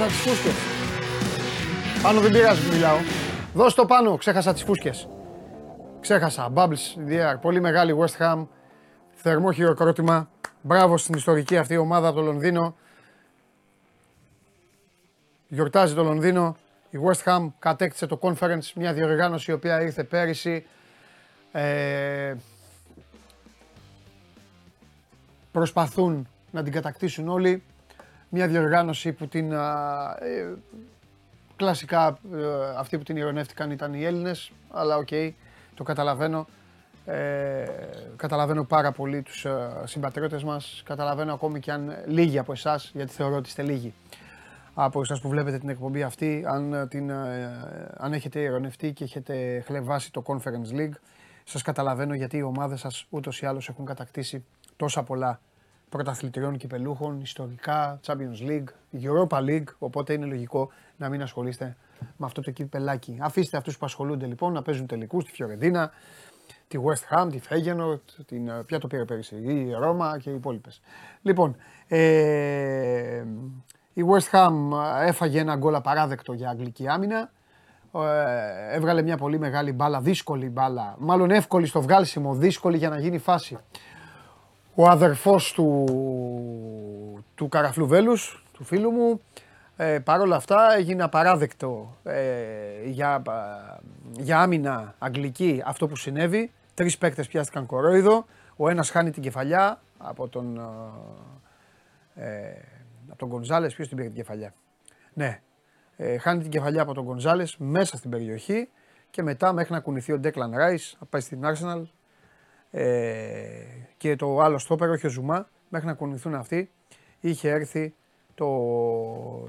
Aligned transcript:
ξέχασα 0.00 0.16
τις 0.16 0.32
φούσκες. 0.32 0.54
Πάνω 2.02 2.20
δεν 2.20 2.32
πειράζει 2.32 2.68
που 2.68 2.74
μιλάω. 2.74 2.96
Δώσ' 3.54 3.74
το 3.74 3.86
πάνω, 3.86 4.16
ξέχασα 4.16 4.52
τις 4.52 4.62
φούσκες. 4.62 5.08
Ξέχασα. 6.00 6.52
Bubbles, 6.54 7.08
DR, 7.08 7.40
πολύ 7.40 7.60
μεγάλη 7.60 7.96
West 7.98 8.22
Ham. 8.22 8.46
Θερμό 9.14 9.52
χειροκρότημα. 9.52 10.30
Μπράβο 10.62 10.96
στην 10.96 11.14
ιστορική 11.14 11.56
αυτή 11.56 11.76
ομάδα 11.76 12.08
από 12.08 12.16
το 12.16 12.22
Λονδίνο. 12.22 12.76
Γιορτάζει 15.48 15.94
το 15.94 16.02
Λονδίνο. 16.02 16.56
Η 16.90 16.98
West 17.06 17.22
Ham 17.24 17.46
κατέκτησε 17.58 18.06
το 18.06 18.18
Conference, 18.22 18.72
μια 18.74 18.92
διοργάνωση 18.92 19.50
η 19.50 19.54
οποία 19.54 19.82
ήρθε 19.82 20.04
πέρυσι. 20.04 20.66
Ε, 21.52 22.34
προσπαθούν 25.52 26.28
να 26.50 26.62
την 26.62 26.72
κατακτήσουν 26.72 27.28
όλοι. 27.28 27.62
Μια 28.32 28.48
διοργάνωση 28.48 29.12
που 29.12 29.26
την 29.28 29.52
ε, 29.52 29.58
κλασικά 31.56 32.18
ε, 32.32 32.38
αυτοί 32.76 32.98
που 32.98 33.02
την 33.02 33.16
ειρωνεύτηκαν 33.16 33.70
ήταν 33.70 33.94
οι 33.94 34.04
Έλληνες, 34.04 34.52
αλλά 34.70 34.96
οκ, 34.96 35.08
το 35.74 35.82
καταλαβαίνω. 35.82 36.46
Ε, 37.04 37.64
καταλαβαίνω 38.16 38.64
πάρα 38.64 38.92
πολύ 38.92 39.22
τους 39.22 39.44
ε, 39.44 39.70
συμπατριώτες 39.84 40.44
μας, 40.44 40.82
καταλαβαίνω 40.84 41.32
ακόμη 41.32 41.60
και 41.60 41.72
αν 41.72 41.96
λίγοι 42.06 42.38
από 42.38 42.52
εσάς, 42.52 42.90
γιατί 42.94 43.12
θεωρώ 43.12 43.36
ότι 43.36 43.48
είστε 43.48 43.62
λίγοι 43.62 43.94
από 44.74 45.00
εσάς 45.00 45.20
που 45.20 45.28
βλέπετε 45.28 45.58
την 45.58 45.68
εκπομπή 45.68 46.02
αυτή, 46.02 46.44
αν, 46.46 46.72
ε, 46.72 46.86
την, 46.86 47.10
ε, 47.10 47.94
αν 47.96 48.12
έχετε 48.12 48.40
ειρωνευτεί 48.40 48.92
και 48.92 49.04
έχετε 49.04 49.62
χλευάσει 49.66 50.12
το 50.12 50.22
Conference 50.26 50.76
League, 50.76 50.94
σας 51.44 51.62
καταλαβαίνω 51.62 52.14
γιατί 52.14 52.36
οι 52.36 52.42
ομάδες 52.42 52.80
σας 52.80 53.06
ούτως 53.10 53.40
ή 53.40 53.46
άλλως 53.46 53.68
έχουν 53.68 53.84
κατακτήσει 53.84 54.44
τόσα 54.76 55.02
πολλά 55.02 55.40
πρωταθλητριών 55.90 56.56
κυπελούχων, 56.56 57.20
ιστορικά, 57.20 58.00
Champions 58.06 58.48
League, 58.48 58.68
Europa 59.02 59.38
League, 59.38 59.68
οπότε 59.78 60.12
είναι 60.12 60.26
λογικό 60.26 60.70
να 60.96 61.08
μην 61.08 61.22
ασχολείστε 61.22 61.76
με 62.16 62.26
αυτό 62.26 62.42
το 62.42 62.50
κυπελάκι. 62.50 63.18
Αφήστε 63.20 63.56
αυτούς 63.56 63.78
που 63.78 63.86
ασχολούνται 63.86 64.26
λοιπόν 64.26 64.52
να 64.52 64.62
παίζουν 64.62 64.86
τελικούς, 64.86 65.24
τη 65.24 65.30
Φιωρεντίνα, 65.30 65.90
τη 66.68 66.78
West 66.84 67.16
Ham, 67.16 67.28
τη 67.30 67.38
Φέγενο, 67.38 68.00
την, 68.26 68.48
ε, 68.48 68.62
ποια 68.66 68.78
το 68.78 68.86
πήρε 68.86 69.04
πέρυσι, 69.04 69.36
η 69.36 69.72
Ρώμα 69.78 70.18
και 70.18 70.30
οι 70.30 70.34
υπόλοιπες. 70.34 70.80
Λοιπόν, 71.22 71.56
ε, 71.88 73.24
η 73.92 74.02
West 74.10 74.30
Ham 74.30 74.52
έφαγε 75.00 75.40
ένα 75.40 75.56
γκολ 75.56 75.74
απαράδεκτο 75.74 76.32
για 76.32 76.48
αγγλική 76.48 76.88
άμυνα. 76.88 77.30
Ε, 77.94 78.74
έβγαλε 78.76 79.02
μια 79.02 79.16
πολύ 79.16 79.38
μεγάλη 79.38 79.72
μπάλα, 79.72 80.00
δύσκολη 80.00 80.48
μπάλα, 80.48 80.96
μάλλον 80.98 81.30
εύκολη 81.30 81.66
στο 81.66 81.82
βγάλσιμο, 81.82 82.34
δύσκολη 82.34 82.76
για 82.76 82.88
να 82.88 82.98
γίνει 82.98 83.18
φάση 83.18 83.58
ο 84.80 84.88
αδερφός 84.88 85.52
του, 85.52 85.84
του 87.34 87.48
Καραφλού 87.48 87.86
Βέλους, 87.86 88.44
του 88.52 88.64
φίλου 88.64 88.90
μου, 88.90 89.20
ε, 89.76 89.98
Παρ' 89.98 90.20
όλα 90.20 90.36
αυτά 90.36 90.74
έγινε 90.76 91.02
απαράδεκτο 91.02 91.96
ε, 92.02 92.84
για, 92.84 93.22
για 94.18 94.40
άμυνα 94.40 94.94
αγγλική 94.98 95.62
αυτό 95.64 95.86
που 95.86 95.96
συνέβη. 95.96 96.52
Τρεις 96.74 96.98
παίκτες 96.98 97.28
πιάστηκαν 97.28 97.66
κορόιδο. 97.66 98.26
Ο 98.56 98.68
ένας 98.68 98.90
χάνει 98.90 99.10
την 99.10 99.22
κεφαλιά 99.22 99.80
από 99.98 100.28
τον, 100.28 100.60
ε, 102.14 102.28
από 103.08 103.18
τον 103.18 103.28
Γκονζάλες. 103.28 103.74
Ποιος 103.74 103.88
την 103.88 103.96
πήρε 103.96 104.08
την 104.08 104.16
κεφαλιά; 104.16 104.54
Ναι, 105.12 105.40
ε, 105.96 106.18
χάνει 106.18 106.42
την 106.42 106.50
κεφαλιά 106.50 106.82
από 106.82 106.94
τον 106.94 107.04
Γκονζάλες 107.04 107.56
μέσα 107.58 107.96
στην 107.96 108.10
περιοχή 108.10 108.68
και 109.10 109.22
μετά 109.22 109.52
μέχρι 109.52 109.72
να 109.72 109.80
κουνηθεί 109.80 110.12
ο 110.12 110.18
Ντέκλαν 110.18 110.52
Ράις, 110.54 110.96
να 111.00 111.06
πάει 111.06 111.20
στην 111.20 111.40
Arsenal, 111.44 111.82
ε, 112.70 113.50
και 113.96 114.16
το 114.16 114.40
άλλο 114.40 114.58
στόπερο, 114.58 114.92
όχι 114.92 115.06
ο 115.06 115.10
Ζουμά, 115.10 115.48
μέχρι 115.68 115.86
να 115.86 115.94
κουνηθούν 115.94 116.34
αυτοί, 116.34 116.70
είχε 117.20 117.48
έρθει 117.48 117.94
το, 118.34 118.46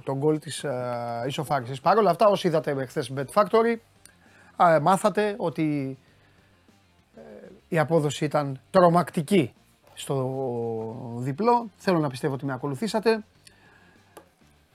το 0.03 0.15
γκολ 0.17 0.39
της 0.39 0.63
ε, 0.63 1.23
ισοφάρισης. 1.27 1.81
Παρ' 1.81 1.97
όλα 1.97 2.09
αυτά, 2.09 2.27
όσοι 2.27 2.47
είδατε 2.47 2.85
χθες 2.85 3.13
Bet 3.15 3.25
Factory, 3.33 3.75
ε, 4.57 4.79
μάθατε 4.79 5.35
ότι 5.37 5.97
ε, 7.15 7.21
η 7.67 7.79
απόδοση 7.79 8.25
ήταν 8.25 8.59
τρομακτική 8.71 9.53
στο 9.93 11.15
διπλό. 11.17 11.69
Θέλω 11.77 11.99
να 11.99 12.09
πιστεύω 12.09 12.33
ότι 12.33 12.45
με 12.45 12.53
ακολουθήσατε. 12.53 13.23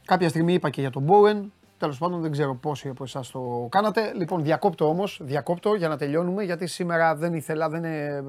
Κάποια 0.05 0.29
στιγμή 0.29 0.53
είπα 0.53 0.71
και 0.71 0.81
για 0.81 0.91
τον 0.91 1.07
Bowen, 1.09 1.51
Τέλος 1.79 1.99
πάντων, 1.99 2.21
δεν 2.21 2.31
ξέρω 2.31 2.55
πόσοι 2.55 2.89
από 2.89 3.05
εσάς 3.05 3.31
το 3.31 3.67
κάνατε. 3.71 4.13
Λοιπόν, 4.15 4.43
διακόπτω 4.43 4.89
όμως, 4.89 5.21
διακόπτω 5.23 5.75
για 5.75 5.89
να 5.89 5.97
τελειώνουμε, 5.97 6.43
γιατί 6.43 6.67
σήμερα 6.67 7.17
δεν 7.17 7.35
ήθελα, 7.35 7.69
δεν 7.69 7.85
είναι... 7.85 8.25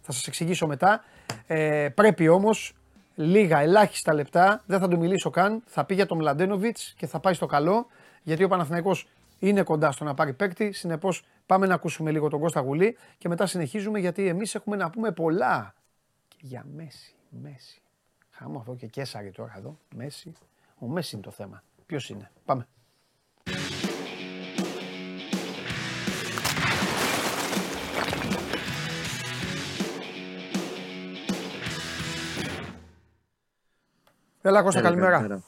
θα 0.00 0.12
σας 0.12 0.26
εξηγήσω 0.26 0.66
μετά. 0.66 1.04
Ε, 1.46 1.88
πρέπει 1.94 2.28
όμως 2.28 2.74
λίγα, 3.14 3.58
ελάχιστα 3.58 4.14
λεπτά, 4.14 4.62
δεν 4.66 4.80
θα 4.80 4.88
το 4.88 4.96
μιλήσω 4.96 5.30
καν. 5.30 5.62
Θα 5.66 5.84
πει 5.84 5.94
για 5.94 6.06
τον 6.06 6.18
Μλαντένοβιτς 6.18 6.94
και 6.96 7.06
θα 7.06 7.20
πάει 7.20 7.34
στο 7.34 7.46
καλό, 7.46 7.86
γιατί 8.22 8.44
ο 8.44 8.48
Παναθηναϊκός 8.48 9.08
είναι 9.38 9.62
κοντά 9.62 9.92
στο 9.92 10.04
να 10.04 10.14
πάρει 10.14 10.32
παίκτη. 10.32 10.72
Συνεπώς, 10.72 11.24
πάμε 11.46 11.66
να 11.66 11.74
ακούσουμε 11.74 12.10
λίγο 12.10 12.28
τον 12.28 12.40
Κώστα 12.40 12.60
Γουλή 12.60 12.96
και 13.18 13.28
μετά 13.28 13.46
συνεχίζουμε, 13.46 13.98
γιατί 13.98 14.28
εμείς 14.28 14.54
έχουμε 14.54 14.76
να 14.76 14.90
πούμε 14.90 15.12
πολλά. 15.12 15.74
Και 16.28 16.36
για 16.40 16.66
Μέση, 16.74 17.14
Μέση. 17.28 17.82
Χάμω 18.30 18.58
αυτό 18.58 18.74
και 18.74 18.86
Κέσσαρη 18.86 19.30
τώρα 19.30 19.54
εδώ. 19.56 19.78
Μέση. 19.94 20.32
Ο 20.78 20.86
Μέση 20.86 21.14
είναι 21.14 21.24
το 21.24 21.30
θέμα. 21.30 21.62
Ποιος 21.86 22.08
είναι; 22.08 22.30
Πάμε. 22.44 22.66
Έλα 34.46 34.62
Κώστα, 34.62 34.80
καλημέρα. 34.80 35.10
Καλημέρα, 35.10 35.42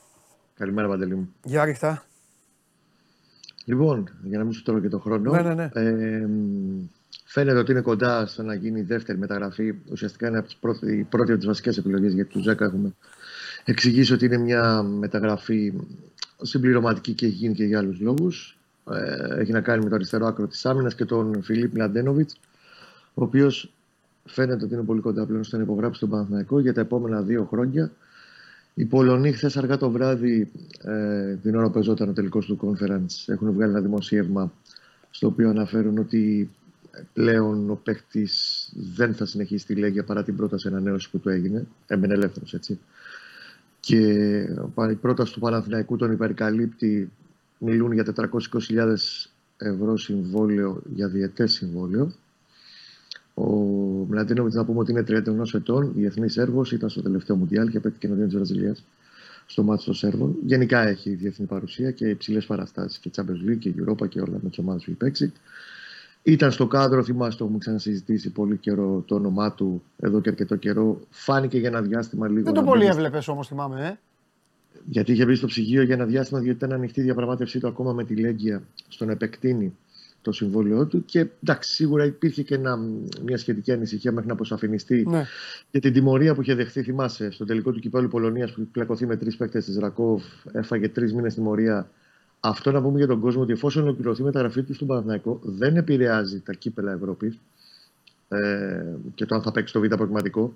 καλημέρα 0.55 0.89
Παντελή 0.89 1.15
μου. 1.15 1.35
Γεια 1.45 1.65
ρίχτα. 1.65 2.05
Λοιπόν, 3.65 4.09
για 4.23 4.39
να 4.39 4.45
μην 4.45 4.53
σου 4.53 4.63
τρώω 4.63 4.81
και 4.81 4.89
το 4.89 4.99
χρόνο. 4.99 5.31
Ναι, 5.31 5.43
ναι, 5.43 5.55
ναι. 5.55 5.71
Ε, 5.73 6.29
φαίνεται 7.25 7.59
ότι 7.59 7.71
είναι 7.73 7.81
κοντά 7.81 8.27
στο 8.27 8.43
να 8.43 8.55
γίνει 8.55 8.79
η 8.79 8.83
δεύτερη 8.83 9.19
μεταγραφή. 9.19 9.75
Ουσιαστικά 9.91 10.29
είναι 10.29 10.39
από 10.39 10.47
τις 10.47 10.57
πρώτη, 10.57 10.97
η 10.97 11.05
πρώτη 11.05 11.31
από 11.31 11.39
τις 11.39 11.47
βασικές 11.47 11.77
επιλογές 11.77 12.13
γιατί 12.13 12.31
τους 12.31 12.43
Ζέκα 12.43 12.65
έχουμε 12.65 12.95
εξηγήσει 13.67 14.13
ότι 14.13 14.25
είναι 14.25 14.37
μια 14.37 14.83
μεταγραφή 14.83 15.73
συμπληρωματική 16.43 17.13
και 17.13 17.27
έχει 17.27 17.35
γίνει 17.35 17.55
και 17.55 17.65
για 17.65 17.79
άλλους 17.79 18.01
λόγους. 18.01 18.59
Ε, 18.91 19.41
έχει 19.41 19.53
να 19.53 19.61
κάνει 19.61 19.83
με 19.83 19.89
το 19.89 19.95
αριστερό 19.95 20.27
άκρο 20.27 20.47
της 20.47 20.67
άμυνας 20.67 20.95
και 20.95 21.05
τον 21.05 21.43
Φιλίπ 21.43 21.77
Λαντένοβιτ, 21.77 22.31
ο 23.15 23.23
οποίος 23.23 23.73
φαίνεται 24.25 24.65
ότι 24.65 24.75
είναι 24.75 24.83
πολύ 24.83 25.01
κοντά 25.01 25.27
πλέον 25.27 25.45
στο 25.45 25.57
να 25.57 25.63
υπογράψει 25.63 26.01
τον 26.01 26.09
Παναθηναϊκό 26.09 26.61
για 26.61 26.75
τα 26.75 26.81
επόμενα 26.81 27.23
δύο 27.23 27.45
χρόνια. 27.45 27.93
Οι 28.75 28.85
Πολωνοί 28.85 29.33
χθες 29.33 29.57
αργά 29.57 29.77
το 29.77 29.91
βράδυ, 29.91 30.51
ε, 30.83 31.35
την 31.35 31.57
ώρα 31.57 31.67
που 31.67 31.73
παίζονταν 31.73 32.09
ο 32.09 32.13
τελικός 32.13 32.47
του 32.47 32.59
conference, 32.63 33.33
έχουν 33.33 33.53
βγάλει 33.53 33.71
ένα 33.71 33.81
δημοσίευμα 33.81 34.53
στο 35.11 35.27
οποίο 35.27 35.49
αναφέρουν 35.49 35.99
ότι 35.99 36.51
πλέον 37.13 37.71
ο 37.71 37.75
παίκτης 37.75 38.69
δεν 38.95 39.15
θα 39.15 39.27
συνεχίσει 39.27 39.67
τη 39.67 39.75
λέγια 39.75 40.05
παρά 40.05 40.23
την 40.23 40.37
πρόταση 40.37 40.69
ανανέωσης 40.69 41.09
που 41.09 41.19
του 41.19 41.29
έγινε. 41.29 41.67
Έμενε 41.87 42.15
ελεύθερος 42.15 42.55
έτσι 42.55 42.79
και 43.87 43.99
η 44.91 44.95
πρόταση 44.95 45.33
του 45.33 45.41
Παναθηναϊκού 45.41 45.97
τον 45.97 46.13
υπερκαλύπτει, 46.13 47.11
μιλούν 47.59 47.93
για 47.93 48.05
420.000 48.17 48.95
ευρώ 49.57 49.97
συμβόλαιο 49.97 50.83
για 50.95 51.09
διετές 51.09 51.53
συμβόλαιο. 51.53 52.13
Ο 53.35 53.45
Μλαντίνοβιτ, 54.09 54.55
να 54.55 54.65
πούμε 54.65 54.79
ότι 54.79 54.91
είναι 54.91 55.05
31 55.09 55.55
ετών, 55.55 55.93
διεθνή 55.95 56.27
έργο, 56.37 56.63
ήταν 56.73 56.89
στο 56.89 57.03
τελευταίο 57.03 57.37
Μουντιάλ 57.37 57.69
και 57.69 57.77
απέκτηκε 57.77 58.07
εναντίον 58.07 58.29
της 58.29 58.37
Βραζιλίας 58.37 58.85
στο 59.47 59.63
μάτι 59.63 59.85
των 59.85 59.95
Σέρβων. 59.95 60.37
Γενικά 60.45 60.89
έχει 60.89 61.11
διεθνή 61.11 61.47
παρουσία 61.47 61.91
και 61.91 62.09
υψηλές 62.09 62.47
παραστάσεις 62.47 62.99
και 62.99 63.11
Champions 63.17 63.51
League 63.51 63.59
και 63.59 63.75
Europa 63.79 64.09
και 64.09 64.21
όλα 64.21 64.39
με 64.43 64.49
τις 64.49 64.59
ομάδες 64.59 64.85
που 64.85 64.91
έχει 64.91 64.99
παίξει. 64.99 65.33
Ήταν 66.27 66.53
στο 66.53 66.67
κάδρο, 66.67 67.03
θυμάστε, 67.03 67.37
το 67.37 67.45
έχουμε 67.45 67.59
ξανασυζητήσει 67.59 68.31
πολύ 68.31 68.57
καιρό 68.57 69.05
το 69.07 69.15
όνομά 69.15 69.53
του 69.53 69.83
εδώ 69.97 70.21
και 70.21 70.29
αρκετό 70.29 70.57
καιρό. 70.57 71.01
Φάνηκε 71.11 71.59
για 71.59 71.69
ένα 71.69 71.81
διάστημα 71.81 72.29
λίγο. 72.29 72.43
Δεν 72.43 72.53
το 72.53 72.63
πολύ 72.63 72.87
έβλεπες 72.87 73.29
όμως, 73.29 73.49
θυμάμαι, 73.49 73.87
ε. 73.87 73.99
Γιατί 74.85 75.13
είχε 75.13 75.25
μπει 75.25 75.35
στο 75.35 75.47
ψυγείο 75.47 75.83
για 75.83 75.95
ένα 75.95 76.05
διάστημα, 76.05 76.41
διότι 76.41 76.57
ήταν 76.57 76.73
ανοιχτή 76.73 77.01
η 77.01 77.03
διαπραγμάτευσή 77.03 77.61
του 77.61 77.67
ακόμα 77.67 77.93
με 77.93 78.05
τη 78.05 78.17
Λέγκια 78.17 78.63
στο 78.89 79.05
να 79.05 79.13
επεκτείνει 79.13 79.77
το 80.23 80.33
συμβόλαιό 80.33 80.87
του. 80.87 81.05
Και 81.05 81.27
εντάξει, 81.43 81.75
σίγουρα 81.75 82.05
υπήρχε 82.05 82.43
και 82.43 82.55
ένα, 82.55 82.79
μια 83.25 83.39
σχετική 83.39 83.73
ανησυχία 83.73 84.13
μέχρι 84.13 84.27
να 84.27 84.33
αποσαφινιστεί 84.33 85.07
ναι. 85.09 85.25
για 85.71 85.81
την 85.81 85.93
τιμωρία 85.93 86.35
που 86.35 86.41
είχε 86.41 86.55
δεχθεί. 86.55 86.83
Θυμάσαι, 86.83 87.31
στο 87.31 87.45
τελικό 87.45 87.73
του 87.73 87.81
κυπέλου 87.81 88.09
Πολωνίας 88.09 88.53
που 88.53 88.69
πλακωθεί 88.73 89.07
με 89.07 89.17
τρεις 89.17 89.37
παίκτες 89.37 89.65
της 89.65 89.79
Ρακόβ, 89.79 90.23
έφαγε 90.53 90.89
τρεις 90.89 91.15
μήνες 91.15 91.35
τιμωρία 91.35 91.91
αυτό 92.41 92.73
να 92.73 92.83
πούμε 92.83 92.99
για 92.99 93.07
τον 93.07 93.21
κόσμο 93.21 93.43
ότι 93.43 93.53
εφόσον 93.53 93.83
ολοκληρωθεί 93.83 94.21
η 94.21 94.25
μεταγραφή 94.25 94.63
του 94.63 94.75
στον 94.75 94.87
Παναθηναϊκό 94.87 95.41
δεν 95.43 95.77
επηρεάζει 95.77 96.41
τα 96.41 96.53
κύπελα 96.53 96.93
Ευρώπης 96.93 97.39
ε, 98.29 98.85
και 99.15 99.27
το 99.27 99.35
αν 99.35 99.43
θα 99.43 99.53
παίξει 99.53 99.73
το 99.73 99.81
Β' 99.81 99.87
προγραμματικό. 99.87 100.55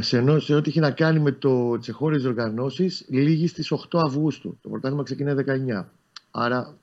Σε, 0.00 0.18
ενώ, 0.18 0.38
σε 0.38 0.54
ό,τι 0.54 0.68
έχει 0.68 0.80
να 0.80 0.90
κάνει 0.90 1.18
με 1.18 1.32
το 1.32 1.78
τσεχόριε 1.78 2.26
οργανώσει, 2.26 2.90
λήγει 3.08 3.46
στις 3.46 3.72
8 3.72 4.00
Αυγούστου. 4.06 4.58
Το 4.62 4.68
πρωτάθλημα 4.68 5.02
ξεκινάει 5.02 5.34
19. 5.78 5.84
Άρα 6.30 6.76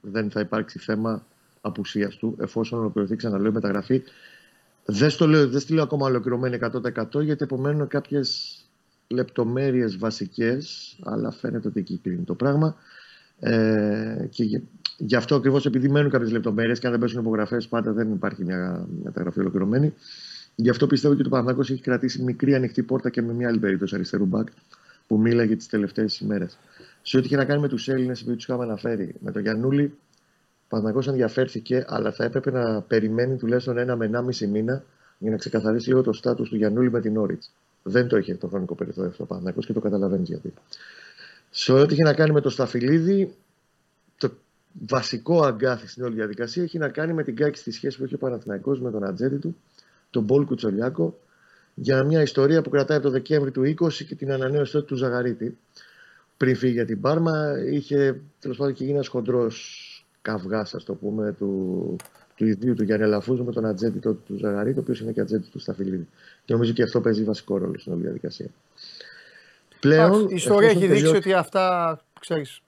δεν 0.00 0.30
θα 0.30 0.40
υπάρξει 0.40 0.78
θέμα 0.78 1.26
απουσίας 1.60 2.16
του 2.16 2.36
εφόσον 2.40 2.78
ολοκληρωθεί 2.78 3.16
ξαναλέω 3.16 3.50
η 3.50 3.54
μεταγραφή. 3.54 4.02
Δεν, 4.84 5.10
στο 5.10 5.26
λέω, 5.26 5.48
δεν 5.48 5.60
στη 5.60 5.72
λέω 5.72 5.82
ακόμα 5.82 6.06
ολοκληρωμένη 6.06 6.58
100% 6.60 7.22
γιατί 7.22 7.44
επομένω 7.44 7.86
κάποιες 7.86 8.56
λεπτομέρειες 9.08 9.98
βασικές, 9.98 10.96
αλλά 11.04 11.30
φαίνεται 11.30 11.68
ότι 11.68 11.80
εκεί 11.80 12.00
κλείνει 12.02 12.24
το 12.24 12.34
πράγμα. 12.34 12.76
Ε, 13.40 14.26
και 14.30 14.60
γι' 14.98 15.16
αυτό 15.16 15.34
ακριβώς 15.34 15.66
επειδή 15.66 15.88
μένουν 15.88 16.10
κάποιες 16.10 16.30
λεπτομέρειες 16.30 16.78
και 16.78 16.86
αν 16.86 16.92
δεν 16.92 17.00
πέσουν 17.00 17.20
υπογραφές, 17.20 17.68
πάντα 17.68 17.92
δεν 17.92 18.12
υπάρχει 18.12 18.44
μια 18.44 18.86
μεταγραφή 19.02 19.40
ολοκληρωμένη. 19.40 19.94
Γι' 20.54 20.70
αυτό 20.70 20.86
πιστεύω 20.86 21.14
ότι 21.14 21.22
το 21.22 21.28
Παναγό 21.28 21.60
έχει 21.60 21.80
κρατήσει 21.80 22.22
μικρή 22.22 22.54
ανοιχτή 22.54 22.82
πόρτα 22.82 23.10
και 23.10 23.22
με 23.22 23.32
μια 23.32 23.48
άλλη 23.48 23.58
περίπτωση 23.58 23.94
αριστερού 23.94 24.24
μπακ 24.24 24.48
που 25.06 25.18
μίλαγε 25.18 25.56
τις 25.56 25.66
τελευταίες 25.66 26.18
ημέρες. 26.18 26.58
Σε 27.02 27.16
ό,τι 27.16 27.26
είχε 27.26 27.36
να 27.36 27.44
κάνει 27.44 27.60
με 27.60 27.68
τους 27.68 27.88
Έλληνες 27.88 28.24
που 28.24 28.34
τους 28.34 28.44
είχαμε 28.44 28.64
αναφέρει, 28.64 29.14
με 29.18 29.30
τον 29.32 29.42
Γιανούλη, 29.42 29.94
ο 30.64 30.68
Παναγό 30.68 31.02
ενδιαφέρθηκε, 31.06 31.84
αλλά 31.88 32.12
θα 32.12 32.24
έπρεπε 32.24 32.50
να 32.50 32.80
περιμένει 32.80 33.36
τουλάχιστον 33.36 33.78
ένα 33.78 33.96
με 33.96 34.04
ένα 34.04 34.22
μισή 34.22 34.46
μήνα 34.46 34.84
για 35.18 35.30
να 35.30 35.36
ξεκαθαρίσει 35.36 35.88
λίγο 35.88 36.02
το 36.02 36.12
στάτου 36.12 36.42
του 36.42 36.56
Γιαννούλη 36.56 36.90
με 36.90 37.00
τη 37.00 37.16
Νόριτς. 37.16 37.42
Δεν 37.82 38.08
το 38.08 38.16
είχε 38.16 38.34
το 38.34 38.48
χρονικό 38.48 38.74
περιθώριο 38.74 39.10
αυτό 39.10 39.22
ο 39.22 39.26
Παναθηναϊκός 39.26 39.60
και 39.60 39.72
το 39.72 39.80
καταλαβαίνεις 39.80 40.28
γιατί. 40.28 40.52
Σε 41.50 41.72
ό,τι 41.72 41.92
είχε 41.92 42.02
να 42.02 42.14
κάνει 42.14 42.32
με 42.32 42.40
το 42.40 42.50
Σταφυλίδη, 42.50 43.34
το 44.16 44.30
βασικό 44.86 45.44
αγκάθι 45.44 45.88
στην 45.88 46.04
όλη 46.04 46.14
διαδικασία 46.14 46.62
έχει 46.62 46.78
να 46.78 46.88
κάνει 46.88 47.12
με 47.12 47.22
την 47.22 47.36
κάκιστη 47.36 47.70
σχέση 47.70 47.98
που 47.98 48.04
έχει 48.04 48.14
ο 48.14 48.18
Παναθηναϊκός 48.18 48.80
με 48.80 48.90
τον 48.90 49.04
ατζέντη 49.04 49.36
του, 49.36 49.56
τον 50.10 50.22
Πολ 50.22 50.44
Κουτσολιάκο, 50.44 51.18
για 51.74 52.04
μια 52.04 52.22
ιστορία 52.22 52.62
που 52.62 52.70
κρατάει 52.70 52.96
από 52.96 53.06
το 53.06 53.12
Δεκέμβρη 53.12 53.50
του 53.50 53.62
20 53.62 53.92
και 53.92 54.14
την 54.14 54.32
ανανέωση 54.32 54.82
του 54.82 54.94
Ζαγαρίτη. 54.94 55.58
Πριν 56.36 56.56
φύγει 56.56 56.72
για 56.72 56.84
την 56.84 57.00
Πάρμα, 57.00 57.54
είχε 57.70 58.20
τέλος 58.40 58.56
πάντων 58.56 58.72
και 58.72 58.82
γίνει 58.82 58.94
ένας 58.94 59.08
χοντρός 59.08 59.56
καυγάς, 60.22 60.74
ας 60.74 60.84
το 60.84 60.94
πούμε, 60.94 61.32
του, 61.32 61.96
του 62.34 62.46
ιδίου 62.46 62.74
του 62.74 62.82
Γιάννη 62.82 63.04
Αλαφούζου 63.04 63.44
με 63.44 63.52
τον 63.52 63.66
ατζέντη 63.66 63.98
του, 63.98 64.22
του 64.26 64.36
Ζαγαρίτη, 64.36 64.78
ο 64.78 64.80
οποίος 64.80 65.00
είναι 65.00 65.12
και 65.12 65.20
ατζέντη 65.20 65.46
του 65.50 65.58
Σταφυλίδη. 65.58 66.08
Και 66.44 66.52
νομίζω 66.52 66.70
ότι 66.70 66.82
αυτό 66.82 67.00
παίζει 67.00 67.24
βασικό 67.24 67.58
ρόλο 67.58 67.78
στην 67.78 67.92
όλη 67.92 68.02
διαδικασία. 68.02 68.46
Πλέον, 69.80 70.20
η 70.28 70.34
ιστορία 70.34 70.68
έχει 70.68 70.86
δείξει 70.86 71.16
ότι 71.16 71.32
αυτά, 71.32 71.98
ξέρεις, 72.20 72.60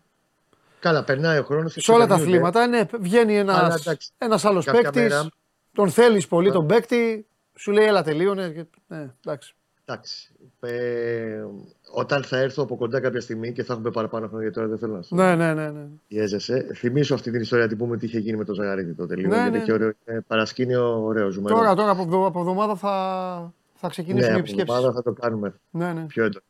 Καλά, 0.80 1.04
περνάει 1.04 1.38
ο 1.38 1.42
χρόνος. 1.42 1.74
Σε 1.78 1.92
όλα 1.92 2.06
τα 2.06 2.14
αθλήματα, 2.14 2.66
ναι, 2.66 2.82
βγαίνει 3.00 3.36
ένα 3.36 3.78
ένας 4.18 4.44
άλλος 4.44 4.64
παίκτης, 4.64 5.28
τον 5.72 5.90
θέλεις 5.90 6.26
πολύ 6.26 6.52
τον 6.52 6.66
παίκτη, 6.66 7.26
σου 7.54 7.70
λέει 7.70 7.86
έλα 7.86 8.02
τελείωνε. 8.02 8.66
Ναι, 8.86 9.10
εντάξει. 9.24 9.54
εντάξει. 9.84 10.32
Ε, 10.60 11.44
όταν 11.90 12.22
θα 12.22 12.38
έρθω 12.38 12.62
από 12.62 12.76
κοντά 12.76 13.00
κάποια 13.00 13.20
στιγμή 13.20 13.52
και 13.52 13.62
θα 13.64 13.72
έχουμε 13.72 13.90
παραπάνω 13.90 14.26
χρόνια, 14.26 14.42
γιατί 14.42 14.56
τώρα 14.56 14.68
δεν 14.68 14.78
θέλω 14.78 14.94
να 14.94 15.02
σου 15.02 15.14
Ναι, 15.14 15.34
ναι, 15.34 15.54
ναι. 15.54 15.70
ναι. 15.70 15.86
Ιέζεσαι. 16.08 16.70
Θυμίσω 16.74 17.14
αυτή 17.14 17.30
την 17.30 17.40
ιστορία, 17.40 17.68
την 17.68 17.76
πούμε 17.78 17.96
τι 17.96 18.06
είχε 18.06 18.18
γίνει 18.18 18.36
με 18.36 18.44
τον 18.44 18.54
Ζαγαρίτη 18.54 18.94
τότε 18.94 19.16
λίγο. 19.16 19.28
Ναι, 19.28 19.36
γιατί 19.36 19.50
ναι. 19.50 19.58
έχει 19.58 19.72
ωραίο, 19.72 19.92
παρασκήνιο 20.26 21.04
ωραίο 21.04 21.30
ζουμερό. 21.30 21.56
Τώρα, 21.56 21.74
τώρα 21.74 21.90
από 21.90 22.38
εβδομάδα 22.40 22.76
θα, 22.76 23.52
θα 23.74 23.88
ξεκινήσουμε 23.88 24.30
ναι, 24.30 24.36
οι 24.36 24.40
επισκέψει. 24.40 24.62
Από 24.62 24.74
εβδομάδα 24.74 25.02
θα 25.02 25.02
το 25.02 25.20
κάνουμε 25.20 25.54
ναι, 25.70 25.92
ναι. 25.92 26.04
πιο 26.04 26.24
έντονο. 26.24 26.44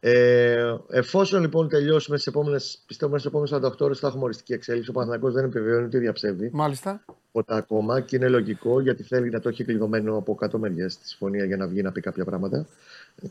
Ε, 0.00 0.76
εφόσον 0.88 1.40
λοιπόν 1.40 1.68
τελειώσουμε 1.68 2.16
στις 2.16 2.32
επόμενες, 2.32 2.82
πιστεύω 2.86 3.12
μέσα 3.12 3.28
στις 3.28 3.38
επόμενες 3.38 3.72
48 3.76 3.80
ώρες 3.80 3.98
θα 3.98 4.06
έχουμε 4.06 4.24
οριστική 4.24 4.52
εξέλιξη. 4.52 4.90
Ο 4.90 4.92
Παναθηναϊκός 4.92 5.32
δεν 5.32 5.44
επιβεβαιώνει 5.44 5.84
ότι 5.84 5.98
διαψεύδει. 5.98 6.50
Μάλιστα. 6.52 7.04
Ποτέ 7.32 7.56
ακόμα 7.56 8.00
και 8.00 8.16
είναι 8.16 8.28
λογικό 8.28 8.80
γιατί 8.80 9.02
θέλει 9.02 9.30
να 9.30 9.40
το 9.40 9.48
έχει 9.48 9.64
κλειδωμένο 9.64 10.16
από 10.16 10.34
κάτω 10.34 10.58
μεριές 10.58 10.98
τη 10.98 11.08
συμφωνία 11.08 11.44
για 11.44 11.56
να 11.56 11.66
βγει 11.66 11.82
να 11.82 11.92
πει 11.92 12.00
κάποια 12.00 12.24
πράγματα 12.24 12.66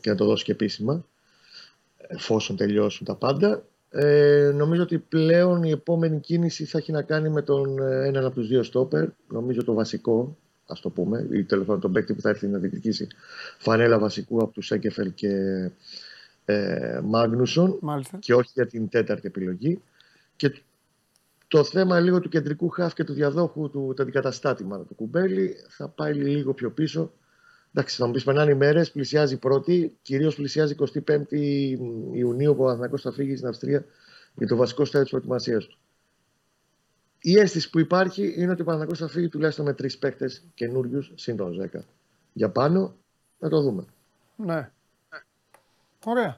και 0.00 0.10
να 0.10 0.16
το 0.16 0.24
δώσει 0.24 0.44
και 0.44 0.52
επίσημα. 0.52 1.04
Εφόσον 1.96 2.56
τελειώσουν 2.56 3.06
τα 3.06 3.14
πάντα. 3.14 3.62
Ε, 3.90 4.50
νομίζω 4.54 4.82
ότι 4.82 4.98
πλέον 4.98 5.62
η 5.62 5.70
επόμενη 5.70 6.20
κίνηση 6.20 6.64
θα 6.64 6.78
έχει 6.78 6.92
να 6.92 7.02
κάνει 7.02 7.28
με 7.28 7.42
τον 7.42 7.78
ε, 7.78 8.06
έναν 8.06 8.24
από 8.24 8.34
τους 8.34 8.48
δύο 8.48 8.62
στόπερ. 8.62 9.08
Νομίζω 9.28 9.64
το 9.64 9.72
βασικό, 9.72 10.36
ας 10.66 10.80
το 10.80 10.90
πούμε, 10.90 11.28
ή 11.32 11.44
τέλος 11.44 11.66
πάντων 11.66 11.80
τον 11.80 11.92
παίκτη 11.92 12.14
που 12.14 12.20
θα 12.20 12.28
έρθει 12.28 12.46
να 12.46 12.58
διεκδικήσει 12.58 13.08
φανέλα 13.58 13.98
βασικού 13.98 14.42
από 14.42 14.52
τους 14.52 14.66
Σέκεφελ 14.66 15.14
και 15.14 15.30
ε, 16.50 17.00
Μάγνουσον 17.04 17.78
και 18.18 18.34
όχι 18.34 18.50
για 18.54 18.66
την 18.66 18.88
τέταρτη 18.88 19.26
επιλογή. 19.26 19.82
Και 20.36 20.62
το 21.48 21.64
θέμα 21.64 22.00
λίγο 22.00 22.20
του 22.20 22.28
κεντρικού 22.28 22.68
χαφ 22.68 22.94
και 22.94 23.04
του 23.04 23.12
διαδόχου 23.12 23.70
του, 23.70 23.92
το 23.96 24.02
αντικαταστάτη 24.02 24.64
του 24.64 24.94
Κουμπέλη 24.96 25.56
θα 25.68 25.88
πάει 25.88 26.14
λίγο 26.14 26.54
πιο 26.54 26.70
πίσω. 26.70 27.12
Εντάξει, 27.72 27.96
θα 27.96 28.06
μου 28.06 28.12
πεις 28.12 28.24
περνάνε 28.24 28.50
οι 28.50 28.54
μέρες, 28.54 28.90
πλησιάζει 28.90 29.38
πρώτη, 29.38 29.96
κυρίως 30.02 30.34
πλησιάζει 30.34 30.74
25η 31.06 31.76
Ιουνίου 32.12 32.54
που 32.56 32.62
ο 32.62 32.68
Αθηνακός 32.68 33.02
θα 33.02 33.12
φύγει 33.12 33.36
στην 33.36 33.48
Αυστρία 33.48 33.84
για 34.34 34.46
το 34.46 34.56
βασικό 34.56 34.84
στάδιο 34.84 35.02
της 35.02 35.10
προετοιμασίας 35.10 35.66
του. 35.66 35.78
Η 37.20 37.38
αίσθηση 37.38 37.70
που 37.70 37.78
υπάρχει 37.78 38.34
είναι 38.36 38.52
ότι 38.52 38.62
ο 38.62 38.64
Παναγό 38.64 38.94
θα 38.94 39.08
φύγει 39.08 39.28
τουλάχιστον 39.28 39.64
με 39.64 39.72
τρεις 39.72 39.98
παίκτες 39.98 40.42
καινούριους 40.54 41.12
συν 41.14 41.36
τον 41.36 41.70
10. 41.72 41.78
Για 42.32 42.50
πάνω 42.50 42.96
να 43.38 43.48
το 43.48 43.60
δούμε. 43.60 43.84
Ναι. 44.36 44.70
Ωραία. 46.08 46.36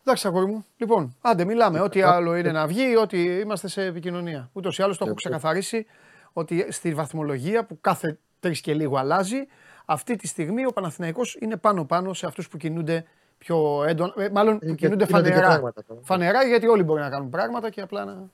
Εντάξει, 0.00 0.26
αγόρι 0.26 0.46
μου. 0.46 0.64
Λοιπόν, 0.76 1.16
άντε, 1.20 1.44
μιλάμε. 1.44 1.80
Ό,τι 1.80 2.02
άλλο 2.02 2.36
είναι 2.36 2.52
να 2.52 2.66
βγει, 2.66 2.96
ό,τι 2.96 3.22
είμαστε 3.22 3.68
σε 3.68 3.84
επικοινωνία. 3.84 4.50
Ούτως 4.52 4.78
ή 4.78 4.82
άλλως 4.82 4.98
το 4.98 5.04
έχω 5.04 5.14
ξεκαθαρίσει 5.14 5.86
ότι 6.32 6.66
στη 6.72 6.94
βαθμολογία 6.94 7.64
που 7.64 7.78
κάθε 7.80 8.18
τρεις 8.40 8.60
και 8.60 8.74
λίγο 8.74 8.96
αλλάζει, 8.98 9.46
αυτή 9.84 10.16
τη 10.16 10.26
στιγμή 10.26 10.66
ο 10.66 10.72
Παναθηναϊκός 10.72 11.36
είναι 11.40 11.56
πάνω-πάνω 11.56 12.12
σε 12.12 12.26
αυτούς 12.26 12.48
που 12.48 12.56
κινούνται 12.56 13.04
πιο 13.38 13.84
έντονα. 13.86 14.12
Ε, 14.16 14.30
μάλλον 14.30 14.58
που 14.58 14.74
κινούνται 14.74 15.06
φανερά. 15.06 15.74
Φανερά 16.02 16.44
γιατί 16.44 16.66
όλοι 16.66 16.82
μπορεί 16.82 17.00
να 17.00 17.08
κάνουν 17.08 17.28
πράγματα 17.30 17.70
και 17.70 17.80
απλά 17.80 18.04
να. 18.04 18.30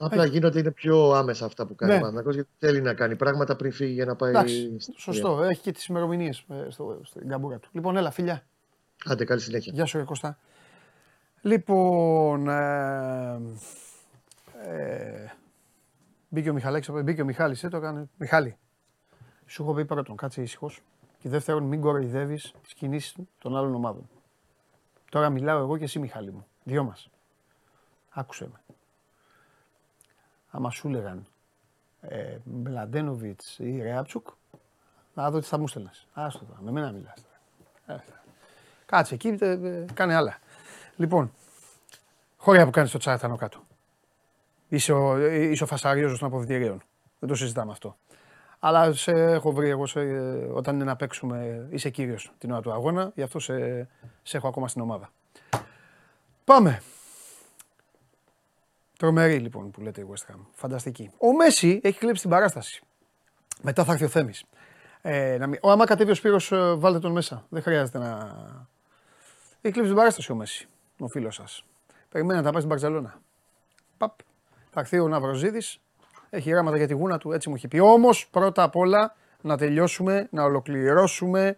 Απλά 0.00 0.24
γίνονται 0.24 0.58
είναι 0.58 0.70
πιο 0.70 1.10
άμεσα 1.10 1.44
αυτά 1.44 1.66
που 1.66 1.74
κάνει 1.74 1.92
ναι. 1.92 1.98
ο 1.98 2.00
Παναθηναϊκός 2.00 2.34
γιατί 2.34 2.50
θέλει 2.58 2.80
να 2.80 2.94
κάνει 2.94 3.16
πράγματα 3.16 3.56
πριν 3.56 3.72
φύγει 3.72 3.92
για 3.92 4.04
να 4.04 4.16
πάει. 4.16 4.30
Εντάξει, 4.30 4.76
σωστό. 4.96 5.42
Έχει 5.42 5.60
και 5.60 5.72
τις 5.72 5.86
ημερομηνίες 5.86 6.44
ε, 6.48 6.66
στην 7.02 7.28
καμπούρα 7.28 7.58
του. 7.58 7.68
Λοιπόν, 7.72 7.96
έλα, 7.96 8.10
φιλιά. 8.10 8.42
Άντε, 9.04 9.24
καλή 9.24 9.40
συνέχεια. 9.40 9.72
Γεια 9.74 9.84
σου, 9.84 10.04
Κώστα. 10.04 10.38
Λοιπόν, 11.40 12.48
ε, 12.48 13.40
ε, 14.66 15.32
μπήκε 16.28 16.50
ο 16.50 16.52
Μιχαλάκης, 16.52 16.90
μπήκε 17.04 17.22
ο 17.22 17.24
Μιχάλης, 17.24 17.64
ε, 17.64 17.68
το 17.68 17.76
έκανε. 17.76 18.08
Μιχάλη, 18.16 18.56
σου 19.46 19.62
έχω 19.62 19.74
πει 19.74 19.84
πρώτον, 19.84 20.16
κάτσε 20.16 20.42
ήσυχος. 20.42 20.82
Και 21.18 21.28
δεύτερον, 21.28 21.62
μην 21.62 21.80
κοροϊδεύεις 21.80 22.54
τις 22.62 22.74
κινήσεις 22.74 23.16
των 23.38 23.56
άλλων 23.56 23.74
ομάδων. 23.74 24.08
Τώρα 25.10 25.30
μιλάω 25.30 25.58
εγώ 25.58 25.76
και 25.76 25.84
εσύ 25.84 25.98
Μιχάλη 25.98 26.32
μου, 26.32 26.46
δυο 26.64 26.84
μας. 26.84 27.10
Άκουσε 28.10 28.48
με. 28.52 28.60
Άμα 30.50 30.70
σου 30.70 30.88
έλεγαν 30.88 31.26
ε, 32.00 32.36
Μπλαντένοβιτς 32.44 33.58
ή 33.58 33.82
Ρεάψουκ, 33.82 34.28
να 35.14 35.30
δω 35.30 35.38
τι 35.38 35.46
θα 35.46 35.58
μου 35.58 35.68
στέλνες. 35.68 36.06
Άστο 36.12 36.44
τώρα, 36.44 36.58
με 36.62 36.70
μένα 36.70 36.92
μιλάς. 36.92 37.24
Ε, 37.86 37.96
κάτσε 38.88 39.14
εκεί, 39.14 39.36
ε, 39.40 39.84
κάνε 39.94 40.14
άλλα. 40.14 40.38
Λοιπόν, 40.96 41.32
χώρια 42.36 42.64
που 42.64 42.70
κάνεις 42.70 42.90
το 42.90 42.98
τσάρτανο 42.98 43.36
κάτω. 43.36 43.58
Είσαι 44.68 44.92
ο, 44.92 45.26
είσαι 45.26 45.62
ο 45.62 45.66
φασαρίος 45.66 46.18
των 46.18 46.28
αποβιτηρίων. 46.28 46.82
Δεν 47.18 47.28
το 47.28 47.34
συζητάμε 47.34 47.72
αυτό. 47.72 47.96
Αλλά 48.58 48.92
σε 48.92 49.12
έχω 49.12 49.52
βρει 49.52 49.68
εγώ 49.68 49.86
σε, 49.86 50.00
όταν 50.52 50.74
είναι 50.74 50.84
να 50.84 50.96
παίξουμε, 50.96 51.66
είσαι 51.70 51.90
κύριος 51.90 52.32
την 52.38 52.50
ώρα 52.50 52.60
του 52.60 52.72
αγώνα, 52.72 53.12
γι' 53.14 53.22
αυτό 53.22 53.38
σε, 53.38 53.88
σε 54.22 54.36
έχω 54.36 54.48
ακόμα 54.48 54.68
στην 54.68 54.82
ομάδα. 54.82 55.12
Πάμε. 56.44 56.82
Τρομερή 58.98 59.38
λοιπόν 59.38 59.70
που 59.70 59.80
λέτε 59.80 60.00
η 60.00 60.06
West 60.10 60.32
Ham. 60.32 60.38
Φανταστική. 60.52 61.10
Ο 61.18 61.32
Μέση 61.32 61.80
έχει 61.82 61.98
κλέψει 61.98 62.20
την 62.20 62.30
παράσταση. 62.30 62.82
Μετά 63.62 63.84
θα 63.84 63.92
έρθει 63.92 64.04
ο 64.04 64.08
Θέμης. 64.08 64.44
Ε, 65.02 65.36
να 65.38 65.46
μην... 65.46 65.58
άμα 65.62 65.84
κατέβει 65.84 66.10
ο 66.10 66.14
Σπύρος, 66.14 66.52
ε, 66.52 66.74
βάλτε 66.74 66.98
τον 66.98 67.12
μέσα. 67.12 67.46
Δεν 67.48 67.62
χρειάζεται 67.62 67.98
να... 67.98 68.36
Έχει 69.68 69.76
κλέψει 69.76 69.92
την 69.92 70.02
παράσταση 70.02 70.32
ο 70.32 70.34
Μέση 70.34 70.68
ο 70.98 71.08
φίλος 71.08 71.34
σας. 71.34 71.64
Περιμένει 72.08 72.38
να 72.38 72.44
τα 72.44 72.50
πάει 72.50 72.60
στην 72.62 72.68
Μπαρσελόνα. 72.68 73.20
Παπ. 73.96 74.12
Θα 74.70 74.80
έρθει 74.80 74.98
ο 74.98 75.08
Ναυροζίδης. 75.08 75.80
Έχει 76.30 76.50
γράμματα 76.50 76.76
για 76.76 76.86
τη 76.86 76.94
γούνα 76.94 77.18
του, 77.18 77.32
έτσι 77.32 77.48
μου 77.48 77.54
έχει 77.54 77.68
πει. 77.68 77.78
Όμως 77.78 78.28
πρώτα 78.30 78.62
απ' 78.62 78.76
όλα 78.76 79.14
να 79.40 79.56
τελειώσουμε, 79.56 80.28
να 80.30 80.42
ολοκληρώσουμε 80.42 81.56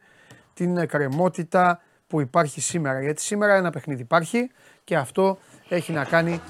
την 0.54 0.76
εκκρεμότητα 0.76 1.80
που 2.06 2.20
υπάρχει 2.20 2.60
σήμερα. 2.60 3.02
Γιατί 3.02 3.20
σήμερα 3.20 3.54
ένα 3.54 3.70
παιχνίδι 3.70 4.02
υπάρχει 4.02 4.50
και 4.84 4.96
αυτό 4.96 5.38
έχει 5.68 5.92
να 5.92 6.04
κάνει 6.04 6.40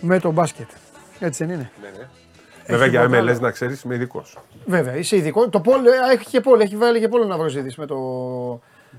με 0.00 0.20
το 0.20 0.30
μπάσκετ. 0.30 0.70
Έτσι 1.18 1.44
δεν 1.44 1.54
είναι; 1.54 1.70
Ναι, 1.82 1.88
ναι. 1.88 2.08
Βέβαια 2.66 2.86
για 2.86 3.04
MLS 3.04 3.40
να 3.40 3.50
ξέρεις, 3.50 3.82
είμαι 3.82 3.94
ειδικός. 3.94 4.38
Βέβαια, 4.66 4.96
είσαι 4.96 5.16
ειδικό. 5.16 5.48
Το 5.48 5.60
πόλ, 5.60 5.86
έχει 6.10 6.26
και 6.26 6.40
πόλο, 6.40 6.62
έχει 6.62 6.76
βάλει 6.76 7.00
και 7.00 7.08
πόλο 7.08 7.24
να 7.24 7.36
με 7.76 7.86
το, 7.86 7.96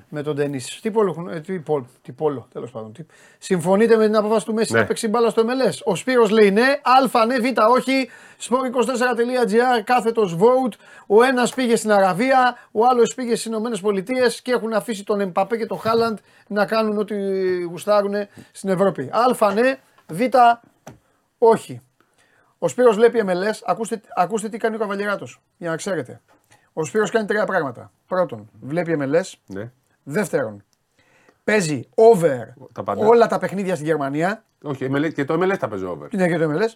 με 0.10 0.22
τον 0.22 0.36
Ντενή. 0.36 0.62
Τι 0.82 0.92
πόλο 0.92 1.12
έχουν, 1.12 1.28
ε, 1.28 1.40
τι, 1.40 1.60
πόλο, 1.60 1.86
τι 2.02 2.12
πόλο 2.12 2.48
τέλος 2.52 2.72
πάντων. 2.72 2.94
Τι... 2.94 3.06
Συμφωνείτε 3.38 3.96
με 3.96 4.06
την 4.06 4.16
απόφαση 4.16 4.46
του 4.46 4.54
Μέση 4.54 4.74
ναι. 4.74 4.80
να 4.80 4.86
παίξει 4.86 5.08
μπάλα 5.08 5.30
στο 5.30 5.44
MLS. 5.46 5.78
Ο 5.84 5.96
Σπύρος 5.96 6.30
λέει 6.30 6.52
ναι, 6.52 6.68
Α 7.14 7.26
ναι, 7.26 7.40
Β 7.40 7.46
όχι. 7.70 8.10
Sport24.gr 8.40 9.84
κάθετος 9.84 10.38
vote. 10.40 10.74
Ο 11.08 11.24
ένας 11.24 11.54
πήγε 11.54 11.76
στην 11.76 11.92
Αραβία, 11.92 12.58
ο 12.72 12.86
άλλος 12.86 13.14
πήγε 13.16 13.32
στις 13.32 13.46
Ηνωμένες 13.46 13.80
Πολιτείες 13.80 14.42
και 14.42 14.52
έχουν 14.52 14.74
αφήσει 14.74 15.04
τον 15.04 15.20
Εμπαπέ 15.20 15.58
και 15.58 15.66
τον 15.66 15.80
Χάλαντ 15.80 16.18
να 16.48 16.66
κάνουν 16.66 16.98
ό,τι 16.98 17.16
γουστάρουν 17.62 18.14
στην 18.52 18.70
Ευρώπη. 18.70 19.10
Α 19.12 19.54
ναι, 19.54 19.78
Β 20.08 20.22
όχι. 21.38 21.82
Ο 22.60 22.68
Σπύρος 22.68 22.96
βλέπει 22.96 23.24
MLS, 23.26 23.60
ακούστε, 23.66 24.02
ακούστε 24.16 24.50
τι 24.50 24.58
κάνει 24.58 24.76
ο 24.76 24.80
Καβαλιεράτος, 24.80 25.42
για 25.58 25.70
να 25.70 25.76
ξέρετε. 25.76 26.22
Ο 26.74 26.86
Σπύρος 26.86 27.12
κάνει 27.12 27.28
τρία 27.28 27.46
πράγματα. 27.46 27.92
Πρώτον, 28.08 28.50
βλέπει 28.62 28.98
MLS. 29.00 29.34
Ναι. 29.46 29.72
Δεύτερον, 30.12 30.64
παίζει 31.44 31.88
over 31.96 32.54
Τα 32.74 32.84
πάντα. 32.84 33.06
όλα 33.06 33.28
τα 33.28 33.40
παιχνίδια 33.40 33.74
στην 33.76 33.88
Γερμανία. 33.88 34.44
Όχι, 34.64 34.90
MLS 34.94 35.14
και 35.14 35.26
το 35.26 35.34
MLS 35.34 35.58
τα 35.60 35.68
παίζω 35.68 35.90
over. 35.92 36.08
Είναι 36.12 36.28
και 36.28 36.38
το 36.38 36.52
MLS. 36.54 36.74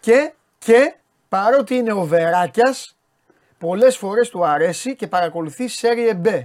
Και, 0.00 0.32
και 0.58 0.94
παρότι 1.28 1.74
είναι 1.74 1.92
οβεράκια, 1.92 2.74
πολλές 3.58 3.96
φορές 3.96 4.28
του 4.28 4.44
αρέσει 4.46 4.96
και 4.96 5.06
παρακολουθεί 5.06 5.64
Serie 5.80 6.26
B. 6.26 6.42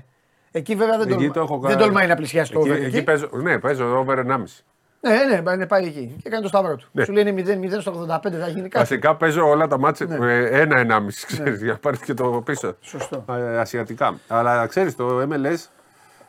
Εκεί 0.51 0.75
βέβαια 0.75 0.97
δεν, 0.97 1.07
Εκεί 1.07 1.15
τολμά, 1.17 1.33
το 1.33 1.39
έχω 1.39 1.59
δεν 1.59 1.69
κάνει. 1.69 1.81
τολμάει 1.83 2.07
να 2.07 2.15
πλησιάσει 2.15 2.51
το 2.51 2.59
Εκεί, 2.59 2.69
over. 2.69 2.81
εκεί 2.81 2.95
εκεί. 2.95 3.03
παίζω, 3.03 3.29
ναι, 3.33 3.59
παίζω 3.59 3.97
over 3.99 4.17
1,5. 4.19 4.63
Ναι, 5.01 5.41
ναι, 5.41 5.55
ναι, 5.55 5.65
πάει 5.67 5.85
εκεί. 5.85 6.15
Και 6.23 6.29
κάνει 6.29 6.41
το 6.41 6.47
σταυρό 6.47 6.75
του. 6.75 6.87
Ναι. 6.91 7.03
Σου 7.05 7.11
λέει 7.11 7.23
είναι 7.27 7.67
0-0 7.77 7.79
στο 7.81 7.91
85, 7.91 8.31
θα 8.31 8.47
γίνει 8.47 8.61
κάτι. 8.61 8.77
Βασικά 8.77 9.15
παίζω 9.15 9.47
όλα 9.49 9.67
τα 9.67 9.79
μάτια 9.79 10.05
Ναι. 10.05 10.17
με 10.17 10.47
ένα-ενάμιση, 10.51 11.25
ξέρεις, 11.25 11.61
για 11.61 11.71
να 11.71 11.77
πάρεις 11.77 11.99
και 11.99 12.13
το 12.13 12.41
πίσω. 12.45 12.75
Σωστό. 12.81 13.25
Ε, 13.29 13.57
ασιατικά. 13.59 14.19
Αλλά 14.27 14.67
ξέρεις, 14.67 14.95
το 14.95 15.27
MLS 15.31 15.57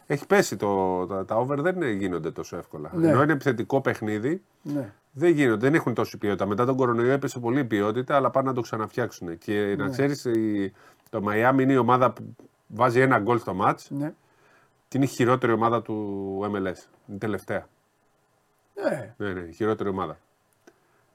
έχει 0.07 0.27
πέσει. 0.27 0.57
Το, 0.57 1.07
τα, 1.07 1.25
τα 1.25 1.37
over 1.37 1.61
δεν 1.61 1.83
γίνονται 1.83 2.31
τόσο 2.31 2.57
εύκολα. 2.57 2.91
Ναι. 2.95 3.09
Ενώ 3.09 3.23
είναι 3.23 3.33
επιθετικό 3.33 3.81
παιχνίδι, 3.81 4.43
Ναι. 4.63 4.93
δεν 5.13 5.31
γίνονται, 5.33 5.61
δεν 5.67 5.75
έχουν 5.75 5.95
τόση 5.95 6.19
ποιότητα. 6.19 6.47
Μετά 6.47 6.65
τον 6.67 6.77
κορονοϊό 6.77 7.11
έπεσε 7.13 7.39
πολύ 7.39 7.61
η 7.61 7.65
ποιότητα, 7.65 8.17
αλλά 8.17 8.31
πάνε 8.31 8.49
να 8.49 8.55
το 8.55 8.61
ξαναφτιάξουν. 8.61 9.39
Και 9.39 9.53
Ναι. 9.53 9.85
να 9.85 9.89
ξέρει, 9.91 10.15
το 11.11 11.23
Miami 11.29 11.59
είναι 11.61 11.73
η 11.73 11.77
ομάδα 11.77 12.11
που 12.13 12.37
βάζει 12.67 13.01
ένα 13.01 13.19
γκολ 13.19 13.39
στο 13.39 13.55
μάτς 13.55 13.91
Ναι. 13.91 14.13
και 14.89 14.97
είναι 14.97 15.07
η 15.07 15.09
χειρότερη 15.09 15.53
ομάδα 15.53 15.83
του 15.83 16.39
MLS. 16.43 16.55
Είναι 17.07 17.15
η 17.15 17.19
τελευταία. 17.19 17.67
Ναι. 18.83 19.15
Ναι, 19.17 19.33
ναι, 19.33 19.41
η 19.41 19.53
χειρότερη 19.53 19.89
ομάδα. 19.89 20.19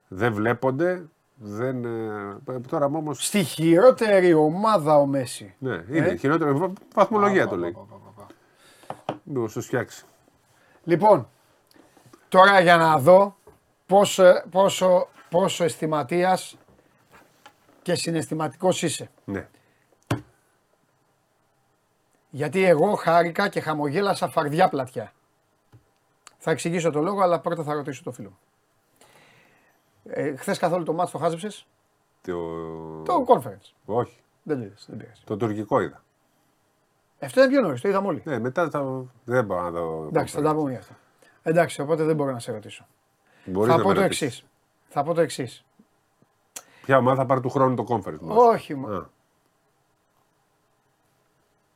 Δεν 0.08 0.34
βλέπονται, 0.34 1.05
δεν. 1.36 1.86
ε, 1.86 2.60
τώρα 2.67 2.86
όμω. 2.86 3.13
Στη 3.13 3.43
χειρότερη 3.43 4.34
ομάδα 4.34 4.98
ο 4.98 5.05
Μέση. 5.05 5.53
Ναι, 5.60 5.84
είναι 5.91 6.08
Ε; 6.08 6.13
η 6.13 6.17
χειρότερη. 6.17 6.51
βα- 6.51 6.72
Βαθμολογία 6.93 7.48
το 7.48 7.55
λέει. 7.55 7.77
Μήπως 9.31 9.53
το 9.53 9.62
φτιάξεις. 9.62 10.05
Λοιπόν, 10.83 11.29
τώρα 12.29 12.59
για 12.59 12.77
να 12.77 13.00
δω 13.00 13.36
πόσο, 13.86 14.43
πόσο, 14.51 15.07
πόσο 15.29 15.63
αισθηματίας 15.63 16.57
και 17.81 17.95
συναισθηματικός 17.95 18.81
είσαι. 18.81 19.09
Ναι. 19.25 19.48
Γιατί 22.29 22.63
εγώ 22.63 22.95
χάρηκα 22.95 23.50
και 23.50 23.59
χαμογέλασα 23.59 24.29
φαρδιά 24.29 24.69
πλατιά. 24.69 25.13
Θα 26.38 26.51
εξηγήσω 26.51 26.91
το 26.91 27.01
λόγο, 27.01 27.21
αλλά 27.21 27.39
πρώτα 27.39 27.63
θα 27.63 27.74
ρωτήσω 27.74 28.03
το 28.03 28.12
φίλο 28.12 28.29
μου. 28.29 28.39
Ε, 30.03 30.36
Χθες 30.36 30.57
καθόλου 30.57 30.83
το 30.83 30.93
μάτι 30.93 31.12
το 31.12 31.17
χάζεψες, 31.17 31.67
Το... 32.21 33.03
το 33.03 33.25
conference. 33.27 33.71
Όχι. 33.86 34.17
Δεν 34.43 34.57
το 34.57 34.63
είδες, 34.63 34.86
δεν 34.88 34.98
πειράζει. 34.98 35.21
Το 35.25 35.38
τουρκικό 35.38 35.79
είδα. 35.79 36.03
Αυτό 37.21 37.41
είναι 37.41 37.49
πιο 37.49 37.61
νωρίς, 37.61 37.81
το 37.81 37.88
είδαμε 37.88 38.07
όλοι. 38.07 38.21
Ναι, 38.25 38.39
μετά 38.39 38.69
θα... 38.69 39.05
δεν 39.23 39.45
μπορώ 39.45 39.61
να 39.61 39.69
δω. 39.69 40.05
Εντάξει, 40.07 40.35
θα 40.35 40.41
τα 40.41 40.55
πούμε 40.55 40.69
για 40.69 40.79
αυτό. 40.79 40.93
Εντάξει, 41.41 41.81
οπότε 41.81 42.03
δεν 42.03 42.15
μπορώ 42.15 42.31
να 42.31 42.39
σε 42.39 42.51
ρωτήσω. 42.51 42.88
Μπορείς 43.45 43.71
θα 43.71 43.77
να 43.77 43.83
πω 43.83 43.89
με 43.89 43.95
το 43.95 44.01
ρωτήσεις. 44.01 44.21
εξής. 44.21 44.45
Θα 44.88 45.03
πω 45.03 45.13
το 45.13 45.21
εξής. 45.21 45.65
Ποια 46.81 46.97
ομάδα 46.97 47.15
θα 47.15 47.25
πάρει 47.25 47.41
του 47.41 47.49
χρόνου 47.49 47.75
το 47.75 47.85
conference 47.89 48.19
μας; 48.19 48.38
Όχι, 48.38 48.75
μα. 48.75 48.95
Α. 48.95 49.05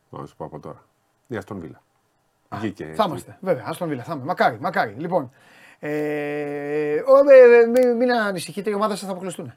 Να 0.09 0.25
σου 0.25 0.35
πω 0.35 0.45
από 0.45 0.59
τώρα. 0.59 0.83
Η 1.27 1.35
Αστον 1.35 1.59
Βίλα. 1.59 1.81
Βγήκε. 2.51 2.93
Θα 2.95 3.03
είμαστε, 3.07 3.37
βέβαια. 3.41 3.63
Άστον 3.67 3.87
Βίλα, 3.87 4.03
θα 4.03 4.11
είμαστε. 4.13 4.27
Μακάρι, 4.27 4.59
μακάρι. 4.59 4.93
Λοιπόν, 4.93 5.31
ε, 5.85 7.03
ο, 7.05 7.31
ε, 7.31 7.61
ε, 7.61 7.65
μην, 7.65 7.95
μην 7.97 8.11
ανησυχείτε, 8.11 8.69
οι 8.69 8.73
ομάδες 8.73 8.97
σας 8.97 9.07
θα 9.07 9.13
αποκλειστούν. 9.13 9.53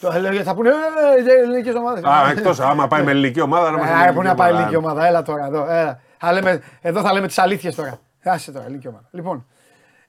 Το 0.00 0.10
έλεγε, 0.14 0.42
θα 0.42 0.54
πούνε 0.54 0.70
ε, 0.70 1.42
ελληνικές 1.42 1.74
ομάδες. 1.74 2.02
Ναι. 2.02 2.10
Α, 2.10 2.30
εκτός 2.30 2.60
άμα 2.60 2.86
πάει 2.86 3.02
με 3.02 3.10
ελληνική 3.10 3.40
ομάδα 3.40 3.70
να 3.70 3.76
είμαστε. 3.76 4.08
Ε, 4.08 4.12
πού 4.12 4.22
να 4.22 4.34
πάει 4.34 4.50
ελληνική 4.50 4.76
ομάδα, 4.76 5.06
έλα 5.06 5.22
τώρα 5.22 5.46
εδώ. 5.46 5.66
Έλα. 5.70 6.00
Θα 6.18 6.32
λέμε, 6.32 6.62
εδώ 6.80 7.00
θα 7.00 7.12
λέμε 7.12 7.26
τις 7.26 7.38
αλήθειες 7.38 7.74
τώρα. 7.74 8.00
Άσε 8.24 8.52
τώρα, 8.52 8.64
ελληνική 8.64 8.88
ομάδα. 8.88 9.08
Λοιπόν, 9.10 9.46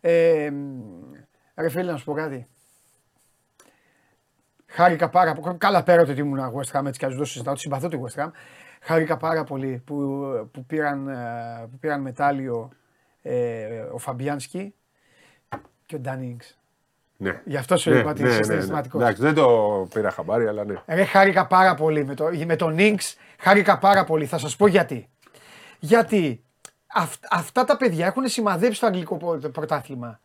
ε, 0.02 0.50
ρε 1.56 1.70
φίλε, 1.70 1.92
να 1.92 1.98
σου 1.98 2.06
πω 2.06 2.14
κάτι. 2.14 2.48
Χάρηκα 4.68 5.10
πάρα 5.10 5.34
πολύ. 5.34 5.58
Καλά 5.58 5.84
πέρα 5.84 6.06
το 6.06 6.12
ότι 6.12 6.20
ήμουν 6.22 6.40
West 6.40 6.80
Ham, 6.80 6.86
έτσι 6.86 7.00
κι 7.00 7.06
αλλιώς 7.06 7.20
δεν 7.20 7.28
συζητάω, 7.28 7.54
ότι 7.54 7.62
συμπαθώ 7.62 7.88
τη 7.88 7.98
West 8.02 8.24
Ham. 8.24 8.30
Χάρηκα 8.82 9.18
πάρα 9.18 9.44
πολύ 9.44 9.84
που, 9.86 9.96
που, 10.52 10.66
πήραν, 10.66 11.08
ε, 11.08 11.68
που 11.72 11.78
πήραν 11.80 12.02
μετάλλιο 12.02 12.70
ε, 13.22 13.80
ο 13.92 13.98
Φαμπιάνσκι 13.98 14.74
και 15.90 15.96
ο 15.96 16.00
Ντάνιγκς. 16.00 16.58
Ναι. 17.18 17.42
Γι' 17.46 17.58
αυτό 17.58 17.78
σου 17.78 17.90
Ναι, 17.90 17.98
είπα 18.00 18.10
ότι 18.10 18.22
ναι, 18.22 18.28
είσαι 18.28 18.38
ναι, 18.38 18.46
ναι. 18.46 18.52
συναισθηματικός. 18.52 19.02
Εντάξει, 19.02 19.22
δεν 19.22 19.34
το 19.34 19.48
πήρα 19.94 20.12
χαμπάρι, 20.12 20.48
αλλά 20.48 20.64
ναι. 20.66 20.76
Ρε, 20.88 21.04
χάρηκα 21.04 21.48
πάρα 21.48 21.76
πολύ 21.76 22.06
με, 22.06 22.14
το, 22.14 22.30
με 22.46 22.56
τον 22.56 22.74
Νίγκς. 22.74 23.16
Χάρηκα 23.40 23.78
πάρα 23.80 24.04
πολύ. 24.04 24.26
Θα 24.26 24.38
σας 24.38 24.56
πω 24.56 24.68
γιατί. 24.68 25.10
Γιατί 25.80 26.44
αυ- 26.88 27.24
αυτά 27.30 27.64
τα 27.64 27.78
παιδιά 27.78 28.06
έχουν 28.06 28.28
σημαδέψει 28.28 28.80
το 28.80 28.86
αγγλικό 28.88 29.18
πο- 29.18 29.50
πρωτάθλημα. 29.52 30.20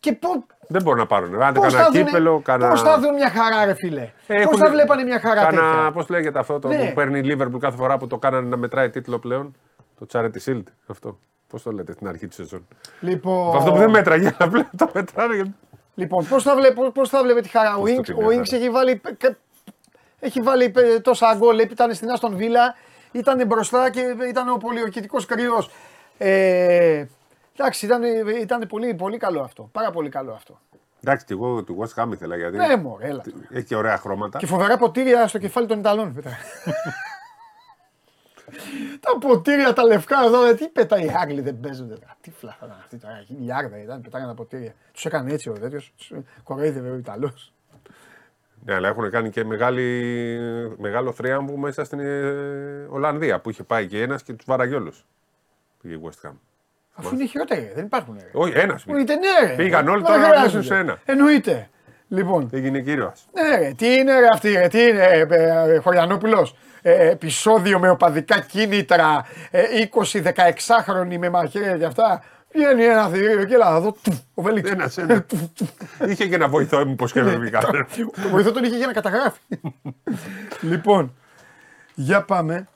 Και 0.00 0.12
πώ 0.12 0.28
Δεν 0.68 0.82
μπορούν 0.82 0.98
να 0.98 1.06
πάρουν. 1.06 1.42
Αν 1.42 1.54
πώς 1.54 1.72
κάνα 1.72 1.84
θα, 1.84 1.90
δουν, 1.90 2.04
κύπελο, 2.04 2.40
κάνα. 2.40 2.68
πώς 2.68 2.82
θα 2.82 2.98
δουν 3.00 3.14
μια 3.14 3.30
χαρά, 3.30 3.64
ρε 3.64 3.74
φίλε; 3.74 4.10
Πώς 4.26 4.36
Έχουν- 4.36 4.58
θα 4.58 4.70
βλέπανε 4.70 5.02
μια 5.02 5.20
χαρά 5.20 5.40
κάνα, 5.44 5.50
τέτοια; 5.72 5.90
Πώς 5.92 6.08
λέγεται 6.08 6.38
αυτό 6.38 6.58
το 6.58 6.68
Ναι. 6.68 6.76
που 6.88 6.94
παίρνει 6.94 7.18
η 7.18 7.22
Liverpool 7.36 7.58
κάθε 7.58 7.76
φορά 7.76 7.96
που 7.98 8.06
το 8.06 8.18
κάνανε 8.18 8.48
να 8.48 8.56
μετράει 8.56 8.90
τίτλο 8.90 9.18
πλέον; 9.18 9.54
Το 9.98 10.06
Charity 10.12 10.38
Shield. 10.44 10.62
Αυτό. 10.86 11.18
Πώς 11.52 11.62
το 11.62 11.70
λέτε 11.72 11.92
στην 11.92 12.08
αρχή 12.08 12.26
τη 12.28 12.34
σεζόν; 12.34 12.66
Λοιπόν, 13.00 13.56
Αυτό 13.56 13.70
που 13.72 13.78
δεν 13.78 13.90
μέτραγε, 13.90 14.26
αλλά 14.38 14.50
πλέον 14.50 14.68
το 14.76 14.90
μετράνε. 14.94 15.34
γιατί- 15.34 15.54
λοιπόν 15.94 16.26
πώς, 16.28 16.42
θα 16.42 16.54
βλέ, 16.56 16.70
πώς, 16.70 16.92
πώς 16.92 17.08
θα 17.08 17.22
βλέπε 17.22 17.40
τη 17.40 17.48
χαρά; 17.48 17.74
Ο 17.76 17.80
Πώς 17.80 17.88
το 17.88 17.90
Ινγκς, 17.94 18.06
την 18.08 18.14
ο 18.16 18.20
έφερε. 18.20 18.34
Ινγκς 18.34 18.52
έχει 18.52 18.70
βάλει, 18.70 19.00
κα- 19.18 19.36
έχει 20.20 20.40
βάλει 20.40 20.72
ε, 20.76 21.00
τόσα 21.00 21.34
γκολ. 21.36 21.58
Ήταν 21.58 21.94
στην 21.94 22.10
Άστον 22.10 22.36
Βίλα, 22.36 22.74
ήταν 23.12 23.46
μπροστά 23.46 23.90
και 23.90 24.00
ήταν 24.28 24.48
ο 24.48 24.56
πολιορκητικός 24.56 25.26
κρυός. 25.26 25.70
Ε, 26.18 27.04
εντάξει, 27.56 27.86
ήταν, 27.86 28.02
ήταν 28.40 28.66
πολύ, 28.68 28.94
πολύ 28.94 29.16
καλό 29.16 29.40
αυτό. 29.40 29.68
Πάρα 29.72 29.90
πολύ 29.90 30.08
καλό 30.08 30.32
αυτό. 30.32 30.60
Εντάξει, 31.04 31.24
και 31.26 31.32
εγώ 31.32 31.62
του 31.62 31.76
West 31.80 32.02
Ham 32.02 32.12
ήθελα 32.12 32.36
γιατί 32.36 32.56
Ναι, 32.56 32.76
μωρέ, 32.76 33.06
έλα. 33.08 33.22
έχει 33.50 33.64
και 33.64 33.76
ωραία 33.76 33.96
χρώματα. 33.98 34.38
Και 34.38 34.46
φοβερά 34.46 34.76
ποτήρια 34.76 35.26
στο 35.26 35.38
κεφάλι 35.38 35.66
των 35.66 35.78
Ιταλών. 35.78 36.16
πετά. 38.52 39.00
τα 39.00 39.18
ποτήρια 39.18 39.72
τα 39.72 39.84
λευκά 39.84 40.16
εδώ, 40.24 40.44
ε, 40.46 40.54
τι 40.54 40.68
πετάει 40.68 41.04
οι 41.04 41.12
Άγγλοι 41.22 41.40
δεν 41.40 41.60
παίζουν. 41.60 41.88
τώρα. 41.88 42.16
Τι 42.20 42.30
φλάχα 42.30 42.64
ήταν 42.66 42.76
αυτή 42.80 42.96
τώρα, 42.96 43.22
χιλιάρδα 43.26 43.82
ήταν, 43.82 44.00
πετάγανε 44.00 44.30
τα 44.30 44.36
ποτήρια. 44.36 44.74
Τους 44.92 45.04
έκανε 45.04 45.32
έτσι 45.32 45.48
ο 45.48 45.52
τέτοιος, 45.52 45.92
τους 45.96 46.12
κοροϊδεύε 46.42 46.90
ο 46.90 46.96
Ιταλός. 46.96 47.52
Ναι, 48.64 48.74
αλλά 48.74 48.88
έχουν 48.88 49.10
κάνει 49.10 49.30
και 49.30 49.44
μεγάλη, 49.44 50.38
μεγάλο 50.78 51.12
θρίαμβο 51.12 51.56
μέσα 51.56 51.84
στην 51.84 52.00
ε, 52.00 52.86
Ολλανδία 52.90 53.40
που 53.40 53.50
είχε 53.50 53.62
πάει 53.62 53.86
και 53.86 54.02
ένας 54.02 54.22
και 54.22 54.32
τους 54.32 54.44
βάραγε 54.46 54.74
όλου. 54.74 54.92
Πήγε 55.82 55.94
η 55.94 56.00
West 56.04 56.28
Ham. 56.28 56.32
Αφού 56.94 57.14
είναι 57.14 57.26
χειρότεροι, 57.26 57.72
δεν 57.74 57.84
υπάρχουν. 57.84 58.16
Ρε. 58.20 58.30
Όχι, 58.32 58.52
ένας. 58.58 58.84
Εννοείται, 58.86 59.14
ναι, 59.14 59.46
ρε. 59.48 59.54
Πήγαν 59.54 59.88
όλοι, 59.88 60.02
Μα 60.02 60.06
τώρα 60.08 60.20
δεν 60.20 60.28
να 60.28 60.34
χρειάζονται. 60.36 60.52
παίζουν 60.58 60.76
σε 60.76 60.78
ένα. 60.78 61.00
Εννοείται. 61.04 61.70
Λοιπόν, 62.12 62.48
Έγινε 62.52 62.80
κύριος; 62.80 63.24
ναι, 63.32 63.56
ρε, 63.56 63.72
τι 63.76 63.94
είναι 63.94 64.20
ρε 64.20 64.28
αυτή, 64.32 64.52
ρε, 64.52 64.68
τι 64.68 64.82
είναι, 64.82 65.04
ε, 65.04 65.26
ε, 65.74 65.78
Χωριανόπουλος; 65.78 66.54
Ε, 66.82 67.10
επεισόδιο 67.10 67.78
με 67.78 67.88
οπαδικά 67.88 68.40
κίνητρα, 68.40 69.26
ε, 69.50 69.62
20-16χρονοι 69.92 71.18
με 71.18 71.30
μαχαίρια 71.30 71.78
και 71.78 71.84
αυτά. 71.84 72.22
Βγαίνει 72.54 72.84
ένα 72.84 73.08
θηρίο 73.08 73.44
και 73.44 73.54
έλα 73.54 73.70
να 73.70 73.80
δω, 73.80 73.96
τουφ, 74.02 74.18
ο 74.34 74.42
Βελίξ. 74.42 74.70
Ένα, 74.70 74.90
ένα. 74.96 75.26
είχε 76.10 76.26
και 76.26 76.34
ένα 76.34 76.48
βοηθό 76.48 76.86
μου 76.86 76.94
πώ 76.94 77.06
και 77.06 77.22
με 77.22 77.36
βγάλε. 77.36 77.84
Το 78.22 78.28
βοηθό 78.28 78.52
τον 78.52 78.64
είχε 78.64 78.76
για 78.76 78.86
να 78.86 78.92
καταγράφει. 78.92 79.40
λοιπόν, 80.70 81.14
για 81.94 82.22
πάμε. 82.22 82.68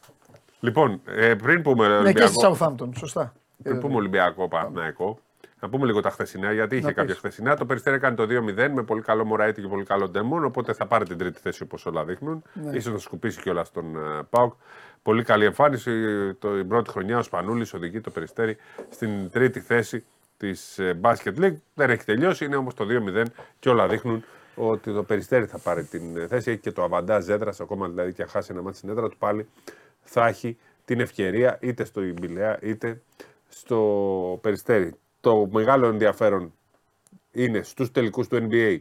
Λοιπόν, 0.61 1.00
ε, 1.07 1.35
πριν 1.35 1.62
πούμε 1.62 2.00
Ναι, 2.00 2.12
και 2.12 2.26
στη 2.26 2.47
Ολυμπιακό, 2.47 2.75
Southampton, 2.76 2.88
σωστά. 2.99 3.33
πριν 3.62 3.81
πούμε 3.81 3.95
Ολυμπιακό 3.95 4.49
Παναθηναϊκό, 4.49 5.19
να 5.66 5.73
πούμε 5.73 5.87
λίγο 5.87 6.00
τα 6.00 6.11
χθεσινά, 6.11 6.52
γιατί 6.52 6.76
είχε 6.76 6.87
Να 6.87 6.92
κάποια 6.92 7.11
πεις. 7.11 7.18
χθεσινά. 7.18 7.56
Το 7.56 7.66
Περιστέρι 7.66 7.96
έκανε 7.96 8.16
το 8.16 8.23
2-0 8.23 8.68
με 8.73 8.82
πολύ 8.82 9.02
καλό 9.02 9.25
Μωραήτη 9.25 9.61
και 9.61 9.68
πολύ 9.68 9.85
καλό 9.85 10.08
Ντέμον, 10.08 10.44
οπότε 10.44 10.73
θα 10.73 10.87
πάρει 10.87 11.04
την 11.04 11.18
τρίτη 11.18 11.40
θέση 11.40 11.62
όπως 11.62 11.87
όλα 11.87 12.04
δείχνουν. 12.04 12.42
Ναι. 12.52 12.76
Ίσως 12.76 12.92
να 12.92 12.99
σκουπίσει 12.99 13.40
κιόλας 13.40 13.70
τον 13.70 13.96
uh, 13.96 14.23
Πάουκ. 14.30 14.52
Πολύ 15.02 15.23
καλή 15.23 15.44
εμφάνιση. 15.44 15.92
Το, 16.35 16.58
η 16.58 16.64
πρώτη 16.64 16.90
χρονιά 16.90 17.18
ο 17.18 17.23
Σπανούλης 17.23 17.75
οδηγεί 17.75 18.00
το 18.00 18.11
Περιστέρι 18.11 18.56
στην 18.90 19.30
τρίτη 19.30 19.61
θέση 19.61 20.04
της 20.37 20.80
Basket 21.00 21.38
League. 21.38 21.56
Δεν 21.75 21.90
έχει 21.90 22.04
τελειώσει, 22.04 22.44
είναι 22.44 22.56
όμως 22.56 22.75
το 22.75 22.87
2-0 23.14 23.23
και 23.58 23.68
όλα 23.68 23.88
δείχνουν 23.88 24.25
ότι 24.54 24.92
το 24.92 25.02
Περιστέρι 25.02 25.46
θα 25.46 25.58
πάρει 25.58 25.82
την 25.82 26.16
ε, 26.16 26.26
θέση. 26.26 26.50
Έχει 26.50 26.61
και 26.61 26.73
το 26.73 26.82
αβαντάζ 26.82 27.28
έδρα, 27.28 27.52
ακόμα 27.61 27.88
δηλαδή 27.88 28.12
και 28.12 28.23
αν 28.23 28.28
χάσει 28.28 28.52
ένα 28.52 28.62
μάτι 28.62 28.76
στην 28.76 28.88
έδρα 28.88 29.08
του 29.08 29.16
πάλι 29.16 29.49
θα 30.00 30.26
έχει 30.26 30.56
την 30.85 31.00
ευκαιρία 31.00 31.58
είτε 31.61 31.85
στο 31.85 32.02
Ιμπηλέα 32.02 32.58
είτε 32.62 33.02
στο 33.49 34.38
Περιστέρι. 34.42 34.94
Το 35.26 35.49
μεγάλο 35.52 35.87
ενδιαφέρον 35.87 36.52
είναι 37.33 37.62
στους 37.62 37.90
τελικούς 37.90 38.28
του 38.28 38.49
NBA 38.50 38.78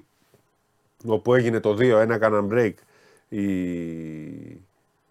όπου 1.05 1.33
έγινε 1.33 1.59
το 1.59 1.77
2-1 1.79 2.09
έκαναν 2.09 2.49
break 2.51 2.73
οι 3.29 3.47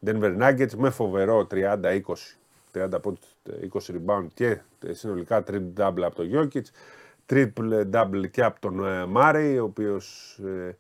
Denver 0.07 0.39
Nuggets 0.41 0.71
με 0.77 0.91
φοβερό 0.91 1.47
30-20 1.51 2.01
30 2.73 2.89
πόντους, 3.03 3.37
20 3.73 3.95
rebound 3.95 4.27
και 4.35 4.61
συνολικά 4.91 5.45
triple 5.47 5.73
double 5.77 6.03
από 6.03 6.15
τον 6.15 6.31
Jokic 6.33 6.63
triple 7.29 7.91
double 7.93 8.31
και 8.31 8.43
από 8.43 8.61
τον 8.61 8.87
ε, 8.87 9.07
Murray 9.17 9.57
ο 9.61 9.63
οποίος 9.63 10.39
ε, 10.45 10.77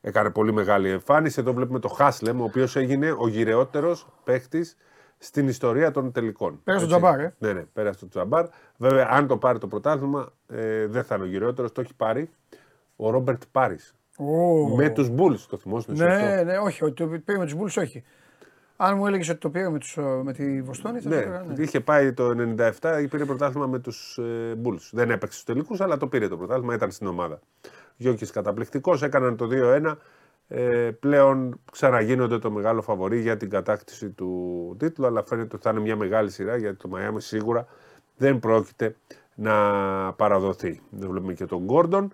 έκανε 0.00 0.30
πολύ 0.30 0.52
μεγάλη 0.52 0.90
εμφάνιση. 0.90 1.40
Εδώ 1.40 1.52
βλέπουμε 1.52 1.78
το 1.78 1.96
Haslem 1.98 2.34
ο 2.38 2.42
οποίος 2.42 2.76
έγινε 2.76 3.16
ο 3.18 3.28
γυρεότερος 3.28 4.06
παίχτης 4.24 4.76
στην 5.18 5.48
ιστορία 5.48 5.90
των 5.90 6.12
τελικών. 6.12 6.60
Πέρασε 6.64 6.86
το 6.86 6.94
Έτσι. 6.94 7.06
Τζαμπάρ, 7.06 7.20
ε. 7.24 7.34
Ναι, 7.38 7.52
ναι, 7.52 7.60
πέρασε 7.72 7.98
το 7.98 8.08
Τζαμπάρ. 8.08 8.46
Βέβαια, 8.76 9.08
αν 9.10 9.26
το 9.26 9.36
πάρει 9.36 9.58
το 9.58 9.66
πρωτάθλημα, 9.66 10.32
ε, 10.48 10.86
δεν 10.86 11.04
θα 11.04 11.14
είναι 11.14 11.24
ο 11.24 11.26
γυραιότερος. 11.26 11.72
Το 11.72 11.80
έχει 11.80 11.94
πάρει 11.94 12.30
ο 12.96 13.10
Ρόμπερτ 13.10 13.42
Πάρη. 13.52 13.78
Ω. 14.18 14.76
Με 14.76 14.88
τους 14.90 15.10
Bulls, 15.16 15.38
το 15.48 15.56
θυμόσαι. 15.56 15.92
Ναι, 15.92 16.42
ναι, 16.42 16.58
όχι, 16.58 16.84
ότι 16.84 16.94
το 16.94 17.06
πήρε 17.24 17.38
με 17.38 17.44
τους 17.44 17.54
Bulls, 17.54 17.82
όχι. 17.82 18.04
Αν 18.76 18.96
μου 18.96 19.06
έλεγες 19.06 19.28
ότι 19.28 19.38
το 19.38 19.50
πήρε 19.50 19.68
με, 19.68 19.78
τους, 19.78 19.96
ε, 19.96 20.20
με 20.22 20.32
τη 20.32 20.62
Βοστόνη, 20.62 21.00
θα 21.00 21.08
Ναι, 21.08 21.14
το 21.14 21.20
έλεγα, 21.20 21.42
ναι. 21.42 21.62
είχε 21.62 21.80
πάει 21.80 22.12
το 22.12 22.30
97, 22.80 23.06
πήρε 23.10 23.24
πρωτάθλημα 23.24 23.66
με 23.66 23.78
τους 23.78 24.18
ε, 24.18 24.54
Bulls. 24.64 24.88
Δεν 24.92 25.10
έπαιξε 25.10 25.38
στους 25.38 25.54
τελικούς, 25.54 25.80
αλλά 25.80 25.96
το 25.96 26.06
πήρε 26.06 26.28
το 26.28 26.36
πρωτάθλημα, 26.36 26.74
ήταν 26.74 26.90
στην 26.90 27.06
ομάδα. 27.06 27.40
Γιώκη 27.96 28.26
καταπληκτικός, 28.26 29.02
έκαναν 29.02 29.36
το 29.36 29.48
2-1. 29.50 29.96
Ε, 30.48 30.90
πλέον 31.00 31.60
ξαναγίνονται 31.72 32.38
το 32.38 32.50
μεγάλο 32.50 32.82
φαβορή 32.82 33.20
για 33.20 33.36
την 33.36 33.50
κατάκτηση 33.50 34.10
του 34.10 34.76
τίτλου, 34.78 35.06
αλλά 35.06 35.24
φαίνεται 35.24 35.54
ότι 35.54 35.64
θα 35.64 35.70
είναι 35.70 35.80
μια 35.80 35.96
μεγάλη 35.96 36.30
σειρά 36.30 36.56
γιατί 36.56 36.76
το 36.76 36.88
Μαϊάμι 36.88 37.20
σίγουρα 37.20 37.66
δεν 38.16 38.38
πρόκειται 38.38 38.96
να 39.34 39.52
παραδοθεί. 40.12 40.80
Δεν 40.90 41.08
βλέπουμε 41.10 41.32
και 41.32 41.46
τον 41.46 41.64
Γκόρντον. 41.64 42.12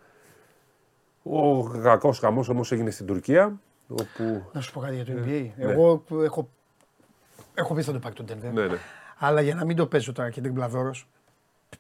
Ο 1.22 1.68
κακός 1.68 2.18
χαμός 2.18 2.48
όμως 2.48 2.72
έγινε 2.72 2.90
στην 2.90 3.06
Τουρκία. 3.06 3.60
Όπου... 3.88 4.42
Να 4.52 4.60
σου 4.60 4.72
πω 4.72 4.80
κάτι 4.80 4.94
για 4.94 5.04
το 5.04 5.12
NBA. 5.24 5.48
Εγώ 5.56 6.04
έχω, 6.22 6.48
έχω 7.54 7.74
πει 7.74 7.82
θα 7.82 7.92
το 7.92 7.98
πάρει 7.98 8.14
τον 8.14 8.26
Denver. 8.28 8.52
Ναι, 8.52 8.66
ναι. 8.66 8.76
Αλλά 9.18 9.40
για 9.40 9.54
να 9.54 9.64
μην 9.64 9.76
το 9.76 9.86
παίζω 9.86 10.12
τώρα 10.12 10.30
και 10.30 10.40
την 10.40 10.54
Πλαδόρος, 10.54 11.08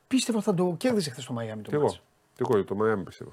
πίστευα 0.08 0.40
θα 0.40 0.54
το 0.54 0.74
κέρδισε 0.78 1.10
χθες 1.10 1.24
το 1.24 1.32
Μαϊάμι 1.32 1.62
Και 1.62 1.70
το 1.70 1.76
εγώ. 1.76 1.84
μάτς. 1.84 2.02
Και 2.34 2.44
εγώ 2.48 2.64
το 2.64 2.74
Μαϊάμι 2.74 3.02
πιστεύω. 3.02 3.32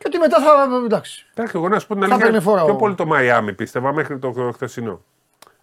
Και 0.00 0.06
ότι 0.06 0.18
μετά 0.18 0.40
θα. 0.40 0.68
Εντάξει. 0.84 1.26
Εντάξει, 1.34 1.56
εγώ 1.56 1.68
να 1.68 1.78
σου 1.78 1.86
πω 1.86 1.94
την 1.94 2.02
Θα 2.02 2.08
αλήθεια. 2.08 2.26
παίρνει 2.30 2.42
φορά 2.42 2.64
πιο 2.64 2.72
ο- 2.72 2.76
πολύ 2.76 2.94
το 2.94 3.06
Μαϊάμι 3.06 3.52
πίστευα 3.52 3.92
μέχρι 3.92 4.18
το 4.18 4.32
χθεσινό. 4.52 4.92
Α, 4.92 4.98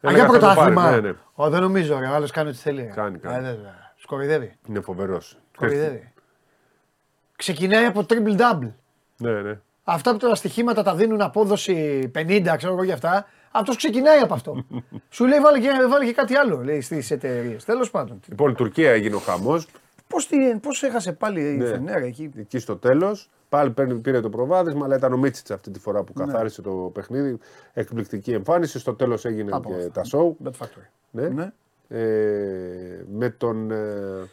Έλεγα 0.01 0.23
για 0.25 0.33
θα 0.33 0.39
το 0.39 0.45
πάρει, 0.45 0.55
πρωτάθλημα. 0.73 0.91
Ναι, 0.91 0.99
ναι. 1.09 1.13
Ω, 1.33 1.49
δεν 1.49 1.61
νομίζω, 1.61 1.99
ρε. 1.99 2.07
Ο 2.07 2.13
άλλος 2.13 2.31
κάνει 2.31 2.49
ό,τι 2.49 2.57
θέλει. 2.57 2.81
ρε. 2.81 2.87
Κάνει, 2.87 3.17
κάνει. 3.17 3.35
Ε, 3.47 3.51
βέβαια. 3.51 3.93
Σκορυδεύει. 3.97 4.57
Είναι 4.69 4.79
φοβερός. 4.81 5.37
Σκορυδεύει. 5.55 6.11
Ξεκινάει 7.35 7.85
από 7.85 8.05
triple 8.09 8.37
double. 8.37 8.71
Ναι, 9.17 9.31
ναι. 9.41 9.59
Αυτά 9.83 10.11
που 10.11 10.17
τα 10.17 10.35
στοιχήματα 10.35 10.83
τα 10.83 10.95
δίνουν 10.95 11.21
απόδοση 11.21 12.11
50, 12.15 12.53
ξέρω 12.57 12.73
εγώ 12.73 12.83
για 12.83 12.93
αυτά. 12.93 13.25
Αυτός 13.51 13.75
ξεκινάει 13.75 14.19
από 14.19 14.33
αυτό. 14.33 14.65
Σου 15.09 15.25
λέει 15.25 15.39
βάλε 15.39 15.59
και, 15.59 15.69
βάλε 15.89 16.05
και 16.05 16.13
κάτι 16.13 16.35
άλλο 16.35 16.63
λέει, 16.63 16.81
στις 16.81 17.11
εταιρείες. 17.11 17.63
Τέλος 17.63 17.91
πάντων. 17.91 18.19
Λοιπόν, 18.27 18.55
Τουρκία 18.55 18.91
έγινε 18.91 19.15
ο 19.15 19.19
χαμός. 19.19 19.67
Πώς 20.07 20.29
πώς 20.61 20.83
έχασε 20.83 21.11
πάλι 21.13 21.41
η 21.53 21.57
Ναι. 21.57 21.65
Φενέρ 21.65 22.01
εκεί; 22.01 22.31
Εκεί 22.37 22.59
στο 22.59 22.75
τέλος. 22.77 23.29
Πάλι 23.49 23.69
παίρνει- 23.71 24.01
πήρε 24.01 24.19
το 24.21 24.29
προβάδισμα, 24.29 24.85
αλλά 24.85 24.95
ήταν 24.95 25.13
ο 25.13 25.17
Μίτσιτς 25.17 25.51
αυτή 25.51 25.71
τη 25.71 25.79
φορά 25.79 26.03
που 26.03 26.13
Ναι. 26.15 26.25
καθάρισε 26.25 26.61
το 26.61 26.71
παιχνίδι. 26.71 27.37
Εκπληκτική 27.73 28.31
εμφάνιση. 28.31 28.79
Στο 28.79 28.93
τέλος 28.93 29.25
έγινε 29.25 29.49
Από 29.53 29.69
και 29.69 29.75
αυτά. 29.75 29.91
τα 29.91 30.03
σοου. 30.03 30.37
Bet 30.43 30.47
Factory. 30.47 30.87
Ναι. 31.11 31.27
Ναι. 31.27 31.51
Ε, 31.89 33.05
με 33.13 33.29
τον. 33.29 33.71
Ε, 33.71 34.29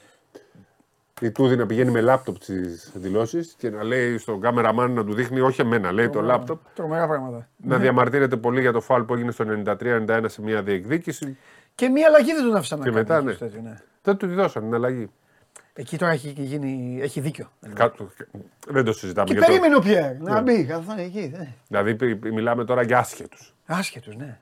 η 1.21 1.31
Τούδη 1.31 1.57
να 1.57 1.67
πηγαίνει 1.67 1.91
με 1.91 2.01
λάπτοπ 2.01 2.39
τι 2.39 2.55
δηλώσεις 2.95 3.55
και 3.59 3.71
να 3.71 3.85
λέει 3.85 4.19
στον 4.19 4.41
κάμεραμάν 4.41 4.93
να 4.93 5.05
του 5.05 5.15
δείχνει, 5.15 5.41
όχι 5.41 5.61
εμένα, 5.61 5.93
λέει 5.93 6.09
το 6.11 6.21
λάπτοπ. 6.21 6.61
Τρομερά 6.75 7.07
πράγματα. 7.07 7.49
Να 7.57 7.79
διαμαρτύρεται 7.79 8.37
πολύ 8.37 8.61
για 8.61 8.73
το 8.73 8.81
φάουλ 8.81 9.03
που 9.03 9.15
έγινε 9.15 9.31
στο 9.31 9.45
93-91 9.45 10.29
σε 10.29 10.43
μια 10.43 10.63
διεκδίκηση. 10.63 11.37
Και 11.75 11.89
μία 11.89 12.07
αλλαγή 12.07 12.33
δεν 12.33 12.45
τον 12.45 12.57
άφησαν 12.57 12.79
να 12.79 12.85
Και 12.85 12.91
κάνει. 12.91 13.03
μετά, 13.03 13.23
ναι. 13.23 13.33
στο 13.33 13.45
τέτοιο, 13.45 13.61
ναι. 13.63 13.75
Δεν 14.03 14.17
του 14.17 14.27
τη 14.27 14.35
δώσαν 14.35 14.63
την 14.63 14.75
αλλαγή. 14.75 15.11
Εκεί 15.77 15.99
τώρα 15.99 16.13
έχει, 16.13 16.29
γίνει, 16.37 16.99
έχει 17.03 17.21
δίκιο. 17.21 17.51
Κάτω- 17.75 18.11
Δεν 18.69 18.85
το 18.85 18.93
συζητάμε. 18.93 19.27
Και 19.27 19.33
για 19.33 19.43
το- 19.43 19.47
περίμενε 19.49 19.77
ο 19.77 19.81
Πιέρ 19.81 20.21
Ναι. 20.21 20.31
να 20.31 20.41
μπει. 20.41 20.65
Καθόταν 20.65 20.99
εκεί. 20.99 21.33
ε. 21.39 21.47
Δηλαδή 21.69 21.95
πι- 21.95 22.33
μιλάμε 22.33 22.65
τώρα 22.65 22.83
για 22.83 22.99
άσχετους. 22.99 23.55
Άσχετος, 23.67 24.17
ναι. 24.17 24.39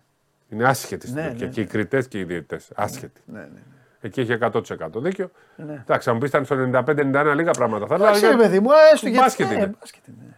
Είναι 0.48 0.64
άσχετοι 0.64 1.06
στην 1.06 1.20
Ναι, 1.22 1.28
Τουρκία. 1.28 1.46
ναι, 1.46 1.52
Και 1.52 1.60
οι 1.60 1.66
κριτές 1.66 2.08
και 2.08 2.18
οι 2.18 2.24
διαιτητές. 2.24 2.70
Άσχετοι. 2.74 3.20
ναι, 3.26 3.38
ναι. 3.40 3.60
Εκεί 4.00 4.20
έχει 4.20 4.32
100% 4.32 5.00
δίκιο. 5.00 5.30
Ναι. 5.56 5.72
Εντάξει, 5.72 6.08
αν 6.08 6.14
μου 6.14 6.20
πεις 6.20 6.28
ήταν 6.30 6.44
στο 6.44 6.54
95-91 6.56 7.34
λίγα 7.34 7.50
πράγματα. 7.50 7.86
Θα 7.86 7.94
Εντάξει, 7.94 8.24
έλεγα, 8.24 8.36
ρε 8.36 8.42
παιδί 8.42 8.60
μου, 8.60 8.68
έστω 8.92 9.06
γιατί. 9.08 9.22
Μπάσκετ 9.24 9.50
ε, 9.50 9.54
είναι. 9.54 9.66
μπάσκετ 9.80 10.06
είναι. 10.06 10.36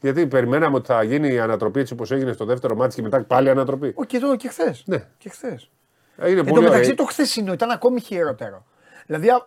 Γιατί 0.00 0.26
περιμέναμε 0.26 0.76
ότι 0.76 0.86
θα 0.86 1.02
γίνει 1.02 1.32
η 1.32 1.38
ανατροπή 1.38 1.80
έτσι 1.80 1.92
όπως 1.92 2.10
έγινε 2.10 2.32
στο 2.32 2.44
δεύτερο 2.44 2.74
μάτι 2.76 2.94
και 2.94 3.02
μετά 3.02 3.22
πάλι 3.22 3.50
ανατροπή. 3.50 3.92
Ο, 3.94 4.04
και 4.04 4.16
εδώ 4.16 4.36
και 4.36 4.48
χθες. 4.48 4.82
Ναι. 4.86 5.04
Και 5.18 5.28
χθες. 5.28 5.70
Είναι 6.18 6.28
Εν 6.28 6.36
τω 6.36 6.44
πολύ 6.44 6.62
μεταξύ 6.62 6.84
ωραία. 6.84 6.94
το 6.96 7.04
χθεσινό 7.04 7.52
ήταν 7.52 7.70
ακόμη 7.70 8.00
χειρότερο. 8.00 8.64
Δηλαδή 9.06 9.28
α- 9.30 9.46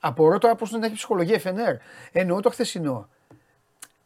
απορώ 0.00 0.38
τώρα 0.38 0.54
πώς 0.54 0.70
δεν 0.70 0.82
έχει 0.82 0.94
ψυχολογία 0.94 1.40
FNR. 1.44 1.76
Εννοώ 2.12 2.40
το 2.40 2.50
χθεσινό. 2.50 3.08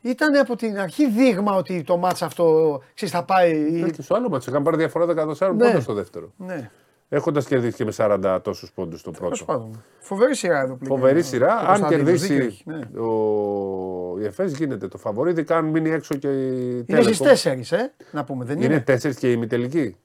Ήταν 0.01 0.37
από 0.37 0.57
την 0.57 0.79
αρχή 0.79 1.11
δείγμα 1.11 1.55
ότι 1.55 1.83
το 1.83 1.97
μάτς 1.97 2.23
αυτό 2.23 2.81
ξέρεις, 2.95 3.15
θα 3.15 3.25
πάει. 3.25 3.83
Και 3.93 4.03
στο 4.03 4.15
άλλο 4.15 4.29
μάτι 4.29 4.49
είχαν 4.49 4.63
πάρει 4.63 4.77
διαφορά 4.77 5.07
14 5.07 5.53
Ναι. 5.55 5.65
πόντων 5.65 5.83
στο 5.83 5.93
δεύτερο. 5.93 6.33
Ναι, 6.37 6.71
Έχοντας 7.09 7.47
κερδίσει 7.47 7.77
και 7.77 7.85
με 7.85 7.93
40 7.97 8.41
τόσους 8.43 8.73
πόντους 8.73 9.01
στο 9.01 9.11
τέλος 9.11 9.45
πρώτο. 9.45 9.53
πάντων. 9.61 9.83
Φοβερή 9.99 10.37
σειρά 10.37 10.61
εδώ 10.61 10.75
πλέον. 10.75 10.99
Φοβερή 10.99 11.23
σειρά. 11.23 11.55
Αν 11.57 11.67
Κωνσταντίνος, 11.67 12.05
κερδίσει 12.05 12.33
δίκιο 12.33 12.47
έχει, 12.47 12.63
ναι. 12.67 13.01
ο 13.01 14.19
η 14.21 14.25
ΕΦΕΣ 14.25 14.53
γίνεται 14.53 14.89
το 14.89 14.99
φαβορή, 14.99 15.31
ειδικά 15.31 15.57
αν 15.57 15.65
μείνει 15.65 15.91
έξω 15.91 16.15
και 16.15 16.29
η 16.29 16.85
Είναι 16.87 17.03
στις 17.03 17.21
Telecom. 17.21 17.77
4, 17.77 17.77
ε, 17.77 17.93
να 18.11 18.25
πούμε, 18.25 18.45
δεν 18.45 18.57
είναι. 18.57 18.65
Είναι; 18.65 18.81
τέσσερις 18.81 19.17
και 19.17 19.29
η 19.29 19.33
ημιτελική. 19.37 19.97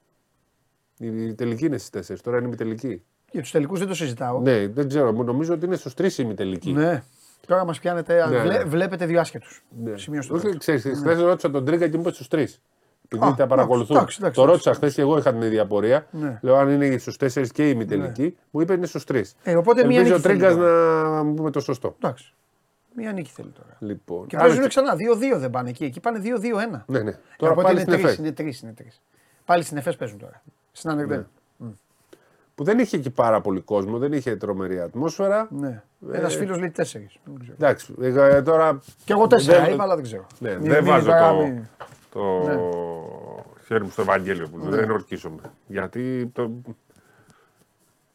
Η 0.98 1.34
τελική 1.34 1.66
είναι 1.66 1.78
στις 1.78 1.90
τέσσερις, 1.90 2.22
τώρα 2.22 2.36
είναι 2.36 2.46
η 2.46 2.48
ημιτελική. 2.50 3.02
Για 3.30 3.40
τους 3.40 3.50
τελικούς 3.50 3.78
δεν 3.78 3.88
το 3.88 3.94
συζητάω. 3.94 4.40
Ναι, 4.40 4.66
δεν 4.66 4.88
ξέρω, 4.88 5.12
μου 5.12 5.24
νομίζω 5.24 5.54
ότι 5.54 5.64
είναι 5.66 5.76
στους 5.76 5.94
τρεις 5.94 6.18
η 6.18 6.22
ημιτελική. 6.24 6.72
Ναι. 6.72 7.02
Τώρα 7.46 7.64
μας 7.64 7.80
πιάνετε, 7.80 8.26
Ναι, 8.28 8.38
βλέ- 8.38 8.58
ναι. 8.58 8.64
βλέπετε 8.64 9.06
δύο 9.06 9.20
άσχετους. 9.20 9.64
Ναι. 9.84 9.96
Σημειώστε 9.96 10.34
Όχι, 10.34 10.48
το. 10.50 10.56
ξέρεις, 10.56 10.82
χθες 10.82 11.20
ρώτησα 11.20 11.50
τον 11.50 11.64
Τρίγκα 11.64 11.88
και 11.88 11.94
μου 11.96 12.00
είπες 12.02 12.14
στους 12.14 12.28
τρεις. 12.28 12.60
Επειδή 13.12 13.30
Α, 13.30 13.34
τα 13.34 13.46
παρακολουθούν. 13.46 13.96
εντάξει, 13.96 14.16
εντάξει, 14.20 14.36
το 14.36 14.42
εντάξει. 14.42 14.62
ρώτησα 14.64 14.74
χθες 14.74 14.94
και 14.94 15.00
εγώ 15.00 15.18
είχα 15.18 15.32
την 15.32 15.42
ίδια 15.42 15.66
πορεία. 15.66 16.06
Ναι. 16.10 16.38
Λέω 16.42 16.56
αν 16.56 16.70
είναι 16.82 16.98
στους 16.98 17.16
τέσσερις 17.16 17.52
και 17.52 17.66
η 17.68 17.70
ημιτελική. 17.74 18.36
Μου 18.50 18.60
είπε 18.60 18.72
είναι 18.72 18.86
στους 18.86 19.04
τρεις. 19.04 19.34
Ε, 19.42 19.56
οπότε 19.56 19.84
μία 19.86 19.96
Ελπίζω 19.96 20.14
ο 20.14 20.16
νίκη 20.16 20.28
θέλει 20.28 20.38
Τρίγκας 20.38 20.56
τώρα. 20.56 21.08
να 21.10 21.22
μου 21.22 21.34
πούμε 21.34 21.50
το 21.50 21.60
σωστό. 21.60 21.94
Εντάξει. 22.02 22.34
Μία 22.96 23.12
νίκη 23.12 23.30
θέλει 23.30 23.48
τώρα. 23.50 23.76
Λοιπόν. 23.78 24.26
Και 24.26 24.36
άρα 24.36 24.44
παίζουν 24.44 24.62
και- 24.62 24.68
ξανά. 24.68 24.94
2-2 24.96 25.38
δεν 25.38 25.50
πάνε 25.50 25.68
εκεί. 25.68 25.84
Εκεί 25.84 26.00
πάνε 26.00 26.18
2-2-1. 26.18 26.84
Ναι, 26.86 26.98
ναι. 26.98 27.10
Ε, 27.10 27.14
Τώρα 27.36 27.52
οπότε 27.52 27.66
πάλι 27.66 27.80
είναι 27.80 27.80
στην 27.80 27.92
τρεις, 27.92 28.04
ΕΦΕΣ. 28.04 28.16
είναι 28.18 28.32
τρεις. 28.32 28.60
Είναι 28.60 28.72
τρεις. 28.72 29.00
Πάλι 29.44 29.62
στην 29.62 29.76
ΕΦΕΣ 29.76 29.96
παίζουν 29.96 30.18
τώρα. 30.18 30.42
Στην 30.72 30.90
Ανερντέν. 30.90 31.26
Που 32.60 32.66
δεν 32.66 32.78
είχε 32.78 32.96
εκεί 32.96 33.10
πάρα 33.10 33.40
πολύ 33.40 33.60
κόσμο, 33.60 33.98
δεν 33.98 34.12
είχε 34.12 34.36
τρομερή 34.36 34.80
ατμόσφαιρα. 34.80 35.48
Ναι. 35.50 35.82
Ένας 36.12 36.36
φίλος 36.36 36.58
λέει 36.58 36.72
4. 36.76 36.82
Εντάξει, 37.52 37.94
ε, 38.00 38.42
τώρα. 38.42 38.78
Και 39.04 39.12
εγώ 39.12 39.26
4 39.26 39.36
δεν- 39.62 39.72
είπα, 39.72 39.82
αλλά 39.82 39.94
δεν 39.94 40.04
ξέρω. 40.04 40.26
Ναι, 40.38 40.50
Μην- 40.50 40.68
δεν 40.70 40.82
μην 40.82 40.92
βάζω 40.92 41.06
τώρα 41.06 41.28
το, 41.30 41.36
μην- 41.36 41.62
το 42.12 42.42
Ναι. 42.44 42.56
χέρι 43.66 43.82
μου 43.84 43.90
στο 43.90 44.02
Ευαγγέλιο 44.02 44.48
που 44.48 44.58
δεν 44.70 44.90
ορκίζομαι. 44.90 45.40
Γιατί 45.66 46.30
το... 46.34 46.50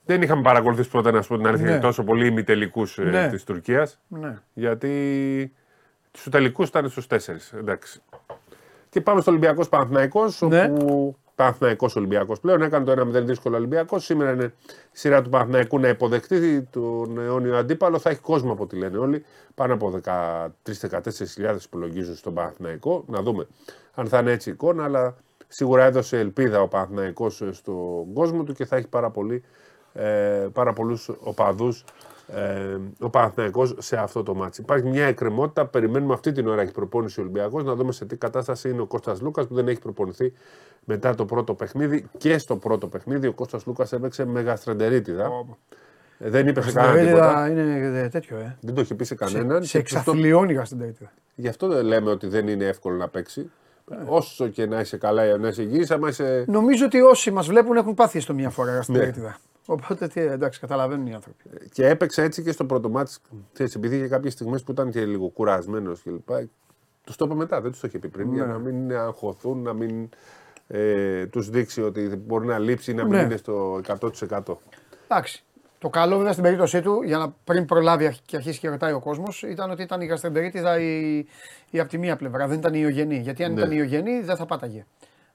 δεν 0.05 0.21
είχαμε 0.21 0.41
παρακολουθήσει 0.41 0.89
ποτέ, 0.89 1.11
να 1.11 1.21
σου 1.21 1.27
πω 1.29 1.37
την 1.37 1.47
αλήθεια, 1.47 1.69
Ναι. 1.69 1.79
τόσο 1.79 2.03
πολύ 2.03 2.27
ημιτελικούς 2.27 2.97
Ναι. 2.97 3.23
ε, 3.23 3.27
της 3.29 3.43
Τουρκίας. 3.43 3.99
Ναι. 4.07 4.37
Γιατί 4.53 5.53
στου 6.11 6.29
τελικού 6.29 6.63
ήταν 6.63 6.89
στους 6.89 7.07
τέσσερις. 7.07 7.53
Εντάξει. 7.53 8.01
Και 8.89 9.01
πάμε 9.01 9.21
στο 9.21 9.31
Ολυμπιακός 9.31 9.69
Παναθναϊκό, 9.69 10.23
Ναι. 10.39 10.63
όπου 10.63 11.15
Παναθναϊκό 11.35 11.89
Ολυμπιακός 11.95 12.39
πλέον 12.39 12.61
έκανε 12.61 12.85
το 12.85 12.91
1-0 12.91 13.23
δύσκολο 13.23 13.55
Ολυμπιακός. 13.55 14.05
Σήμερα 14.05 14.31
είναι 14.31 14.53
η 14.65 14.71
σειρά 14.91 15.21
του 15.21 15.29
Παναθναϊκού 15.29 15.79
να 15.79 15.87
υποδεχτεί 15.87 16.61
τον 16.61 17.19
αιώνιο 17.19 17.57
αντίπαλο. 17.57 17.99
Θα 17.99 18.09
έχει 18.09 18.19
κόσμο 18.19 18.51
από 18.51 18.63
ό,τι 18.63 18.75
λένε 18.75 18.97
όλοι. 18.97 19.25
Πάνω 19.55 19.73
από 19.73 19.99
13-14 20.03 20.49
υπολογίζουν 21.65 22.15
στον 22.15 22.33
Παναθηναϊκό. 22.33 23.03
Να 23.07 23.21
δούμε 23.21 23.47
αν 23.93 24.07
θα 24.07 24.19
είναι 24.19 24.31
έτσι 24.31 24.49
η 24.49 24.51
εικόνα, 24.51 24.83
αλλά 24.83 25.15
σίγουρα 25.47 25.83
έδωσε 25.83 26.19
ελπίδα 26.19 26.61
ο 26.61 26.67
Παναθηναϊκός 26.67 27.43
στον 27.51 28.13
κόσμο 28.13 28.43
του 28.43 28.53
και 28.53 28.65
θα 28.65 28.75
έχει 28.75 28.87
πάρα, 28.87 29.09
πολύ, 29.09 29.43
ε, 29.93 30.47
πάρα 30.53 30.73
πολλούς 30.73 31.09
οπαδούς 31.19 31.83
ε, 32.27 32.77
ο 32.99 33.09
Παναθηναϊκός 33.09 33.75
σε 33.77 33.97
αυτό 33.97 34.23
το 34.23 34.35
ματς. 34.35 34.61
Υπάρχει 34.61 34.87
μια 34.87 35.05
εκκρεμότητα. 35.05 35.65
Περιμένουμε 35.65 36.13
αυτή 36.13 36.31
την 36.31 36.47
ώρα 36.47 36.61
έχει 36.61 36.71
προπόνηση 36.71 37.19
ο 37.19 37.23
Ολυμπιακός 37.23 37.63
να 37.63 37.75
δούμε 37.75 37.91
σε 37.91 38.05
τι 38.05 38.15
κατάσταση 38.17 38.69
είναι 38.69 38.81
ο 38.81 38.85
Κώστας 38.85 39.21
Σλούκας 39.21 39.47
που 39.47 39.53
δεν 39.55 39.67
έχει 39.67 39.79
προπονηθεί 39.79 40.33
μετά 40.83 41.15
το 41.15 41.25
πρώτο 41.25 41.53
παιχνίδι. 41.53 42.05
Και 42.17 42.37
στο 42.37 42.55
πρώτο 42.57 42.87
παιχνίδι 42.87 43.27
ο 43.27 43.33
Κώστας 43.33 43.65
Σλούκας 43.65 43.91
έπαιξε 43.93 44.25
με 44.25 44.41
γαστρεντερίτιδα. 44.41 45.29
Ε, 46.17 46.29
Δεν 46.29 46.47
είπε 46.47 46.61
σε 46.61 46.71
κανέναν 46.71 47.05
τίποτα. 47.05 47.49
είναι 47.49 47.99
ε, 47.99 48.09
τέτοιο, 48.09 48.37
ε. 48.37 48.57
Δεν 48.61 48.73
το 48.73 48.81
είχε 48.81 48.95
πει 48.95 49.03
σε 49.03 49.15
κανέναν. 49.15 49.63
Σε 49.63 49.79
Και 49.81 49.87
στο- 49.87 49.97
εξαθλιώνει 49.99 50.65
στην 50.65 50.79
τέτοια. 50.79 51.11
Γι' 51.35 51.47
αυτό 51.47 51.67
δεν 51.67 51.85
λέμε 51.85 52.09
ότι 52.09 52.27
δεν 52.27 52.47
είναι 52.47 52.65
εύκολο 52.65 52.95
να 52.95 53.07
παίξει. 53.07 53.51
Όσο 54.05 54.47
και 54.47 54.65
να 54.65 54.79
είσαι 54.79 54.97
καλά, 54.97 55.37
να 55.37 55.47
είσαι 55.47 55.61
υγιής, 55.61 55.91
άμα 55.91 56.09
είσαι. 56.09 56.45
Νομίζω 56.47 56.85
ότι 56.85 57.01
όσοι 57.01 57.31
μας 57.31 57.47
βλέπουν 57.47 57.75
έχουν 57.75 57.93
πάθει 57.93 58.19
στο 58.19 58.33
μία 58.33 58.49
φορά 58.49 58.81
στην 58.81 58.95
Ναι. 58.95 59.11
Περίτιδα. 59.65 59.83
Οπότε 59.93 60.07
τι, 60.07 60.21
εντάξει, 60.21 60.59
καταλαβαίνουν 60.59 61.07
οι 61.07 61.13
άνθρωποι. 61.13 61.43
Και 61.71 61.87
έπαιξε 61.87 62.21
έτσι 62.23 62.43
και 62.43 62.51
στο 62.51 62.65
πρώτο 62.65 62.89
μάτι. 62.89 63.13
Επειδή 63.57 63.95
είχε 63.95 64.07
κάποιες 64.07 64.33
στιγμές 64.33 64.63
που 64.63 64.71
ήταν 64.71 64.91
και 64.91 65.05
λίγο 65.05 65.27
κουρασμένος 65.27 66.01
κλπ. 66.01 66.29
Τους 67.03 67.15
το 67.15 67.25
είπε 67.25 67.35
μετά, 67.35 67.61
δεν 67.61 67.71
τους 67.71 67.79
το 67.79 67.87
είχε 67.87 67.99
πει 67.99 68.07
πριν. 68.09 68.27
Ναι. 68.29 68.35
Για 68.35 68.45
να 68.45 68.57
μην 68.57 68.95
αγχωθούν, 68.95 69.61
να 69.61 69.73
μην 69.73 70.09
ε, 70.67 71.25
τους 71.25 71.49
δείξει 71.49 71.81
ότι 71.81 72.01
μπορεί 72.15 72.45
να 72.45 72.59
λείψει 72.59 72.91
ή 72.91 72.93
να 72.93 73.03
μην 73.03 73.11
Ναι. 73.13 73.21
είναι 73.21 73.37
στο 73.37 73.81
100%. 73.87 74.57
Εντάξει. 75.07 75.43
Το 75.79 75.89
καλό 75.89 76.15
βέβαια 76.17 76.31
στην 76.31 76.43
περίπτωσή 76.43 76.81
του, 76.81 77.01
για 77.03 77.17
να 77.17 77.29
πριν 77.43 77.65
προλάβει 77.65 78.15
και 78.25 78.35
αρχίσει 78.35 78.59
και 78.59 78.69
ρωτάει 78.69 78.93
ο 78.93 78.99
κόσμος, 78.99 79.43
ήταν 79.43 79.71
ότι 79.71 79.81
ήταν 79.81 80.01
η 80.01 80.05
γαστρεντερίτιδα 80.05 80.79
η, 80.79 81.17
η 81.69 81.79
από 81.79 81.89
τη 81.89 81.97
μία 81.97 82.15
πλευρά, 82.15 82.47
δεν 82.47 82.57
ήταν 82.57 82.73
η 82.73 82.79
ιογενή. 82.81 83.17
Γιατί 83.17 83.43
αν 83.43 83.53
Ναι. 83.53 83.59
ήταν 83.59 83.71
η 83.71 83.75
ιογενή 83.77 84.21
δεν 84.21 84.35
θα 84.35 84.45
πάταγε. 84.45 84.85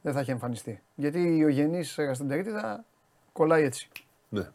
Δεν 0.02 0.12
θα 0.12 0.20
είχε 0.20 0.32
εμφανιστεί. 0.32 0.82
Γιατί 0.94 1.18
η 1.18 1.36
ιογενή 1.40 1.82
γαστρεντερίτιδα 1.96 2.84
Κολλάει 3.32 3.62
έτσι. 3.64 3.88
Ναι. 4.30 4.48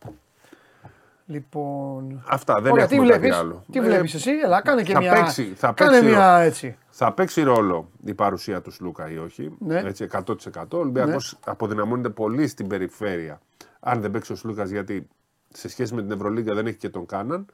Λοιπόν. 1.27 2.23
Αυτά 2.29 2.61
δεν 2.61 2.71
Ωραία, 2.71 2.87
τι 2.87 2.95
έχουμε 2.95 3.09
κάτι 3.09 3.19
βλέπεις, 3.19 3.39
άλλο. 3.39 3.63
τι 3.71 3.79
Ε, 3.79 3.81
βλέπεις 3.81 4.13
εσύ, 4.13 4.31
έλα 4.43 4.61
κάνε 4.61 4.83
και 4.83 4.93
θα 4.93 4.99
μια, 4.99 5.13
παίξει- 5.13 5.53
θα 5.55 5.71
κάνε 5.75 5.91
παίξει 5.91 6.05
μια 6.15 6.35
ο- 6.37 6.39
έτσι. 6.39 6.77
Θα 6.89 7.13
παίξει 7.13 7.41
ρόλο 7.41 7.89
η 8.05 8.13
παρουσία 8.13 8.61
του 8.61 8.71
Σλούκα 8.71 9.09
ή 9.11 9.17
όχι. 9.17 9.55
Ναι. 9.59 9.79
Έτσι, 9.79 10.03
100%. 10.03 10.77
Ο 10.77 10.81
Ολυμπιακός 10.81 11.37
αποδυναμώνεται 11.45 12.09
πολύ 12.09 12.47
στην 12.47 12.67
περιφέρεια. 12.67 13.39
Αν 13.79 14.01
δεν 14.01 14.11
παίξει 14.11 14.31
ο 14.31 14.35
Σλούκας, 14.35 14.69
γιατί 14.69 15.07
σε 15.49 15.67
σχέση 15.69 15.93
με 15.93 16.01
την 16.01 16.11
Ευρωλίγκα 16.11 16.53
δεν 16.53 16.67
έχει 16.67 16.77
και 16.77 16.89
τον 16.89 17.05
Κάναν. 17.05 17.45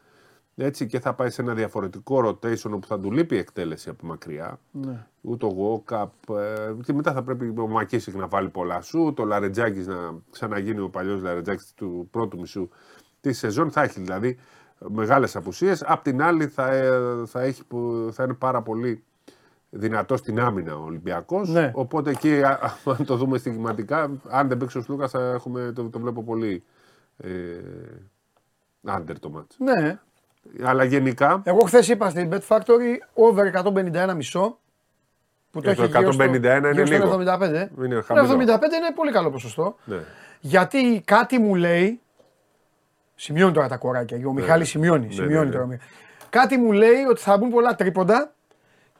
Έτσι 0.63 0.88
και 0.88 1.00
θα 1.00 1.13
πάει 1.13 1.30
σε 1.30 1.41
ένα 1.41 1.54
διαφορετικό 1.54 2.28
rotation 2.28 2.71
όπου 2.71 2.88
θα 2.88 3.00
του 3.00 3.12
λείπει 3.12 3.36
η 3.36 3.38
εκτέλεση 3.38 3.89
από 3.89 4.06
μακριά. 4.06 4.60
Ναι. 4.71 5.06
Ούτε 5.21 5.45
ο 5.45 5.50
Γουόκαπ. 5.50 6.12
Ε, 6.30 6.74
και 6.84 6.93
μετά 6.93 7.13
θα 7.13 7.24
πρέπει 7.24 7.54
ο 7.58 7.67
Μακίσικ 7.67 8.15
να 8.15 8.28
βάλει 8.28 8.50
πολλά 8.50 8.82
σου. 8.82 9.13
Το 9.15 9.24
Λαρετζάκης 9.26 9.88
να 9.88 9.95
ξαναγίνει 10.32 10.80
ο 10.80 10.89
παλιός 10.89 11.21
Λαρετζάκης 11.21 11.74
του 11.76 12.08
πρώτου 12.12 12.39
μισού 12.39 12.69
της 13.21 13.38
σεζόν. 13.38 13.71
Θα 13.71 13.82
έχει 13.82 14.00
δηλαδή 14.02 14.38
μεγάλες 14.89 15.36
απουσίες. 15.36 15.84
Απ' 15.84 16.04
την 16.04 16.21
άλλη 16.21 16.47
θα, 16.47 16.67
ε, 16.71 16.91
θα, 17.26 17.41
έχει, 17.41 17.65
που- 17.65 18.10
θα 18.12 18.24
είναι 18.24 18.34
πάρα 18.34 18.62
πολύ 18.62 19.04
δυνατό 19.69 20.17
στην 20.17 20.39
άμυνα 20.39 20.76
ο 20.78 20.84
Ολυμπιακός. 20.84 21.50
Ναι. 21.50 21.71
Οπότε 21.76 22.10
εκεί, 22.10 22.43
α- 22.43 22.60
α- 22.62 22.91
αν 22.97 23.06
το 23.06 23.15
δούμε 23.15 23.38
στιγματικά, 23.38 24.12
αν 24.30 24.47
δεν 24.47 24.58
παίξει 24.58 24.78
ο 24.78 24.82
Σλούκας, 24.82 25.12
θα 25.12 25.32
έχουμε, 25.32 25.71
το, 25.76 25.89
το 25.89 26.00
βλέπω 26.00 26.24
πολύ. 26.24 26.63
Ε, 27.17 27.30
άντερ 28.84 29.19
το 29.19 29.30
μάτς. 29.30 29.56
Ναι. 29.60 30.00
Αλλά 30.64 30.84
γενικά, 30.84 31.42
Εγώ 31.46 31.60
χθες 31.60 31.88
είπα 31.88 32.10
στην 32.10 32.30
Bet 32.34 32.42
Factory 32.48 32.98
over 33.14 33.46
151 33.46 34.14
μισό. 34.16 34.58
Που 35.52 35.62
το 35.62 35.70
Ε, 35.70 35.74
το 35.74 35.84
έχει 35.84 35.98
γύρω 35.98 36.12
στο- 36.12 36.24
151 36.24 36.58
είναι 36.58 36.72
γύρω 36.72 36.86
στο 36.86 36.96
λίγο. 36.96 37.12
75. 37.14 37.70
Είναι 37.84 37.96
Το 37.96 38.02
χαμηλό. 38.04 38.26
75 38.26 38.76
είναι 38.78 38.92
πολύ 38.96 39.12
καλό 39.12 39.30
ποσοστό. 39.32 39.76
ναι. 39.84 39.98
Γιατί 40.40 41.02
κάτι 41.06 41.40
μου 41.40 41.56
λέει. 41.56 42.02
Σημειώνει 43.16 43.54
τώρα 43.54 43.68
τα 43.68 43.78
κοράκια. 43.78 44.28
Ο 44.28 44.32
Μιχάλης 44.34 44.70
σημειώνει. 44.70 45.06
Ναι, 45.06 45.12
σημειώνει 45.14 45.46
ναι, 45.50 45.52
τώρα. 45.56 45.78
Κάτι 46.30 46.58
μου 46.58 46.72
λέει 46.72 47.04
ότι 47.10 47.22
θα 47.22 47.38
μπουν 47.38 47.50
πολλά 47.50 47.76
τρίποντα 47.76 48.34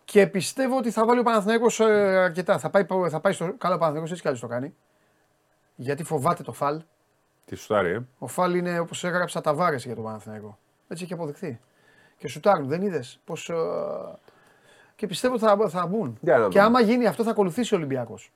και 0.06 0.28
πιστεύω 0.28 0.78
ότι 0.78 0.92
θα 0.92 1.06
βάλει 1.06 1.20
ο 1.20 1.24
Παναθηναίκος 1.24 1.80
ε, 1.80 1.84
αρκετά. 2.18 2.58
Θα 2.58 2.70
πάει, 2.70 2.86
θα 3.10 3.20
πάει 3.20 3.34
στο. 3.34 3.54
Καλά, 3.58 3.76
ο 3.76 3.78
Παναθηναίκος 3.78 4.10
έτσι 4.10 4.22
κι 4.22 4.28
αλλιώς 4.28 4.42
το 4.42 4.48
κάνει. 4.48 4.74
Γιατί 5.76 6.04
φοβάται 6.04 6.44
το 6.44 6.52
φαλ. 6.52 6.82
Τι 7.46 7.56
σουτάρει, 7.56 7.90
ε. 7.90 8.00
Ο 8.18 8.28
φαλ 8.28 8.56
είναι 8.56 8.80
όπως 8.80 9.04
έγραψα 9.04 9.42
τα 9.42 9.54
βάρες 9.54 9.86
για 9.86 9.96
τον 9.96 10.04
Παναθηναίκο. 10.04 10.58
Έτσι 10.91 11.04
έχει 11.04 11.13
αποδειχθεί. 11.13 11.60
Και 12.17 12.27
σουτάρουν, 12.27 12.67
δεν 12.67 12.82
είδες. 12.82 13.19
Πώς, 13.25 13.49
ε, 13.49 13.56
Και 14.95 15.08
πιστεύω 15.08 15.34
ότι 15.34 15.43
θα, 15.43 15.69
θα 15.69 15.86
μπουν. 15.88 16.17
Για 16.21 16.38
να 16.38 16.43
και 16.47 16.49
δούμε. 16.60 16.62
άμα 16.65 16.82
γίνει 16.82 17.06
αυτό 17.08 17.23
θα 17.23 17.30
ακολουθήσει 17.32 17.73
ο 17.73 17.77
Ολυμπιακός. 17.77 18.32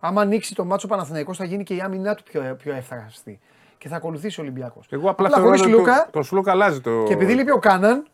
Άμα 0.00 0.20
ανοίξει 0.20 0.54
το 0.54 0.64
μάτσο 0.64 0.86
Παναθηναϊκός 0.86 1.36
θα 1.36 1.44
γίνει 1.44 1.62
και 1.62 1.74
η 1.74 1.80
άμυνά 1.80 2.14
του 2.14 2.22
πιο, 2.22 2.56
πιο 2.58 2.74
εύθραστη. 2.74 3.40
Και 3.78 3.88
θα 3.88 3.96
ακολουθήσει 3.96 4.40
ο 4.40 4.42
Ολυμπιακός. 4.42 4.86
Εγώ 4.90 5.10
απλά 5.10 5.28
θεωρώ 5.28 5.44
χωρίς 5.44 5.60
ότι 5.60 5.70
Λούκα 5.70 6.04
το, 6.04 6.10
το 6.10 6.22
Σλούκα 6.22 6.50
αλλάζει 6.50 6.80
το. 6.80 7.02
και 7.06 7.12
επειδή 7.12 7.34
λείπει 7.34 7.50
ο 7.50 7.58
Κάναν, 7.58 8.06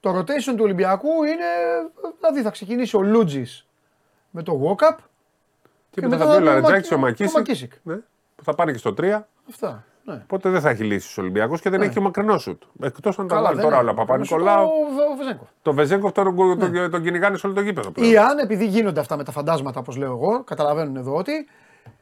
το 0.00 0.18
rotation 0.18 0.44
του 0.56 0.60
Ολυμπιακού 0.60 1.24
είναι. 1.24 1.44
Δηλαδή 2.20 2.42
θα 2.42 2.50
ξεκινήσει 2.50 2.96
ο 2.96 3.02
Λούτζης 3.02 3.66
με 4.30 4.42
το 4.42 4.60
walk-up. 4.76 4.96
Και 5.90 6.00
και 6.00 6.06
μετά 6.08 6.16
μετά 6.16 6.30
θα 6.32 6.36
πει 6.38 6.42
ο 6.42 6.46
θα 6.46 6.52
πει 6.52 6.58
ο 6.58 6.60
Λαρετζάκη, 6.60 6.94
ο 6.94 6.98
Μακ- 6.98 7.20
ο 7.20 7.22
Μακίσικ. 7.24 7.36
Μακίσικ. 7.36 7.72
Ναι, 7.82 7.96
που 8.36 8.44
θα 8.44 8.54
πάνε 8.54 8.72
και 8.72 8.78
στο 8.78 8.94
3. 8.98 9.20
Αυτά. 9.48 9.84
Ναι. 10.06 10.14
Οπότε 10.22 10.48
δεν 10.50 10.60
θα 10.60 10.70
έχει 10.70 10.84
λύσει 10.84 11.20
ο 11.20 11.22
Ολυμπιακό 11.22 11.58
και 11.58 11.70
δεν 11.70 11.82
έχει 11.82 11.92
και 11.92 12.00
μακρινός 12.00 12.42
σουτ. 12.42 12.62
Εκτός 12.82 13.18
αν 13.18 13.28
τα 13.28 13.42
βάλει 13.42 13.54
δεν 13.54 13.64
τώρα 13.64 13.76
είναι. 13.76 13.84
όλα. 13.84 13.94
Παπα-Νικολάου. 13.94 14.64
Ο- 14.66 15.12
ο 15.12 15.16
Βεζέγκοφ. 15.16 15.48
Το 15.62 15.72
Βεζέγκοφ 15.72 16.12
τον, 16.12 16.36
τον, 16.58 16.90
τον 16.90 17.02
κυνηγάνε 17.02 17.36
σε 17.36 17.46
όλο 17.46 17.54
το 17.54 17.60
γήπεδο. 17.60 17.90
πλέον. 17.90 18.10
Ή 18.12 18.16
αν, 18.16 18.38
επειδή 18.38 18.66
γίνονται 18.66 19.00
αυτά 19.00 19.16
με 19.16 19.24
τα 19.24 19.32
φαντάσματα, 19.32 19.80
όπως 19.80 19.96
λέω 19.96 20.10
εγώ, 20.12 20.44
καταλαβαίνουν 20.44 20.96
εδώ 20.96 21.14
ότι, 21.14 21.32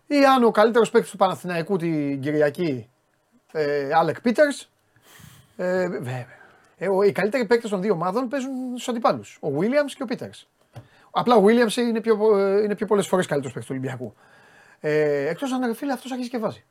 ή 0.07 0.25
αν 0.25 0.45
ο 0.45 0.51
καλύτερος 0.51 0.91
παίκτης 0.91 1.11
του 1.11 1.17
Παναθηναϊκού 1.17 1.77
την 1.77 2.21
Κυριακή, 2.21 2.89
ε, 3.53 3.89
Άλεκ 3.95 4.21
Πίτερς. 4.21 4.71
Ε, 5.57 5.89
βέβαια. 5.89 6.27
Ε, 6.77 6.89
ο- 6.89 7.03
οι 7.03 7.13
καλύτεροι 7.13 7.45
παίκτες 7.47 7.71
των 7.71 7.81
δύο 7.81 7.93
ομάδων 7.93 8.29
παίζουν 8.29 8.51
στους 8.73 8.89
αντιπάλους. 8.89 9.39
Ο 9.41 9.51
Βίλιαμ 9.51 9.87
και 9.87 10.03
ο 10.03 10.07
Πίτερς. 10.07 10.49
Απλά 11.11 11.35
ο 11.35 11.41
Βίλιαμ 11.43 11.69
είναι 11.79 12.01
πιο, 12.01 12.39
ε, 12.39 12.63
είναι 12.63 12.75
πιο 12.75 12.87
πολλές 12.87 13.07
φορές 13.07 13.27
καλύτερος 13.27 13.55
παίκτης 13.55 13.71
του 13.71 13.79
Ολυμπιακού. 13.81 14.15
Ε, 14.81 15.29
Εκτός 15.29 15.53
αν 15.53 15.61
ρε 15.67 15.75
φίλε 15.75 15.93
αυτός 15.93 16.11
αρχίζει 16.11 16.31
και 16.31 16.39
βάζει. 16.39 16.65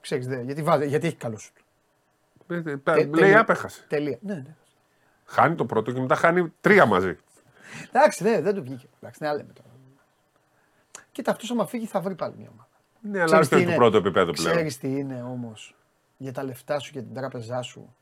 Ξέρεις, 0.00 0.26
δε, 0.26 0.40
γιατί, 0.42 0.62
βάζει, 0.62 0.86
γιατί 0.88 1.06
έχει 1.06 1.16
καλό 1.16 1.38
σου. 1.38 1.52
Ε, 2.48 2.54
ε, 2.54 2.60
Τε- 2.62 2.86
Λέει 2.96 3.10
τελεία. 3.10 3.40
άπεχασε. 3.40 3.84
Τελεία. 3.88 4.18
Ναι, 4.20 4.34
ναι. 4.34 4.54
Χάνει 5.24 5.54
το 5.54 5.64
πρώτο 5.66 5.92
και 5.92 6.00
μετά 6.00 6.14
χάνει 6.14 6.52
τρία 6.60 6.86
μαζί. 6.86 7.16
Εντάξει, 7.88 8.22
ναι, 8.22 8.40
δεν 8.40 8.54
του 8.54 8.62
βγήκε. 8.62 8.86
Εντάξει, 9.00 9.22
ναι, 9.22 9.28
άλλα 9.28 9.36
λέμε 9.36 9.52
τώρα. 9.52 9.68
Κοίτα, 11.12 11.30
αυτός 11.30 11.50
άμα 11.50 11.66
φύγει 11.66 11.86
θα 11.86 12.00
βρει 12.00 12.14
πάλι 12.14 12.34
μια 12.38 12.48
ομάδα. 12.52 12.68
Ναι, 13.00 13.18
αλλά 13.20 13.24
Ξέρεις 13.26 13.46
όχι 13.46 13.54
τι 13.56 13.62
του 13.62 13.68
είναι; 13.68 13.76
πρώτου 13.76 13.96
επίπεδου 13.96 14.32
πλέον. 14.32 14.54
Ξέρεις 14.54 14.78
τι 14.78 14.88
είναι 14.88 15.22
όμως 15.22 15.74
για 16.16 16.32
τα 16.32 16.42
λεφτά 16.42 16.78
σου 16.78 16.92
και 16.92 17.00
την 17.02 17.14
τράπεζά 17.14 17.62
σου; 17.62 17.94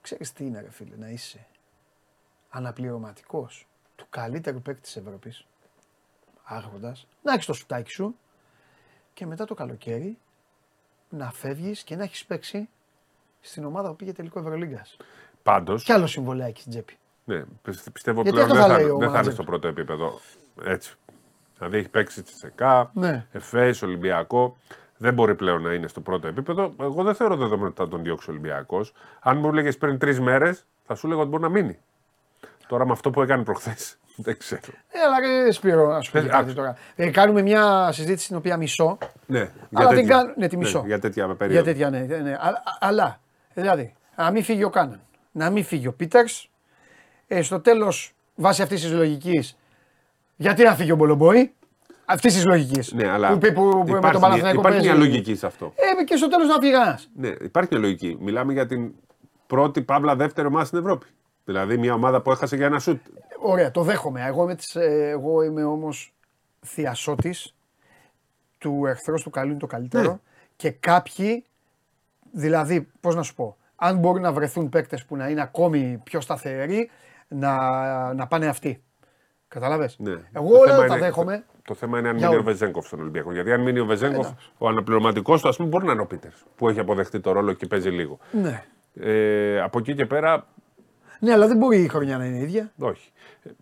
Ξέρεις 0.00 0.32
τι 0.32 0.44
είναι 0.46 0.60
ρε 0.60 0.70
φίλε 0.70 0.96
να 0.96 1.08
είσαι 1.08 1.46
αναπληρωματικός 2.50 3.66
του 3.96 4.06
καλύτερου 4.10 4.62
παίκτη 4.62 4.80
της 4.80 4.96
Ευρώπης 4.96 5.46
άρχοντας, 6.44 7.06
να 7.22 7.32
έχεις 7.32 7.46
το 7.46 7.52
σουτάκι 7.52 7.90
σου 7.90 8.18
και 9.14 9.26
μετά 9.26 9.44
το 9.44 9.54
καλοκαίρι 9.54 10.18
να 11.16 11.30
φεύγεις 11.32 11.82
και 11.82 11.96
να 11.96 12.02
έχεις 12.02 12.24
παίξει 12.24 12.68
στην 13.40 13.64
ομάδα 13.64 13.88
που 13.88 13.96
πήγε 13.96 14.12
τελικό 14.12 14.38
Ευρωλίγκας. 14.38 14.96
Πάντως, 15.42 15.84
Κι 15.84 15.92
άλλο 15.92 16.06
συμβολέακι 16.06 16.60
στην 16.60 16.72
τσέπη. 16.72 16.96
ναι, 17.24 17.44
πιστε- 17.62 17.90
πιστεύω 17.92 18.22
Γιατί 18.22 18.36
πλέον 18.36 18.50
αυτό 18.50 18.60
δεν 18.62 18.68
θα 18.70 18.74
θα, 18.76 18.80
λέει 18.82 18.90
ο 18.90 18.96
δεν 18.96 18.98
θα 18.98 19.04
είναι 19.04 19.06
μάνατζερ; 19.06 19.32
στο 19.32 19.44
πρώτο 19.44 19.68
επίπεδο. 19.68 20.20
Έτσι. 20.64 20.94
Δηλαδή 21.58 21.76
έχει 21.78 21.88
παίξει 21.88 22.22
τη 22.22 22.32
ΣΕΚΑ, 22.32 22.90
Ναι. 22.94 23.26
ΕΦΕΣ, 23.32 23.82
Ολυμπιακό. 23.82 24.56
Δεν 24.96 25.14
μπορεί 25.14 25.34
πλέον 25.34 25.62
να 25.62 25.72
είναι 25.72 25.88
στο 25.88 26.00
πρώτο 26.00 26.26
επίπεδο. 26.28 26.74
Εγώ 26.80 27.02
δεν 27.02 27.14
θεωρώ 27.14 27.36
δεδομένο 27.36 27.66
ότι 27.68 27.76
θα 27.76 27.88
τον 27.88 28.02
διώξει 28.02 28.30
ο 28.30 28.32
Ολυμπιακός. 28.32 28.92
Αν 29.20 29.38
μου 29.38 29.48
έλεγε 29.48 29.72
πριν 29.72 29.98
τρεις 29.98 30.20
μέρες, 30.20 30.66
θα 30.86 30.94
σου 30.94 31.06
έλεγα 31.06 31.20
ότι 31.20 31.30
μπορεί 31.30 31.42
να 31.42 31.48
μείνει. 31.48 31.78
Τώρα 32.66 32.86
με 32.86 32.92
αυτό 32.92 33.10
που 33.10 33.22
έκανε 33.22 33.44
προχθές, 33.44 33.98
δεν 34.16 34.38
ξέρω. 34.38 34.60
Ε, 34.88 34.98
αλλά 35.06 35.44
ρε 35.44 35.50
Σπύρο, 35.52 35.92
να 35.92 36.00
σου 36.00 36.12
πω 36.12 36.18
Ε, 36.18 36.22
κάτι 36.22 36.36
άκουσα. 36.36 36.54
τώρα. 36.54 36.76
Ε, 36.96 37.10
κάνουμε 37.10 37.42
μια 37.42 37.92
συζήτηση 37.92 38.26
την 38.28 38.36
οποία 38.36 38.56
μισώ. 38.56 38.98
Ναι, 39.26 39.50
Αλλά 39.72 39.88
την 39.94 40.06
κάνω- 40.06 40.32
ναι, 40.36 40.48
τη 40.48 40.56
μισώ. 40.56 40.82
για 40.86 40.98
τέτοια 40.98 41.24
Για 41.24 41.34
περίοδο. 41.34 41.64
τέτοια, 41.64 41.90
ναι. 41.90 41.98
ναι, 41.98 42.16
ναι. 42.16 42.36
Αλλά, 42.40 42.62
αλλά, 42.80 43.20
δηλαδή, 43.54 43.94
να 44.16 44.30
μην 44.30 44.44
φύγει 44.44 44.64
ο 44.64 44.70
Κάναν, 44.70 45.00
να 45.32 45.50
μην 45.50 45.64
φύγει 45.64 45.86
ο 45.86 45.92
Πίτερς. 45.92 46.50
Ε, 47.26 47.42
στο 47.42 47.60
τέλος, 47.60 48.14
βάσει 48.34 48.62
αυτής 48.62 48.80
της 48.82 48.92
λογικής, 48.92 49.56
γιατί 50.36 50.62
να 50.62 50.74
φύγει 50.74 50.92
ο 50.92 50.96
Μπολομπόη; 50.96 51.52
Αυτής 52.06 52.34
της 52.34 52.44
λογικής. 52.44 52.92
Ναι, 52.92 53.08
αλλά 53.08 53.28
που, 53.32 53.38
που, 53.38 53.52
που, 53.52 53.84
με 53.86 53.96
υπάρχει, 53.96 54.12
τον 54.12 54.20
Παναθηναϊκό 54.20 54.60
υπάρχει 54.60 54.80
μια 54.80 54.92
παίζει. 54.92 55.08
λογική 55.08 55.34
σε 55.34 55.46
αυτό. 55.46 55.72
Ε, 56.00 56.04
και 56.04 56.16
στο 56.16 56.28
τέλος 56.28 56.48
να 56.48 56.58
φύγει 56.60 56.72
ένας. 56.72 57.08
Ναι, 57.16 57.28
υπάρχει 57.28 57.68
μια 57.72 57.80
λογική. 57.80 58.16
Μιλάμε 58.20 58.52
για 58.52 58.66
την 58.66 58.92
πρώτη 59.46 59.82
παύλα 59.82 60.16
δεύτερη 60.16 60.46
ομάδα 60.46 60.64
στην 60.64 60.78
Ευρώπη. 60.78 61.06
Δηλαδή 61.44 61.76
μια 61.78 61.94
ομάδα 61.94 62.20
που 62.22 62.30
έχασε 62.30 62.56
για 62.56 62.66
ένα 62.66 62.78
σουτ. 62.78 63.00
Ωραία, 63.42 63.70
το 63.70 63.82
δέχομαι. 63.82 64.24
Εγώ 64.26 64.42
είμαι, 64.42 64.54
της, 64.54 64.74
ε, 64.76 65.08
εγώ 65.08 65.42
είμαι 65.42 65.64
όμως 65.64 66.14
θειασότης 66.66 67.54
του 68.58 68.86
εχθρός 68.86 69.22
του 69.22 69.30
καλού 69.30 69.50
είναι 69.50 69.58
το 69.58 69.66
καλύτερο. 69.66 70.10
Ναι. 70.10 70.18
Και 70.56 70.70
κάποιοι, 70.70 71.44
δηλαδή, 72.32 72.88
πώς 73.00 73.14
να 73.14 73.22
σου 73.22 73.34
πω, 73.34 73.56
αν 73.76 73.98
μπορούν 73.98 74.22
να 74.22 74.32
βρεθούν 74.32 74.68
παίκτες 74.68 75.04
που 75.04 75.16
να 75.16 75.28
είναι 75.28 75.42
ακόμη 75.42 76.00
πιο 76.04 76.20
σταθεροί, 76.20 76.90
να, 77.28 78.14
να 78.14 78.26
πάνε 78.26 78.46
αυτοί. 78.46 78.82
Κατάλαβε. 79.48 79.90
Ναι. 79.96 80.16
Εγώ 80.32 80.48
Το 80.48 80.58
όλα 80.58 80.64
θέμα 80.74 80.86
τα 80.86 80.94
είναι- 80.96 81.04
δέχομαι. 81.06 81.36
Το, 81.46 81.62
το 81.62 81.74
θέμα 81.74 81.98
είναι 81.98 82.08
αν 82.08 82.16
Για 82.16 82.26
μείνει 82.28 82.40
ο 82.40 82.42
όλους. 82.42 82.58
Βεζέγκοφ 82.58 82.86
στον 82.86 83.00
Ολυμπιακό. 83.00 83.32
Γιατί 83.32 83.52
αν 83.52 83.60
μείνει 83.60 83.78
ο 83.78 83.84
Βεζέγκοφ, 83.84 84.26
εντάξει. 84.26 84.50
ο 84.58 84.68
αναπληρωματικός 84.68 85.42
του, 85.42 85.48
ας 85.48 85.56
πούμε, 85.56 85.68
μπορεί 85.68 85.86
να 85.86 85.92
είναι 85.92 86.00
ο 86.02 86.06
Πίτερ, 86.06 86.30
που 86.56 86.68
έχει 86.68 86.80
αποδεχτεί 86.80 87.20
το 87.20 87.32
ρόλο 87.32 87.52
και 87.52 87.66
παίζει 87.66 87.88
λίγο. 87.90 88.18
Ναι. 88.32 88.64
Ε, 88.94 89.60
από 89.60 89.78
εκεί 89.78 89.94
και 89.94 90.06
πέρα, 90.06 90.46
ναι, 91.20 91.32
αλλά 91.32 91.46
δεν 91.46 91.56
μπορεί 91.56 91.82
η 91.82 91.88
χρονιά 91.88 92.18
να 92.18 92.24
είναι 92.24 92.38
ίδια. 92.38 92.72
όχι. 92.78 93.08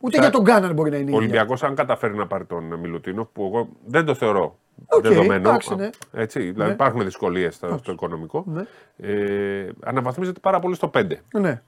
Ούτε 0.00 0.16
Θα- 0.16 0.22
για 0.22 0.32
τον 0.32 0.42
Κάνααν 0.42 0.74
μπορεί 0.74 0.90
να 0.90 0.96
είναι 0.96 1.04
Ο 1.04 1.08
ίδια. 1.08 1.18
Ολυμπιακός, 1.18 1.62
αν 1.62 1.74
καταφέρει 1.74 2.14
να 2.14 2.26
πάρει 2.26 2.44
τον 2.44 2.64
Μιλουτίνοφ, 2.74 3.28
που 3.32 3.44
εγώ 3.44 3.68
δεν 3.86 4.04
το 4.04 4.14
θεωρώ 4.14 4.56
Οκ, 4.86 5.02
δεδομένο. 5.02 5.48
εντάξει, 5.48 5.74
ναι. 5.74 5.90
Έτσι, 6.12 6.40
δηλαδή 6.40 6.68
Ναι. 6.68 6.74
υπάρχουν 6.74 7.04
δυσκολίες 7.04 7.54
στο, 7.54 7.78
στο 7.78 7.92
οικονομικό. 7.92 8.44
Ναι. 8.46 8.62
Ε, 8.96 9.68
αναβαθμίζεται 9.84 10.40
πάρα 10.40 10.58
πολύ 10.58 10.74
στο 10.74 10.88
5. 10.94 11.20
Ναι. 11.32 11.62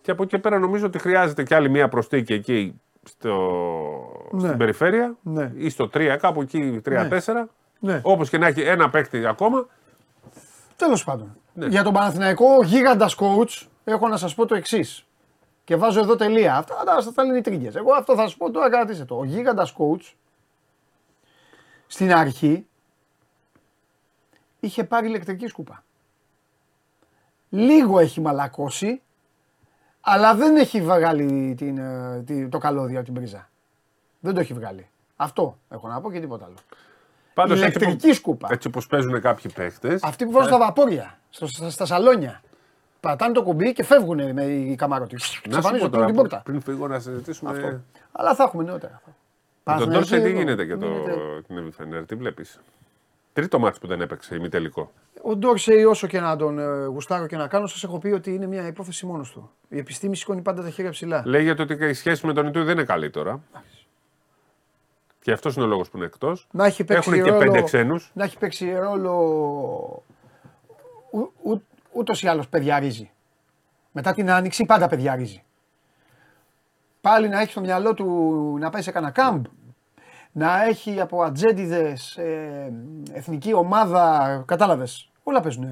Και 0.00 0.10
από 0.10 0.22
εκεί 0.22 0.30
και 0.34 0.38
πέρα 0.38 0.58
νομίζω 0.58 0.86
ότι 0.86 0.98
χρειάζεται 0.98 1.42
και 1.42 1.54
άλλη 1.54 1.70
μία 1.70 1.88
προσθήκη 1.88 2.32
εκεί 2.32 2.80
στο, 3.04 3.32
Ναι. 4.30 4.40
στην 4.40 4.56
περιφέρεια 4.56 5.16
Ναι. 5.22 5.52
ή 5.56 5.68
στο 5.70 5.88
3, 5.88 6.16
κάπου 6.20 6.42
εκεί 6.42 6.80
3-4. 6.84 7.48
Ναι. 7.80 8.00
Όπως 8.02 8.28
και 8.28 8.38
να 8.38 8.46
έχει 8.46 8.60
ένα 8.60 8.90
παίκτη 8.90 9.26
ακόμα. 9.26 9.66
Τέλος 10.76 11.04
πάντων. 11.04 11.36
Ναι. 11.52 11.66
Για 11.66 11.82
τον 11.82 11.92
Παναθηναϊκό 11.92 12.46
γίγαντας 12.64 13.16
coach 13.18 13.66
έχω 13.84 14.08
να 14.08 14.16
σας 14.16 14.34
πω 14.34 14.46
το 14.46 14.54
εξής. 14.54 15.06
Και 15.64 15.76
βάζω 15.76 16.00
εδώ 16.00 16.16
τελεία. 16.16 16.56
Αυτά 16.56 16.82
τα, 16.84 16.92
αυτά 16.94 17.12
τα 17.12 17.24
λένε 17.24 17.38
οι 17.38 17.40
τρίγκες. 17.40 17.74
Εγώ 17.74 17.92
αυτό 17.94 18.14
θα 18.14 18.28
σα 18.28 18.36
πω 18.36 18.50
τώρα, 18.50 18.70
κρατήστε 18.70 19.04
το. 19.04 19.16
Ο 19.18 19.24
γίγαντας 19.24 19.74
coach 19.78 20.12
στην 21.86 22.12
αρχή 22.14 22.66
είχε 24.60 24.84
πάρει 24.84 25.06
ηλεκτρική 25.06 25.46
σκούπα. 25.46 25.84
Λίγο 27.48 27.98
έχει 27.98 28.20
μαλακώσει, 28.20 29.02
αλλά 30.00 30.34
δεν 30.34 30.56
έχει 30.56 30.80
βγάλει 30.82 31.54
την, 31.56 31.78
ε, 31.78 32.22
τη- 32.26 32.48
το 32.48 32.58
καλώδιο 32.58 32.96
από 32.96 33.04
την 33.04 33.14
πρίζα. 33.14 33.48
Δεν 34.20 34.34
το 34.34 34.40
έχει 34.40 34.52
βγάλει. 34.54 34.88
Αυτό 35.16 35.58
έχω 35.68 35.88
να 35.88 36.00
πω 36.00 36.12
και 36.12 36.20
τίποτα 36.20 36.44
άλλο. 36.44 36.54
Πάντως, 37.34 37.62
έτσι 37.62 37.78
Ηλεκτρική 37.78 38.08
που- 38.08 38.14
σκούπα. 38.14 38.48
Έτσι 38.50 38.68
όπως 38.68 38.86
παίζουν 38.86 39.20
κάποιοι 39.20 39.52
παίχτε. 39.52 39.98
Αυτοί 40.02 40.24
που 40.24 40.30
βάζουν 40.30 40.48
στα 40.48 40.58
βαπόρια, 40.58 41.18
στο- 41.30 41.46
στα, 41.46 41.70
στα 41.70 41.86
σαλόνια. 41.86 42.42
Πατάνε 43.08 43.32
το 43.32 43.42
κουμπί 43.42 43.72
και 43.72 43.84
φεύγουν 43.84 44.32
με 44.32 44.44
οι 44.44 44.74
καμάρωτοι. 44.74 45.14
Να 45.14 45.20
σου 45.20 45.40
πω 45.42 45.48
Ξαφανίζονται 45.50 45.90
τώρα, 45.90 46.06
την 46.06 46.14
πόρτα. 46.14 46.40
πριν 46.44 46.60
φύγω 46.60 46.88
να 46.88 46.98
συζητήσουμε. 46.98 47.50
Αυτό. 47.50 47.80
Αλλά 48.12 48.34
θα 48.34 48.42
έχουμε 48.42 48.64
νεότερα. 48.64 49.00
Με 49.04 49.12
τον 49.12 49.14
Παναθηναϊκός 49.64 50.08
Ντόρσεϊ 50.08 50.20
τι 50.24 50.30
είναι- 50.30 50.38
γίνεται 50.38 50.62
για 50.62 50.78
το, 50.78 50.86
γίνεται- 50.86 51.46
την 51.46 51.56
Εβιφενέρ, 51.56 52.04
τι 52.06 52.14
βλέπεις; 52.14 52.60
Τρίτο 53.32 53.58
μάτι 53.58 53.78
που 53.80 53.86
δεν 53.86 54.00
έπαιξε 54.00 54.34
ημιτελικό. 54.34 54.92
Ο 55.22 55.36
Ντόρσεϊ, 55.36 55.84
όσο 55.84 56.06
και 56.06 56.20
να 56.20 56.36
τον 56.36 56.58
ε, 56.58 56.84
γουστάρω 56.86 57.26
και 57.26 57.36
να 57.36 57.46
κάνω, 57.46 57.66
σας 57.66 57.84
έχω 57.84 57.98
πει 57.98 58.08
ότι 58.08 58.34
είναι 58.34 58.46
μια 58.46 58.66
υπόθεση 58.66 59.06
μόνος 59.06 59.30
του. 59.30 59.50
Η 59.68 59.78
επιστήμη 59.78 60.16
σηκώνει 60.16 60.40
πάντα 60.40 60.62
τα 60.62 60.70
χέρια 60.70 60.90
ψηλά. 60.90 61.22
Λέγεται 61.26 61.62
ότι 61.62 61.76
και 61.76 61.84
η 61.88 61.92
σχέση 61.92 62.26
με 62.26 62.32
τον 62.32 62.46
Ιτούι 62.46 62.62
δεν 62.62 62.72
είναι 62.72 62.84
καλή 62.84 63.10
τώρα. 63.10 63.40
Και 65.20 65.32
αυτός 65.32 65.54
είναι 65.56 65.64
ο 65.64 65.68
λόγος 65.68 65.88
που 65.90 65.96
είναι 65.96 66.06
εκτός. 66.06 66.46
Να 66.50 66.64
έχει 66.66 66.84
παίξει 66.84 67.10
Έχουν 67.10 67.22
και 67.24 67.30
ρόλο, 67.30 67.44
πέντε 67.44 67.62
ξένους. 67.62 68.10
Να 68.14 68.24
έχει 68.24 68.38
παίξει 68.38 68.72
ρόλο. 68.74 69.12
Ού, 71.10 71.18
ού, 71.42 71.62
ούτως 71.94 72.22
ή 72.22 72.28
άλλως 72.28 72.48
παιδιαρίζει. 72.48 73.10
Μετά 73.92 74.12
την 74.14 74.30
άνοιξη 74.30 74.64
πάντα 74.64 74.88
παιδιαρίζει. 74.88 75.42
Πάλι 77.00 77.28
να 77.28 77.40
έχει 77.40 77.50
στο 77.50 77.60
μυαλό 77.60 77.94
του 77.94 78.06
να 78.60 78.70
πάει 78.70 78.82
σε 78.82 78.90
κανένα 78.90 79.12
κάμπ. 79.12 79.44
Να 80.32 80.64
έχει 80.64 81.00
από 81.00 81.22
ατζέντιδες 81.22 82.18
εθνική 83.12 83.54
ομάδα. 83.54 84.42
Κατάλαβες. 84.46 85.08
Όλα 85.22 85.40
παίζουν. 85.40 85.62
ε, 85.62 85.68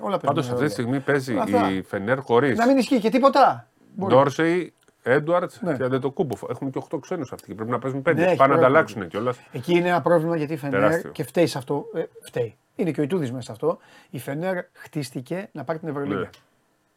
Όλα 0.00 0.18
παίζουν 0.18 0.20
Πάντως 0.20 0.44
αυτή 0.44 0.54
ρόλο. 0.54 0.66
τη 0.66 0.72
στιγμή 0.72 1.00
παίζει 1.00 1.36
Αυτά. 1.38 1.70
η 1.70 1.82
Φενέρ 1.82 2.18
χωρίς 2.20 2.58
Να 2.58 2.66
μην 2.66 2.76
ισχύει 2.76 2.98
και 3.00 3.10
τίποτα. 3.10 3.68
Μπορεί. 3.94 4.14
Ντόρσεϊ, 4.14 4.72
Έντουαρτ 5.10 5.52
Ναι. 5.60 5.76
και 5.76 5.82
Αντετοκούμπο. 5.82 6.36
Έχουν 6.50 6.70
και 6.70 6.78
8 6.90 6.98
ξένους 7.00 7.32
αυτοί 7.32 7.46
και 7.46 7.54
πρέπει 7.54 7.70
να 7.70 7.78
παίζουν 7.78 8.02
5. 8.02 8.14
Ναι, 8.14 8.24
έχει 8.24 8.36
Πάνε 8.36 8.36
να 8.36 8.36
πρόβλημα. 8.36 8.66
ανταλλάξουν 8.66 9.08
κιόλας. 9.08 9.38
Εκεί 9.52 9.72
είναι 9.74 9.88
ένα 9.88 10.00
πρόβλημα 10.02 10.36
γιατί 10.36 10.52
η 10.52 10.56
Φενέρ 10.56 10.80
Τεράστιο. 10.80 11.10
και 11.10 11.22
φταίει 11.24 11.46
σε 11.46 11.58
αυτό. 11.58 11.84
Ε, 11.94 12.02
φταίει. 12.20 12.56
Είναι 12.76 12.90
και 12.90 13.00
ο 13.00 13.02
Ιτούδης 13.02 13.30
μέσα 13.30 13.42
σε 13.44 13.52
αυτό. 13.52 13.78
Η 14.10 14.18
Φενέρ 14.18 14.64
χτίστηκε 14.72 15.48
να 15.52 15.64
πάρει 15.64 15.78
την 15.78 15.88
Ευρωλίγα. 15.88 16.18
Ναι. 16.20 16.28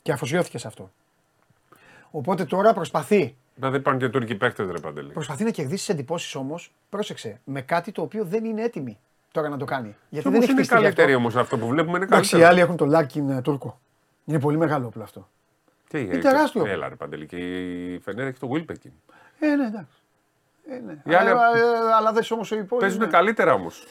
Και 0.01 0.11
αφοσιώθηκε 0.11 0.57
σε 0.57 0.67
αυτό. 0.67 0.91
Οπότε 2.11 2.45
τώρα 2.45 2.73
προσπαθεί. 2.73 3.35
Να 3.55 3.69
δεν 3.69 3.81
πάνε 3.81 3.97
και 3.97 4.09
Τούρκοι 4.09 4.35
παίχτε, 4.35 4.63
ρε 4.63 4.79
Παντελή. 4.79 5.11
Προσπαθεί 5.11 5.43
να 5.43 5.49
κερδίσει 5.49 5.91
εντυπώσεις 5.91 6.35
όμως, 6.35 6.71
πρόσεξε, 6.89 7.39
με 7.43 7.61
κάτι 7.61 7.91
το 7.91 8.01
οποίο 8.01 8.23
δεν 8.25 8.45
είναι 8.45 8.61
έτοιμη 8.61 8.97
τώρα 9.31 9.49
να 9.49 9.57
το 9.57 9.65
κάνει. 9.65 9.95
Γιατί 10.09 10.27
Όμω 10.27 10.35
δεν 10.39 10.43
έχει 10.43 10.51
είναι 10.51 10.61
χτιστεί 10.61 10.79
γι' 10.79 10.85
αυτό. 10.87 10.95
καλύτερη 10.95 11.15
όμως 11.15 11.35
αυτό 11.35 11.57
που 11.57 11.67
βλέπουμε 11.67 11.95
είναι 11.97 12.05
Εντάξει, 12.05 12.27
οι 12.27 12.29
καλύτερο. 12.29 12.51
άλλοι 12.51 12.59
έχουν 12.61 12.75
το 12.77 12.85
Λάρκιν 12.85 13.29
ε, 13.29 13.41
Τούρκο. 13.41 13.79
Είναι 14.25 14.39
πολύ 14.39 14.57
μεγάλο 14.57 14.85
όπλο 14.87 15.03
αυτό. 15.03 15.27
Και 15.91 15.99
η- 15.99 16.07
Είναι 16.11 16.17
τεράστιο. 16.21 16.65
Έλα, 16.65 16.89
ρε 16.89 16.95
Παντελή. 16.95 17.25
Και 17.25 17.35
η 17.37 17.99
Φενέρ 17.99 18.27
έχει 18.27 18.39
το 18.39 18.47
Βίλπεκιν. 18.47 18.91
Ε, 19.39 19.55
ναι, 19.55 19.65
εντάξει. 19.65 19.97
Ε, 20.69 20.79
ναι. 20.79 20.91
Οι 21.05 21.13
άλλοι- 21.13 21.29
αλλά, 21.29 21.57
ε, 21.57 21.93
αλλά 21.95 22.11
δες 22.11 22.31
όμως 22.31 22.51
ο 22.51 22.55
υπόλοιπος. 22.55 22.79
Παίζουν 22.79 22.99
ναι. 22.99 23.07
καλύτερα 23.07 23.53
όμως. 23.53 23.87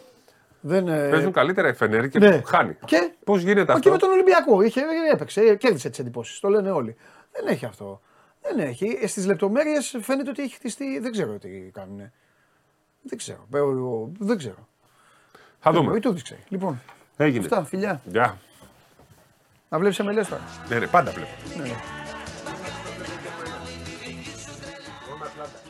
Δεν, 0.61 0.89
ε, 0.89 1.09
Παίζουν 1.11 1.33
καλύτερα 1.33 1.69
η 1.69 1.73
Φενέρ 1.73 2.09
και 2.09 2.19
ναι. 2.19 2.43
χάνει. 2.47 2.77
Και 2.85 3.13
Πώς 3.25 3.41
γίνεται 3.43 3.65
Μα 3.67 3.73
αυτό; 3.73 3.81
και 3.81 3.91
με 3.91 3.99
τον 3.99 4.11
Ολυμπιακό. 4.11 4.63
Είχε, 4.63 4.81
έπαιξε, 5.13 5.55
κέρδισε 5.57 5.89
τις 5.91 5.99
εντυπώσεις. 5.99 6.41
Το 6.41 6.49
λένε 6.49 6.71
όλοι. 6.71 6.97
Δεν 7.33 7.47
έχει 7.47 7.65
αυτό. 7.67 8.01
Δεν 8.43 8.59
έχει. 8.59 9.07
Στις 9.07 9.27
λεπτομέρειες 9.27 9.97
φαίνεται 10.01 10.31
ότι 10.31 10.43
έχει 10.43 10.55
χτιστεί. 10.55 10.99
Δεν 10.99 11.13
ξέρω 11.13 11.39
τι 11.39 11.49
κάνουν. 11.73 11.99
Δεν 13.03 13.19
ξέρω. 13.19 13.47
Ε, 13.55 13.59
ο- 13.59 13.91
ο- 13.91 14.13
Δεν 14.19 14.39
ξέρω. 14.39 14.69
Θα 15.59 15.71
Ο 15.71 15.73
δούμε. 15.73 15.97
Ιτούδης 15.97 16.23
ξέρει. 16.23 16.41
Λοιπόν, 16.49 16.81
Έγινε. 17.17 17.45
αυτά, 17.45 17.65
φιλιά. 17.65 18.01
Γεια. 18.05 18.39
Να 19.71 19.79
βλέπεις 19.79 19.99
εμελέ 19.99 20.25
τώρα. 20.25 20.43
Ναι, 20.69 20.79
ναι, 20.79 20.87
πάντα 20.87 21.11
βλέπω. 21.11 21.31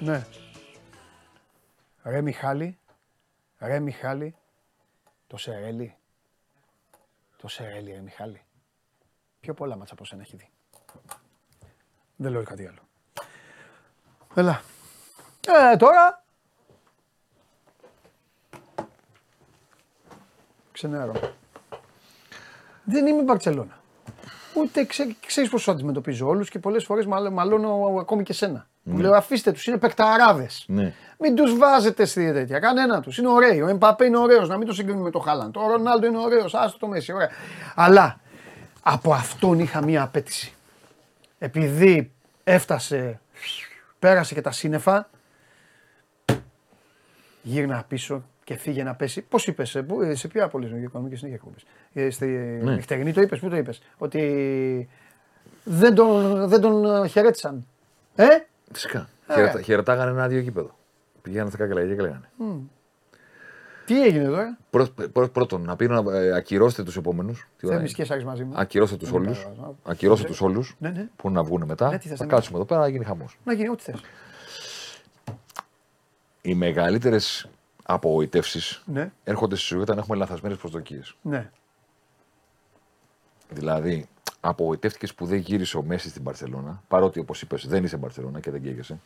Ναι. 0.00 0.26
Ρε 2.02 2.20
Μιχάλη, 2.20 2.78
ρε 3.58 3.80
Μιχάλη, 3.80 4.36
το 5.26 5.36
Σερέλι. 5.36 5.96
Το 7.36 7.48
Σερέλι, 7.48 7.92
ρε 7.92 8.00
Μιχάλη. 8.00 8.42
Πιο 9.40 9.54
πολλά 9.54 9.76
μάτσα 9.76 9.94
από 9.94 10.04
σένα 10.04 10.22
έχει 10.22 10.36
δει. 10.36 10.50
Δεν 12.16 12.32
λέω 12.32 12.42
κάτι 12.42 12.66
άλλο. 12.66 12.80
Έλα. 14.34 14.62
Ε, 15.72 15.76
τώρα. 15.76 16.24
Ξενέρω. 20.72 21.12
Δεν 22.84 23.06
είμαι 23.06 23.20
η 23.20 23.24
Μπαρτσελώνα. 23.24 23.79
Ούτε 24.54 24.84
ξέ, 24.84 25.16
ξέρεις 25.26 25.50
πώς 25.50 25.62
τους 25.62 25.74
αντιμετωπίζω 25.74 26.26
όλους 26.26 26.50
και 26.50 26.58
πολλές 26.58 26.84
φορές 26.84 27.06
μαλώνω 27.06 27.96
ακόμη 28.00 28.22
και 28.22 28.32
σένα. 28.32 28.68
Μου 28.82 28.98
λέω 28.98 29.14
αφήστε 29.14 29.52
τους, 29.52 29.66
είναι 29.66 29.78
παικταράδες. 29.78 30.64
Ναι. 30.68 30.92
Μην 31.18 31.34
τους 31.34 31.56
βάζετε 31.56 32.04
στη 32.04 32.32
τέτοια. 32.32 32.58
Κανένα 32.58 33.00
τους. 33.00 33.18
Είναι 33.18 33.28
ωραίοι. 33.28 33.60
Ο 33.60 33.68
Εμπαπέ 33.68 34.04
είναι 34.04 34.18
ωραίος. 34.18 34.48
Να 34.48 34.56
μην 34.56 34.66
το 34.66 34.72
συγκρίνουμε 34.72 35.04
με 35.04 35.10
τον 35.10 35.22
Χάλαντ. 35.22 35.56
Ο 35.56 35.66
Ρονάλντο 35.66 36.06
είναι 36.06 36.18
ωραίος. 36.18 36.54
Άστο 36.54 36.78
το 36.78 36.86
Μέση. 36.86 37.12
Ωραία. 37.12 37.30
Αλλά 37.74 38.20
από 38.82 39.12
αυτόν 39.12 39.58
είχα 39.58 39.84
μία 39.84 40.02
απέτηση. 40.02 40.54
Επειδή 41.38 42.12
έφτασε, 42.44 43.20
πέρασε 43.98 44.34
και 44.34 44.40
τα 44.40 44.52
σύννεφα, 44.52 45.10
γύρνα 47.42 47.84
πίσω 47.88 48.24
και 48.50 48.56
φύγε 48.56 48.82
να 48.82 48.94
πέσει. 48.94 49.20
Πώς 49.22 49.46
είπες, 49.46 49.70
σε, 49.70 49.82
πού- 49.82 50.14
σε 50.14 50.28
ποια 50.28 50.48
πόλη 50.48 50.82
οικονομική 50.82 51.16
συνέχεια 51.16 51.36
εκπομπής. 51.36 51.64
Ε, 51.92 52.10
στη 52.10 52.26
νυχτερινή 52.62 53.12
το 53.12 53.20
είπες, 53.20 53.38
πού 53.38 53.48
το 53.48 53.56
είπες; 53.56 53.82
Ότι 53.98 54.88
δεν 55.64 55.94
τον, 55.94 56.48
δεν 56.48 56.60
τον 56.60 57.06
χαιρέτησαν. 57.08 57.66
Ε, 58.14 58.26
Φυσικά. 58.72 59.08
Ε. 59.26 59.32
Χαιρετα, 59.34 59.60
χαιρετάγανε 59.62 60.10
ένα 60.10 60.22
άδειο 60.22 60.38
γήπεδο. 60.40 60.76
Πηγαίνανε 61.22 61.48
στα 61.50 61.58
κάκελα 61.58 61.86
και 61.86 61.94
κλαίγανε. 61.94 62.30
τι 63.86 64.02
έγινε 64.04 64.24
τώρα; 64.28 64.58
Πρώτ- 64.70 65.02
πρώτ- 65.06 65.32
πρώτον, 65.32 65.62
να 65.62 65.76
πει 65.76 65.86
να 65.86 66.16
ε, 66.16 66.32
ακυρώστε 66.36 66.82
τους 66.82 66.96
επόμενους. 66.96 67.48
Θέμη 67.56 67.90
και 67.90 68.04
Σάρης 68.04 68.24
μαζί 68.24 68.44
μου. 68.44 68.52
Ακυρώστε 68.56 68.96
τους 68.96 69.10
Δεν 69.10 69.20
όλους. 69.20 69.38
πειράζει. 69.38 69.76
Ακυρώστε 69.84 70.26
τους 70.26 70.40
όλους 70.40 70.76
Ναι, 70.78 70.88
ναι. 70.90 71.08
που 71.16 71.30
να 71.30 71.42
βγουν 71.42 71.64
μετά. 71.66 71.90
Ναι, 71.90 71.98
τι 71.98 72.08
θες 72.08 72.18
θα 72.18 72.24
να 72.24 72.30
κάτσουμε 72.32 72.56
εδώ 72.56 72.66
πέρα 72.66 72.80
να 72.80 72.88
γίνει 72.88 73.04
χαμός. 73.04 73.38
Να 73.44 73.52
γίνει 73.52 73.68
ό,τι 73.68 73.82
θες. 73.82 74.00
Οι 76.42 76.54
μεγαλύτερες 76.54 77.48
απογοητεύσεις 77.82 78.82
Ναι, 78.86 79.12
έρχονται 79.24 79.56
στη 79.56 79.64
ζωή 79.64 79.80
όταν 79.80 79.98
έχουμε 79.98 80.16
λαθασμένε 80.16 80.54
προσδοκίες. 80.54 81.14
ναι. 81.22 81.50
Δηλαδή, 83.52 84.08
απογοητεύτηκες 84.40 85.14
που 85.14 85.26
δεν 85.26 85.38
γύρισε 85.38 85.76
ο 85.76 85.82
Μέση 85.82 86.08
στην 86.08 86.22
Παρσελώνα, 86.22 86.82
παρότι 86.88 87.18
όπως 87.20 87.42
είπες 87.42 87.66
δεν 87.66 87.84
είσαι 87.84 87.96
Μπαρσελόνα 87.96 88.40
και 88.40 88.50
δεν 88.50 88.62
καίγεσαι. 88.62 88.98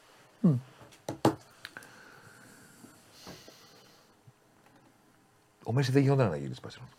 Ο 5.65 5.73
Μέση 5.73 5.93
δεν 5.93 6.03
γινόταν 6.03 6.29
να 6.29 6.37
γυρίσει 6.37 6.51
στην 6.55 6.63
Παρσελώνα. 6.63 6.93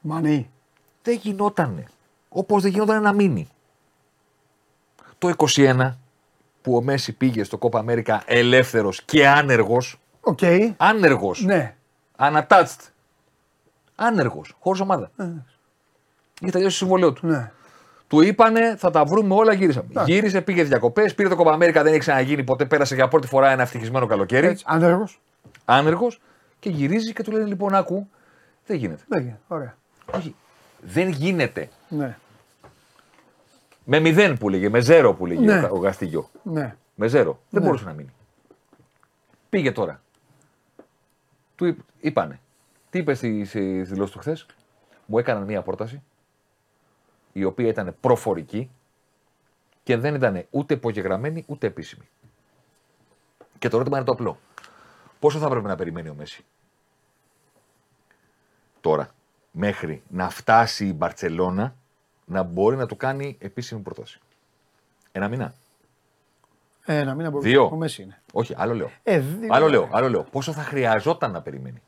Μανί. 0.00 0.50
Δεν 1.02 1.16
γινότανε. 1.22 1.86
Όπως 2.28 2.62
δεν 2.62 2.70
γινόταν 2.70 3.02
να 3.02 3.12
μείνει. 3.12 3.48
Το 5.18 5.34
21 5.36 5.92
που 6.62 6.76
ο 6.76 6.82
Μέσι 6.82 7.12
πήγε 7.12 7.44
στο 7.44 7.58
Κόπα 7.58 7.78
Αμέρικα 7.78 8.22
ελεύθερος 8.26 9.02
και 9.02 9.28
άνεργος. 9.28 10.00
Οκ. 10.20 10.38
Άνεργος. 10.76 11.44
Ναι. 11.44 11.74
Unattached. 12.18 12.90
Άνεργος. 13.94 14.56
Χωρίς 14.58 14.80
ομάδα. 14.80 15.10
Είχε 16.40 16.50
τελειώσει 16.50 16.78
το 16.78 16.84
συμβόλαιο 16.84 17.12
του. 17.12 17.26
Ναι. 17.26 17.50
Του 18.06 18.20
είπανε 18.20 18.76
θα 18.76 18.90
τα 18.90 19.04
βρούμε 19.04 19.34
όλα, 19.34 19.52
γύρισέ 19.52 19.75
με. 19.75 19.86
Εντάξει. 19.90 20.12
Γύρισε, 20.12 20.40
πήγε 20.40 20.62
διακοπές, 20.62 21.14
πήρε 21.14 21.28
το 21.28 21.36
Κόπα 21.36 21.52
Αμέρικα, 21.52 21.82
δεν 21.82 21.92
έχει 21.92 22.00
ξαναγίνει 22.00 22.44
ποτέ. 22.44 22.64
Πέρασε 22.64 22.94
για 22.94 23.08
πρώτη 23.08 23.26
φορά 23.26 23.50
ένα 23.50 23.62
ευτυχισμένο 23.62 24.06
καλοκαίρι. 24.06 24.46
Έτσι. 24.46 24.64
Άνεργος. 24.66 25.20
Άνεργος 25.64 26.20
και 26.58 26.70
γυρίζει 26.70 27.12
και 27.12 27.22
του 27.22 27.30
λένε 27.30 27.44
λοιπόν, 27.44 27.74
άκου, 27.74 28.08
δεν 28.66 28.76
γίνεται. 28.76 29.02
Δεν 29.08 29.20
γίνεται. 29.20 29.40
Ωραία. 29.48 29.74
Όχι. 30.12 30.34
Δεν 30.80 31.08
γίνεται. 31.08 31.68
Ναι. 31.88 32.16
Με 33.84 33.98
μηδέν 34.00 34.38
που 34.38 34.48
λέγε, 34.48 34.68
με 34.68 34.80
ζέρο 34.80 35.14
που 35.14 35.26
λέγε 35.26 35.40
Ναι. 35.44 35.62
ο, 35.62 35.68
ο 35.72 35.78
Γαστίγιο. 35.78 36.30
Ναι. 36.42 36.76
Με 36.94 37.06
ζέρο. 37.06 37.40
Δεν 37.50 37.60
Ναι. 37.60 37.66
μπορούσε 37.66 37.84
να 37.84 37.92
μείνει. 37.92 38.12
Πήγε 39.50 39.72
τώρα. 39.72 40.02
Του 41.54 41.64
είπ- 41.66 41.80
είπανε. 42.00 42.40
Τι 42.90 42.98
είπες 42.98 43.16
στη, 43.18 43.44
στη 43.44 43.82
δηλώση 43.82 44.12
του 44.12 44.18
χθες; 44.18 44.46
Μου 45.06 45.18
έκαναν 45.18 45.42
μία 45.42 45.62
πρόταση 45.62 46.02
η 47.32 47.44
οποία 47.44 47.68
ήταν 47.68 47.94
προφορική 48.00 48.70
και 49.82 49.96
δεν 49.96 50.14
ήταν 50.14 50.44
ούτε 50.50 50.74
υπογεγραμμένη 50.74 51.44
ούτε 51.46 51.66
επίσημη. 51.66 52.08
Και 53.58 53.68
το 53.68 53.76
ερώτημα 53.76 53.96
είναι 53.96 54.06
το 54.06 54.12
απλό. 54.12 54.38
Πόσο 55.18 55.38
θα 55.38 55.48
πρέπει 55.48 55.66
να 55.66 55.76
περιμένει 55.76 56.08
ο 56.08 56.14
Μέση; 56.14 56.44
Τώρα 58.80 59.10
μέχρι 59.50 60.02
να 60.08 60.28
φτάσει 60.30 60.86
η 60.86 60.94
Μπαρτσελώνα 60.96 61.74
να 62.30 62.42
μπορεί 62.42 62.76
να 62.76 62.86
του 62.86 62.96
κάνει 62.96 63.36
επίσημη 63.40 63.80
πρόταση. 63.80 64.20
Ένα 65.12 65.28
μήνα. 65.28 65.54
Ε, 66.84 66.98
Ένα 66.98 67.14
μήνα 67.14 67.30
μπορεί. 67.30 67.48
Δύο. 67.48 67.64
Ο 67.72 67.76
Μέση 67.76 68.02
είναι. 68.02 68.22
Όχι, 68.32 68.54
άλλο 68.58 68.74
λέω. 68.74 68.90
Ε, 69.02 69.18
δύο. 69.18 69.48
Άλλο 69.54 69.68
λέω, 69.68 69.88
άλλο 69.92 70.08
λέω. 70.08 70.22
Πόσο 70.22 70.52
θα 70.52 70.62
χρειαζόταν 70.62 71.30
να 71.30 71.40
περιμένει; 71.42 71.82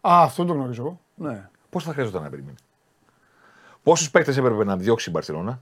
Α, 0.00 0.22
αυτό 0.22 0.44
το 0.44 0.52
γνωρίζω 0.52 0.82
εγώ. 0.82 1.00
Ναι. 1.14 1.48
Πόσο 1.70 1.86
θα 1.86 1.92
χρειαζόταν 1.92 2.22
να 2.22 2.30
περιμένει; 2.30 2.56
Πόσους 3.82 4.10
παίκτες 4.10 4.36
έπρεπε 4.36 4.64
να 4.64 4.76
διώξει 4.76 5.08
η 5.08 5.12
Μπαρσελόνα, 5.14 5.60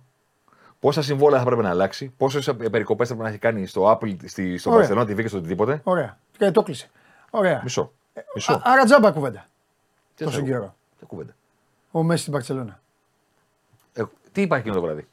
πόσα 0.81 1.03
συμβόλαια 1.03 1.39
θα 1.39 1.45
έπρεπε 1.45 1.63
να 1.63 1.69
αλλάξει, 1.69 2.13
πόσες 2.17 2.45
περικοπές 2.71 3.09
θα 3.09 3.15
έπρεπε 3.15 3.23
να 3.23 3.29
έχει 3.29 3.39
κάνει 3.39 3.67
στο 3.67 3.91
Apple, 4.01 4.17
στη, 4.29 4.59
στο 4.59 4.71
Ωραία. 4.71 4.89
Barcelona 4.91 5.03
TV 5.03 5.17
και 5.17 5.29
στο 5.29 5.39
οτιδήποτε; 5.39 5.81
Ωραία. 5.85 6.19
Και 6.39 6.51
το 6.51 6.63
κλείσε. 6.63 6.91
Ωραία. 7.31 7.61
Μισό. 7.63 7.83
Α- 8.15 8.21
Μισό. 8.35 8.61
Άρα 8.65 8.85
τζάμπα 8.85 9.11
κουβέντα. 9.11 9.47
Τι 10.15 10.25
Τόσο 10.25 10.39
θα- 10.39 10.45
καιρό. 10.45 10.75
Τι 10.99 11.05
κουβέντα. 11.07 11.33
Ο 11.91 12.03
Μέση 12.03 12.21
στην 12.21 12.33
Παρσελόνα. 12.33 12.81
Ε, 14.31 14.33
τι 14.33 14.41
υπάρχει 14.43 14.67
εκείνο 14.69 14.81
το 14.81 14.87
βράδυ; 14.87 15.07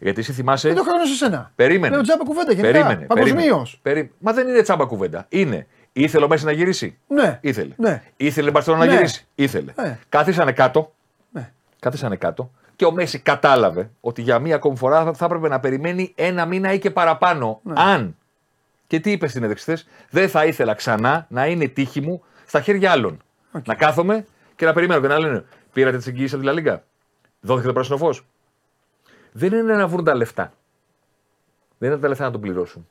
Γιατί 0.00 0.20
εσύ 0.20 0.32
θυμάσαι. 0.32 0.68
Δεν 0.68 0.76
το 0.76 0.82
χρόνο 0.82 1.04
σε 1.04 1.14
σένα. 1.14 1.52
Περίμενε. 1.54 1.94
Λέω 1.94 2.02
τζάμπα 2.02 2.24
κουβέντα 2.24 2.52
γενικά. 2.52 2.72
Περίμενε. 2.72 3.06
Παγκοσμίως. 3.06 3.78
περίμενε. 3.82 4.06
Περί- 4.08 4.10
Μα 4.18 4.32
δεν 4.32 4.48
είναι 4.48 4.62
τσάμπα 4.62 4.84
κουβέντα. 4.84 5.26
Είναι. 5.28 5.66
Ήθελε 5.92 6.24
ο 6.24 6.28
Μέση 6.28 6.44
να 6.44 6.52
γυρίσει; 6.52 6.98
Ναι. 7.06 7.38
Ήθελε. 7.42 7.74
Ναι. 7.76 8.02
Ήθελε 8.16 8.48
η 8.48 8.50
Μπαρσελόνα 8.54 8.84
να 8.84 8.90
Ναι. 8.90 8.96
γυρίσει; 8.96 9.26
Ήθελε. 9.34 9.72
Ναι. 9.76 9.98
Κάθισανε 10.08 10.52
κάτω. 10.52 10.94
Ναι. 11.30 11.52
Κάθισανε 11.80 12.16
κάτω. 12.16 12.50
Και 12.76 12.84
ο 12.84 12.92
Μέση 12.92 13.18
κατάλαβε 13.18 13.90
ότι 14.00 14.22
για 14.22 14.38
μία 14.38 14.54
ακόμη 14.54 14.76
φορά 14.76 15.04
θα, 15.04 15.12
θα 15.12 15.24
έπρεπε 15.24 15.48
να 15.48 15.60
περιμένει 15.60 16.12
ένα 16.14 16.46
μήνα 16.46 16.72
ή 16.72 16.78
και 16.78 16.90
παραπάνω. 16.90 17.60
Ναι. 17.62 17.72
Αν. 17.76 18.16
Και 18.86 19.00
τι 19.00 19.10
είπες 19.10 19.30
στην 19.30 19.42
έδειξη 19.42 19.74
δεν 20.10 20.28
θα 20.28 20.44
ήθελα 20.44 20.74
ξανά 20.74 21.26
να 21.28 21.46
είναι 21.46 21.66
τύχη 21.68 22.00
μου 22.00 22.22
στα 22.46 22.60
χέρια 22.60 22.90
άλλων. 22.90 23.22
Να 23.66 23.74
κάθομαι 23.74 24.24
και 24.56 24.64
να 24.66 24.72
περιμένω 24.72 25.00
και 25.00 25.06
να 25.06 25.18
λένε 25.18 25.44
Πήρατε 25.72 25.96
τις 25.96 26.06
εγγυήσει 26.06 26.34
από 26.34 26.42
τη 26.42 26.48
Λαλίγκα. 26.48 26.84
Δόθηκε 27.44 27.66
το 27.66 27.72
πράσινο 27.72 27.96
φως. 27.96 28.26
Δεν 29.32 29.52
είναι 29.52 29.74
να 29.74 29.86
βρουν 29.88 30.04
τα 30.04 30.14
λεφτά. 30.14 30.52
Δεν 31.78 31.90
είναι 31.90 32.00
τα 32.00 32.08
λεφτά 32.08 32.24
να 32.24 32.30
το 32.30 32.38
πληρώσουν. 32.38 32.86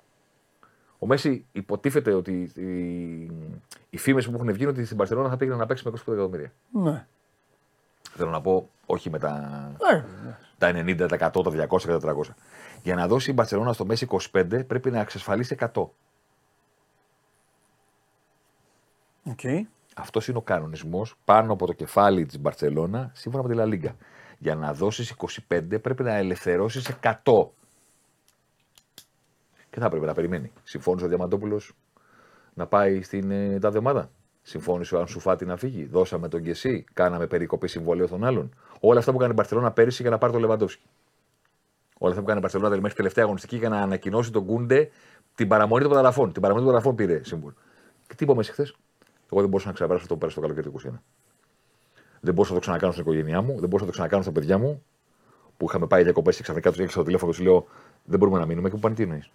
Ο 0.99 1.05
Μέση 1.05 1.45
υποτίθεται 1.51 2.13
ότι 2.13 2.51
οι, 2.55 3.31
οι 3.89 3.97
φήμες 3.97 4.25
που 4.25 4.35
έχουν 4.35 4.53
βγει 4.53 4.61
είναι 4.61 4.71
ότι 4.71 4.85
στην 4.85 4.97
Παρσελόνα 4.97 5.29
θα 5.29 5.37
πήγαινε 5.37 5.57
να 5.57 5.65
παίξει 5.65 5.83
με 5.87 5.91
25 5.91 6.13
εκατομμύρια. 6.13 6.51
Ναι. 6.71 7.05
Θέλω 8.09 8.29
να 8.29 8.41
πω, 8.41 8.69
όχι 8.85 9.09
με 9.09 9.19
τα, 9.19 9.71
Ε, 9.91 10.03
τα 10.57 10.69
90, 10.69 11.07
τα 11.17 11.31
100, 11.33 11.43
τα 11.43 11.67
200 11.69 11.77
και 11.81 11.87
τα 11.87 11.99
400. 11.99 12.21
Για 12.83 12.95
να 12.95 13.07
δώσει 13.07 13.29
η 13.29 13.33
Μπαρσελόνα 13.35 13.73
στο 13.73 13.85
Μέσι 13.85 14.07
25 14.31 14.67
πρέπει 14.67 14.91
να 14.91 14.99
εξασφαλίσει 14.99 15.55
100. 15.59 15.89
Οκ. 19.23 19.39
Αυτός 19.95 20.27
είναι 20.27 20.37
ο 20.37 20.41
κανονισμός 20.41 21.15
πάνω 21.25 21.53
από 21.53 21.65
το 21.65 21.73
κεφάλι 21.73 22.25
της 22.25 22.39
Μπαρσελόνα 22.39 23.11
σύμφωνα 23.13 23.43
με 23.43 23.49
τη 23.49 23.55
Λα 23.55 23.65
Λίγκα. 23.65 23.95
Για 24.43 24.55
να 24.55 24.73
δώσεις 24.73 25.15
25 25.49 25.81
πρέπει 25.81 26.03
να 26.03 26.15
ελευθερώσεις 26.15 26.91
100. 27.01 27.47
Και 29.69 29.79
θα 29.79 29.89
πρέπει 29.89 30.05
να 30.05 30.13
περιμένει. 30.13 30.51
Συμφώνησε 30.63 31.05
ο 31.05 31.07
Διαμαντόπουλος 31.07 31.73
να 32.53 32.67
πάει 32.67 33.01
στην 33.01 33.31
ε, 33.31 33.59
τάδε 33.59 33.77
ομάδα. 33.77 34.09
Συμφώνησε 34.41 34.95
ο 34.95 34.99
Ανσουφάτη 34.99 35.45
να 35.45 35.57
φύγει; 35.57 35.85
Δώσαμε 35.85 36.27
τον 36.27 36.43
Κεσί. 36.43 36.83
Κάναμε 36.93 37.27
περικοπή 37.27 37.67
συμβολέου 37.67 38.07
των 38.07 38.23
άλλων; 38.23 38.55
Όλα 38.79 38.99
αυτά 38.99 39.11
που 39.11 39.17
έκανε 39.17 39.31
η 39.31 39.35
Μπαρσελόνα 39.35 39.71
πέρυσι 39.71 40.01
για 40.01 40.11
να 40.11 40.17
πάρει 40.17 40.31
τον 40.31 40.41
Λεβαντόφσκι. 40.41 40.85
Όλα 41.97 42.09
αυτά 42.09 42.23
που 42.23 42.29
έκανε 42.29 42.37
η 42.37 42.41
Μπαρσελόνα 42.41 42.67
δηλαδή, 42.67 42.81
μέχρι 42.81 42.97
τελευταία 42.97 43.23
αγωνιστική 43.23 43.57
για 43.57 43.69
να 43.69 43.81
ανακοινώσει 43.81 44.31
τον 44.31 44.45
Κούντε 44.45 44.89
την 45.35 45.47
παραμονή 45.47 45.81
των 45.81 45.89
μεταγραφών. 45.89 46.31
Την 46.31 46.41
παραμονή 46.41 46.65
των 46.65 46.75
μεταγραφών 46.75 47.05
πήρε 47.05 47.23
σύμβολο. 47.23 47.55
Και 48.07 48.15
τι 48.15 48.23
είπαμε 48.23 48.43
χθες; 48.43 48.75
Εγώ 49.31 49.41
δεν 49.41 49.49
μπορούσα 49.49 49.67
να 49.67 49.73
ξεπεράσω 49.73 50.03
αυτό 50.03 50.13
που 50.13 50.19
πέρασε 50.19 50.39
το 50.39 50.47
καλοκαίρι 50.47 50.71
του 50.71 50.81
21. 50.93 51.22
Δεν 52.25 52.33
μπορούσα 52.33 52.53
να 52.53 52.59
το 52.59 52.65
ξανακάνω 52.65 52.91
στην 52.91 53.03
οικογένειά 53.03 53.41
μου, 53.41 53.51
δεν 53.59 53.69
μπορούσα 53.69 53.79
να 53.79 53.85
το 53.85 53.91
ξανακάνω 53.91 54.21
στα 54.21 54.31
παιδιά 54.31 54.57
μου 54.57 54.83
που 55.57 55.65
είχαμε 55.69 55.87
πάει 55.87 56.03
διακοπές 56.03 56.35
και 56.35 56.43
ξαφνικά 56.43 56.69
τους 56.69 56.79
έξω 56.79 56.97
το 56.97 57.03
τηλέφωνο 57.03 57.31
και 57.31 57.37
του 57.37 57.43
λέω 57.43 57.67
Δεν 58.03 58.19
μπορούμε 58.19 58.39
να 58.39 58.45
μείνουμε 58.45 58.69
και 58.69 58.75
που 58.75 58.81
πάνε 58.81 58.95
τι 58.95 59.03
εννοείς; 59.03 59.31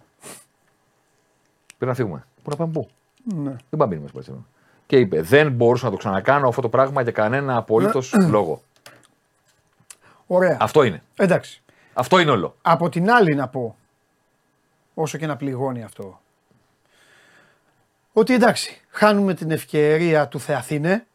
Πρέπει 1.67 1.85
να 1.85 1.93
φύγουμε. 1.93 2.25
Πού 2.43 2.49
να 2.49 2.55
πάμε 2.55 2.71
πού; 2.71 2.89
Ναι. 3.23 3.49
Δεν 3.49 3.59
πάμε 3.69 3.83
να 3.83 3.87
μείνουμε 3.87 4.07
στην 4.07 4.15
Παρσελόνα. 4.19 4.45
Και 4.85 4.97
είπε 4.97 5.21
Δεν 5.21 5.51
μπορούσα 5.51 5.85
να 5.85 5.91
το 5.91 5.97
ξανακάνω 5.97 6.47
αυτό 6.47 6.61
το 6.61 6.69
πράγμα 6.69 7.01
για 7.01 7.11
κανένα 7.11 7.57
απολύτως 7.57 8.13
λόγο. 8.29 8.61
Ωραία. 10.27 10.57
Αυτό 10.59 10.83
είναι. 10.83 11.03
Εντάξει. 11.15 11.61
Αυτό 11.93 12.19
είναι 12.19 12.31
όλο. 12.31 12.55
Από 12.61 12.89
την 12.89 13.11
άλλη 13.11 13.35
να 13.35 13.47
πω, 13.47 13.75
όσο 14.93 15.17
και 15.17 15.27
να 15.27 15.35
πληγώνει 15.35 15.83
αυτό, 15.83 16.21
ότι 18.13 18.33
εντάξει, 18.33 18.81
χάνουμε 18.89 19.33
την 19.33 19.51
ευκαιρία 19.51 20.27
του 20.27 20.39
Θεαθήνε, 20.39 21.05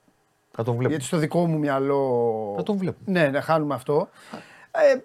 θα 0.56 0.62
τον 0.62 0.72
βλέπουμε. 0.72 0.88
Γιατί 0.88 1.04
στο 1.04 1.16
δικό 1.16 1.46
μου 1.46 1.58
μυαλό. 1.58 2.52
Θα 2.56 2.62
τον 2.62 2.76
βλέπουμε. 2.76 3.20
Ναι, 3.20 3.28
να 3.28 3.40
χάνουμε 3.40 3.74
αυτό. 3.74 4.08
Ε, 4.70 4.98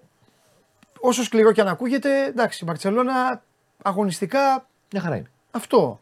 όσο 1.00 1.22
σκληρό 1.22 1.52
και 1.52 1.60
αν 1.60 1.68
ακούγεται, 1.68 2.24
εντάξει, 2.24 2.58
η 2.62 2.66
Μπαρσελόνα 2.66 3.42
αγωνιστικά. 3.82 4.66
Μια 4.92 5.02
χαρά 5.02 5.16
είναι. 5.16 5.30
Αυτό. 5.50 6.00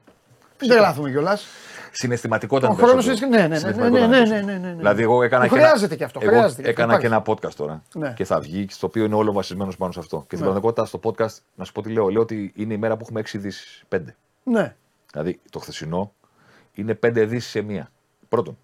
Δεν 0.58 0.80
λάθουμε 0.80 1.10
κιόλας. 1.10 1.46
Συναισθηματικότητα. 1.92 2.68
Ο 2.68 2.74
χρόνος 2.74 3.06
ναι, 3.06 3.26
ναι, 3.26 3.46
ναι, 3.46 3.58
ναι 3.58 3.88
ναι 3.88 4.06
ναι, 4.06 4.20
ναι, 4.24 4.40
ναι, 4.40 4.58
ναι, 4.58 4.74
Δηλαδή, 4.74 5.02
εγώ 5.02 5.22
έκανα 5.22 5.48
και. 5.48 5.54
Χρειάζεται 5.54 5.96
και 5.96 6.04
αυτό. 6.04 6.20
Εγώ 6.22 6.30
χρειάζεται 6.30 6.68
έκανα 6.68 6.98
και 6.98 7.06
ένα 7.06 7.22
podcast 7.26 7.54
τώρα. 7.54 7.82
Ναι. 7.94 8.12
Και 8.12 8.24
θα 8.24 8.40
βγει, 8.40 8.66
στο 8.70 8.86
οποίο 8.86 9.04
είναι 9.04 9.14
όλο 9.14 9.32
βασισμένος 9.32 9.76
πάνω 9.76 9.92
σε 9.92 9.98
αυτό. 9.98 10.16
Και 10.16 10.24
στην 10.36 10.38
πραγματικότητα, 10.38 10.84
στο 10.84 11.00
podcast, 11.02 11.36
να 11.54 11.64
σου 11.64 11.72
πω 11.72 11.82
τι 11.82 11.90
λέω. 11.90 12.08
Λέω 12.08 12.22
ότι 12.22 12.52
είναι 12.56 12.74
η 12.74 12.76
μέρα 12.76 12.96
που 12.96 13.04
έχουμε 13.04 13.20
6 13.20 13.34
ειδήσεις. 13.34 13.84
5. 13.88 13.98
Ναι. 14.42 14.74
Δηλαδή, 15.12 15.40
το 15.50 15.58
χθεσινό 15.58 16.12
είναι 16.72 16.98
5 17.06 17.16
ειδήσεις 17.16 17.50
σε 17.50 17.60
μία. 17.60 17.90
Πρώτον, 18.28 18.58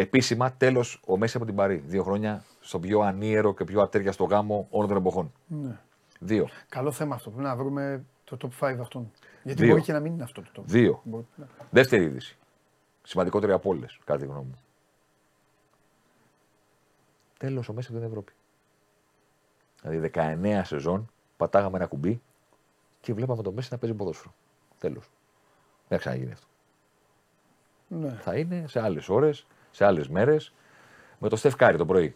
επίσημα 0.00 0.52
τέλος 0.52 1.00
ο 1.06 1.16
Μέση 1.16 1.36
από 1.36 1.46
την 1.46 1.54
Παρή. 1.54 1.76
Δύο 1.76 2.02
χρόνια 2.02 2.44
στο 2.60 2.78
πιο 2.80 3.00
ανίερο 3.00 3.54
και 3.54 3.64
πιο 3.64 3.80
ατέριαστο 3.82 4.24
γάμο 4.24 4.66
όλων 4.70 4.88
των 4.88 4.96
εποχών. 4.96 5.32
ναι. 5.46 5.78
Δύο. 6.22 6.48
Καλό 6.68 6.92
θέμα 6.92 7.14
αυτό. 7.14 7.30
Πρέπει 7.30 7.46
να 7.46 7.56
βρούμε 7.56 8.04
το 8.24 8.36
top 8.40 8.48
5 8.70 8.76
αυτόν. 8.80 9.10
Γιατί 9.42 9.62
Δύο. 9.62 9.70
μπορεί 9.70 9.82
και 9.82 9.92
να 9.92 10.00
μην 10.00 10.12
είναι 10.12 10.22
αυτό 10.22 10.42
το 10.42 10.50
top. 10.56 10.62
Δύο. 10.64 11.00
Μπορεί- 11.04 11.26
ναι. 11.36 11.44
Δεύτερη 11.70 12.02
είδηση. 12.04 12.36
Σημαντικότερη 13.02 13.52
από 13.52 13.68
όλες, 13.70 13.98
κατά 14.04 14.18
τη 14.20 14.26
γνώμη 14.26 14.44
μου. 14.46 14.58
Τέλος 17.38 17.68
ο 17.68 17.72
Μέσι 17.72 17.88
από 17.90 17.98
την 17.98 18.06
Ευρώπη. 18.08 18.32
Δηλαδή 19.82 20.10
19 20.14 20.64
σεζόν 20.64 21.10
πατάγαμε 21.36 21.76
ένα 21.76 21.86
κουμπί 21.86 22.20
και 23.00 23.14
βλέπαμε 23.14 23.42
το 23.42 23.52
Μέσι 23.52 23.68
να 23.72 23.78
παίζει 23.78 23.96
ποδόσφαιρο. 23.96 24.34
Τέλος. 24.78 25.04
Δεν 25.88 25.88
θα 25.88 25.96
ξαναγίνει 25.96 26.32
αυτό. 26.32 26.46
Ναι. 27.88 28.10
Θα 28.22 28.36
είναι 28.36 28.64
σε 28.68 28.80
άλλες 28.80 29.08
ώρες, 29.08 29.46
σε 29.70 29.84
άλλες 29.84 30.08
μέρες, 30.08 30.52
με 31.18 31.28
το 31.28 31.36
Στεφ 31.36 31.56
Κάρι 31.56 31.76
το 31.76 31.86
πρωί. 31.86 32.14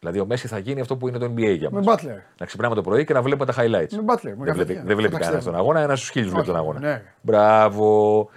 Δηλαδή 0.00 0.20
ο 0.20 0.26
Μέση 0.26 0.46
θα 0.48 0.58
γίνει 0.58 0.80
αυτό 0.80 0.96
που 0.96 1.08
είναι 1.08 1.18
το 1.18 1.24
NBA 1.36 1.56
για 1.58 1.70
Με 1.70 1.82
μας. 1.82 2.02
Butler. 2.02 2.18
Να 2.38 2.46
ξυπνάμε 2.46 2.74
το 2.74 2.82
πρωί 2.82 3.04
και 3.04 3.12
να 3.12 3.22
βλέπουμε 3.22 3.52
τα 3.52 3.54
highlights. 3.56 3.92
Με 3.96 4.04
Butler. 4.06 4.22
Με 4.22 4.44
Δεν 4.44 4.54
βλέπει, 4.54 4.56
γραφεία. 4.58 4.82
δεν 4.84 4.96
βλέπει 4.96 5.12
Θα 5.12 5.18
κανένας 5.18 5.44
τον 5.44 5.52
ταξιδεύουμε. 5.52 5.56
αγώνα, 5.58 5.80
ένας 5.80 5.98
στους 5.98 6.10
χίλιους 6.10 6.30
βλέπει 6.32 6.46
τον 6.46 6.54
Όχι, 6.56 6.64
αγώνα. 6.64 6.80
ναι. 6.80 7.02
Μπράβο. 7.22 8.28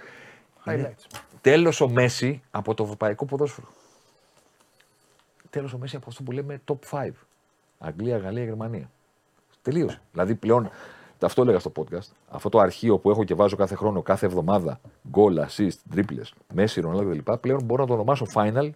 Highlights. 0.66 1.20
Τέλος 1.40 1.80
ο 1.80 1.88
Μέση 1.88 2.42
από 2.50 2.74
το 2.74 2.82
ευρωπαϊκό 2.82 3.24
ποδόσφαιρο. 3.24 3.66
Τέλος 5.50 5.72
ο 5.72 5.78
Μέση 5.78 5.96
από 5.96 6.04
αυτό 6.08 6.22
που 6.22 6.32
λέμε 6.32 6.60
top 6.64 6.76
5. 6.90 7.10
Αγγλία, 7.78 8.16
Γαλλία, 8.18 8.44
Γερμανία. 8.44 8.90
Τελείωσε. 9.62 10.00
Δηλαδή 10.12 10.34
πλέον, 10.34 10.70
αυτό 11.20 11.42
έλεγα 11.42 11.58
στο 11.58 11.72
podcast, 11.76 12.08
αυτό 12.28 12.48
το 12.48 12.58
αρχείο 12.58 12.98
που 12.98 13.10
έχω 13.10 13.24
και 13.24 13.34
βάζω 13.34 13.56
κάθε 13.56 13.74
χρόνο, 13.74 14.02
κάθε 14.02 14.26
εβδομάδα, 14.26 14.80
goal, 15.12 15.46
assist, 15.46 15.76
τρίπλε, 15.90 16.22
Μέση, 16.54 16.80
Ρονάλντο 16.80 17.10
κλπ. 17.10 17.36
Πλέον 17.36 17.62
μπορώ 17.62 17.82
να 17.82 17.88
το 17.88 17.94
ονομάσω 17.94 18.26
final 18.34 18.70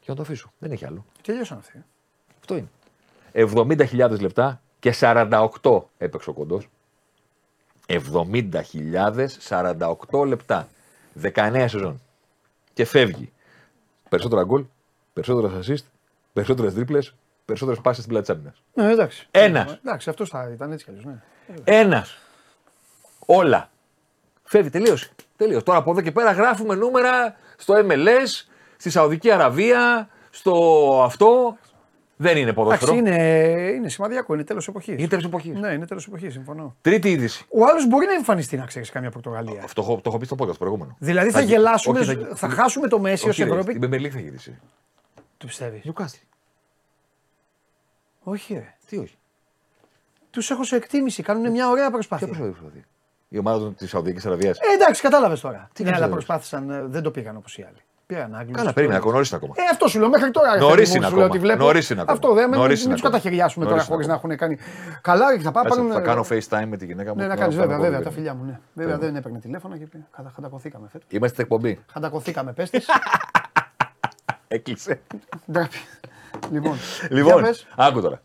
και 0.00 0.06
να 0.06 0.14
το 0.14 0.22
αφήσω. 0.22 0.52
Δεν 0.58 0.70
έχει 0.70 0.86
άλλο. 0.86 1.04
Τελειώσαν 1.22 1.58
αυτοί. 1.58 1.84
Αυτό 2.40 2.56
είναι. 2.56 2.68
70.000 3.32 4.20
λεπτά 4.20 4.62
και 4.78 4.94
48 5.00 5.82
έπαιξε 5.98 6.30
ο 6.30 6.32
κοντός. 6.32 6.68
70.048 7.86 10.26
λεπτά. 10.26 10.68
19 11.22 11.64
σεζόν. 11.68 12.00
Και 12.72 12.84
φεύγει. 12.84 13.32
Περισσότερα 14.08 14.44
γκολ, 14.44 14.64
περισσότερα 15.12 15.60
assist, 15.60 15.84
περισσότερες 16.32 16.74
τρίπλε, 16.74 16.98
περισσότερες 17.44 17.80
πάσει 17.80 18.00
στην 18.00 18.12
πλάτη 18.12 18.26
της 18.26 18.34
άμυνας. 18.34 18.62
Ναι, 18.74 18.90
εντάξει. 18.90 19.28
Ένας. 19.30 19.72
Εντάξει, 19.72 20.10
αυτός 20.10 20.28
θα 20.28 20.50
ήταν 20.52 20.72
έτσι 20.72 20.84
κι 20.84 20.90
αλλιώς. 20.90 21.04
Ναι. 21.04 21.22
Ένας. 21.64 22.18
Όλα. 23.26 23.70
Φεύγει, 24.44 24.70
τελείωσε. 24.70 25.10
τελείωσε. 25.36 25.62
Τώρα 25.64 25.78
από 25.78 25.90
εδώ 25.90 26.00
και 26.00 26.12
πέρα 26.12 26.32
γράφουμε 26.32 26.74
νούμερα 26.74 27.34
στο 27.56 27.74
MLS, 27.74 28.44
στη 28.76 28.90
Σαουδική 28.90 29.30
Αραβία, 29.30 30.08
στο 30.30 30.52
αυτό. 31.04 31.56
Δεν 32.16 32.36
είναι 32.36 32.52
ποδόσφαιρο. 32.52 32.92
Εντάξει, 32.94 33.10
είναι, 33.14 33.70
είναι 33.74 33.88
σημαδιακό, 33.88 34.34
είναι 34.34 34.44
τέλος 34.44 34.68
εποχής. 34.68 34.98
Είναι 34.98 35.08
τέλος 35.08 35.24
εποχής. 35.24 35.58
Ναι, 35.58 35.72
είναι 35.72 35.86
τέλος 35.86 36.06
εποχής, 36.06 36.32
συμφωνώ. 36.32 36.76
Τρίτη 36.80 37.10
είδηση. 37.10 37.44
Ο 37.48 37.64
άλλος 37.64 37.86
μπορεί 37.86 38.06
να 38.06 38.12
εμφανιστεί 38.12 38.56
να 38.56 38.64
ξέρεις 38.64 38.90
καμιά 38.90 39.10
Πορτογαλία. 39.10 39.62
Αυτό 39.64 39.82
έχω- 39.82 39.94
το 39.96 40.02
έχω 40.06 40.18
πει 40.18 40.24
στο 40.24 40.36
podcast 40.38 40.58
προηγούμενο. 40.58 40.96
Δηλαδή 40.98 41.30
θα, 41.30 41.40
γε- 41.40 41.48
γελάσουμε, 41.50 41.98
όχι, 42.00 42.26
θα, 42.34 42.48
χάσουμε 42.48 42.88
το 42.88 42.98
Μέση 42.98 43.24
ως 43.28 43.30
όχι, 43.38 43.42
ρε, 43.44 43.50
Ευρώπη. 43.50 43.78
Την 43.78 43.90
Premier 43.90 44.04
League 44.06 44.10
θα 44.10 44.20
γυρίσει. 44.20 44.58
Του 45.38 45.46
πιστεύεις; 45.46 45.82
Newcastle. 45.84 46.20
Όχι, 48.22 48.54
ρε. 48.54 48.74
Τι 48.86 48.96
όχι; 48.98 49.18
Τους 50.30 50.50
έχω 50.50 50.64
σε 50.64 50.76
εκτίμηση, 50.76 51.22
κάνουν 51.22 51.50
μια 51.50 51.68
ωραία 51.68 51.82
Ποια 51.82 51.90
προσπάθεια. 51.90 52.26
προσπαθεί 52.26 52.50
προσπαθεί. 52.50 52.84
Η 53.28 53.38
ομάδα 53.38 53.72
της 53.72 53.90
Σαουδικής 53.90 54.26
Αραβίας. 54.26 54.58
Ε, 54.58 54.74
εντάξει, 54.74 55.02
κατάλαβες 55.02 55.40
τώρα. 55.40 55.68
Τι 55.72 55.82
ναι, 55.82 55.88
αλλά 55.88 55.98
κατάλαβες; 55.98 56.24
προσπάθησαν, 56.24 56.70
ε, 56.70 56.84
δεν 56.86 57.02
το 57.02 57.10
πήγαν 57.10 57.36
όπως 57.36 57.58
οι 57.58 57.62
άλλοι. 57.68 57.76
Πήραν 58.06 58.34
Άγγλους. 58.34 58.56
Καλά, 58.56 58.72
περίμενα, 58.72 58.98
ακόμα 58.98 59.14
νωρί 59.14 59.28
ακόμα. 59.32 59.54
Ε, 59.56 59.62
αυτό 59.72 59.88
σου 59.88 59.98
λέω 59.98 60.08
μέχρι 60.08 60.30
τώρα. 60.30 60.52
ρε 60.52 60.58
Νωρίς 60.58 60.76
παιδί 60.76 60.90
μου, 60.90 60.96
είναι 60.96 61.06
σου 61.06 61.14
λέω 61.16 61.24
ακόμα. 61.24 61.26
ότι 61.26 61.38
βλέπω. 61.38 61.64
Νωρίς 61.64 61.90
είναι 61.90 62.00
ακόμα. 62.00 62.16
Αυτό 62.16 62.34
δεν 62.34 62.50
Νωρίς 62.50 62.78
μην 62.80 62.86
είναι 62.90 62.94
του 63.00 63.06
ακόμα. 63.06 63.10
καταχαιριάσουμε 63.16 63.64
τώρα 63.64 63.76
Νωρίς 63.76 63.86
είναι 63.88 63.94
χωρίς 63.94 64.08
να 64.08 64.14
ακόμα. 64.14 64.32
έχουν 64.34 64.58
κάνει. 64.58 65.00
Καλά, 65.00 65.36
και 65.36 65.42
θα 65.42 65.50
πάω. 65.52 65.62
Κάτσε, 65.62 65.78
πάρουν, 65.78 65.92
θα 65.92 65.98
ε, 65.98 66.02
κάνω 66.02 66.24
FaceTime 66.30 66.66
με 66.68 66.76
τη 66.76 66.84
γυναίκα 66.86 67.10
μου. 67.10 67.20
Ναι, 67.20 67.26
να 67.26 67.34
και 67.34 67.40
κάνεις 67.40 67.56
κάνω 67.56 67.66
βέβαια, 67.68 67.78
call 67.78 67.82
βέβαια, 67.90 68.00
video. 68.00 68.04
τα 68.04 68.10
φιλιά 68.10 68.34
μου. 68.34 68.44
Ναι. 68.44 68.60
Βέβαια 68.74 68.98
δεν 68.98 69.16
έπαιρνε 69.16 69.38
τηλέφωνο 69.38 69.76
και 69.76 69.86
πήγα. 69.86 70.04
Χαντα- 70.10 70.32
χαντακωθήκαμε 70.34 70.88
φέτος. 70.92 71.06
Είμαστε 71.10 71.42
στην 71.42 71.42
εκπομπή. 71.44 71.80
Χαντακωθήκαμε, 71.92 72.52
πες 72.52 72.70
της. 72.70 72.86
Έκλεισε. 74.48 75.00
Ντράπη. 75.52 75.76
Λοιπόν, 76.50 76.76
Λοιπόν, 77.10 77.32
για 77.38 77.42
πες. 77.48 77.66
άκου 77.76 78.00
τώρα. 78.00 78.20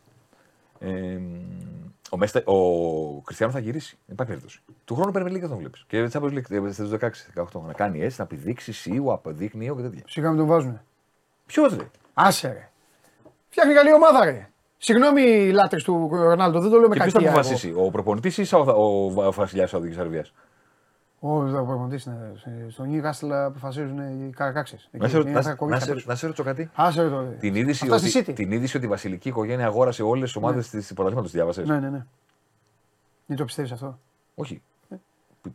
Ε, 2.16 2.18
ο, 2.18 2.18
Μέστα, 2.18 2.44
ο 2.46 3.22
Κριστιανό 3.22 3.52
θα 3.52 3.60
γυρίσει. 3.60 3.98
Δεν 4.06 4.14
υπάρχει 4.14 4.32
περίπτωση. 4.32 4.62
Του 4.86 4.96
χρόνου 4.96 5.12
Premier 5.16 5.32
League 5.36 5.40
δεν 5.40 5.50
τον 5.50 5.58
βλέπεις. 5.58 5.86
Και 5.88 6.10
Champions 6.14 6.34
League 6.34 6.70
στις 6.72 6.90
16-18. 7.36 7.62
Να 7.68 7.74
κάνει 7.74 8.02
έτσι, 8.02 8.20
να 8.20 8.26
πηδήξει 8.28 8.72
σίγουρα, 8.74 9.14
αποδείχνει 9.14 9.66
και 9.76 9.82
τέτοια. 9.82 10.04
Σιγά 10.08 10.30
μην 10.30 10.38
τον 10.38 10.48
βάζουνε. 10.48 10.84
Ποιος 11.46 11.76
ρε; 11.76 11.88
Άσε 12.14 12.48
ρε. 12.48 12.70
Φτιάχνει 13.50 13.74
καλή 13.74 13.94
ομάδα 13.94 14.26
ρε. 14.26 14.50
Συγγνώμη 14.78 15.22
οι 15.22 15.52
λάτρε 15.52 15.80
του 15.80 16.10
Ρονάλντο, 16.12 16.60
δεν 16.60 16.72
το 16.72 16.78
λέω 16.80 16.88
με 16.88 16.96
Και 16.96 17.00
ποιος 17.02 17.12
θα 17.14 17.18
κακία. 17.20 17.32
εγώ. 17.32 17.40
αποφασίσει, 17.40 17.74
ο 17.78 17.90
προπονητής 17.92 18.38
ή 18.38 18.56
ο, 18.56 18.60
ο, 18.60 19.26
ο 19.28 19.32
βασιλιά 19.32 19.64
της 19.64 19.72
Σαουδική 19.72 20.00
Αραβίας; 20.00 20.34
Ο 21.28 21.66
προπονητή 21.66 22.10
είναι. 22.10 22.32
Στον 22.70 22.88
Νιούκαστλ 22.90 23.34
αποφασίζουν 23.34 23.98
οι 24.00 24.30
καρακάξε. 24.36 24.78
Να 24.92 25.08
σε, 25.08 25.18
να, 25.18 25.42
σε- 25.42 25.56
να, 25.66 25.80
σε- 25.80 26.04
να 26.06 26.16
σε 26.16 26.26
ρωτήσω 26.26 26.44
κάτι. 26.44 26.70
Άσε 26.76 27.02
ρε 27.02 27.10
το. 27.10 27.24
Την 27.40 27.56
είδηση, 27.56 27.84
Αυτά 27.92 27.98
στη 28.08 28.18
ότι, 28.20 28.32
City. 28.32 28.36
την 28.36 28.52
είδηση 28.52 28.78
ότι 28.78 28.86
η 28.86 28.90
βασιλική 28.90 29.30
οικογένεια 29.30 29.66
αγόρασε 29.66 30.04
όλες 30.04 30.24
τις 30.24 30.36
ομάδες 30.36 30.70
της 30.70 30.88
πρωταθλήματος. 30.94 31.32
Τη 31.32 31.38
διάβασες; 31.38 31.68
Ναι, 31.68 31.80
ναι, 31.80 31.90
ναι. 31.90 32.06
Δεν 33.26 33.38
το 33.38 33.46
πιστεύεις 33.46 33.72
αυτό. 33.72 34.00
Όχι. 34.36 34.62
Θα, 34.90 34.98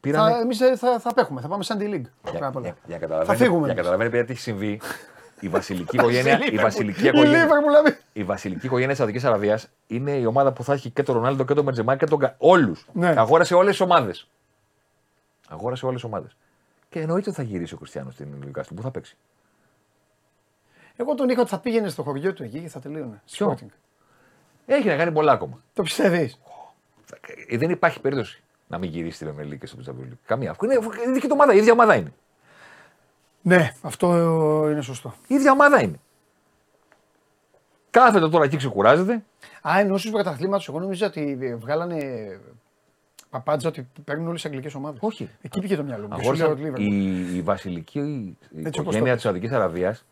Πήρανε. 0.00 0.32
εμείς 0.38 0.60
ε, 0.60 0.76
θα, 0.76 0.98
θα 0.98 1.10
απέχουμε, 1.10 1.40
θα 1.40 1.48
πάμε 1.48 1.62
σαν 1.62 1.78
τη 1.78 1.84
League. 1.88 2.00
Για, 2.00 2.10
Πρώτα 2.22 2.46
απ' 2.46 2.56
όλα. 2.56 2.64
για, 2.66 2.76
για 2.86 2.96
να 2.96 2.98
Θα 2.98 3.06
καταλαβαίνετε, 3.06 3.44
φύγουμε. 3.44 3.64
για 3.66 3.66
να 3.66 3.72
εμείς. 3.72 3.76
καταλαβαίνετε 3.82 4.10
παιδιά 4.16 4.24
τι 4.26 4.32
έχει 4.32 4.40
συμβεί. 4.40 4.80
Η 5.40 5.48
βασιλική 5.48 5.96
οικογένεια, 5.98 6.38
η 6.50 6.56
βασιλική 6.56 7.04
Η 7.04 7.08
οικογένεια, 7.08 7.46
Liverpool, 7.46 7.64
δηλαδή. 7.66 7.96
η 8.12 8.24
βασιλική 8.24 8.66
οικογένεια 8.66 8.88
της 8.88 8.98
Σαουδικής 8.98 9.24
Αραβίας 9.24 9.68
είναι 9.86 10.10
η 10.10 10.24
ομάδα 10.24 10.52
που 10.52 10.64
θα 10.64 10.72
έχει 10.72 10.90
και 10.90 11.02
τον 11.02 11.14
Ρονάλντο 11.14 11.44
και 11.44 11.54
τον 11.54 11.64
Μπεντζεμά 11.64 11.96
και 11.96 12.06
τον. 12.06 12.18
Κα- 12.18 12.34
Όλους. 12.38 12.86
Ναι. 12.92 13.14
Αγόρασε 13.16 13.54
όλες 13.54 13.70
τις 13.70 13.80
ομάδες. 13.80 14.28
Αγόρασε 15.50 15.86
όλες 15.86 16.00
τι 16.00 16.06
ομάδες. 16.06 16.36
Και 16.88 17.00
εννοείται 17.00 17.28
ότι 17.28 17.38
θα 17.38 17.44
γυρίσει 17.44 17.74
ο 17.74 17.76
Κριστιανός 17.76 18.14
στην 18.14 18.28
Νιουκάστλ. 18.40 18.74
Πού 18.74 18.82
θα 18.82 18.90
παίξει; 18.90 19.16
Εγώ 20.96 21.14
τον 21.14 21.28
είχα 21.28 21.40
ότι 21.40 21.50
θα 21.50 21.58
πήγαινε 21.58 21.88
στο 21.88 22.02
χωριό 22.02 22.32
του 22.32 22.42
εκεί 22.42 22.60
και 22.60 22.68
θα 22.68 22.80
τελείωνε. 22.80 23.22
Ποιο; 23.30 23.50
Sporting. 23.50 23.70
Έχει 24.66 24.88
να 24.88 24.96
κάνει 24.96 25.12
πολλά 25.12 25.32
ακόμα. 25.32 25.60
Το 25.72 25.82
πιστεύεις; 25.82 26.40
Ε, 27.48 27.56
Δεν 27.56 27.70
υπάρχει 27.70 28.00
περίπτωση 28.00 28.42
να 28.68 28.78
μην 28.78 28.90
γυρίσει 28.90 29.16
στην 29.16 29.34
Premier 29.36 29.52
League 29.52 29.58
και 29.58 29.66
στο 29.66 29.78
Champions 29.86 30.04
League. 30.04 30.18
Καμία. 30.26 30.56
Είναι 30.62 30.74
η 31.08 31.12
δική 31.12 31.26
του 31.26 31.32
ομάδα. 31.34 31.54
Η 31.54 31.56
ίδια 31.56 31.72
ομάδα 31.72 31.94
είναι. 31.94 32.12
Ναι, 33.42 33.72
αυτό 33.82 34.06
είναι 34.70 34.80
σωστό. 34.80 35.14
Η 35.26 35.34
ίδια 35.34 35.52
ομάδα 35.52 35.82
είναι. 35.82 36.00
Κάθεται 37.90 38.28
τώρα 38.28 38.44
εκεί, 38.44 38.56
ξεκουράζεται. 38.56 39.24
Α, 39.68 39.78
ενώ 39.78 39.96
στους 39.98 40.10
πρωταθλήματο, 40.10 40.64
εγώ 40.68 40.80
νόμιζα 40.80 41.06
ότι 41.06 41.56
βγάλανε 41.60 42.40
παπάντζα 43.30 43.68
ότι 43.68 43.88
παίρνουν 44.04 44.28
όλες 44.28 44.42
τι 44.42 44.48
αγγλικές 44.48 44.74
ομάδες. 44.74 44.98
Όχι. 45.02 45.28
Εκεί 45.42 45.60
πήγε 45.60 45.76
το 45.76 45.82
μυαλό 45.82 46.02
μου. 46.02 46.08
Και 46.08 46.14
σου 46.14 46.20
Αγόρισαν 46.22 46.46
λέω 46.46 46.56
ότι 46.56 46.72
Liverpool. 46.76 46.92
η, 46.92 47.36
η 47.36 47.42
βασιλική 47.42 47.98
η 48.00 48.36
Έτσι 48.58 48.80
όπως 48.80 48.80
οικογένεια 48.80 49.08
το 49.08 49.14
της 49.14 49.22
Σαουδική 49.22 49.54
Αραβίας 49.54 50.04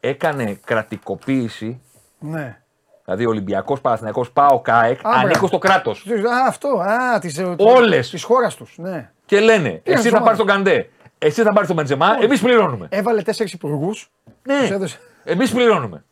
έκανε 0.00 0.58
κρατικοποίηση. 0.64 1.80
Ναι. 2.18 2.60
Δηλαδή 3.04 3.26
Ολυμπιακός 3.26 3.80
Παναθυνιακό 3.80 4.26
Πάο 4.32 4.60
ΚΑΕΚ 4.60 5.06
Α, 5.06 5.10
ανήκουν 5.10 5.28
μπράβο. 5.30 5.46
στο 5.46 5.58
κράτος. 5.58 6.06
Α, 6.06 6.46
αυτό. 6.48 6.68
Α, 6.68 7.18
της 7.18 7.42
Όλες. 7.56 8.10
Της 8.10 8.22
χώρας 8.22 8.54
τους. 8.56 8.74
Ναι. 8.78 9.10
Και 9.26 9.40
λένε, 9.40 9.68
Πήγαν 9.68 9.80
εσύ 9.84 9.98
στις 9.98 10.10
θα 10.10 10.22
πάρεις 10.22 10.38
τον 10.38 10.48
ομάδες. 10.48 10.72
Καντέ, 10.72 10.90
εσύ 11.18 11.42
θα 11.42 11.52
πάρεις 11.52 11.66
τον 11.68 11.76
Μπεντζεμά, 11.76 12.16
εμείς 12.20 12.40
πληρώνουμε. 12.40 12.86
Έβαλε 12.90 13.22
τέσσερις 13.22 13.52
υπουργούς. 13.52 14.10
Ναι, 14.42 14.58
τους 14.60 14.70
έδωσε. 14.70 14.98
εμείς 15.24 15.52
πληρώνουμε. 15.52 16.04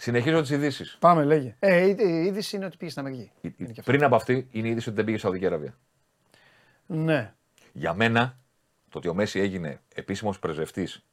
Συνεχίζω 0.00 0.40
τις 0.40 0.50
ειδήσεις. 0.50 0.96
Πάμε, 1.00 1.24
λέγε. 1.24 1.56
Ε, 1.58 1.86
η, 1.86 1.96
η 1.98 2.24
είδηση 2.24 2.56
είναι 2.56 2.64
ότι 2.64 2.76
πήγες 2.76 2.92
στην 2.94 3.06
Αμερική. 3.06 3.30
Είναι 3.40 3.52
και 3.72 3.80
αυτό. 3.80 3.82
Πριν 3.92 4.04
από 4.04 4.16
αυτή 4.16 4.48
είναι 4.50 4.68
η 4.68 4.70
είδηση 4.70 4.88
ότι 4.88 4.96
δεν 4.96 5.04
πήγε 5.04 5.16
στη 5.18 5.26
Σαουδική 5.26 5.46
Αραβία. 5.46 5.74
Ναι. 6.86 7.32
Για 7.72 7.94
μένα, 7.94 8.38
το 8.90 8.98
ότι 8.98 9.08
ο 9.08 9.14
Μέση 9.14 9.40
έγινε 9.40 9.80
επίσημος 9.94 10.38
πρεσβευτής 10.38 11.04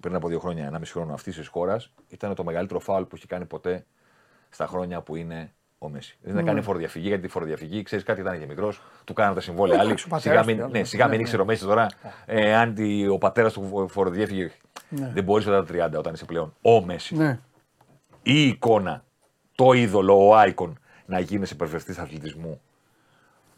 πριν 0.00 0.14
από 0.14 0.28
δύο 0.28 0.38
χρόνια, 0.38 0.66
ένα 0.66 0.78
μισή 0.78 0.92
χρόνο 0.92 1.12
αυτής 1.14 1.36
της 1.36 1.46
χώρας, 1.46 1.92
ήταν 2.08 2.34
το 2.34 2.44
μεγαλύτερο 2.44 2.80
φάουλ 2.80 3.02
που 3.02 3.16
έχει 3.16 3.26
κάνει 3.26 3.44
ποτέ 3.46 3.86
στα 4.50 4.66
χρόνια 4.66 5.00
που 5.00 5.16
είναι 5.16 5.52
ο 5.78 5.88
Μέση. 5.88 6.18
Δεν 6.22 6.34
Ναι. 6.34 6.40
να 6.40 6.46
κάνει 6.46 6.62
φοροδιαφυγή, 6.62 7.06
γιατί 7.08 7.22
τη 7.22 7.28
φοροδιαφυγή, 7.28 7.82
ξέρεις 7.82 8.04
κάτι, 8.04 8.20
ήταν 8.20 8.38
και 8.40 8.46
μικρός, 8.46 8.82
του 9.04 9.12
κάνανε 9.12 9.34
τα 9.34 9.40
συμβόλαια. 9.40 9.80
Εντάξει, 9.82 9.92
Άλλοι, 9.92 10.02
ο 10.06 10.08
πατέρας 10.16 10.44
σιγά 10.44 10.54
του, 10.56 10.60
μην, 10.62 10.72
ναι. 10.72 10.78
ναι, 10.78 10.84
σιγά 10.84 11.06
μην 11.06 11.16
Ναι, 11.16 11.22
ήξερε 11.22 11.42
ο 11.42 11.44
Μέση 11.44 11.64
τώρα, 11.64 11.86
ε, 12.26 12.54
αν 12.54 12.74
τη- 12.74 13.06
ο 13.08 13.18
πατέρας 13.18 13.52
του 13.52 13.86
φοροδιέφυγε. 13.88 14.50
Δεν 14.88 15.24
μπορείς 15.24 15.46
μετά 15.46 15.64
τα 15.64 15.64
30 15.66 15.98
όταν 15.98 16.14
είσαι 16.14 16.24
πλέον 16.24 16.54
ο 16.62 16.84
Μέση. 16.84 17.40
Ναι. 18.22 18.32
Η 18.32 18.46
εικόνα, 18.48 19.04
το 19.54 19.72
είδωλο, 19.72 20.28
ο 20.28 20.36
άικον 20.36 20.78
να 21.06 21.20
γίνεσαι 21.20 21.54
πρεσβευτή 21.54 21.94
αθλητισμού. 22.00 22.60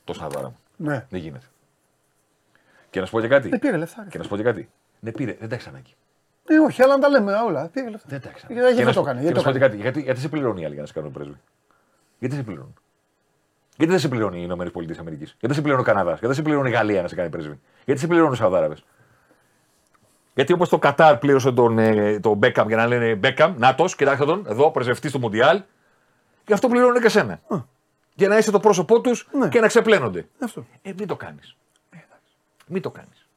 Το 0.05 0.13
σαδάρα 0.13 0.47
μου. 0.49 0.59
ναι. 0.77 1.07
Δεν 1.11 1.21
γίνεται. 1.21 1.47
Και 2.91 3.01
να 3.01 3.07
σου 3.07 3.13
πω 3.13 3.21
και 3.21 3.29
κάτι. 3.29 3.49
Δεν 3.49 3.59
πήρε 3.59 3.77
λεφτά. 3.77 4.03
ρε. 4.03 4.09
Και 4.09 4.19
να 4.19 4.23
σου 4.25 4.29
πω 4.31 4.37
και 4.37 4.43
κάτι. 4.43 4.71
Ναι, 5.01 5.13
πήρε, 5.13 5.37
δεν 5.41 5.49
τα 5.49 5.55
έχει 5.55 5.69
ανάγκη. 5.69 5.95
Ε, 6.47 6.59
όχι, 6.59 6.83
αλλά 6.83 6.95
να 6.95 7.01
τα 7.01 7.09
λέμε 7.09 7.33
όλα. 7.33 7.69
Πήρε 7.73 7.89
λεφτά. 7.91 8.07
Δεν 8.09 8.21
τα 8.21 8.29
έχει 8.29 8.39
Γιατί 8.47 8.63
δεν 8.63 8.77
Και 8.77 8.81
να 8.85 8.87
το 8.87 8.93
σου- 8.93 9.03
έκανε. 9.03 9.19
και 9.21 9.25
Γιατί 9.25 9.39
να 9.39 9.43
το 9.43 9.49
σου 9.49 9.53
πω 9.53 9.59
και 9.59 9.65
έκανε. 9.65 9.71
κάτι. 9.71 9.83
Γιατί, 9.83 10.01
γιατί 10.01 10.21
σε 10.21 10.29
πληρώνει 10.29 10.61
η 10.61 10.65
άλλη 10.65 10.73
για 10.73 10.83
να 10.83 10.89
σε 10.89 10.93
κάνουν 10.95 11.13
πρέσβη; 11.13 11.37
Γιατί 12.19 12.35
σε 12.35 12.43
πληρώνουν; 12.43 12.75
Γιατί 13.77 13.93
δεν 13.93 14.01
σε 14.01 14.09
πληρώνει 14.09 14.41
οι 14.41 14.43
ΗΠΑ. 14.43 14.65
Γιατί 14.65 15.25
δεν 15.41 15.55
σε 15.55 15.61
πληρώνει 15.63 15.83
ο 15.83 15.85
Καναδάς; 15.85 16.11
Γιατί 16.19 16.27
δεν 16.27 16.35
σε 16.35 16.43
πληρώνει 16.43 16.69
η 16.69 16.73
Γαλλία 16.73 17.03
να 17.03 17.09
σε 17.09 17.15
κάνει 17.15 17.29
πρέσβη; 17.31 17.61
Γιατί 17.85 18.01
σε 18.01 18.07
πληρώνουν 18.07 18.33
οι 18.33 18.37
Σαουδάραβες; 18.37 18.85
Γιατί 20.35 20.53
όπως 20.53 20.69
το 20.69 20.79
Κατάρ 20.79 21.19
πλήρωσε 21.19 21.53
τον, 21.53 21.79
ε, 21.79 22.21
τον 22.21 22.37
Μπέκαμ 22.37 22.69
για 22.69 22.77
να 22.77 22.87
λένε 22.87 23.15
Μπέκαμ, 23.15 23.55
Νάτος, 23.59 23.97
κοιτάξτε 23.97 24.25
τον, 24.25 24.45
εδώ 24.49 24.71
πρεσβευτής 24.71 25.13
του 25.13 25.19
Μουντιάλ. 25.19 25.63
Γι' 26.47 26.53
αυτό 26.53 26.69
πληρώνουν 26.69 27.01
και 27.03 27.09
σένα. 27.09 27.41
Για 28.15 28.29
να 28.29 28.39
είσαι 28.39 28.51
το 28.51 28.61
πρόσωπό 28.61 29.01
τους 29.01 29.29
Ναι. 29.33 29.49
και 29.49 29.61
να 29.61 29.67
ξεπλένονται. 29.67 30.29
Αυτό. 30.43 30.67
Ε, 30.83 30.93
μην 30.99 31.07
το 31.07 31.17
κάνεις. 31.17 31.57
Μην 32.67 32.83
το 32.83 32.91
κάνεις. 32.91 33.29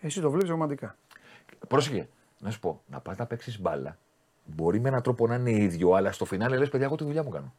Εσύ 0.00 0.20
το 0.20 0.30
βλέπεις 0.30 0.48
ρομαντικά. 0.48 0.96
Πρόσεχε, 1.68 2.08
να 2.38 2.50
σου 2.50 2.60
πω, 2.60 2.80
να 2.86 3.00
πας 3.00 3.16
να 3.16 3.26
παίξεις 3.26 3.60
μπάλα. 3.60 3.96
Μπορεί 4.44 4.80
με 4.80 4.88
έναν 4.88 5.02
τρόπο 5.02 5.26
να 5.26 5.34
είναι 5.34 5.50
ίδιο, 5.50 5.92
αλλά 5.92 6.12
στο 6.12 6.24
φινάλε 6.24 6.56
λες: 6.56 6.68
Παιδιά, 6.68 6.86
εγώ 6.86 6.96
τη 6.96 7.04
δουλειά 7.04 7.22
μου 7.22 7.28
κάνω. 7.30 7.52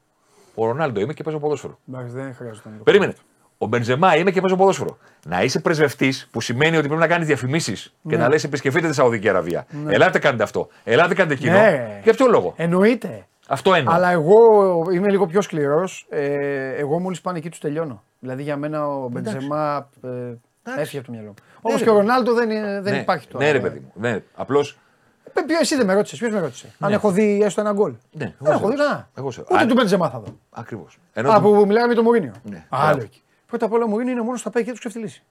Ο 0.55 0.65
Ρονάλντο 0.65 0.99
είμαι 0.99 1.13
και 1.13 1.23
παίζω 1.23 1.39
ποδόσφαιρο. 1.39 1.79
Εντάξει, 1.89 2.13
δεν 2.13 2.33
χρειάζεται 2.35 2.69
να 2.69 2.77
το 2.77 2.83
Περίμενε. 2.83 3.13
Ο 3.57 3.65
Μπεντζεμά 3.67 4.15
είμαι 4.15 4.31
και 4.31 4.41
παίζω 4.41 4.55
ποδόσφαιρο. 4.55 4.97
Να 5.25 5.43
είσαι 5.43 5.59
πρεσβευτής, 5.59 6.27
που 6.31 6.41
σημαίνει 6.41 6.77
ότι 6.77 6.87
πρέπει 6.87 7.01
να 7.01 7.07
κάνεις 7.07 7.27
διαφημίσεις 7.27 7.93
και 8.09 8.17
να 8.17 8.27
λες: 8.29 8.43
Επισκεφτείτε 8.43 8.87
τη 8.87 8.93
Σαουδική 8.93 9.29
Αραβία. 9.29 9.65
Ελάτε 9.87 10.19
κάντε 10.19 10.43
αυτό. 10.43 10.67
Ελάτε 10.83 11.13
κάντε 11.13 11.33
εκείνο. 11.33 11.51
Ναι. 11.51 11.99
Για 12.03 12.13
ποιο 12.13 12.27
λόγο; 12.27 12.53
Εννοείται. 12.57 13.25
Αυτό 13.47 13.73
εννοώ. 13.73 13.93
Αλλά 13.93 14.09
εγώ 14.11 14.35
είμαι 14.93 15.09
λίγο 15.09 15.25
πιο 15.27 15.41
σκληρός. 15.41 16.05
Ε, 16.09 16.69
εγώ 16.75 16.99
μόλις 16.99 17.21
πάνε 17.21 17.37
εκεί 17.37 17.49
τους 17.49 17.59
τελειώνω. 17.59 18.03
Δηλαδή 18.19 18.43
για 18.43 18.57
μένα 18.57 18.87
ο 18.87 19.07
Μπεντζεμά 19.09 19.89
ε, 20.03 20.09
έφυγε 20.81 20.97
από 20.97 21.05
το 21.05 21.11
μυαλό 21.13 21.27
μου. 21.27 21.33
Όπω 21.61 21.77
ρε 21.77 21.83
και 21.83 21.89
ο 21.89 21.93
Ρονάλντο 21.93 22.33
δεν, 22.33 22.49
είναι- 22.49 22.81
δεν 22.81 22.93
ναι, 22.93 22.99
υπάρχει 22.99 23.27
τώρα. 23.27 23.45
Ναι, 23.45 23.51
ρε 23.51 23.59
παιδί 23.59 23.79
μου. 23.79 23.91
Ναι. 23.93 24.19
Απλώ. 24.35 24.59
Ε, 25.33 25.41
ποιο- 25.47 25.59
εσύ 25.59 25.75
δεν 25.75 25.85
με 25.85 25.93
ρώτησες. 25.93 26.19
Ποιος 26.19 26.31
με 26.31 26.39
ρώτησε; 26.39 26.73
Αν 26.79 26.91
έχω 26.93 27.11
δει 27.11 27.41
έστω 27.43 27.61
ένα 27.61 27.71
γκολ. 27.71 27.91
Ναι, 28.11 28.25
δεν 28.25 28.33
εγώ 28.39 28.51
έχω 28.51 28.69
δει 28.69 28.77
σε- 28.77 28.83
να. 28.83 29.09
εγώ 29.17 29.31
σε- 29.31 29.41
Ούτε 29.51 29.63
Α, 29.63 29.65
του 29.65 29.73
Μπεντζεμά 29.73 30.09
θα 30.09 30.19
δω. 30.19 30.35
Ακριβώς. 30.51 30.97
Α, 31.13 31.41
που 31.41 31.49
μιλάγαμε 31.65 31.87
με 31.87 31.93
τον 31.93 32.03
Μωρίνιο. 32.03 32.31
Ναι. 32.43 32.65
Άλλο 32.69 32.85
Μπράβο. 32.85 33.01
εκεί. 33.03 33.21
Πρώτα 33.45 33.65
απ' 33.65 33.71
όλα 33.71 33.83
ο 33.83 33.87
Μωρίνιο 33.87 34.11
είναι 34.13 34.21
μόνος 34.21 34.39
στα 34.39 34.49
πάει 34.49 34.63
και 34.63 34.69
τους 34.71 34.79
ξεφτυλίσει. 34.79 35.23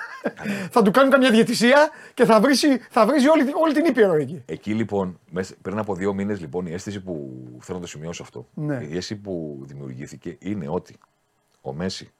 θα 0.74 0.82
του 0.82 0.90
κάνουν 0.90 1.10
καμιά 1.10 1.30
διαιτησία 1.30 1.90
και 2.14 2.24
θα 2.24 2.40
βρει, 2.40 2.54
θα 2.90 3.06
βρίζει 3.06 3.28
όλη, 3.28 3.50
όλη 3.62 3.72
την 3.74 3.84
ήπειρο 3.84 4.14
εκεί. 4.14 4.42
Εκεί 4.46 4.74
λοιπόν, 4.74 5.18
μέσα- 5.30 5.54
πριν 5.62 5.78
από 5.78 5.94
δύο 5.94 6.14
μήνες, 6.14 6.40
λοιπόν, 6.40 6.66
η 6.66 6.72
αίσθηση 6.72 7.00
που 7.00 7.40
θέλω 7.60 7.78
να 7.78 7.84
το 7.84 7.90
σημειώσω 7.90 8.22
αυτό. 8.22 8.46
Ναι. 8.54 8.74
Η 8.74 8.96
αίσθηση 8.96 9.16
που 9.16 9.58
δημιουργήθηκε 9.62 10.36
είναι 10.40 10.68
ότι 10.68 10.96
ο 11.60 11.72
Μέση 11.72 12.12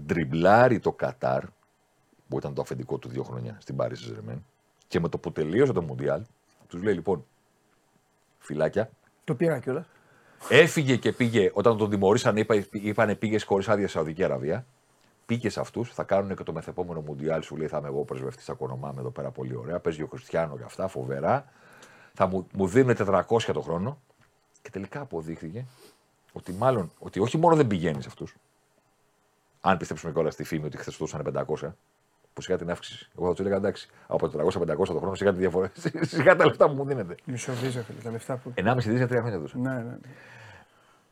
ντριμπλάρει 0.00 0.78
το 0.78 0.92
Κατάρ, 0.92 1.42
που 2.28 2.38
ήταν 2.38 2.54
το 2.54 2.62
αφεντικό 2.62 2.98
του 2.98 3.08
δύο 3.08 3.22
χρόνια 3.22 3.56
στην 3.60 3.76
Πάρη 3.76 3.94
Ζερμέν, 3.94 4.44
και 4.88 5.00
με 5.00 5.08
το 5.08 5.18
που 5.18 5.32
τελείωσε 5.32 5.72
το 5.72 5.82
Μουντιάλ, 5.82 6.22
τους 6.68 6.82
λέει 6.82 6.94
λοιπόν, 6.94 7.26
φυλάκια, 8.38 8.90
Το 9.24 9.34
πήρα 9.34 9.58
κιόλας. 9.58 9.86
Έφυγε 10.48 10.96
και 10.96 11.12
πήγε, 11.12 11.50
όταν 11.54 11.76
τον 11.76 11.90
τιμωρήσαν, 11.90 12.36
είπα, 12.36 12.64
είπανε 12.70 13.14
πήγες 13.14 13.44
χωρίς 13.44 13.68
άδεια 13.68 13.88
στη 13.88 13.96
Σαουδική 13.96 14.24
Αραβία. 14.24 14.66
Πήγες 15.26 15.52
σε 15.52 15.60
αυτούς, 15.60 15.92
θα 15.92 16.02
κάνουν 16.02 16.36
και 16.36 16.42
το 16.42 16.52
μεθεπόμενο 16.52 17.00
Μουντιάλ. 17.00 17.42
Σου 17.42 17.56
λέει: 17.56 17.68
Θα 17.68 17.78
είμαι 17.78 17.88
εγώ 17.88 18.04
πρεσβευτής, 18.04 18.44
θα 18.44 18.52
κονομάμε 18.52 19.00
εδώ 19.00 19.10
πέρα 19.10 19.30
πολύ 19.30 19.56
ωραία. 19.56 19.80
Παίζει 19.80 20.02
ο 20.02 20.06
Χριστιανό 20.06 20.56
και 20.56 20.62
αυτά, 20.62 20.88
φοβερά. 20.88 21.44
Θα 22.14 22.26
μου, 22.26 22.46
μου 22.52 22.66
δίνουν 22.66 22.96
400 22.98 23.22
το 23.52 23.60
χρόνο. 23.60 23.98
Και 24.62 24.70
τελικά 24.70 25.00
αποδείχθηκε 25.00 25.64
ότι 26.32 26.52
μάλλον, 26.52 26.92
ότι 26.98 27.20
όχι 27.20 27.38
μόνο 27.38 27.56
δεν 27.56 27.66
πηγαίνεις 27.66 28.02
σε 28.02 28.08
αυτούς. 28.08 28.36
Αν 29.60 29.76
πιστέψουμε 29.76 30.12
κιόλας 30.12 30.32
στη 30.32 30.44
φήμη 30.44 30.66
ότι 30.66 30.76
χθες 30.76 30.96
του 30.96 31.06
δώσανε 31.06 31.44
500, 31.46 31.72
που 32.34 32.42
σιγά 32.42 32.58
την 32.58 32.70
αύξηση. 32.70 33.08
Εγώ 33.18 33.26
θα 33.28 33.34
του 33.34 33.42
έλεγα 33.42 33.56
εντάξει, 33.56 33.88
από 34.06 34.26
400-500 34.26 34.86
το 34.86 34.98
χρόνο, 34.98 35.14
σιγά 35.14 35.32
τη 35.32 35.38
διαφορά. 35.38 35.70
σιγά 36.00 36.36
τα 36.36 36.46
λεφτά 36.46 36.68
που 36.68 36.74
μου 36.74 36.84
δίνετε. 36.84 37.14
Μισό 37.24 37.52
δίζα, 37.52 37.82
φίλε, 37.82 37.98
τα 38.00 38.10
λεφτά 38.10 38.36
που. 38.36 38.52
1,5 38.56 38.74
δις 38.76 38.96
για 38.96 39.08
τρία 39.08 39.20
χρόνια 39.20 39.38
δώσα 39.38 39.58
Ναι, 39.58 39.70
ναι. 39.72 39.96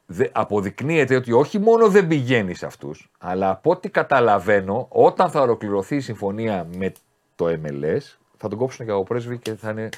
δε, 0.07 0.29
αποδεικνύεται 0.33 1.17
ότι 1.17 1.33
όχι 1.33 1.59
μόνο 1.59 1.89
δεν 1.89 2.07
πηγαίνει 2.07 2.55
σε 2.55 2.67
αυτούς, 2.67 3.11
αλλά 3.19 3.51
από 3.51 3.71
ό,τι 3.71 3.89
καταλαβαίνω, 3.89 4.87
όταν 4.89 5.31
θα 5.31 5.41
ολοκληρωθεί 5.41 5.97
η 5.97 6.01
συμφωνία 6.01 6.67
με 6.77 6.93
το 7.37 7.47
MLS, 7.47 8.17
θα 8.37 8.49
τον 8.49 8.59
κόψουν 8.59 8.87
και 8.87 8.93
από 8.93 9.03
πρέσβη 9.03 9.39
και 9.39 9.55
θα 9.55 9.71
είναι 9.71 9.89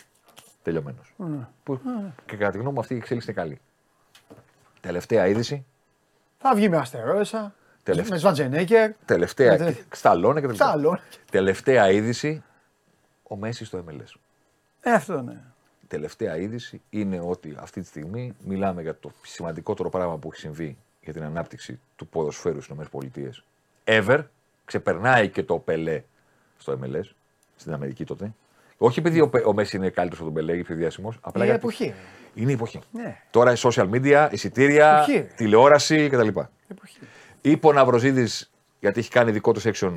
τελειωμένος. 0.62 1.14
Που 1.62 1.80
και 2.26 2.36
κατά 2.36 2.50
τη 2.50 2.58
γνώμη 2.58 2.74
μου 2.74 2.80
αυτή 2.80 2.94
η 2.94 2.96
εξέλιξη 2.96 3.30
είναι 3.30 3.40
καλή. 3.40 3.60
Τελευταία 4.80 5.26
είδηση. 5.26 5.64
Θα 6.38 6.54
βγει 6.54 6.68
με 6.68 6.76
αστερόεσα, 6.76 7.54
Τελευταία. 7.84 8.12
με 8.12 8.18
Σβατζενέκερ. 8.18 8.90
Τελευταία. 9.04 9.50
Με 9.50 9.56
τε- 9.58 9.94
Σταλόνε 9.94 10.40
και 10.40 10.46
τα 10.46 10.52
λοιπά. 10.52 10.64
Σταλόνε. 10.64 11.00
Τελευταία 11.30 11.90
είδηση. 11.90 12.42
Ο 13.22 13.36
Μέση 13.36 13.64
στο 13.64 13.84
MLS. 13.88 14.12
Ε, 14.80 14.90
αυτό 14.92 15.22
ναι. 15.22 15.40
Τελευταία 15.88 16.36
είδηση 16.36 16.80
είναι 16.90 17.20
ότι 17.24 17.56
αυτή 17.58 17.80
τη 17.80 17.86
στιγμή 17.86 18.34
μιλάμε 18.44 18.82
για 18.82 18.96
το 19.00 19.10
σημαντικότερο 19.22 19.88
πράγμα 19.90 20.16
που 20.18 20.28
έχει 20.32 20.40
συμβεί 20.40 20.76
για 21.02 21.12
την 21.12 21.22
ανάπτυξη 21.22 21.80
του 21.96 22.06
ποδοσφαίρου 22.06 22.60
στις 22.60 22.76
ΗΠΑ 22.76 23.30
ever. 23.84 24.24
Ξεπερνάει 24.64 25.28
και 25.28 25.42
το 25.42 25.58
Πελέ 25.58 26.02
στο 26.58 26.78
MLS, 26.82 27.04
στην 27.56 27.72
Αμερική 27.72 28.04
τότε. 28.04 28.32
Όχι 28.78 28.98
επειδή 28.98 29.20
ο, 29.20 29.28
Πε- 29.28 29.46
ο 29.46 29.52
Μέση 29.52 29.76
είναι 29.76 29.88
καλύτερος 29.90 30.24
από 30.26 30.34
τον 30.34 30.34
Πελέ 30.46 30.58
ή 30.58 30.62
πιο 30.62 30.74
διάσημος. 30.76 31.18
Απλά 31.20 31.42
Η 31.42 31.46
γιατί 31.46 31.60
εποχή. 31.60 31.94
είναι 32.34 32.50
η 32.50 32.54
εποχή. 32.54 32.80
Ναι. 32.92 33.20
Τώρα 33.30 33.52
η 33.52 33.56
social 33.58 33.90
media, 33.90 34.28
εισιτήρια, 34.30 34.94
Εποχή. 34.96 35.22
τηλεόραση 35.36 36.08
κτλ. 36.08 36.28
Εποχή. 36.68 36.98
Είπε 37.46 37.66
ο 37.66 37.72
Ναυροζίδης, 37.72 38.50
γιατί 38.80 39.00
έχει 39.00 39.10
κάνει 39.10 39.30
δικό 39.30 39.52
του 39.52 39.60
section, 39.62 39.94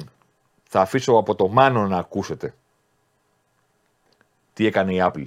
θα 0.64 0.82
αφήσω 0.82 1.14
από 1.14 1.36
το 1.36 1.48
Μάνο 1.48 1.88
να 1.88 1.98
ακούσετε 1.98 2.54
τι 4.54 4.66
έκανε 4.66 4.94
η 4.94 4.98
Apple 5.02 5.24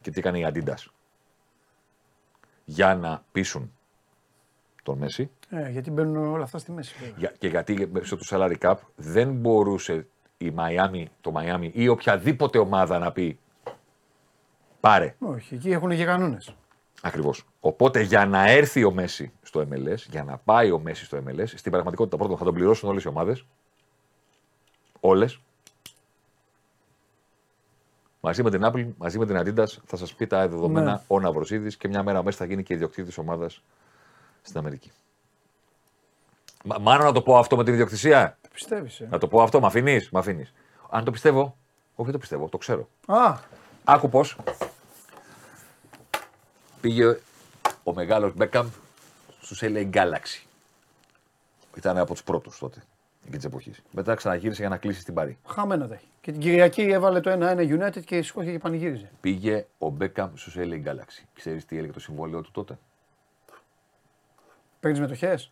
και 0.00 0.10
τι 0.10 0.18
έκανε 0.18 0.38
η 0.38 0.46
Adidas 0.48 0.84
για 2.64 2.94
να 2.94 3.24
πείσουν 3.32 3.72
τον 4.82 4.98
Μέση 4.98 5.30
Ε, 5.50 5.70
γιατί 5.70 5.90
μπαίνουν 5.90 6.16
όλα 6.32 6.44
αυτά 6.44 6.58
στη 6.58 6.72
μέση. 6.72 6.94
βέβαια. 6.98 7.14
για- 7.18 7.32
και 7.38 7.48
γιατί 7.48 7.88
μέσω 7.92 8.16
του 8.16 8.24
salary 8.28 8.56
cap 8.58 8.74
δεν 8.96 9.32
μπορούσε 9.32 10.06
η 10.38 10.52
Miami, 10.56 11.04
το 11.20 11.32
Miami 11.36 11.70
ή 11.72 11.88
οποιαδήποτε 11.88 12.58
ομάδα 12.58 12.98
να 12.98 13.12
πει 13.12 13.38
πάρε. 14.80 15.14
Όχι, 15.18 15.54
εκεί 15.54 15.70
έχουν 15.70 15.90
και 15.90 16.04
κανόνες. 16.04 16.54
Ακριβώς. 17.06 17.44
Οπότε 17.60 18.00
για 18.00 18.26
να 18.26 18.50
έρθει 18.50 18.84
ο 18.84 18.92
Μέση 18.92 19.32
στο 19.42 19.66
MLS, 19.70 19.96
για 20.10 20.24
να 20.24 20.38
πάει 20.38 20.70
ο 20.70 20.78
Μέση 20.78 21.04
στο 21.04 21.18
MLS, 21.26 21.46
στην 21.46 21.70
πραγματικότητα 21.70 22.16
πρώτον 22.16 22.36
θα 22.38 22.44
τον 22.44 22.54
πληρώσουν 22.54 22.88
όλες 22.88 23.02
οι 23.02 23.08
ομάδες. 23.08 23.44
Όλες. 25.00 25.40
Μαζί 28.20 28.42
με 28.42 28.50
την 28.50 28.60
Apple, 28.64 28.88
μαζί 28.96 29.18
με 29.18 29.26
την 29.26 29.36
Adidas 29.38 29.66
θα 29.84 29.96
σας 29.96 30.14
πει 30.14 30.26
τα 30.26 30.48
δεδομένα 30.48 30.92
Ναι. 30.92 31.00
ο 31.06 31.20
Ναυροσίδη 31.20 31.76
και 31.76 31.88
μια 31.88 32.02
μέρα 32.02 32.18
ο 32.18 32.22
Μέση 32.22 32.36
θα 32.38 32.44
γίνει 32.44 32.62
και 32.62 32.74
ιδιοκτήτης 32.74 33.18
ομάδας 33.18 33.62
στην 34.42 34.58
Αμερική. 34.58 34.90
Μα, 36.64 36.78
μάλλον 36.78 37.04
να 37.04 37.12
το 37.12 37.22
πω 37.22 37.38
αυτό 37.38 37.56
με 37.56 37.64
την 37.64 37.72
ιδιοκτησία; 37.72 38.38
Πιστεύεις. 38.52 39.00
Ε. 39.00 39.08
Να 39.10 39.18
το 39.18 39.28
πω 39.28 39.42
αυτό, 39.42 39.60
μ' 39.60 39.64
αφήνεις. 39.64 40.10
Μ' 40.10 40.16
αφήνεις. 40.16 40.52
Αν 40.90 41.04
το 41.04 41.10
πιστεύω, 41.10 41.40
όχι 41.94 42.02
δεν 42.04 42.12
το 42.12 42.18
πιστεύω, 42.18 42.48
το 42.48 42.58
ξέρω. 42.58 42.88
Α, 43.06 43.38
Άκου 43.84 44.08
πώς. 44.08 44.36
Πήγε 46.84 47.18
ο 47.84 47.94
μεγάλος 47.94 48.34
Μπέκαμ 48.34 48.68
στου 49.40 49.56
LA 49.60 49.90
Galaxy. 49.90 50.46
Ήταν 51.76 51.98
από 51.98 52.12
τους 52.12 52.22
πρώτους 52.22 52.58
τότε, 52.58 52.82
εκείνης 53.20 53.36
της 53.36 53.44
εποχής. 53.44 53.82
Μετά 53.90 54.14
ξαναγύρισε 54.14 54.60
για 54.60 54.68
να 54.68 54.76
κλείσει 54.76 55.00
στην 55.00 55.14
Παρή. 55.14 55.38
χαμένα 55.46 55.88
τα 55.88 55.94
έχει. 55.94 56.06
Και 56.20 56.32
την 56.32 56.40
Κυριακή 56.40 56.82
έβαλε 56.82 57.20
το 57.20 57.30
1-1 57.30 57.56
United 57.58 58.04
και 58.04 58.22
σηκώθηκε 58.22 58.52
και 58.52 58.58
πανηγύριζε. 58.58 59.10
Πήγε 59.20 59.66
ο 59.78 59.88
Μπέκαμ 59.88 60.30
στου 60.34 60.50
LA 60.56 60.84
Galaxy. 60.84 61.22
Ξέρεις 61.34 61.64
τι 61.64 61.78
έλεγε 61.78 61.92
το 61.92 62.00
συμβόλαιο 62.00 62.40
του 62.40 62.50
τότε; 62.50 62.78
Παίρνεις 64.80 65.00
μετοχές; 65.00 65.50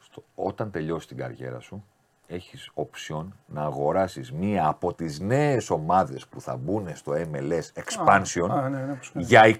Στο, 0.00 0.24
όταν 0.34 0.70
τελειώσει 0.70 1.06
την 1.06 1.16
καριέρα 1.16 1.60
σου, 1.60 1.84
έχεις 2.32 2.70
οψιόν 2.74 3.34
να 3.46 3.62
αγοράσεις 3.62 4.32
μία 4.32 4.66
από 4.66 4.94
τις 4.94 5.20
νέες 5.20 5.70
ομάδες 5.70 6.26
που 6.26 6.40
θα 6.40 6.56
μπουν 6.56 6.96
στο 6.96 7.12
MLS 7.12 7.82
Expansion 7.82 8.48
Α, 8.50 8.68
ναι, 8.68 8.78
ναι, 8.78 8.92
πώς 8.94 9.10
κάνει. 9.12 9.24
για 9.24 9.58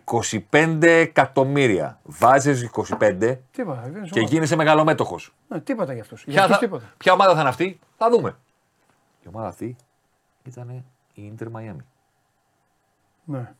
25 0.51 0.83
εκατομμύρια. 0.83 1.99
Βάζεις 2.05 2.63
25 2.63 3.39
Τίποτα. 3.51 3.81
δεν 3.83 4.03
και 4.03 4.19
σου- 4.21 4.27
γίνεσαι 4.27 4.57
μεγαλομέτωχος. 4.57 5.35
Ναι, 5.49 5.61
τίποτα 5.61 5.93
για 5.93 6.03
αυτούς. 6.03 6.23
Για 6.25 6.33
Ποια, 6.33 6.43
αυτούς 6.43 6.57
θα- 6.59 6.65
τίποτα. 6.65 6.85
ποια 6.97 7.13
ομάδα 7.13 7.35
θα 7.35 7.41
είναι 7.41 7.49
αυτή, 7.49 7.79
θα 7.97 8.11
δούμε. 8.11 8.37
Η 9.25 9.29
ομάδα 9.29 9.47
αυτή 9.49 9.77
ήταν 10.43 10.85
η 11.15 11.33
Inter 11.39 11.47
Miami. 11.47 11.77
Ναι. 13.25 13.53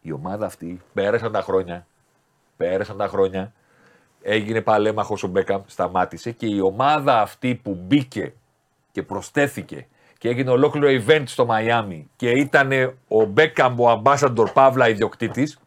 Η 0.00 0.12
ομάδα 0.12 0.46
αυτή 0.46 0.80
πέρασαν 0.94 1.32
τα 1.32 1.40
χρόνια. 1.42 1.86
Πέρασαν 2.56 2.96
τα 2.96 3.08
χρόνια. 3.08 3.52
Έγινε 4.22 4.60
παλέμαχος 4.60 5.22
ο 5.22 5.28
Μπέκαμ, 5.28 5.62
σταμάτησε 5.66 6.30
και 6.30 6.46
η 6.46 6.60
ομάδα 6.60 7.20
αυτή 7.20 7.54
που 7.54 7.74
μπήκε 7.74 8.34
και 8.92 9.02
προσθέθηκε 9.02 9.86
και 10.18 10.28
έγινε 10.28 10.50
ολόκληρο 10.50 11.02
event 11.06 11.22
στο 11.26 11.46
Μαϊάμι 11.46 12.10
και 12.16 12.30
ήταν 12.30 12.70
ο 13.08 13.24
Μπέκαμ 13.24 13.80
ο 13.80 14.02
ambassador 14.04 14.46
Παύλα 14.52 14.88
ιδιοκτήτης, 14.88 15.58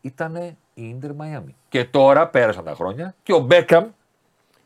ήταν 0.00 0.36
η 0.74 0.98
Inter 1.00 1.10
Miami. 1.10 1.52
Και 1.68 1.84
τώρα 1.84 2.26
πέρασαν 2.28 2.64
τα 2.64 2.74
χρόνια 2.74 3.14
και 3.22 3.32
ο 3.32 3.38
Μπέκαμ 3.38 3.86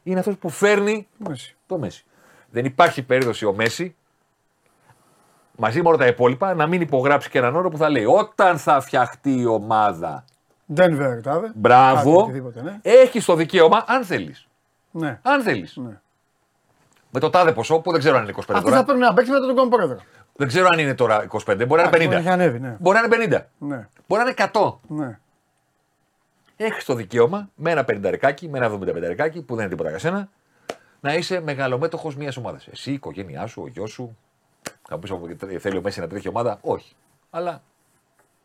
είναι 0.02 0.18
αυτός 0.18 0.36
που 0.36 0.48
φέρνει 0.48 1.06
Μέση. 1.16 1.56
το 1.66 1.78
Μέση. 1.78 2.04
Δεν 2.50 2.64
υπάρχει 2.64 3.02
περίπτωση 3.02 3.44
ο 3.44 3.52
Μέση 3.54 3.94
μαζί 5.56 5.82
με 5.82 5.88
όλα 5.88 5.96
τα 5.96 6.06
υπόλοιπα 6.06 6.54
να 6.54 6.66
μην 6.66 6.80
υπογράψει 6.80 7.30
και 7.30 7.38
έναν 7.38 7.56
όρο 7.56 7.68
που 7.68 7.76
θα 7.76 7.88
λέει 7.90 8.04
όταν 8.04 8.58
θα 8.58 8.80
φτιαχτεί 8.80 9.40
η 9.40 9.46
ομάδα. 9.46 10.24
Denver, 10.76 11.18
τάδε. 11.22 11.46
Κάτι, 11.46 11.52
Μπράβο. 11.54 12.22
οτιδήποτε, 12.22 12.62
ναι. 12.62 12.78
Έχεις 12.82 13.24
το 13.24 13.34
δικαίωμα, 13.34 13.84
αν 13.86 14.04
θέλεις. 14.04 14.46
ναι. 14.90 15.18
Αν 15.22 15.42
θέλεις. 15.42 15.76
Ναι. 15.76 16.00
Με 17.14 17.20
το 17.20 17.30
τάδε 17.30 17.52
ποσό 17.52 17.78
που 17.80 17.90
δεν 17.90 18.00
ξέρω 18.00 18.16
αν 18.16 18.22
είναι 18.22 18.32
25 18.36 18.38
Αυτοί 18.48 18.62
τώρα. 18.64 18.76
θα 18.76 18.84
πρέπει 18.84 18.98
να 19.00 19.14
παίξει 19.14 19.30
μετά 19.30 19.46
τον 19.46 19.54
κόμμα 19.56 19.68
πρόεδρο. 19.68 19.98
Δεν 20.36 20.48
ξέρω 20.48 20.66
αν 20.72 20.78
είναι 20.78 20.94
τώρα 20.94 21.26
25, 21.28 21.38
μπορεί 21.44 21.82
να 21.82 21.88
Εντάξει, 21.88 22.04
είναι 22.04 22.14
Έχει 22.14 22.26
50. 22.28 22.30
ανέβει, 22.30 22.60
ναι. 22.60 22.76
Μπορεί 22.80 22.98
να 22.98 23.16
είναι 23.16 23.26
50. 23.36 23.40
Ναι. 23.58 23.88
Μπορεί 24.06 24.22
να 24.22 24.28
είναι 24.28 24.50
100. 24.52 24.74
ναι. 24.88 25.18
Έχεις 26.56 26.84
το 26.84 26.94
δικαίωμα 26.94 27.48
με 27.54 27.70
ένα 27.70 27.84
50 27.88 27.94
με 28.48 28.58
ένα 28.58 28.66
75 28.66 29.42
που 29.46 29.54
δεν 29.54 29.58
είναι 29.58 29.68
τίποτα 29.68 29.88
για 29.88 29.98
σένα 29.98 30.28
να 31.00 31.14
είσαι 31.14 31.40
μεγαλομέτωχος 31.40 32.16
μιας 32.16 32.36
ομάδας. 32.36 32.66
Εσύ, 32.66 32.90
η 32.90 32.92
οικογένειά 32.92 33.46
σου, 33.46 33.62
ο 33.62 33.68
γιος 33.68 33.90
σου. 33.90 34.16
Θα 34.88 34.98
μου 35.16 35.36
πει 35.38 35.58
θέλει 35.58 35.76
ο 35.76 35.80
Μέση 35.82 36.00
να 36.00 36.06
τρέχει 36.06 36.28
ομάδα. 36.28 36.58
Όχι. 36.60 36.94
Αλλά 37.30 37.62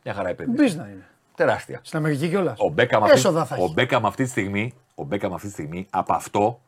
μια 0.04 0.14
χαρά 0.14 0.30
επένδυση. 0.30 0.64
Μπίζνα 0.64 0.88
είναι. 0.88 1.06
Τεράστια. 1.36 1.80
Στην 1.84 1.98
Αμερική 1.98 2.30
κιόλας. 2.30 2.60
Ο 2.60 2.70
Μπέκαμ 2.70 3.04
αυτή, 3.04 3.16
Έσοδα 3.16 3.46
θα 3.46 3.56
ο 3.60 3.64
έχει. 3.64 3.74
Μπέκαμ 3.74 4.06
αυτή 4.06 4.24
τη 4.24 4.30
στιγμή, 4.30 4.74
ο 4.96 5.04
Μπέκαμ 5.04 5.34
αυτή 5.34 5.48
τη 5.48 5.54
στιγμή 5.54 5.88
από 5.90 6.14
αυτό 6.14 6.62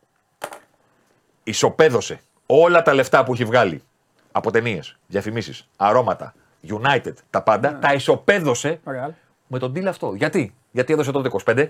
ισοπαίδωσε 1.44 2.20
όλα 2.46 2.82
τα 2.82 2.94
λεφτά 2.94 3.24
που 3.24 3.32
έχει 3.32 3.44
βγάλει 3.44 3.82
από 4.32 4.50
ταινίες, 4.50 4.96
διαφημίσεις, 5.06 5.68
αρώματα, 5.76 6.34
United, 6.68 7.12
τα 7.30 7.42
πάντα, 7.42 7.70
Ναι. 7.70 7.78
τα 7.78 7.92
ισοπαίδωσε 7.92 8.80
Ρεάλ. 8.86 9.12
με 9.46 9.58
τον 9.58 9.72
deal 9.76 9.84
αυτό. 9.84 10.14
Γιατί; 10.14 10.54
Γιατί 10.70 10.92
έδωσε 10.92 11.10
τότε 11.12 11.28
25 11.44 11.68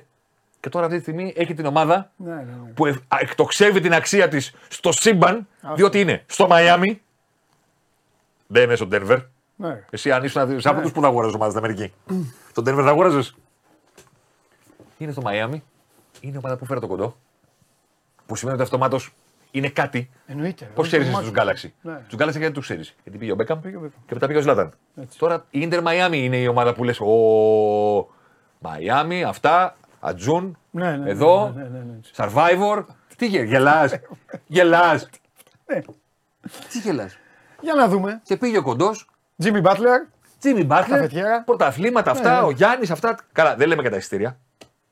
και 0.61 0.69
τώρα 0.69 0.85
αυτή 0.85 0.97
τη 0.97 1.03
στιγμή 1.03 1.33
έχει 1.37 1.55
την 1.55 1.67
ομάδα 1.67 2.11
Ναι, 2.17 2.35
ναι, 2.35 2.43
ναι. 2.43 2.71
που 2.75 2.87
ε- 2.87 2.91
α- 3.09 3.19
εκτοξεύει 3.21 3.81
την 3.81 3.93
αξία 3.95 4.29
της 4.29 4.55
στο 4.69 4.93
σύμπαν, 4.93 5.47
διότι 5.75 6.01
είναι 6.01 6.23
στο 6.27 6.47
Μαϊάμι. 6.47 7.01
Δεν 8.47 8.63
είναι 8.63 8.75
στο 8.77 8.89
Denver. 8.93 9.23
ναι. 9.57 9.85
Εσύ 9.91 10.13
αν 10.13 10.25
ήσουν 10.25 10.61
σαν 10.61 10.77
αυτού 10.77 10.91
που 10.93 11.01
θα 11.01 11.07
αγόραζες 11.07 11.35
ομάδα 11.35 11.51
στην 11.51 11.65
Αμερική. 11.65 11.93
Τον 12.53 12.65
Denver 12.69 12.83
θα 12.83 12.89
αγόραζες; 12.91 13.35
Είναι 14.99 15.13
στο 15.13 15.21
Μαϊάμι. 15.23 15.63
Είναι 16.21 16.37
ομάδα 16.39 16.57
που 16.57 16.65
φέρε 16.67 16.81
το 16.81 16.87
κοντό. 16.87 17.17
Που 18.27 18.37
σημαίνει 18.37 18.55
ότι 18.57 18.65
αυτομάτως 18.65 19.13
είναι 19.51 19.69
κάτι. 19.69 20.11
Εννοείται. 20.27 20.65
Πώς 20.75 20.87
Όχι, 20.87 20.97
ξέρεις 20.97 21.15
το 21.15 21.21
τους 21.23 21.31
μάτι. 21.33 21.51
Galaxy; 21.63 21.69
Ναι. 21.83 22.01
Τους 22.09 22.19
Galaxy 22.19 22.37
γιατί 22.39 22.51
τους 22.55 22.65
ξέρεις; 22.65 22.95
Γιατί 23.03 23.19
πήγε 23.19 23.33
ο 23.33 23.35
Μπέκαμ 23.35 23.61
Πήγε 23.61 23.77
ο 23.77 23.81
Beckham. 23.85 24.03
και 24.07 24.15
μετά 24.15 24.27
πήγε 24.27 24.39
ο 24.39 24.43
Ζλάταν. 24.43 24.73
Έτσι. 25.03 25.19
Τώρα 25.19 25.45
η 25.51 25.69
Inter 25.71 25.83
Miami 25.83 26.13
είναι 26.15 26.37
η 26.37 26.47
ομάδα 26.47 26.75
που 26.75 26.85
λες: 26.85 27.01
Ο 27.01 27.11
Miami, 28.63 29.23
αυτά, 29.27 29.77
Ατζούν, 30.01 30.59
Ναι, 30.71 30.91
ναι, 30.91 30.97
ναι, 30.97 31.11
εδώ, 31.11 31.53
ναι, 31.57 31.63
ναι, 31.63 31.69
ναι, 31.79 31.97
έτσι. 31.99 32.13
Survivor. 32.17 32.85
Τι 33.17 33.27
γε, 33.27 33.43
γελάς, 33.43 33.93
γελάς. 34.47 35.09
Ναι. 35.67 35.81
Τι 36.71 36.79
γελάς. 36.79 37.17
Για 37.61 37.75
να 37.75 37.89
δούμε. 37.89 38.21
Και 38.25 38.37
πήγε 38.37 38.59
ο 38.59 38.63
κοντός, 38.63 39.09
Jimmy 39.43 39.63
Butler. 39.63 40.07
Τζίμι 40.39 40.65
Μπάτλερ, 40.65 40.97
Καφετιέρα. 40.99 41.43
πρωταθλήματα 41.43 42.11
αυτά, 42.11 42.31
Ναι, 42.35 42.41
ναι. 42.41 42.47
ο 42.47 42.51
Γιάννης 42.51 42.91
αυτά. 42.91 43.19
Καλά, 43.33 43.57
δεν 43.57 43.69
λέμε 43.69 43.81
για 43.81 43.91
τα 43.91 43.97
εισιτήρια. 43.97 44.39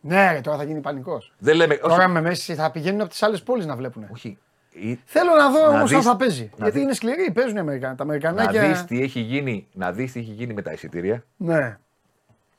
Ναι, 0.00 0.32
ρε, 0.32 0.40
τώρα 0.40 0.56
θα 0.56 0.64
γίνει 0.64 0.80
πανικός. 0.80 1.32
Δεν 1.38 1.56
λέμε. 1.56 1.74
Τώρα 1.76 1.94
όχι, 2.04 2.08
με 2.08 2.20
μέση 2.20 2.54
θα 2.54 2.70
πηγαίνουν 2.70 3.00
από 3.00 3.10
τις 3.10 3.22
άλλες 3.22 3.42
πόλεις 3.42 3.66
να 3.66 3.76
βλέπουν. 3.76 4.06
όχι. 4.12 4.38
Ή- 4.80 5.00
Θέλω 5.04 5.34
να 5.34 5.50
δω 5.50 5.60
Να 5.60 5.68
όμως 5.68 5.92
αν 5.92 5.98
δεις- 5.98 6.06
θα 6.08 6.16
παίζει. 6.16 6.42
να 6.42 6.48
Γιατί 6.56 6.70
δεις- 6.72 6.82
είναι 6.82 6.92
σκληροί, 6.92 7.30
παίζουν 7.32 7.56
οι 7.56 7.60
Αμερικανοί. 7.60 7.96
Τα 7.96 8.04
Να 8.04 8.10
Αμερικανάκια. 8.10 8.68
δεις 8.68 8.84
τι 8.84 9.02
έχει 9.02 9.20
γίνει, 9.20 9.66
να 9.72 9.92
δεις 9.92 10.12
τι 10.12 10.20
έχει 10.20 10.30
γίνει 10.30 10.52
με 10.54 10.62
τα 10.62 10.72
εισιτήρια 10.72 11.24
Ναι. 11.36 11.78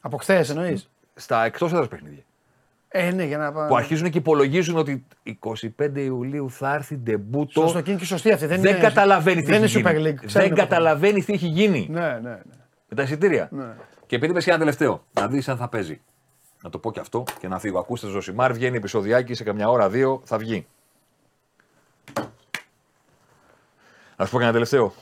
Από 0.02 0.18
χθες 0.18 0.50
εννοείς; 0.50 0.90
στα 1.16 1.44
εκτός 1.46 1.72
έδρας 1.72 1.88
παιχνίδια. 1.88 2.24
Ε, 2.92 3.12
ναι, 3.12 3.24
για 3.24 3.38
να 3.38 3.52
πάμε. 3.52 3.68
Που 3.68 3.76
αρχίζουν 3.76 4.10
και 4.10 4.18
υπολογίζουν 4.18 4.78
ότι 4.78 5.06
25 5.24 6.02
Ιουλίου 6.02 6.50
θα 6.52 6.74
έρθει 6.74 6.96
ντεμπούτο. 6.98 7.62
Σωστό 7.62 7.82
και 7.82 7.90
είναι 7.92 8.00
και 8.00 8.06
σωστή 8.06 8.32
αυτή. 8.32 8.46
Δεν, 8.46 8.62
Δεν 8.62 8.72
είναι, 8.72 8.82
καταλαβαίνεις 8.84 9.46
τι 9.46 9.52
δεν 9.52 9.64
έχει 9.64 9.80
είναι 9.80 9.90
Super 9.90 9.94
γίνει. 9.96 10.10
League. 10.10 10.26
ξέρουν 10.26 10.48
Δεν 10.48 10.58
το 10.58 10.62
καταλαβαίνεις 10.62 11.26
τι 11.26 11.34
έχει 11.34 11.48
γίνει 11.48 11.90
πράγμα. 11.94 12.12
Ναι, 12.20 12.30
ναι, 12.30 12.36
ναι. 12.36 12.42
με 12.90 12.96
τα 12.96 13.02
εισιτήρια. 13.04 13.48
Ναι. 13.52 13.66
Και 14.06 14.16
επειδή 14.16 14.32
είπε 14.32 14.42
και 14.42 14.50
ένα 14.50 14.60
τελευταίο, 14.60 15.04
να 15.14 15.28
δεις 15.28 15.50
αν 15.50 15.58
θα 15.58 15.68
παίζει. 15.70 16.02
Να 16.64 16.70
το 16.70 16.78
πω 16.78 16.92
και 16.92 17.00
αυτό 17.00 17.24
και 17.40 17.48
να 17.48 17.60
φύγω. 17.60 17.80
Ακούστε 17.80 18.08
Ζωσιμάρ, 18.08 18.54
βγαίνει 18.54 18.78
επεισοδιάκι 18.78 19.34
σε 19.34 19.44
καμιά 19.44 19.70
ώρα, 19.70 19.90
δύο 19.90 20.22
θα 20.26 20.38
βγει. 20.38 20.68
Να 24.18 24.26
σου 24.26 24.32
πω 24.32 24.38
και 24.38 24.43
ένα 24.43 24.51
τελευταίο. 24.51 24.93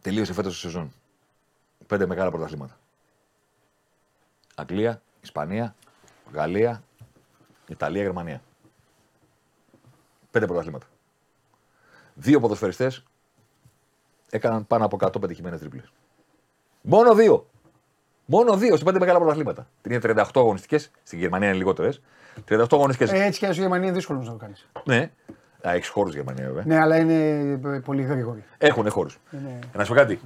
Τελείωσε 0.00 0.32
φέτος 0.32 0.56
η 0.56 0.58
σεζόν. 0.58 0.92
Πέντε 1.86 2.06
μεγάλα 2.06 2.30
πρωταθλήματα. 2.30 2.78
Αγγλία, 4.54 5.02
Ισπανία, 5.20 5.74
Γαλλία, 6.32 6.82
Ιταλία, 7.68 8.02
Γερμανία. 8.02 8.42
Πέντε 10.30 10.46
πρωταθλήματα. 10.46 10.86
Δύο 12.14 12.40
ποδοσφαιριστές 12.40 13.04
έκαναν 14.30 14.66
πάνω 14.66 14.84
από 14.84 14.96
100 15.00 15.20
πετυχημένες 15.20 15.60
τρίπλες. 15.60 15.92
Μόνο 16.82 17.14
δύο. 17.14 17.50
Μόνο 18.26 18.56
δύο 18.56 18.76
σε 18.76 18.84
πέντε 18.84 18.98
μεγάλα 18.98 19.18
πρωταθλήματα. 19.18 19.66
Είναι 19.88 19.98
38 20.02 20.24
αγωνιστικές, 20.34 20.90
στην 21.02 21.18
Γερμανία 21.18 21.48
είναι 21.48 21.56
λιγότερες. 21.56 22.00
38 22.48 22.66
αγωνιστικές. 22.70 23.12
Ε, 23.12 23.24
έτσι 23.24 23.38
και 23.38 23.46
η 23.46 23.52
Γερμανία 23.52 23.86
είναι 23.86 23.96
δύσκολος 23.96 24.26
να 24.26 24.32
το 24.32 24.38
κάνεις. 24.38 24.68
Ναι. 24.84 25.10
Α, 25.68 25.72
έχεις 25.72 25.88
χώρους 25.88 26.14
Γερμανία 26.14 26.46
βέβαια. 26.46 26.64
Ναι, 26.66 26.78
αλλά 26.78 26.96
είναι 26.98 27.14
ε, 27.74 27.78
πολύ 27.84 28.02
γρήγοροι. 28.02 28.44
Έχουν 28.58 28.90
χώρους. 28.90 29.18
Είναι... 29.32 29.58
Να 29.74 29.84
σου 29.84 29.92
πω 29.92 29.98
κάτι. 29.98 30.20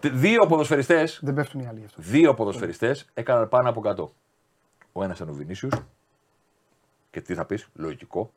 Τε- 0.00 0.12
Δύο 0.12 0.46
ποδοσφαιριστέ 0.46 1.08
Δεν 1.20 1.34
πέφτουν 1.34 1.60
οι 1.60 1.66
άλλοι 1.66 1.78
γι' 1.78 1.84
αυτό. 1.84 2.02
δύο 2.02 2.34
ποδοσφαιριστές 2.34 3.06
έκαναν 3.14 3.48
πάνω 3.48 3.68
από 3.68 3.82
100. 3.84 4.08
Ο 4.92 5.02
ένας 5.04 5.16
ήταν 5.16 5.28
ο 5.28 5.32
Βινίσιους. 5.32 5.74
Και 7.10 7.20
τι 7.20 7.34
θα 7.34 7.44
πεις, 7.44 7.68
λογικό. 7.74 8.30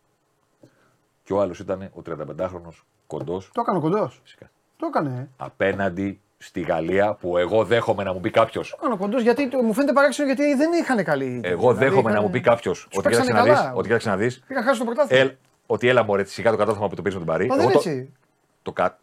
Και 1.24 1.34
ο 1.34 1.42
άλλος 1.42 1.60
ήταν 1.60 1.82
ο 1.82 2.02
35χρονο 2.06 2.70
κοντός. 3.08 3.50
Το 3.54 3.62
έκανε 3.62 3.78
ο 3.78 3.82
κοντός. 3.82 4.20
Φυσικά. 4.24 4.50
Το 4.78 4.86
έκανε. 4.86 5.20
ε. 5.20 5.28
Απέναντι 5.38 6.22
στη 6.44 6.62
Γαλλία 6.62 7.14
που 7.14 7.38
εγώ 7.38 7.64
δέχομαι 7.64 8.04
να 8.04 8.14
μου 8.14 8.20
πει 8.20 8.30
κάποιος. 8.30 8.70
Το 8.70 8.76
έκανε 8.80 8.94
ο 8.94 8.98
κοντός 8.98 9.22
γιατί 9.22 9.48
το- 9.50 9.62
μου 9.62 9.74
φαίνεται 9.74 9.94
παράξενο 9.94 10.28
γιατί 10.34 10.56
δεν 10.56 10.70
είχαν 10.82 11.04
καλή. 11.04 11.40
Εγώ 11.44 11.60
Δηλαδή, 11.62 11.80
δέχομαι 11.86 12.02
να 12.04 12.10
είχαν- 12.10 12.24
μου 12.24 12.30
πει 12.30 12.40
κάποιος 12.42 12.78
Τους 12.90 12.98
ότι 12.98 13.04
παίξανε 13.04 13.26
κοίταξε 13.26 13.48
να 13.50 13.54
δεις. 13.56 13.62
καλά. 13.64 13.74
Ότι 13.76 13.88
κοίταξε 13.88 14.10
να 14.10 14.18
δεις. 14.18 14.44
Είχαν 14.48 14.64
χάσει 14.64 14.80
το 14.80 14.86
πρωτάθλημα. 14.86 15.22
Ελ, 15.22 15.32
ότι 15.66 15.88
έλα 15.88 16.04
μωρέ, 16.04 16.24
σιγά 16.24 16.52
το 16.52 16.58
κατάστημα 16.58 16.88
που 16.88 16.96
το 16.96 17.02
πήρες 17.02 17.18
με 17.20 17.26
τον 17.26 17.34
Παρή. 17.34 17.48
Μα 17.48 17.56
δεν 17.56 17.64
Εγώ 17.64 17.74
είναι 17.74 17.82
το, 17.84 17.90
έτσι. 17.90 18.14
το 18.62 18.72
κα... 18.72 18.98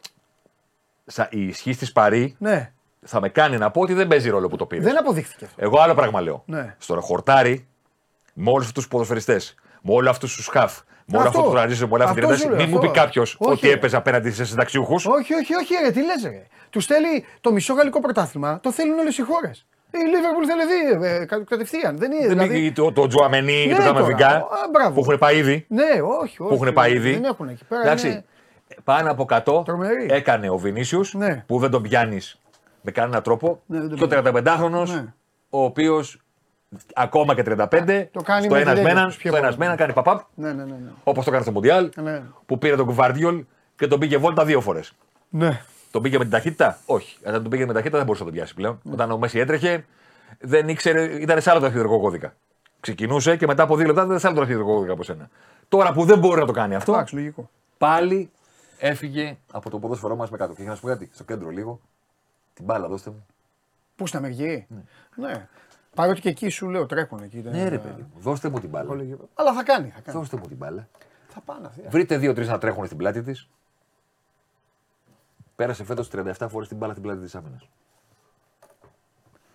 Σα, 1.06 1.22
η 1.30 1.46
ισχύ 1.46 1.76
της 1.76 1.92
Παρή 1.92 2.34
Ναι, 2.38 2.72
θα 3.04 3.20
με 3.20 3.28
κάνει 3.28 3.58
να 3.58 3.70
πω 3.70 3.80
ότι 3.80 3.92
δεν 3.94 4.08
παίζει 4.08 4.30
ρόλο 4.30 4.48
που 4.48 4.56
το 4.56 4.66
πήρες. 4.66 4.84
δεν 4.84 4.98
αποδείχθηκε 4.98 5.44
αυτό. 5.44 5.56
Εγώ 5.64 5.80
άλλο 5.80 5.94
πράγμα 5.94 6.20
λέω. 6.20 6.42
Ναι. 6.46 6.74
Στο 6.78 6.94
ρεχορτάρι, 6.94 7.66
με 8.32 8.50
όλους 8.50 8.66
αυτούς 8.66 8.82
τους 8.82 8.88
ποδοσφαιριστές, 8.92 9.54
με 9.82 9.92
όλους 9.92 10.10
αυτούς 10.10 10.34
τους 10.36 10.44
σκαφ, 10.44 10.80
με 11.10 11.18
όλο 11.18 11.26
Αυτό. 11.26 11.38
αυτό 11.38 11.50
το 11.50 11.56
ραντζίσιο, 11.56 11.86
με 11.88 11.94
όλα 11.94 12.04
αυτά 12.04 12.16
Αυτό 12.16 12.32
τα 12.32 12.36
σου 12.38 12.48
λέω, 12.48 12.56
μην 12.56 12.68
μου 12.68 12.76
αυτό. 12.78 12.90
πει 12.90 12.98
κάποιος 12.98 13.36
Όχι, 13.38 13.52
ότι 13.52 13.66
ρε. 13.66 13.72
έπαιζε 13.72 13.96
απέναντι 13.96 14.30
σε 14.30 14.44
συνταξιούχους. 14.44 15.06
Όχι, 15.06 15.34
όχι, 15.34 15.54
όχι, 15.54 15.74
ρε, 15.84 15.90
τι 15.90 16.04
λες, 16.04 16.22
ρε. 16.22 16.46
Τους 16.70 16.86
θέλει 16.86 17.24
το 17.40 17.52
μισό 17.52 17.74
γαλλικό 17.74 18.00
πρωτάθλημα, 18.00 18.60
το 18.62 18.72
θέλουν 18.72 18.98
όλες 18.98 19.18
οι 19.18 19.22
χώρες. 19.22 19.66
Η 19.90 19.98
Λίβερπουλ 19.98 20.44
θέλει 20.46 21.00
δει 21.00 21.06
ε, 21.06 21.24
κα- 21.24 21.44
κατευθείαν. 21.44 21.98
Δεν 21.98 22.12
είναι. 22.12 22.20
Δεν 22.26 22.28
Δηλαδή... 22.38 22.60
είναι 22.64 22.72
το, 22.72 22.92
το 22.92 23.06
Τζουαμενί 23.06 23.62
και 23.62 23.68
Ναι, 23.68 23.74
το 23.74 23.82
τώρα. 23.82 23.92
Καμαβικά 23.92 24.28
Α, 24.28 24.44
μπράβο. 24.72 24.94
που 24.94 25.00
έχουν 25.00 25.18
πάει 25.18 25.36
ήδη. 25.36 25.64
Ναι, 25.68 25.82
όχι, 25.82 26.02
όχι. 26.22 26.36
Που 26.36 26.54
έχουν 26.64 26.72
πάει 26.72 26.92
ήδη. 26.92 27.12
Δεν 27.12 27.24
έχουν 27.24 27.48
εκεί 27.48 27.64
πέρα. 27.64 27.82
Εντάξει, 27.82 28.06
είναι- 28.08 28.24
πάνω 28.84 29.10
από 29.10 29.26
100 29.28 29.64
Τρομερή. 29.64 30.06
έκανε 30.10 30.50
ο 30.50 30.56
Βινίσιους 30.56 31.14
Ναι. 31.14 31.44
που 31.46 31.58
δεν 31.58 31.70
τον 31.70 31.82
πιάνεις 31.82 32.38
με 32.82 32.90
κανένα 32.90 33.20
τρόπο. 33.22 33.62
Ναι, 33.66 33.78
δεν 33.80 33.88
τον 33.88 33.98
και 33.98 34.04
ο 34.04 34.08
35χρονο, 34.22 34.86
Ναι. 34.86 35.04
ο 35.50 35.64
οποίος 35.64 36.20
ακόμα 36.94 37.34
και 37.34 37.42
35, 37.46 38.08
Το 38.12 38.22
κάνει 38.22 38.44
στο 38.44 38.54
με 38.54 38.60
ένας 38.60 38.74
τη 38.78 38.82
με 38.82 38.90
έναν, 38.90 39.06
τους 39.06 39.16
πιο 39.16 39.30
στο 39.30 39.38
ένας 39.38 39.48
πολύ. 39.48 39.58
με 39.58 39.64
έναν 39.64 39.76
κάνει 39.76 39.92
παπάπ, 39.92 40.20
Ναι, 40.34 40.52
ναι, 40.52 40.64
ναι. 40.64 40.70
ναι. 40.72 40.90
όπως 41.04 41.24
το 41.24 41.30
έκανε 41.30 41.42
στο 41.42 41.52
Μουντιάλ, 41.52 41.90
Ναι. 41.96 42.22
που 42.46 42.58
πήρε 42.58 42.76
τον 42.76 42.86
Κουβάρδιολ 42.86 43.44
και 43.76 43.86
τον 43.86 43.98
πήγε 43.98 44.16
βόλτα 44.16 44.44
δύο 44.44 44.60
φορές. 44.60 44.92
ναι. 45.28 45.60
Τον 45.90 46.02
πήγε 46.02 46.16
με 46.18 46.22
την 46.24 46.32
ταχύτητα, 46.32 46.78
όχι. 46.86 47.16
Όταν 47.26 47.32
τον 47.42 47.50
πήγε 47.50 47.60
με 47.60 47.66
την 47.66 47.74
ταχύτητα 47.74 47.96
δεν 47.96 48.06
μπορούσε 48.06 48.24
να 48.24 48.28
τον 48.30 48.38
πιάσει 48.38 48.54
πλέον. 48.54 48.80
Όταν 48.92 49.10
ο 49.10 49.18
Μέση 49.18 49.38
έτρεχε, 49.38 49.84
δεν 50.40 50.68
ήξερε, 50.68 51.02
ήταν 51.20 51.40
σε 51.40 51.50
άλλο 51.50 51.60
ταχυδρομικό 51.60 52.00
κώδικα. 52.00 52.34
Ξεκινούσε 52.80 53.36
και 53.36 53.46
μετά 53.46 53.62
από 53.62 53.76
δύο 53.76 53.86
λεπτά 53.86 54.04
ήταν 54.04 54.18
σε 54.18 54.26
άλλο 54.26 54.38
ταχυδρομικό 54.38 54.74
κώδικα 54.74 54.92
από 54.92 55.02
σένα. 55.02 55.28
Τώρα 55.68 55.92
που 55.92 56.04
δεν 56.04 56.18
μπορεί 56.18 56.40
να 56.40 56.46
το 56.46 56.52
κάνει 56.52 56.74
αυτό, 56.74 56.92
Εντάξει, 56.92 57.14
λογικό. 57.14 57.50
πάλι 57.78 58.30
έφυγε 58.78 59.36
από 59.52 59.70
το 59.70 59.78
ποδόσφαιρό 59.78 60.16
μας 60.16 60.30
με 60.30 60.36
κάτω. 60.36 60.52
Και 60.54 60.60
για 60.62 60.70
να 60.70 60.76
σου 60.76 60.82
πω 60.82 60.88
κάτι, 60.88 61.10
στο 61.14 61.24
κέντρο 61.24 61.48
λίγο, 61.50 61.80
την 62.54 62.64
μπάλα 62.64 62.88
δώστε 62.88 63.10
μου. 63.10 63.26
Πού 63.96 64.06
στην 64.06 64.18
Αμερική. 64.18 64.66
Ναι. 65.14 65.46
Παρότι 65.98 66.20
και 66.20 66.28
εκεί 66.28 66.48
σου 66.48 66.68
λέω 66.68 66.86
τρέχουν 66.86 67.22
εκεί. 67.22 67.40
δεν- 67.40 67.52
Ναι, 67.52 67.68
ρε 67.68 67.78
παιδί 67.78 68.00
μου, 68.02 68.20
δώστε 68.20 68.48
μου 68.48 68.60
την 68.60 68.68
μπάλα. 68.68 68.86
Πολύ- 68.86 69.18
Αλλά 69.34 69.52
θα 69.52 69.62
κάνει. 69.62 69.88
Θα, 69.94 70.00
κάνει. 70.00 70.18
Δώστε 70.18 70.36
μου 70.36 70.46
την 70.46 70.56
μπάλα. 70.56 70.88
θα 71.28 71.40
πάνε 71.40 71.66
αυτοί. 71.66 71.82
Βρείτε 71.88 72.16
δύο-τρει 72.16 72.46
να 72.46 72.58
τρέχουν 72.58 72.84
στην 72.86 72.96
πλάτη 72.98 73.22
της. 73.22 73.48
Πέρασε 75.56 75.84
φέτος 75.84 76.08
37 76.10 76.48
φορές 76.48 76.68
την 76.68 76.76
μπάλα 76.76 76.92
στην 76.92 77.04
πλάτη 77.04 77.20
της 77.20 77.34
άμυνας. 77.34 77.68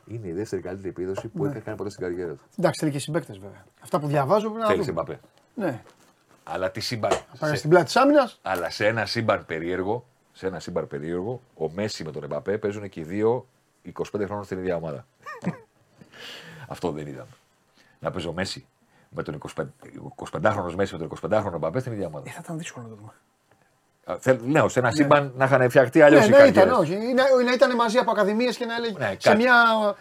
Είναι 0.08 0.28
η 0.28 0.32
δεύτερη 0.32 0.62
καλύτερη 0.62 0.90
επίδοση 0.90 1.28
που 1.28 1.46
έχει 1.46 1.60
κάνει 1.60 1.78
ποτέ 1.78 1.90
στην 1.90 2.04
καριέρα 2.04 2.34
του. 2.34 2.44
Εντάξει, 2.58 2.80
θέλει 2.80 2.92
και 2.92 3.00
συμπαίκτες 3.00 3.38
βέβαια. 3.38 3.66
Αυτά 3.84 4.00
που 4.00 4.08
διαβάζω 4.08 4.46
πρέπει 4.48 4.60
να 4.62 4.68
Θέλει 4.68 4.80
δούμε. 4.80 4.92
Εμπαπέ. 4.92 5.20
Ναι. 5.56 5.84
Αλλά 6.44 6.72
τι 6.72 6.80
σύμπαν. 6.80 7.12
Πάνε 7.40 7.52
σε- 7.52 7.56
στην 7.58 7.70
πλάτη 7.70 7.86
της 7.86 7.96
άμυνας. 7.96 8.40
Αλλά 8.42 8.70
σε 8.70 8.88
ένα 8.88 9.06
σύμπαν 9.06 9.46
περίεργο, 9.46 10.06
σε 10.34 10.48
ένα 10.48 10.60
σύμπαν 10.60 10.88
περίεργο, 10.88 11.42
ο 11.56 11.70
Μέση 11.72 12.04
με 12.04 12.12
τον 12.12 12.24
Εμπαπέ 12.24 12.58
παίζουν 12.58 12.90
και 12.90 13.00
οι 13.00 13.04
δύο 13.04 13.48
25 13.82 14.26
χρόνων 14.26 14.44
στην 14.44 14.58
ίδια 14.58 14.76
ομάδα. 14.76 15.06
Αυτό 16.68 16.92
δεν 16.92 17.08
είδαμε. 17.08 17.28
Να 18.00 18.12
παίζει 18.12 18.28
ο 18.28 18.34
Μέση 18.34 18.66
με 19.10 19.24
τον 19.24 19.38
25, 19.56 19.64
25χρονο 20.42 20.74
Μέση 20.76 20.98
με 20.98 21.08
τον 21.08 21.18
25χρονο 21.32 21.54
Εμπαπέ 21.54 21.80
στην 21.80 21.92
ίδια 21.92 22.08
ομάδα. 22.08 22.26
Ε, 22.28 22.32
θα 22.32 22.40
ήταν 22.44 22.58
δύσκολο 22.58 22.86
να 22.86 22.92
το 22.92 22.96
δούμε. 23.00 23.12
Α, 24.06 24.16
θέλ- 24.20 24.40
Λέω, 24.48 24.70
σε 24.70 24.80
ένα 24.80 24.92
σύμπαν 24.92 25.32
να 25.38 25.46
είχαν 25.46 25.70
φτιαχτεί 25.70 26.02
αλλιώς 26.02 26.20
Ναι, 26.22 26.26
οι 26.26 26.30
ναι, 26.30 26.36
ήταν, 26.48 26.54
καριέρες. 26.54 26.78
όχι. 26.78 27.14
Να, 27.14 27.44
να 27.46 27.52
ήταν 27.54 27.76
μαζί 27.76 27.98
από 27.98 28.12
ακαδημίες 28.12 28.58
και 28.58 28.66
να 28.66 28.76
έλεγε 28.76 28.98
Ναι, 28.98 29.06
σε, 29.18 29.30
κάτι. 29.30 29.38
μια, 29.38 29.54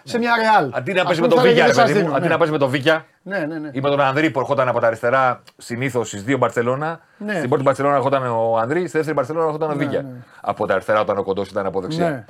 σε 0.04 0.18
μια 0.18 0.32
ρεάλ. 0.36 0.70
Αντί 0.74 0.92
να 0.92 1.00
Ας 1.00 1.06
παίζει 1.06 1.20
με 1.20 1.26
πούμε, 1.28 1.28
τον 1.28 1.38
θα 1.38 1.42
Βίκια, 1.50 1.64
έλεγε, 1.64 1.66
ρε 1.66 1.72
«Δεν 1.72 1.84
παιδί 1.84 1.92
σας 1.92 1.96
μου, 2.02 2.04
δίνω», 2.04 2.14
αντί 2.16 2.24
ναι. 2.26 2.32
να 2.32 2.38
παίζει 2.38 2.52
με 2.52 2.58
τον 2.58 2.68
Βίκια 2.70 3.06
Ναι, 3.22 3.38
ναι, 3.38 3.58
ναι. 3.58 3.70
ή 3.72 3.80
με 3.80 3.88
τον 3.88 4.00
Ανδρή 4.00 4.30
που 4.30 4.38
ερχόταν 4.40 4.68
από 4.68 4.80
τα 4.80 4.86
αριστερά 4.86 5.42
συνήθως 5.56 6.08
στις 6.08 6.22
δύο 6.24 6.38
Μπαρσελόνα. 6.38 7.00
Ναι. 7.18 7.34
Στην 7.36 7.48
πρώτη 7.48 7.62
Μπαρσελόνα 7.64 7.94
ερχόταν 7.96 8.26
ο 8.26 8.58
Ανδρή, 8.58 8.80
στη 8.88 8.96
δεύτερη 8.96 9.16
Μπαρσελόνα 9.16 9.46
ερχόταν 9.46 9.70
ο 9.70 9.74
Βίκια. 9.74 10.02
ναι. 10.02 10.08
Από 10.40 10.66
τα 10.66 10.74
αριστερά 10.74 11.00
όταν 11.00 11.18
ο 11.18 11.22
κοντός 11.22 11.48
ήταν 11.48 11.66
από 11.66 11.80
δεξιά. 11.80 12.08
Ναι. 12.10 12.24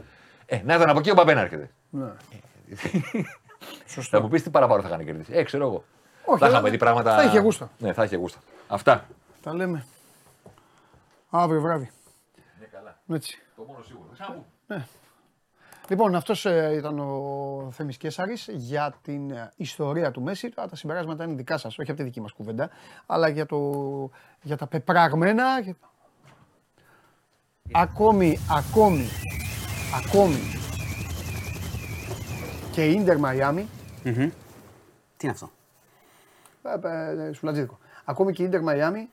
Ε, 0.47 0.61
να 0.65 0.75
ήταν 0.75 0.89
από 0.89 0.99
εκεί 0.99 1.11
ο 1.11 1.15
Μπαπέ 1.15 1.35
να 1.35 1.41
έρχεται. 1.41 1.71
Ναι. 1.91 2.07
Θα 3.87 4.21
μου 4.21 4.29
πεις 4.29 4.43
τι 4.43 4.51
παραπάνω 4.51 4.83
θα 4.83 4.89
είχαν 4.89 5.05
κερδίσει. 5.05 5.33
Ε, 5.35 5.43
ξέρω 5.43 5.67
εγώ. 5.67 5.85
Όχι, 6.25 6.39
θα 6.39 6.45
αλλά 6.47 6.55
είχαμε 6.55 6.71
δει 6.71 6.77
πράγματα. 6.79 7.17
θα 7.17 7.23
είχε 7.23 7.39
γούστα. 7.39 7.71
Ναι, 7.79 7.93
θα 7.93 8.05
είχε 8.05 8.17
γούστα. 8.17 8.39
Αυτά. 8.69 9.07
Τα 9.43 9.55
λέμε. 9.55 9.87
Αύριο 11.31 11.61
βράδυ. 11.61 11.91
Ναι, 12.61 12.67
καλά. 12.67 12.99
Έτσι. 13.09 13.39
Το 13.57 13.63
μόνο 13.67 13.83
σίγουρο. 13.83 14.45
Λοιπόν, 15.89 16.15
αυτός 16.15 16.45
ήταν 16.73 16.99
ο 16.99 17.69
Θέμης 17.73 17.97
Κέσαρης 17.97 18.49
για 18.53 18.95
την 19.03 19.31
ε, 19.31 19.53
ιστορία 19.57 20.11
του 20.11 20.23
Μέση. 20.23 20.49
Τώρα 20.49 20.69
τα 20.69 20.77
συμπεράσματα 20.77 21.25
είναι 21.25 21.35
δικά 21.35 21.59
σας, 21.59 21.79
όχι 21.79 21.91
από 21.91 21.99
τη 22.01 22.05
δική 22.07 22.21
μας 22.21 22.33
κουβέντα, 22.33 22.71
αλλά 23.07 23.29
για, 23.29 23.47
το, 23.47 23.59
για 24.43 24.57
τα 24.57 24.67
πεπραγμένα. 24.67 25.61
για- 25.61 25.77
Ακόμη, 27.73 28.39
ακόμη, 28.51 29.07
ακόμη 30.05 30.39
και 32.73 32.87
η 32.87 32.93
Ίντερ 32.93 33.19
Μαϊάμι, 33.19 33.69
Μμμ. 34.05 34.15
Τι 35.17 35.27
είναι 35.27 35.33
αυτό; 35.33 35.51
ε, 36.63 37.29
ε, 37.29 37.33
σουλατζίδικο, 37.33 37.79
ακόμη 38.05 38.33
και 38.33 38.43
η 38.43 38.45
Ίντερ 38.47 38.63
Μαϊάμι 38.63 39.09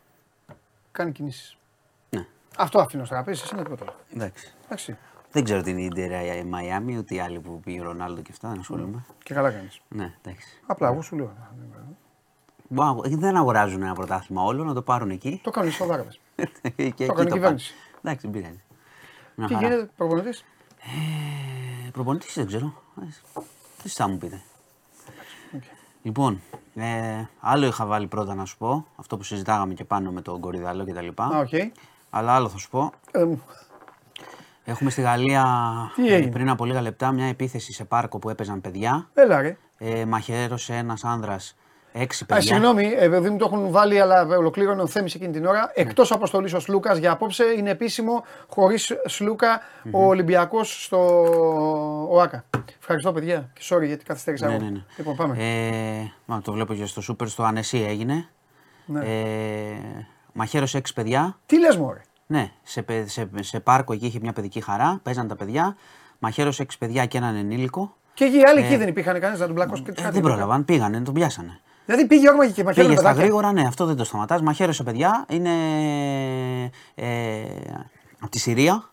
κάνει 0.91 1.11
κινήσεις. 1.11 1.57
Ναι. 2.09 2.25
Αυτό 2.57 2.79
αφήνω 2.79 3.05
στο 3.05 3.13
τραπέζι, 3.13 3.41
εσύ 3.43 3.53
είναι 3.55 3.63
τίποτα. 3.63 3.83
άλλο. 3.83 3.95
Εντάξει. 4.13 4.53
Εντάξει, 4.65 4.97
Δεν 5.31 5.43
ξέρω 5.43 5.61
την 5.61 5.77
Ιντερ 5.77 6.37
η 6.37 6.43
Μαϊάμι, 6.43 6.97
ούτε 6.97 7.15
οι 7.15 7.19
άλλοι 7.19 7.39
που 7.39 7.59
πήγε 7.59 7.79
ο 7.79 7.83
Ρονάλντο 7.83 8.21
και 8.21 8.31
αυτά, 8.31 8.49
δεν 8.49 8.59
ασχολούμαι. 8.59 9.05
και 9.23 9.33
καλά 9.33 9.51
κάνεις. 9.51 9.81
Ναι, 9.87 10.13
εντάξει. 10.23 10.61
Απλά 10.65 10.87
εγώ 10.87 11.01
σου 11.01 11.15
λέω. 11.15 11.33
Μπα- 12.67 12.93
Δεν 13.03 13.35
αγοράζουν 13.37 13.81
ένα 13.81 13.93
πρωτάθλημα 13.93 14.43
όλο, 14.43 14.63
να 14.63 14.73
το 14.73 14.81
πάρουν 14.81 15.09
εκεί. 15.09 15.39
Το 15.43 15.49
κάνουν 15.51 15.69
οι 15.69 15.73
Σαουδάραβες. 15.73 16.19
και 16.61 16.83
εκεί 16.83 17.03
έκανε 17.03 17.11
η 17.21 17.23
πάνε. 17.23 17.29
κυβέρνηση. 17.29 17.73
Εντάξει, 18.03 18.27
δεν 18.27 18.41
πειράζει. 18.41 18.61
Μια 19.35 19.47
Τι 19.47 19.53
χαρά. 19.53 19.67
γίνεται, 19.67 19.89
προπονητής; 19.97 20.45
Ε, 21.87 21.89
προπονητής 21.91 22.33
δεν 22.33 22.45
ξέρω. 22.47 22.73
Ε, 23.01 23.39
Τι 23.83 23.89
θα 23.89 24.07
μου 24.07 24.17
πείτε. 24.17 24.41
Λοιπόν, 26.01 26.41
ε, 26.75 27.23
άλλο 27.39 27.65
είχα 27.65 27.85
βάλει 27.85 28.07
πρώτα 28.07 28.35
να 28.35 28.45
σου 28.45 28.57
πω, 28.57 28.85
αυτό 28.95 29.17
που 29.17 29.23
συζητάγαμε 29.23 29.73
και 29.73 29.83
πάνω 29.83 30.11
με 30.11 30.21
τον 30.21 30.39
Κορυδαλό 30.39 30.85
και 30.85 30.93
τα 30.93 31.01
λοιπά. 31.01 31.23
Α, 31.25 31.39
οκ. 31.39 31.49
Αλλά 32.09 32.33
άλλο 32.33 32.49
θα 32.49 32.57
σου 32.57 32.69
πω. 32.69 32.91
Ε, 33.11 33.23
μου. 33.23 33.43
Έχουμε 34.63 34.89
στη 34.89 35.01
Γαλλία 35.01 35.45
Τι 35.95 36.07
ε, 36.07 36.15
έγινε; 36.15 36.31
πριν 36.31 36.49
από 36.49 36.65
λίγα 36.65 36.81
λεπτά 36.81 37.11
μια 37.11 37.25
επίθεση 37.25 37.73
σε 37.73 37.85
πάρκο 37.85 38.19
που 38.19 38.29
έπαιζαν 38.29 38.61
παιδιά. 38.61 39.09
Έλα 39.13 39.41
ρε. 39.41 39.57
Ε, 39.77 40.05
μαχαίρωσε 40.05 40.73
ένας 40.75 41.03
άνδρας 41.03 41.55
έξι 41.91 42.23
Α, 42.23 42.25
παιδιά. 42.25 42.41
συγγνώμη, 42.41 42.85
ε, 42.97 43.03
επειδή 43.03 43.29
μου 43.29 43.37
το 43.37 43.45
έχουν 43.51 43.71
βάλει, 43.71 43.99
αλλά 43.99 44.21
ολοκλήρωνε 44.37 44.81
ο 44.81 44.87
Θέμης 44.87 45.15
εκείνη 45.15 45.31
την 45.31 45.45
ώρα. 45.45 45.71
Εκτός 45.73 46.11
αποστολής 46.11 46.53
ο 46.53 46.59
Σλούκας 46.59 46.97
για 46.97 47.11
απόψε 47.11 47.43
είναι 47.57 47.69
επίσημο 47.69 48.23
χωρίς 48.47 48.93
Σλούκα 49.05 49.61
ο 49.91 50.05
Ολυμπιακός 50.05 50.83
στο 50.83 50.97
ΟΑΚΑ. 52.09 52.43
Ευχαριστώ, 52.79 53.11
παιδιά. 53.11 53.49
Και 53.53 53.61
sorry 53.69 53.85
γιατί 53.85 54.05
καθυστέρησα. 54.05 54.47
Ναι, 54.47 54.53
εγώ. 54.53 54.63
ναι, 54.63 54.69
ναι. 54.69 54.83
Λοιπόν, 54.97 55.15
πάμε. 55.15 55.35
Ε, 55.37 56.11
μα, 56.25 56.41
το 56.41 56.51
βλέπω 56.51 56.73
και 56.73 56.85
στο 56.85 57.01
Σούπερ, 57.01 57.27
στο 57.27 57.43
Ανεσί 57.43 57.85
έγινε. 57.89 58.27
Ναι. 58.85 58.99
Ε, 59.05 60.05
μαχαίρωσε 60.33 60.77
έξι 60.77 60.93
παιδιά. 60.93 61.37
Τι 61.45 61.59
λες, 61.59 61.77
Μωρέ; 61.77 62.01
Ναι, 62.27 62.51
σε, 62.63 62.81
παι- 62.81 63.09
σε, 63.09 63.29
σε 63.39 63.59
πάρκο 63.59 63.93
εκεί 63.93 64.05
είχε 64.05 64.19
μια 64.21 64.33
παιδική 64.33 64.61
χαρά. 64.61 64.99
Παίζαν 65.03 65.27
τα 65.27 65.35
παιδιά. 65.35 65.75
Μαχαίρωσε 66.19 66.61
έξι 66.61 66.77
παιδιά 66.77 67.05
και 67.05 67.17
έναν 67.17 67.35
ενήλικο. 67.35 67.93
Και 68.13 68.25
εκεί 68.25 68.37
οι 68.37 68.43
άλλοι 68.43 68.59
εκεί 68.59 68.75
δεν 68.75 68.87
υπήρχαν 68.87 69.19
κανεί 69.19 69.37
να 69.37 69.45
τον 69.45 69.55
πλακώσει 69.55 69.81
και 69.81 69.91
Ε, 69.91 70.01
κάτι. 70.01 70.13
δεν 70.13 70.21
πρόλαβαν, 70.21 70.65
πήγανε, 70.65 71.01
τον 71.01 71.13
πιάσανε. 71.13 71.59
Δηλαδή 71.89 72.07
πήγε 72.07 72.29
όρμα 72.29 72.47
και 72.47 72.63
μακέρο 72.63 72.87
Πήγε 72.87 72.99
στα 72.99 73.11
γρήγορα, 73.11 73.51
ναι, 73.51 73.61
αυτό 73.61 73.85
δεν 73.85 73.95
το 73.95 74.03
σταματάς. 74.03 74.41
Μαχαίρωσε 74.41 74.83
παιδιά. 74.83 75.25
Είναι 75.29 75.51
ε, 76.95 77.43
από 78.19 78.31
τη 78.31 78.39
Συρία. 78.39 78.89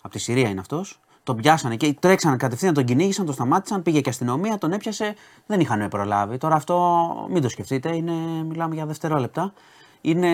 Από 0.00 0.12
τη 0.12 0.18
Συρία 0.18 0.48
είναι 0.48 0.60
αυτός. 0.60 1.00
Τον 1.22 1.36
πιάσανε 1.36 1.76
και 1.76 1.92
τρέξανε 2.00 2.36
κατευθείαν, 2.36 2.74
τον 2.74 2.84
κυνήγησαν, 2.84 3.24
τον 3.24 3.34
σταμάτησαν, 3.34 3.82
πήγε 3.82 4.00
και 4.00 4.08
αστυνομία, 4.08 4.58
τον 4.58 4.72
έπιασε. 4.72 5.14
Δεν 5.46 5.60
είχαν 5.60 5.88
προλάβει. 5.88 6.38
Τώρα 6.38 6.54
αυτό 6.54 7.26
μην 7.30 7.42
το 7.42 7.48
σκεφτείτε, 7.48 7.96
είναι, 7.96 8.12
μιλάμε 8.44 8.74
για 8.74 8.86
δευτερόλεπτα. 8.86 9.52
Είναι 10.00 10.30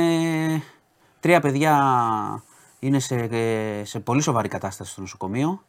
τρία 1.21 1.41
παιδιά 1.41 1.77
είναι 2.79 2.99
σε, 2.99 3.29
σε 3.85 4.01
πολύ 4.01 4.21
σοβαρή 4.21 4.49
κατάσταση 4.49 4.91
στο 4.91 5.01
νοσοκομείο 5.01 5.63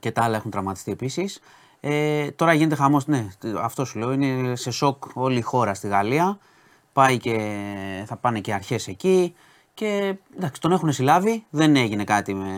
και 0.00 0.10
τα 0.10 0.22
άλλα 0.22 0.36
έχουν 0.36 0.50
τραυματιστεί 0.50 0.90
επίσης. 0.92 1.40
Ε, 1.80 2.30
τώρα 2.30 2.52
γίνεται 2.52 2.74
χαμός, 2.74 3.06
ναι, 3.06 3.28
αυτό 3.62 3.84
σου 3.84 3.98
λέω, 3.98 4.12
είναι 4.12 4.56
σε 4.56 4.70
σοκ 4.70 5.04
όλη 5.14 5.38
η 5.38 5.40
χώρα 5.40 5.74
στη 5.74 5.88
Γαλλία. 5.88 6.38
Πάει 6.92 7.18
και 7.18 7.36
θα 8.06 8.16
πάνε 8.16 8.40
και 8.40 8.52
αρχές 8.52 8.88
εκεί. 8.88 9.34
Και 9.74 10.16
εντάξει, 10.36 10.60
τον 10.60 10.72
έχουν 10.72 10.92
συλλάβει, 10.92 11.44
δεν 11.50 11.76
έγινε 11.76 12.04
κάτι 12.04 12.34
με 12.34 12.50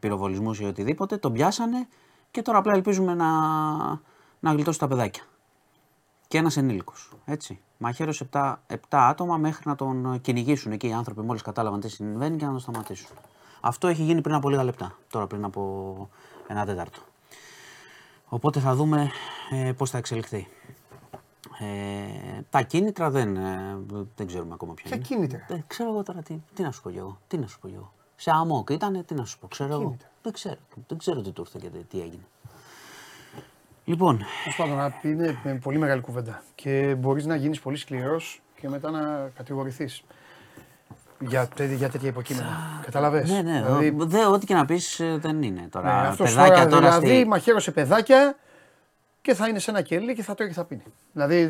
πυροβολισμούς 0.00 0.60
ή 0.60 0.64
οτιδήποτε, 0.64 1.16
τον 1.16 1.32
πιάσανε 1.32 1.88
και 2.30 2.42
τώρα 2.42 2.58
απλά 2.58 2.72
ελπίζουμε 2.72 3.14
να, 3.14 3.30
να 4.40 4.52
γλιτώσει 4.52 4.78
τα 4.78 4.88
παιδάκια. 4.88 5.22
Και 6.28 6.38
ένας 6.38 6.56
ενήλικος. 6.56 7.10
Έτσι. 7.24 7.60
Μαχαίρωσε 7.78 8.28
7, 8.32 8.54
7 8.66 8.76
άτομα 8.88 9.36
μέχρι 9.36 9.62
να 9.64 9.74
τον 9.74 10.20
κυνηγήσουν 10.20 10.72
εκεί 10.72 10.86
οι 10.88 10.92
άνθρωποι 10.92 11.20
μόλις 11.20 11.42
κατάλαβαν 11.42 11.80
τι 11.80 11.88
συμβαίνει 11.88 12.36
και 12.36 12.44
να 12.44 12.50
τον 12.50 12.60
σταματήσουν. 12.60 13.16
Αυτό 13.60 13.88
έχει 13.88 14.02
γίνει 14.02 14.20
πριν 14.20 14.34
από 14.34 14.48
λίγα 14.48 14.64
λεπτά. 14.64 14.98
Τώρα 15.10 15.26
πριν 15.26 15.44
από 15.44 16.08
ένα 16.46 16.64
τέταρτο. 16.64 17.00
Οπότε 18.34 18.60
θα 18.60 18.74
δούμε 18.74 19.10
ε, 19.50 19.72
πώς 19.72 19.90
θα 19.90 19.98
εξελιχθεί. 19.98 20.48
Ε, 21.58 22.40
τα 22.50 22.62
κίνητρα 22.62 23.10
δεν, 23.10 23.36
ε, 23.36 23.76
δεν 24.16 24.26
ξέρουμε 24.26 24.54
ακόμα 24.54 24.74
ποια 24.74 24.84
Ποια 24.84 24.96
είναι. 24.96 25.04
κίνητρα; 25.06 25.44
Δεν 25.48 25.64
ξέρω 25.66 25.90
εγώ 25.90 26.02
τώρα 26.02 26.22
τι, 26.22 26.38
τι 26.54 26.62
να 26.62 26.70
σου 26.70 26.82
πω 26.82 26.90
κι 26.90 26.98
εγώ. 26.98 27.20
Τι 27.28 27.38
να 27.38 27.46
σου 27.46 27.58
πω 27.58 27.68
κι 27.68 27.74
εγώ. 27.74 27.92
Σε 28.16 28.30
αμόκ 28.30 28.70
ήτανε, 28.70 29.02
τι 29.02 29.14
να 29.14 29.24
σου 29.24 29.38
πω. 29.38 29.46
Ξέρω 29.48 29.72
εγώ. 29.72 29.82
Κίνητρα. 29.82 30.08
Δεν 30.22 30.32
ξέρω. 30.32 30.56
Δεν 30.86 30.98
ξέρω 30.98 31.20
τι 31.20 31.30
του 31.30 31.40
ήρθε 31.40 31.58
και 31.62 31.68
τι- 31.78 31.84
τι 31.84 32.00
έγινε. 32.00 32.22
Λοιπόν, 33.84 34.16
Τέλος 34.42 34.56
πάντων, 34.56 34.92
είναι 35.02 35.40
με 35.44 35.54
πολύ 35.54 35.78
μεγάλη 35.78 36.00
κουβέντα. 36.00 36.42
Και 36.54 36.94
μπορείς 36.98 37.26
να 37.26 37.36
γίνεις 37.36 37.60
πολύ 37.60 37.76
σκληρός 37.76 38.42
και 38.60 38.68
μετά 38.68 38.90
να 38.90 39.30
κατηγορηθείς 39.34 40.02
για, 41.20 41.48
τέ- 41.48 41.72
για 41.76 41.88
τέτοια 41.90 42.08
υποκείμενα. 42.08 42.80
Καταλαβες; 42.84 43.30
ναι, 43.30 43.42
ναι. 43.42 43.62
Δηλαδή, 43.62 43.96
ο- 44.00 44.06
δε, 44.06 44.26
ό,τι 44.26 44.46
και 44.46 44.54
να 44.54 44.64
πεις 44.64 45.00
δεν 45.16 45.42
είναι 45.42 45.68
τώρα. 45.70 46.00
ναι, 46.02 46.08
αυτός 46.08 46.34
παιδάκια 46.34 46.54
τώρα, 46.54 46.68
τώρα 46.68 46.98
δηλαδή 46.98 47.18
στη... 47.18 47.28
μαχαίρωσε 47.28 47.70
παιδάκια 47.70 48.36
και 49.22 49.34
θα 49.34 49.48
είναι 49.48 49.58
σε 49.58 49.70
ένα 49.70 49.82
κελί 49.82 50.14
και 50.14 50.22
θα 50.22 50.34
τρώει 50.34 50.48
και 50.48 50.54
θα 50.54 50.64
πίνει. 50.64 50.82
Δηλαδή, 51.12 51.48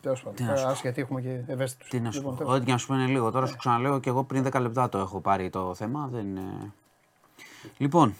τέλος 0.00 0.22
πάντων. 0.22 0.46
να 0.46 0.56
σου 0.56 0.66
Ας 0.66 0.80
γιατί 0.80 1.00
έχουμε 1.00 1.20
και 1.20 1.40
ευαίσθητους. 1.46 1.88
Τι 1.88 2.00
να 2.00 2.10
σου 2.10 2.22
πω. 2.22 2.36
Ό,τι 2.42 2.64
και 2.64 2.72
να 2.72 2.78
σου 2.78 2.86
πω 2.86 2.94
είναι 2.94 3.06
λίγο. 3.06 3.30
Τώρα 3.30 3.46
σου 3.46 3.56
ξαναλέω 3.56 4.00
και 4.00 4.08
εγώ 4.08 4.24
πριν 4.24 4.46
10 4.52 4.60
λεπτά 4.60 4.88
το 4.88 4.98
έχω 4.98 5.20
πάρει 5.20 5.50
το 5.50 5.74
θέμα. 5.74 6.08
Δεν 6.12 6.26
είναι... 6.26 6.72
Λοιπόν, 7.76 8.14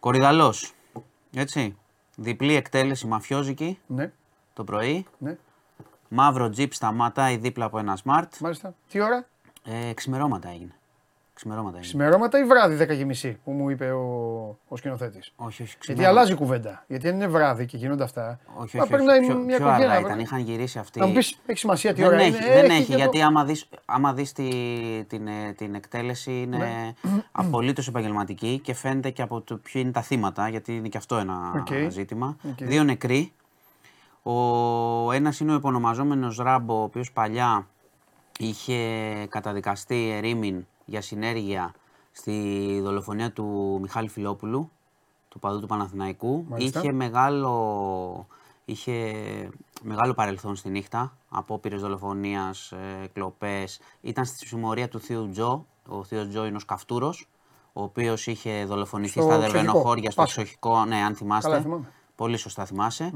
Κορυδαλός. 0.00 0.72
Έτσι. 1.34 1.76
Διπλή 2.16 2.54
εκτέλεση 2.54 3.06
μαφιόζικη 3.06 3.78
Ναι, 3.86 4.12
το 4.54 4.64
πρωί. 4.64 5.06
ναι, 5.18 5.36
Μαύρο 6.08 6.48
τζιπ 6.50 6.72
σταματάει 6.72 7.36
δίπλα 7.36 7.64
από 7.64 7.78
ένα 7.78 7.98
smart. 8.04 8.28
μάλιστα. 8.40 8.74
Τι 8.90 9.00
ώρα, 9.00 9.26
Ε, 9.88 9.92
ξημερώματα 9.92 10.48
έγινε. 10.48 10.70
Ξημερώματα 11.34 11.76
έγινε. 11.76 11.86
ξημερώματα 11.92 12.38
ή 12.38 12.44
βράδυ 12.44 12.76
10.30 13.22 13.34
που 13.44 13.50
μου 13.52 13.70
είπε 13.70 13.90
ο, 13.90 14.02
ο 14.68 14.76
σκηνοθέτης. 14.76 15.32
Όχι, 15.36 15.46
όχι. 15.46 15.62
Γιατί 15.62 15.78
ξημερώματα. 15.78 16.10
αλλάζει 16.10 16.32
η 16.32 16.34
κουβέντα. 16.36 16.84
Γιατί 16.86 17.08
αν 17.08 17.14
είναι 17.14 17.26
βράδυ 17.26 17.66
και 17.66 17.76
γίνονται 17.76 18.04
αυτά. 18.04 18.38
Όχι, 18.56 18.76
μα 18.76 18.82
όχι, 18.82 18.92
πρέπει 18.92 19.08
όχι. 19.08 19.10
να 19.12 19.24
είναι 19.24 19.26
Πιο, 19.34 19.44
μια 19.44 19.56
πιο 19.56 19.66
αργά 19.68 19.84
οικογένεια. 19.84 20.06
ήταν. 20.06 20.18
Είχαν 20.20 20.38
γυρίσει 20.40 20.78
αυτοί. 20.78 20.98
Να 21.00 21.06
μου 21.06 21.12
πεις, 21.12 21.38
έχει 21.46 21.58
σημασία 21.58 21.94
τι 21.94 22.00
δεν 22.00 22.10
ώρα 22.10 22.20
έχει, 22.20 22.28
είναι. 22.36 22.52
δεν 22.54 22.64
Έχει 22.64 22.72
έχει 22.72 22.84
και 22.84 22.90
το- 22.92 22.96
γιατί 22.98 23.22
άμα 23.22 23.44
δεις, 23.44 23.68
άμα 23.84 24.12
δεις 24.12 24.32
τη, 24.32 24.48
την, 25.08 25.26
ε, 25.26 25.52
την 25.56 25.74
εκτέλεση 25.74 26.32
είναι 26.40 26.56
Ναι. 26.56 26.92
απολύτως 27.32 27.88
επαγγελματική 27.88 28.60
και 28.64 28.74
φαίνεται 28.74 29.10
και 29.10 29.22
από 29.22 29.40
το 29.40 29.56
ποιο 29.56 29.80
είναι 29.80 29.90
τα 29.90 30.02
θύματα, 30.02 30.48
γιατί 30.48 30.76
είναι 30.76 30.88
και 30.88 30.98
αυτό 30.98 31.16
ένα 31.16 31.34
Οκ. 31.56 31.90
ζήτημα. 31.90 32.36
Οκ. 32.50 32.64
Δύο 32.64 32.84
νεκροί. 32.84 33.32
Ο 34.28 35.12
ένας 35.12 35.40
είναι 35.40 35.52
ο 35.52 35.54
επωνομαζόμενος 35.54 36.36
Ράμπο, 36.36 36.80
ο 36.80 36.82
οποίος 36.82 37.12
παλιά 37.12 37.68
είχε 38.38 38.76
καταδικαστεί 39.28 40.10
ερήμην 40.10 40.66
για 40.84 41.00
συνέργεια 41.00 41.74
στη 42.12 42.80
δολοφονία 42.82 43.32
του 43.32 43.78
Μιχάλη 43.82 44.08
Φιλόπουλου, 44.08 44.70
του 45.28 45.38
οπαδού 45.38 45.60
του 45.60 45.66
Παναθηναϊκού. 45.66 46.44
Μάλιστα. 46.48 46.80
Είχε 46.80 46.92
μεγάλο, 46.92 48.26
είχε 48.64 49.12
μεγάλο 49.82 50.14
παρελθόν 50.14 50.56
στη 50.56 50.68
νύχτα, 50.68 51.16
απόπειρες 51.28 51.80
δολοφονίας, 51.80 52.72
ε, 52.72 53.06
κλοπές. 53.12 53.80
Ήταν 54.00 54.24
στη 54.24 54.46
συμμορία 54.46 54.88
του 54.88 55.00
θείου 55.00 55.28
Τζο, 55.30 55.66
ο 55.88 56.04
θείος 56.04 56.28
Τζο 56.28 56.46
είναι 56.46 56.56
ο 56.56 56.60
Σκαφτούρος, 56.60 57.28
ο 57.72 57.82
οποίος 57.82 58.26
είχε 58.26 58.64
δολοφονηθεί 58.64 59.10
Στο 59.10 59.22
στα 59.22 59.30
Ξοχικό, 59.30 59.52
Δερβενοχώρια, 59.52 60.10
στο 60.10 60.22
Πάσχα. 60.22 60.42
Ξοχικό, 60.42 60.84
ναι, 60.84 60.96
αν 60.96 61.14
θυμάστε. 61.14 61.50
Καλά 61.50 61.62
θυμάμαι. 61.62 61.92
Πολύ 62.16 62.36
σωστά 62.36 62.64
θυμάσαι. 62.64 63.12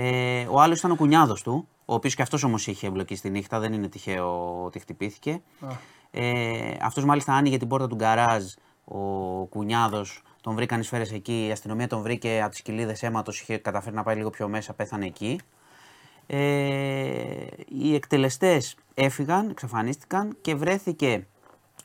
Ε, 0.00 0.46
ο 0.50 0.60
άλλος 0.60 0.78
ήταν 0.78 0.90
ο 0.90 0.94
κουνιάδος 0.94 1.42
του, 1.42 1.68
ο 1.84 1.94
οποίος 1.94 2.14
και 2.14 2.22
αυτός 2.22 2.42
όμως 2.42 2.66
είχε 2.66 2.86
εμπλοκεί 2.86 3.16
στη 3.16 3.30
νύχτα, 3.30 3.58
δεν 3.58 3.72
είναι 3.72 3.88
τυχαίο 3.88 4.62
ότι 4.64 4.78
χτυπήθηκε. 4.78 5.42
Ε, 6.10 6.76
αυτός 6.82 7.04
μάλιστα 7.04 7.32
άνοιγε 7.32 7.56
την 7.56 7.68
πόρτα 7.68 7.86
του 7.86 7.94
γκαράζ, 7.94 8.44
ο 8.84 8.98
κουνιάδος, 9.44 10.22
τον 10.40 10.54
βρήκαν 10.54 10.80
οι 10.80 10.82
σφαίρε 10.82 11.04
εκεί. 11.12 11.46
Η 11.46 11.50
αστυνομία 11.50 11.86
τον 11.86 12.02
βρήκε 12.02 12.40
από 12.42 12.50
τις 12.50 12.62
κοιλίδες 12.62 13.02
αίματος, 13.02 13.40
είχε 13.40 13.56
καταφέρει 13.56 13.94
να 13.94 14.02
πάει 14.02 14.16
λίγο 14.16 14.30
πιο 14.30 14.48
μέσα, 14.48 14.72
πέθανε 14.72 15.06
εκεί. 15.06 15.40
Ε, 16.26 16.36
οι 17.68 17.94
εκτελεστές 17.94 18.76
έφυγαν, 18.94 19.48
εξαφανίστηκαν 19.50 20.36
και 20.40 20.54
βρέθηκε 20.54 21.26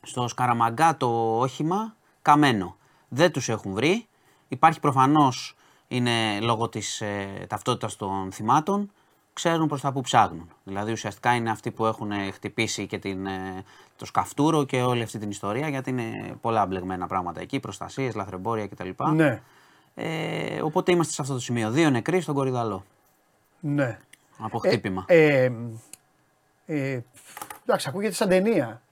στο 0.02 0.28
Σκαραμαγκά 0.28 0.96
το 0.96 1.38
όχημα 1.38 1.96
καμένο. 2.22 2.76
Δεν 3.08 3.32
τους 3.32 3.48
έχουν 3.48 3.72
βρει. 3.72 4.06
Υπάρχει 4.48 4.80
προφανώς, 4.80 5.56
είναι 5.96 6.40
λόγω 6.40 6.68
της 6.68 7.00
ε, 7.00 7.46
ταυτότητας 7.48 7.96
των 7.96 8.32
θυμάτων, 8.32 8.90
ξέρουν 9.32 9.68
προς 9.68 9.80
τα 9.80 9.92
που 9.92 10.00
ψάχνουν. 10.00 10.48
Δηλαδή 10.64 10.92
ουσιαστικά 10.92 11.34
είναι 11.34 11.50
αυτοί 11.50 11.70
που 11.70 11.86
έχουν 11.86 12.10
ε, 12.10 12.30
χτυπήσει 12.30 12.86
και 12.86 12.98
την, 12.98 13.26
ε, 13.26 13.64
το 13.96 14.04
σκαφτούρο 14.04 14.64
και 14.64 14.82
όλη 14.82 15.02
αυτή 15.02 15.18
την 15.18 15.30
ιστορία 15.30 15.68
γιατί 15.68 15.90
είναι 15.90 16.36
πολλά 16.40 16.66
μπλεγμένα 16.66 17.06
πράγματα 17.06 17.40
εκεί, 17.40 17.60
προστασίες, 17.60 18.14
λαθρεμπόρια 18.14 18.66
κτλ. 18.66 18.88
Ναι, 19.14 19.42
Ε, 19.94 20.62
οπότε 20.62 20.92
είμαστε 20.92 21.12
σε 21.12 21.22
αυτό 21.22 21.34
το 21.34 21.40
σημείο. 21.40 21.70
Δύο 21.70 21.90
νεκροί 21.90 22.20
στον 22.20 22.34
Κορυδαλό 22.34 22.84
ναι. 23.60 23.98
από 24.38 24.58
χτύπημα. 24.58 25.04
Ε, 25.08 25.50
ε, 26.66 27.00
εντάξει, 27.62 27.88
ακούγεται 27.88 28.14
σαν 28.14 28.28
ταινία. 28.28 28.82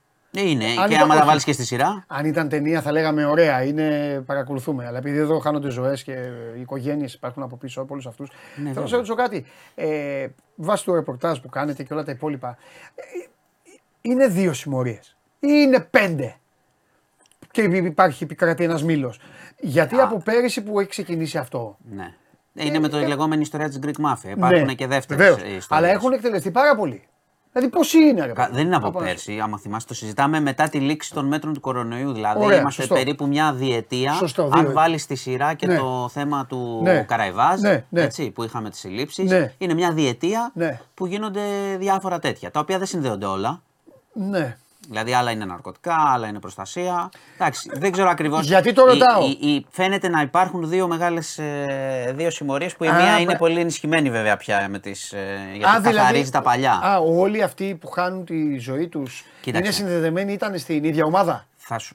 Είναι 0.41 0.65
αν 0.65 0.89
και 0.89 0.95
ήταν- 0.95 1.03
άμα 1.03 1.13
τα 1.15 1.19
όχι. 1.19 1.27
βάλεις 1.29 1.45
και 1.45 1.53
στη 1.53 1.65
σειρά; 1.65 2.05
Αν 2.07 2.25
ήταν 2.27 2.49
ταινία 2.49 2.83
θα 2.83 2.93
λέγαμε 2.93 3.25
ωραία, 3.25 3.63
είναι, 3.65 4.21
παρακολουθούμε. 4.27 4.87
Αλλά 4.87 4.99
επειδή 4.99 5.19
εδώ 5.19 5.39
χάνονται 5.39 5.71
ζωές 5.71 6.03
και 6.03 6.13
οι 6.57 6.61
οικογένειες 6.61 7.15
υπάρχουν 7.15 7.43
από 7.43 7.57
πίσω 7.57 7.81
από 7.81 7.93
όλους 7.93 8.07
αυτούς. 8.07 8.29
θέλω 8.55 8.67
να 8.67 8.73
βέβαια. 8.73 8.89
σε 8.89 8.95
ρωτήσω 8.95 9.15
κάτι. 9.15 9.45
Ε, 9.75 10.27
βάσει 10.57 10.85
του 10.85 10.95
ρεπορτάζ 10.95 11.39
που 11.39 11.49
κάνετε 11.49 11.83
και 11.83 11.93
όλα 11.93 12.05
τα 12.05 12.11
υπόλοιπα, 12.11 12.57
ε, 12.95 13.03
είναι 14.01 14.27
δύο 14.27 14.53
συμμορίες 14.53 15.17
ή 15.41 15.49
είναι 15.51 15.81
πέντε; 15.81 16.37
Και 17.51 17.63
υπάρχει 17.63 18.25
επικρατεί 18.25 18.65
ένας 18.65 18.83
μήλος. 18.83 19.21
Γιατί 19.61 19.97
από 20.01 20.17
πέρυσι 20.25 20.63
που 20.63 20.81
έχει 20.81 20.89
ξεκινήσει 20.89 21.39
αυτό. 21.39 21.77
Ναι. 21.91 22.15
Είναι 22.55 22.79
με 22.79 22.89
το 22.89 22.97
ε, 22.97 23.07
λεγόμενη 23.07 23.43
ιστορία 23.43 23.69
τη 23.69 23.79
Greek 23.83 24.05
Mafia. 24.07 24.31
Υπάρχουν 24.37 24.65
ναι, 24.65 24.75
και 24.75 24.87
δεύτερες 24.87 25.23
βεβαίως. 25.23 25.37
ιστορίες. 25.37 25.67
Αλλά 25.71 25.89
έχουν 25.89 26.13
εκτελεστεί 26.13 26.51
πάρα 26.51 26.77
πολλοί. 26.77 27.03
Δηλαδή 27.53 27.71
πόσοι 27.71 27.99
είναι, 27.99 28.27
ρε. 28.27 28.33
παιδί 28.33 28.53
Δεν 28.53 28.67
είναι 28.67 28.77
από 28.77 28.87
μου, 28.87 28.93
πέρσι, 28.99 29.39
άμα 29.43 29.59
θυμάστε, 29.59 29.89
το 29.89 29.95
συζητάμε 29.95 30.41
μετά 30.41 30.69
τη 30.69 30.79
λήξη 30.79 31.13
των 31.13 31.27
μέτρων 31.27 31.55
του 31.55 31.61
κορονοϊού. 31.61 32.13
Δηλαδή, 32.13 32.45
Ωραία, 32.45 32.61
είμαστε 32.61 32.81
σωστό. 32.83 32.95
περίπου 32.95 33.27
μια 33.27 33.53
διετία. 33.53 34.13
Σωστό, 34.13 34.43
δύο 34.49 34.59
αν 34.59 34.65
έτη. 34.65 34.73
βάλεις 34.75 35.03
στη 35.03 35.15
σειρά 35.15 35.55
και 35.55 35.67
Ναι. 35.67 35.77
το 35.77 36.09
θέμα 36.13 36.47
του 36.47 36.81
Ναι. 36.83 37.03
Καραϊβάζ, 37.03 37.61
Ναι, 37.61 37.85
ναι. 37.89 38.03
Έτσι, 38.03 38.31
που 38.31 38.43
είχαμε 38.43 38.71
τις 38.71 38.79
συλλήψεις, 38.79 39.31
Ναι. 39.31 39.53
είναι 39.59 39.75
μια 39.75 39.93
διετία 39.93 40.51
Ναι. 40.55 40.81
που 40.95 41.07
γίνονται 41.07 41.41
διάφορα 41.79 42.19
τέτοια. 42.19 42.51
Τα 42.51 42.61
οποία 42.61 42.79
δεν 42.79 42.87
συνδέονται 42.87 43.27
όλα. 43.27 43.63
Ναι. 44.13 44.57
Δηλαδή, 44.89 45.15
άλλα 45.15 45.31
είναι 45.31 45.45
ναρκωτικά, 45.45 45.95
άλλα 46.13 46.27
είναι 46.29 46.39
προστασία. 46.39 47.09
Εντάξει, 47.35 47.71
δεν 47.75 47.93
ξέρω 47.93 48.09
ακριβώς. 48.09 48.47
Γιατί 48.47 48.73
το 48.73 48.85
ρωτάω; 48.85 49.23
Φαίνεται 49.71 50.09
να 50.09 50.21
υπάρχουν 50.21 50.69
δύο 50.69 50.87
μεγάλες 50.89 51.41
δύο 52.15 52.31
συμμορίες 52.31 52.77
που 52.77 52.85
η 52.85 52.89
Α, 52.89 52.95
μία 52.95 53.05
μα- 53.13 53.19
είναι 53.21 53.37
πολύ 53.37 53.61
ενισχυμένη 53.61 54.11
βέβαια 54.11 54.37
πια 54.37 54.69
με 54.69 54.79
τις, 54.79 55.13
ε, 55.13 55.39
γιατί 55.57 55.77
Α, 55.77 55.81
δηλαδή- 55.81 55.97
καθαρίζει 55.97 56.31
τα 56.31 56.43
παλιά. 56.43 56.73
Α, 56.73 56.99
όλοι 56.99 57.43
αυτοί 57.43 57.75
που 57.81 57.87
χάνουν 57.89 58.25
τη 58.25 58.59
ζωή 58.59 58.89
τους 58.89 59.25
Κοίταξε. 59.41 59.67
είναι 59.67 59.77
συνδεδεμένοι, 59.77 60.33
ήταν 60.33 60.59
στην 60.59 60.85
ίδια 60.85 61.05
ομάδα; 61.05 61.47
Θα 61.57 61.79
σου... 61.79 61.95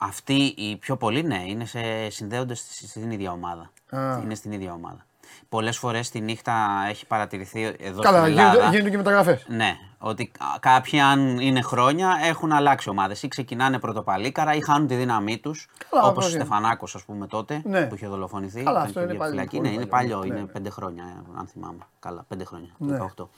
Αυτοί 0.00 0.54
οι 0.56 0.76
πιο 0.76 0.96
πολλοί 0.96 1.22
ναι, 1.22 1.42
είναι 1.46 1.64
σε... 1.64 2.10
συνδέονται 2.10 2.54
στη- 2.54 2.86
στην 2.88 3.10
ίδια 3.10 3.32
ομάδα. 3.32 3.70
Α. 3.90 4.18
Είναι 4.22 4.34
στην 4.34 4.52
ίδια 4.52 4.72
ομάδα. 4.72 5.06
Πολλές 5.48 5.78
φορές 5.78 6.10
τη 6.10 6.20
νύχτα 6.20 6.68
έχει 6.88 7.06
παρατηρηθεί 7.06 7.62
εδώ 7.78 8.02
Καλά, 8.02 8.18
στην 8.18 8.30
Ελλάδα. 8.32 8.52
γίνονται, 8.54 8.70
γίνονται 8.70 8.90
και 8.90 8.96
μεταγραφές. 8.96 9.44
Ναι, 9.48 9.76
ότι 9.98 10.26
κα- 10.38 10.56
κάποιοι 10.60 11.00
αν 11.00 11.38
είναι 11.38 11.60
χρόνια 11.62 12.18
έχουν 12.24 12.52
αλλάξει 12.52 12.88
ομάδες 12.88 13.22
ή 13.22 13.28
ξεκινάνε 13.28 13.78
πρωτοπαλίκαρα 13.78 14.54
ή 14.54 14.60
χάνουν 14.60 14.86
τη 14.86 14.94
δύναμή 14.94 15.38
τους. 15.38 15.68
Καλά, 15.90 16.04
Όπως 16.04 16.24
ο 16.24 16.28
βέβαια. 16.28 16.44
Στεφανάκος, 16.44 16.94
ας 16.94 17.04
πούμε 17.04 17.26
τότε 17.26 17.62
Ναι. 17.64 17.86
που 17.86 17.94
είχε 17.94 18.06
δολοφονηθεί. 18.06 18.62
Καλά, 18.62 18.70
ήταν 18.70 18.82
αυτό 18.82 18.92
και 19.00 19.04
είναι 19.04 19.10
για 19.10 19.18
παλιό, 19.20 19.32
φυλακή. 19.34 19.56
πολύ 19.56 19.68
Ναι, 19.68 19.74
είναι 19.74 19.86
παλιό, 19.86 20.16
παλιό, 20.16 20.32
ναι, 20.32 20.38
είναι 20.38 20.46
ναι. 20.46 20.52
πέντε 20.52 20.70
χρόνια, 20.70 21.04
ε, 21.04 21.38
αν 21.38 21.46
θυμάμαι. 21.46 21.78
Καλά, 22.00 22.24
πέντε 22.28 22.44
χρόνια. 22.44 22.68
Ναι. 22.78 22.98
18. 23.16 23.28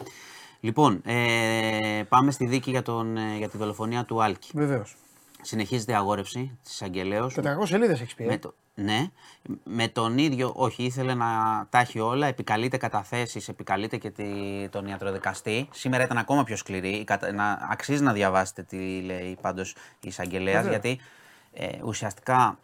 Λοιπόν, 0.60 1.00
ε, 1.04 2.02
πάμε 2.08 2.30
στη 2.30 2.46
δίκη 2.46 2.70
για, 2.70 2.82
τον, 2.82 3.16
ε, 3.16 3.36
για 3.36 3.48
τη 3.48 3.56
δολοφονία 3.58 4.04
του 4.04 4.22
Άλκη. 4.22 4.50
Βεβαίως. 4.54 4.96
Συνεχίζεται 5.42 5.92
η 5.92 5.94
αγόρευση 5.94 6.58
της 6.62 6.72
εισαγγελέως. 6.72 7.34
400 7.34 7.66
σελίδες 7.66 8.00
έχεις 8.00 8.14
πει. 8.14 8.40
Ε. 8.88 8.92
Με 8.92 9.08
το, 9.08 9.52
ναι, 9.52 9.56
με 9.64 9.88
τον 9.88 10.18
ίδιο, 10.18 10.52
όχι, 10.56 10.82
ήθελε 10.82 11.14
να 11.14 11.26
τα 11.70 11.78
έχει 11.78 12.00
όλα, 12.00 12.26
επικαλείται 12.26 12.76
καταθέσεις, 12.76 13.48
επικαλείται 13.48 13.96
και 13.96 14.10
τη, 14.10 14.24
τον 14.70 14.86
ιατροδικαστή. 14.86 15.68
Σήμερα 15.72 16.04
ήταν 16.04 16.18
ακόμα 16.18 16.44
πιο 16.44 16.56
σκληρή, 16.56 16.88
η 16.90 17.04
κατα- 17.04 17.32
να, 17.32 17.58
αξίζει 17.70 18.02
να 18.02 18.12
διαβάσετε 18.12 18.62
τι 18.62 19.00
λέει 19.00 19.38
πάντως 19.40 19.70
η 20.00 20.08
εισαγγελέα, 20.08 20.54
Βέβαια. 20.62 20.70
γιατί 20.70 21.00
ε, 21.52 21.68
ουσιαστικά 21.84 22.58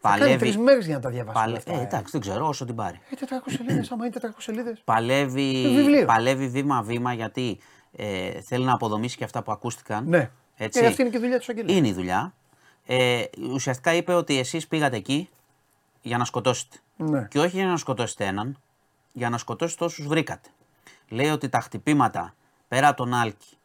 Θα 0.00 0.08
κάνει 0.08 0.20
Παλεύει. 0.20 0.38
τρεις 0.38 0.56
μέρες 0.56 0.86
για 0.86 0.94
να 0.94 1.00
τα 1.00 1.10
διαβάσει. 1.10 1.34
Παλε... 1.38 1.48
όλα 1.48 1.56
αυτά. 1.58 1.72
Ε, 1.72 1.76
ε. 1.78 1.82
εντάξει, 1.82 2.08
δεν 2.12 2.20
ξέρω, 2.20 2.46
όσο 2.48 2.64
την 2.64 2.74
πάρει. 2.74 3.00
Ε, 3.10 3.24
400 3.48 3.52
σελίδες, 3.56 3.90
άμα 3.90 4.06
είναι 4.06 4.14
400 4.22 4.28
σελίδες. 4.36 4.80
Παλεύει, 4.84 5.62
Το 5.64 5.72
βιβλίο. 5.72 6.04
παλεύει 6.04 6.48
βήμα-βήμα 6.48 7.12
γιατί 7.12 7.58
ε, 7.96 8.30
θέλει 8.40 8.64
να 8.64 8.72
αποδομήσει 8.72 9.16
και 9.16 9.24
αυτά 9.24 9.42
που 9.42 9.52
ακούστηκαν. 9.52 10.04
Ναι. 10.08 10.30
Έτσι. 10.56 10.80
Και 10.80 10.86
αυτή 10.86 11.00
είναι 11.02 11.10
και 11.10 11.16
η 11.16 11.20
δουλειά 11.20 11.38
του 11.38 11.44
Αγγέλου. 11.48 11.72
Είναι 11.72 11.88
η 11.88 11.92
δουλειά. 11.92 12.34
Ε, 12.86 13.22
ουσιαστικά 13.52 13.94
είπε 13.94 14.12
ότι 14.12 14.38
εσείς 14.38 14.66
πήγατε 14.68 14.96
εκεί 14.96 15.28
για 16.06 16.18
να 16.18 16.24
σκοτώσετε. 16.24 16.76
Ναι. 16.96 17.26
Και 17.30 17.38
όχι 17.38 17.56
για 17.56 17.66
να 17.66 17.76
σκοτώσετε 17.76 18.24
έναν, 18.24 18.60
για 19.12 19.30
να 19.30 19.38
σκοτώσετε 19.38 19.84
όσους 19.84 20.06
βρήκατε. 20.06 20.48
Λέει 21.08 21.28
ότι 21.30 21.48
τα 21.48 21.60
χτυπήματα 21.60 22.34
πέρα 22.68 22.88
από 22.88 22.96
τον 22.96 23.14
Άλκη 23.14 23.55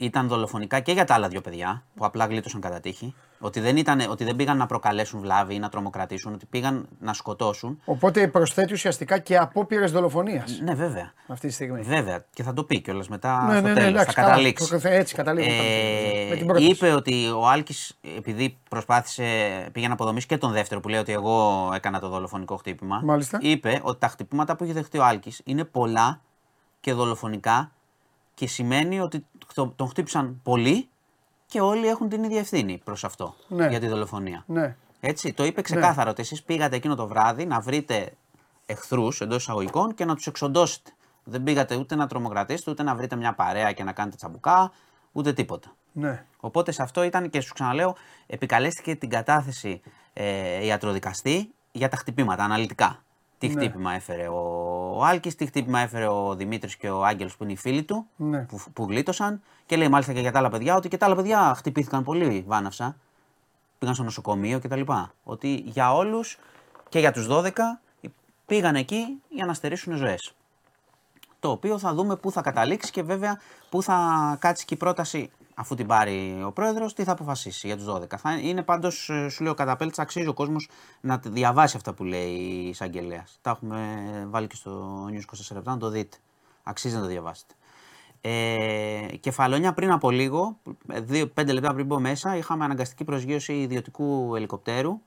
ήταν 0.00 0.28
δολοφονικά 0.28 0.80
και 0.80 0.92
για 0.92 1.04
τα 1.04 1.14
άλλα 1.14 1.28
δύο 1.28 1.40
παιδιά 1.40 1.82
που 1.94 2.04
απλά 2.04 2.26
γλίτωσαν 2.26 2.60
κατά 2.60 2.80
τύχη. 2.80 3.14
Ότι 3.42 3.60
δεν, 3.60 3.76
ήταν, 3.76 4.00
ότι 4.10 4.24
δεν 4.24 4.36
πήγαν 4.36 4.56
να 4.56 4.66
προκαλέσουν 4.66 5.20
βλάβη 5.20 5.54
ή 5.54 5.58
να 5.58 5.68
τρομοκρατήσουν, 5.68 6.32
ότι 6.32 6.46
πήγαν 6.46 6.88
να 7.00 7.12
σκοτώσουν. 7.12 7.80
Οπότε 7.84 8.28
προσθέτει 8.28 8.72
ουσιαστικά 8.72 9.18
και 9.18 9.36
απόπειρες 9.38 9.92
δολοφονίας 9.92 10.60
Ναι, 10.62 10.74
βέβαια. 10.74 11.12
αυτή 11.26 11.46
τη 11.48 11.52
στιγμή. 11.52 11.80
Βέβαια. 11.82 12.24
Και 12.32 12.42
θα 12.42 12.52
το 12.52 12.64
πει 12.64 12.80
κιόλας 12.80 13.08
μετά 13.08 13.44
Ναι, 13.44 13.52
στο 13.52 13.60
ναι, 13.62 13.68
ναι, 13.68 13.74
τέλος, 13.74 13.88
εντάξει, 13.90 14.06
θα 14.14 14.20
καλά. 14.20 14.28
καταλήξει. 14.28 14.68
Το- 14.70 14.80
Έτσι 14.88 15.14
καταλήγουμε. 15.14 15.54
Ε, 15.56 16.28
με 16.28 16.36
την 16.36 16.46
πρόταση. 16.46 16.66
είπε 16.68 16.92
ότι 16.92 17.28
ο 17.30 17.48
Άλκης, 17.48 17.98
επειδή 18.16 18.58
προσπάθησε, 18.68 19.24
πήγε 19.72 19.86
να 19.86 19.92
αποδομήσει 19.92 20.26
και 20.26 20.38
τον 20.38 20.52
δεύτερο 20.52 20.80
που 20.80 20.88
λέει 20.88 21.00
ότι 21.00 21.12
εγώ 21.12 21.68
έκανα 21.74 22.00
το 22.00 22.08
δολοφονικό 22.08 22.56
χτύπημα. 22.56 23.00
Μάλιστα. 23.04 23.38
Είπε 23.42 23.80
ότι 23.82 23.98
τα 23.98 24.08
χτυπήματα 24.08 24.56
που 24.56 24.64
έχει 24.64 24.72
δεχτεί 24.72 24.98
ο 24.98 25.04
Άλκης 25.04 25.40
είναι 25.44 25.64
πολλά 25.64 26.20
και 26.80 26.92
δολοφονικά 26.92 27.72
και 28.34 28.46
σημαίνει 28.46 29.00
ότι 29.00 29.18
το- 29.38 29.39
τον 29.54 29.88
χτύπησαν 29.88 30.40
πολλοί 30.42 30.88
και 31.46 31.60
όλοι 31.60 31.86
έχουν 31.86 32.08
την 32.08 32.22
ίδια 32.24 32.38
ευθύνη 32.38 32.80
προς 32.84 33.04
αυτό 33.04 33.34
Ναι. 33.48 33.66
για 33.68 33.80
τη 33.80 33.86
δολοφονία. 33.86 34.44
Ναι. 34.46 34.76
Έτσι, 35.00 35.32
το 35.32 35.44
είπε 35.44 35.62
ξεκάθαρα 35.62 36.10
ότι 36.10 36.20
εσείς 36.22 36.42
πήγατε 36.42 36.76
εκείνο 36.76 36.94
το 36.94 37.06
βράδυ 37.06 37.46
να 37.46 37.60
βρείτε 37.60 38.12
εχθρούς 38.66 39.20
εντός 39.20 39.42
εισαγωγικών 39.42 39.94
και 39.94 40.04
να 40.04 40.14
τους 40.14 40.26
εξοντώσετε. 40.26 40.90
Δεν 41.24 41.42
πήγατε 41.42 41.76
ούτε 41.76 41.94
να 41.94 42.06
τρομοκρατήσετε, 42.06 42.70
ούτε 42.70 42.82
να 42.82 42.94
βρείτε 42.94 43.16
μια 43.16 43.34
παρέα 43.34 43.72
και 43.72 43.84
να 43.84 43.92
κάνετε 43.92 44.16
τσαμπουκά, 44.16 44.72
ούτε 45.12 45.32
τίποτα. 45.32 45.74
Ναι. 45.92 46.24
Οπότε 46.40 46.72
σε 46.72 46.82
αυτό 46.82 47.02
ήταν 47.02 47.30
και 47.30 47.40
σου 47.40 47.54
ξαναλέω, 47.54 47.96
επικαλέστηκε 48.26 48.94
την 48.96 49.08
κατάθεση 49.08 49.80
ε, 50.12 50.64
ιατροδικαστή 50.64 51.54
για 51.72 51.88
τα 51.88 51.96
χτυπήματα, 51.96 52.44
αναλυτικά. 52.44 53.02
Τι 53.40 53.48
Ναι. 53.48 53.52
χτύπημα 53.52 53.92
έφερε 53.92 54.28
ο, 54.28 54.38
ο 54.96 55.04
Άλκης, 55.04 55.34
τι 55.34 55.46
χτύπημα 55.46 55.80
έφερε 55.80 56.06
ο 56.08 56.34
Δημήτρης 56.34 56.76
και 56.76 56.90
ο 56.90 57.04
Άγγελος 57.04 57.36
που 57.36 57.42
είναι 57.42 57.52
οι 57.52 57.56
φίλοι 57.56 57.82
του, 57.82 58.06
Ναι. 58.16 58.38
που, 58.40 58.60
που 58.72 58.84
γλίτωσαν. 58.88 59.42
Και 59.66 59.76
λέει 59.76 59.88
μάλιστα 59.88 60.12
και 60.12 60.20
για 60.20 60.32
τα 60.32 60.38
άλλα 60.38 60.48
παιδιά 60.50 60.76
ότι 60.76 60.88
και 60.88 60.96
τα 60.96 61.06
άλλα 61.06 61.14
παιδιά 61.14 61.54
χτυπήθηκαν 61.56 62.04
πολύ 62.04 62.44
βάναυσα. 62.46 62.96
Πήγαν 63.78 63.94
στο 63.94 64.04
νοσοκομείο 64.04 64.58
κτλ. 64.60 64.80
Ότι 65.24 65.54
για 65.66 65.94
όλους 65.94 66.38
και 66.88 66.98
για 66.98 67.12
τους 67.12 67.26
12 67.30 67.50
πήγαν 68.46 68.74
εκεί 68.76 69.22
για 69.28 69.46
να 69.46 69.54
στερήσουν 69.54 69.96
ζωές 69.96 70.34
το 71.40 71.50
οποίο 71.50 71.78
θα 71.78 71.94
δούμε 71.94 72.16
πού 72.16 72.30
θα 72.30 72.40
καταλήξει 72.40 72.90
και 72.90 73.02
βέβαια 73.02 73.40
πού 73.68 73.82
θα 73.82 74.36
κάτσει 74.40 74.64
και 74.64 74.74
η 74.74 74.76
πρόταση 74.76 75.30
αφού 75.60 75.74
την 75.74 75.86
πάρει 75.86 76.42
ο 76.44 76.52
πρόεδρος, 76.52 76.94
τι 76.94 77.04
θα 77.04 77.12
αποφασίσει 77.12 77.66
για 77.66 77.76
τους 77.76 77.86
12. 77.86 78.16
Θα 78.16 78.38
είναι 78.38 78.62
πάντως, 78.62 79.10
σου 79.28 79.42
λέω, 79.42 79.54
κατά 79.54 79.76
πέλτσα, 79.76 80.02
αξίζει 80.02 80.26
ο 80.26 80.32
κόσμος 80.32 80.68
να 81.00 81.18
τη 81.18 81.28
διαβάσει 81.28 81.76
αυτά 81.76 81.92
που 81.92 82.04
λέει 82.04 82.30
η 82.30 82.68
εισαγγελέας. 82.68 83.38
Τα 83.42 83.50
έχουμε 83.50 83.78
βάλει 84.30 84.46
και 84.46 84.54
στο 84.54 85.04
News 85.06 85.56
24 85.56 85.62
να 85.62 85.76
το 85.76 85.88
δείτε. 85.88 86.16
Αξίζει 86.62 86.94
να 86.94 87.00
το 87.00 87.06
διαβάσετε. 87.06 87.54
Ε, 88.20 89.16
κεφαλόνια 89.20 89.72
πριν 89.72 89.90
από 89.90 90.10
λίγο, 90.10 90.56
δύο, 90.86 91.28
πέντε 91.28 91.52
λεπτά 91.52 91.74
πριν 91.74 91.86
μπω 91.86 92.00
μέσα, 92.00 92.36
είχαμε 92.36 92.64
αναγκαστική 92.64 93.04
προσγείωση 93.04 93.52
ιδιωτικού 93.52 94.36
ελικοπτέρου 94.36 95.00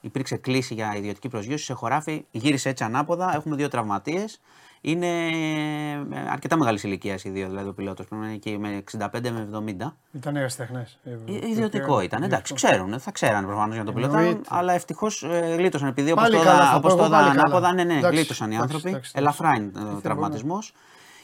υπήρξε 0.00 0.36
κλίση 0.36 0.74
για 0.74 0.96
ιδιωτική 0.96 1.28
προσγείωση 1.28 1.64
σε 1.64 1.72
χωράφι, 1.72 2.24
γύρισε 2.30 2.68
έτσι 2.68 2.84
ανάποδα. 2.84 3.34
Έχουμε 3.34 3.56
δύο 3.56 3.68
τραυματίες. 3.68 4.40
Είναι 4.80 5.06
ε, 5.06 6.30
αρκετά 6.30 6.56
μεγάλης 6.56 6.82
ηλικίας 6.82 7.24
οι 7.24 7.30
δύο, 7.30 7.48
δηλαδή 7.48 7.68
ο 7.68 7.72
πιλότος. 7.72 8.06
Πρέπει 8.06 8.22
να 8.22 8.28
είναι 8.28 8.36
και 8.38 8.58
με 8.58 8.82
65 8.98 9.30
με 9.30 9.48
70. 9.86 9.92
Ήταν 10.12 10.36
ερασιτέχνε. 10.36 10.86
Ε, 11.04 11.10
Ιδιωτικό 11.48 12.00
ήταν. 12.00 12.22
Εντάξει, 12.22 12.54
ξέρουν, 12.54 13.00
θα 13.00 13.10
ξέρανε 13.10 13.46
προφανώς 13.46 13.74
για 13.74 13.84
τον 13.84 13.94
πιλότο, 13.94 14.16
Εννοείται. 14.16 14.40
αλλά 14.48 14.72
ευτυχώς 14.72 15.22
ε, 15.22 15.54
γλίτωσαν. 15.56 15.88
Επειδή 15.88 16.10
όπως 16.10 16.22
Πάλι 16.22 16.36
το 16.36 16.42
καλά, 16.42 16.54
είδα 16.56 16.70
θα 16.70 16.76
όπως 16.76 16.92
πω 16.92 16.98
το 16.98 17.04
εγώ, 17.04 17.12
είδα 17.12 17.22
πάλι 17.22 17.36
καλά. 17.36 17.42
ανάποδα, 17.42 17.72
ναι, 17.72 17.84
ναι, 17.84 17.96
Εντάξει, 17.98 18.16
γλίτωσαν 18.16 18.50
οι 18.50 18.54
εντάξει, 18.54 18.72
άνθρωποι. 18.74 18.88
εντάξει, 18.94 19.12
Ελαφρά 19.14 19.54
είναι 19.56 19.70
εντάξει. 19.76 19.96
ο 19.96 20.00
τραυματισμός. 20.00 20.72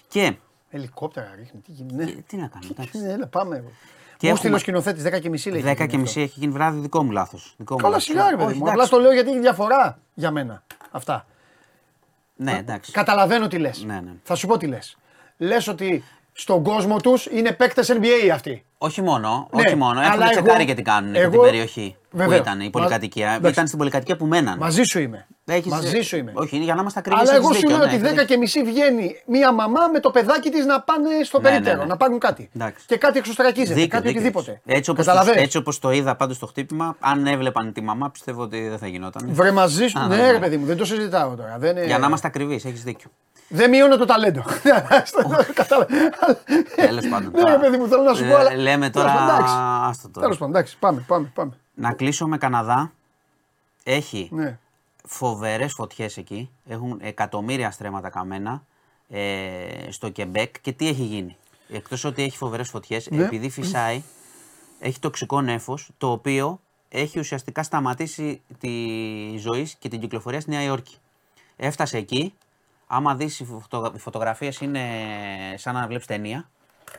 Και. 0.09 0.35
Ελικόπτερα 0.71 1.33
ρίχνει. 1.39 1.61
Τι 1.61 1.73
γίνεται. 1.73 2.05
Ναι. 2.05 2.11
ε, 2.11 2.15
Τι 2.27 2.37
να 2.37 2.47
κάνω, 2.47 2.65
εντάξει. 2.71 2.99
Ναι, 2.99 3.13
Έλα, 3.13 3.27
πάμε. 3.27 3.65
Και 4.17 4.31
Μου 4.31 4.37
στείλε 4.37 4.53
ο 4.53 4.57
έχουμε- 4.57 4.59
σκηνοθέτης 4.83 5.03
10 5.17 5.21
και 5.21 5.29
μισή 5.29 5.51
λέει. 5.51 5.63
10 5.67 5.87
και 5.87 5.99
μισή 5.99 6.21
έχει 6.21 6.39
γίνει 6.41 6.53
βράδυ, 6.53 6.79
δικό 6.81 7.03
μου 7.05 7.11
λάθος. 7.11 7.57
Καλά, 7.77 7.99
σιγά 7.99 8.31
ρε 8.31 8.37
παιδί 8.37 8.55
μου. 8.59 8.69
Απλά 8.71 8.85
στο 8.85 8.99
λέω 8.99 9.13
γιατί 9.13 9.31
έχει 9.31 9.41
διαφορά 9.41 9.99
για 10.15 10.31
μένα. 10.31 10.63
Αυτά. 10.91 11.27
Ναι, 12.37 12.53
εντάξει. 12.59 12.93
Καταλαβαίνω 12.93 13.49
τι 13.49 13.59
λες. 13.59 13.83
Ναι, 13.85 13.95
ναι. 13.95 14.11
Θα 14.23 14.35
σου 14.35 14.47
πω 14.47 14.57
τι 14.59 14.67
λες. 14.67 14.97
Λες 15.37 15.69
ότι 15.69 16.05
στον 16.33 16.63
κόσμο 16.63 16.97
τους 17.01 17.27
είναι 17.27 17.53
παίκτες 17.53 17.91
NBA 17.93 18.29
αυτοί. 18.33 18.65
Όχι 18.79 19.03
μόνο, 19.03 19.49
Ναι, 19.53 19.61
όχι 19.67 19.75
μόνο. 19.75 20.01
αλλά 20.01 20.09
Έχουν 20.09 20.23
εγώ- 20.23 20.31
τσεκάρει 20.31 20.65
και 20.65 20.75
τι 20.75 20.83
κάνουν 20.83 21.13
και 21.13 21.19
την 21.21 21.33
εγώ- 21.33 21.43
περιοχή 21.43 21.97
Βεβαίως. 22.17 22.37
που 22.37 22.43
ήταν 22.43 22.61
η 22.61 22.65
Μα- 22.65 22.71
πολυκατοικία; 22.71 23.29
εντάξει. 23.31 23.51
Ήταν 23.51 23.67
στην 23.67 23.79
πολυκατοικία 23.79 24.17
που 24.17 24.27
μέναν. 24.27 24.59
Μαζί 24.59 24.83
σου 24.83 24.99
είμαι. 25.01 25.27
Έχεις- 25.47 25.73
Μαζί 25.73 26.01
σου 26.01 26.17
είμαι. 26.17 26.33
Όχι, 26.35 26.57
είναι 26.57 26.65
για 26.65 26.75
να 26.75 26.81
είμαστε 26.81 26.99
ακριβεί. 26.99 27.21
Αλλά 27.21 27.35
εγώ 27.35 27.53
σου 27.53 27.69
λέω 27.69 27.81
ότι 27.83 27.97
10 27.97 28.25
και 28.25 28.37
μισή 28.37 28.63
βγαίνει 28.63 29.15
μία 29.27 29.53
μαμά 29.53 29.81
με 29.93 30.01
το 30.01 30.11
παιδάκι 30.11 30.51
της 30.51 30.65
να 30.65 30.81
πάνε 30.81 31.09
στο 31.25 31.41
Ναι, 31.41 31.49
ναι, 31.49 31.55
περίπτερο, 31.55 31.81
ναι. 31.81 31.87
να 31.89 31.97
πάρουν 31.97 32.19
κάτι. 32.19 32.51
Εντάξει. 32.57 32.85
Και 32.87 32.97
κάτι 32.97 33.19
εξωστρακίζεται, 33.19 33.75
Δίκιο, 33.75 33.89
κάτι 33.89 34.07
δίκιο 34.07 34.21
οτιδήποτε. 34.21 34.51
έχεις. 34.51 34.77
Έτσι 34.79 34.91
όπως, 34.91 35.05
Καταλαβαίνεις; 35.07 35.43
έτσι 35.43 35.57
όπως 35.57 35.79
το 35.79 35.91
είδα 35.91 36.15
πάντως 36.17 36.39
το 36.39 36.47
χτύπημα, 36.47 36.97
αν 37.01 37.27
έβλεπαν 37.27 37.73
τη 37.73 37.81
μαμά 37.83 38.11
πιστεύω 38.11 38.43
ότι 38.43 38.69
δεν 38.69 38.79
θα 38.79 38.87
γινόταν. 38.87 39.29
Βρε 39.33 39.51
μαζί 39.51 39.87
σου. 39.87 39.99
Α, 39.99 40.07
ναι, 40.07 40.17
ναι. 40.17 40.31
ρε 40.31 40.39
παιδί 40.39 40.57
μου, 40.57 40.67
δεν 40.67 40.77
το 40.77 40.85
συζητάω 40.85 41.35
τώρα. 41.35 41.57
Δεν, 41.59 41.77
είναι- 41.77 41.87
Για 41.87 41.99
να 41.99 42.07
είμαστε 42.07 42.27
ακριβεί, 42.27 42.55
έχεις 42.55 42.83
δίκιο. 42.83 43.11
δεν 43.49 43.71
μειώνω 43.71 43.97
το 43.97 44.05
ταλέντο. 44.05 44.43
Κατάλαβε. 45.55 45.95
Τέλος 46.77 47.09
πάντων. 47.09 47.31
Ναι, 47.35 47.41
τώρα- 47.41 47.53
ρε 47.53 47.59
παιδί 47.59 47.77
μου, 47.77 47.89
θέλω 47.89 48.03
να 48.03 48.15
σου 48.15 48.23
πω. 48.25 48.31
Ε, 48.31 48.35
αλλά- 48.35 48.57
Λέμε 48.57 48.91
Τέλος 48.91 49.09
τώρα. 49.13 49.19
πάντων, 49.19 49.35
εντάξει. 49.35 49.55
Άστο 49.89 50.09
τώρα. 50.09 50.21
Τέλος 50.27 50.39
πάντων, 50.39 50.55
εντάξει, 50.55 50.77
πάμε, 50.79 51.05
πάμε. 51.07 51.31
πάμε. 51.35 51.53
Να 51.75 51.93
κλείσω 51.93 52.27
με 52.27 52.39
Καναδά. 52.39 52.93
Έχει 53.83 54.29
Ναι. 54.33 54.59
φοβερές 55.07 55.73
φωτιές 55.73 56.17
εκεί. 56.17 56.51
Έχουν 56.67 56.99
εκατομμύρια 57.03 57.71
στρέμματα 57.71 58.11
καμένα 58.11 58.65
ε, 59.09 59.91
στο 59.91 60.09
Κεμπέκ. 60.09 60.61
Και 60.61 60.73
τι 60.73 60.89
έχει 60.89 61.03
γίνει. 61.03 61.37
Εκτός 61.69 62.05
ότι 62.05 62.23
έχει 62.23 62.37
φοβερές 62.37 62.69
φωτιές, 62.69 63.11
Ναι. 63.11 63.25
επειδή 63.25 63.49
φυσάει, 63.51 64.03
έχει 64.81 64.99
τοξικό 64.99 65.41
νέφος, 65.41 65.91
το 65.99 66.11
οποίο 66.11 66.61
έχει 66.89 67.19
ουσιαστικά 67.19 67.63
σταματήσει 67.63 68.43
τη 68.59 68.71
ζωή 69.39 69.69
και 69.79 69.89
την 69.89 70.01
κυκλοφορία 70.01 70.41
στη 70.41 70.51
Νέα 70.51 70.63
Υόρκη. 70.63 70.97
Έφτασε 71.57 71.97
εκεί. 71.97 72.35
Άμα 72.87 73.15
δεις 73.15 73.41
οι, 73.41 73.45
φωτο, 73.45 73.93
οι 73.95 73.99
φωτογραφίες 73.99 74.61
είναι 74.61 74.83
σαν 75.57 75.75
να 75.75 75.87
βλέπεις 75.87 76.07
ταινία. 76.07 76.49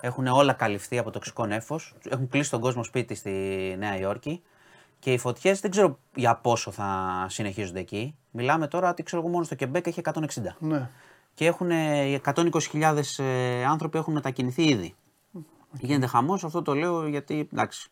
Έχουν 0.02 0.28
όλα 0.28 0.54
καλυφθεί 0.54 0.98
από 0.98 1.12
τοξικό 1.12 1.46
νέφος. 1.46 1.94
Έχουν 2.10 2.30
κλείσει 2.30 2.50
τον 2.50 2.60
κόσμο 2.62 2.84
σπίτι 2.84 3.16
στη 3.16 3.30
Νέα 3.78 3.98
Υόρκη. 3.98 4.42
Και 5.06 5.14
οι 5.14 5.18
φωτιές 5.18 5.60
δεν 5.60 5.72
ξέρω 5.72 6.00
για 6.16 6.36
πόσο 6.36 6.72
θα 6.72 7.26
συνεχίζονται 7.30 7.80
εκεί. 7.80 8.16
Μιλάμε 8.32 8.68
τώρα 8.68 8.90
ότι 8.90 9.04
ξέρω 9.04 9.22
εγώ 9.22 9.32
μόνο 9.32 9.44
στο 9.44 9.56
Κεμπέκ 9.56 9.88
έχει 9.88 10.02
160. 10.04 10.22
Ναι. 10.60 10.90
Και 11.34 11.46
έχουν 11.46 11.70
120.000 12.24 13.02
ε, 13.18 13.66
άνθρωποι 13.66 13.98
έχουν 13.98 14.14
μετακινηθεί 14.14 14.64
ήδη. 14.64 14.96
Γίνεται 15.72 16.08
χαμός, 16.08 16.44
αυτό 16.44 16.62
το 16.62 16.74
λέω 16.74 17.08
γιατί 17.08 17.50
εντάξει, 17.54 17.90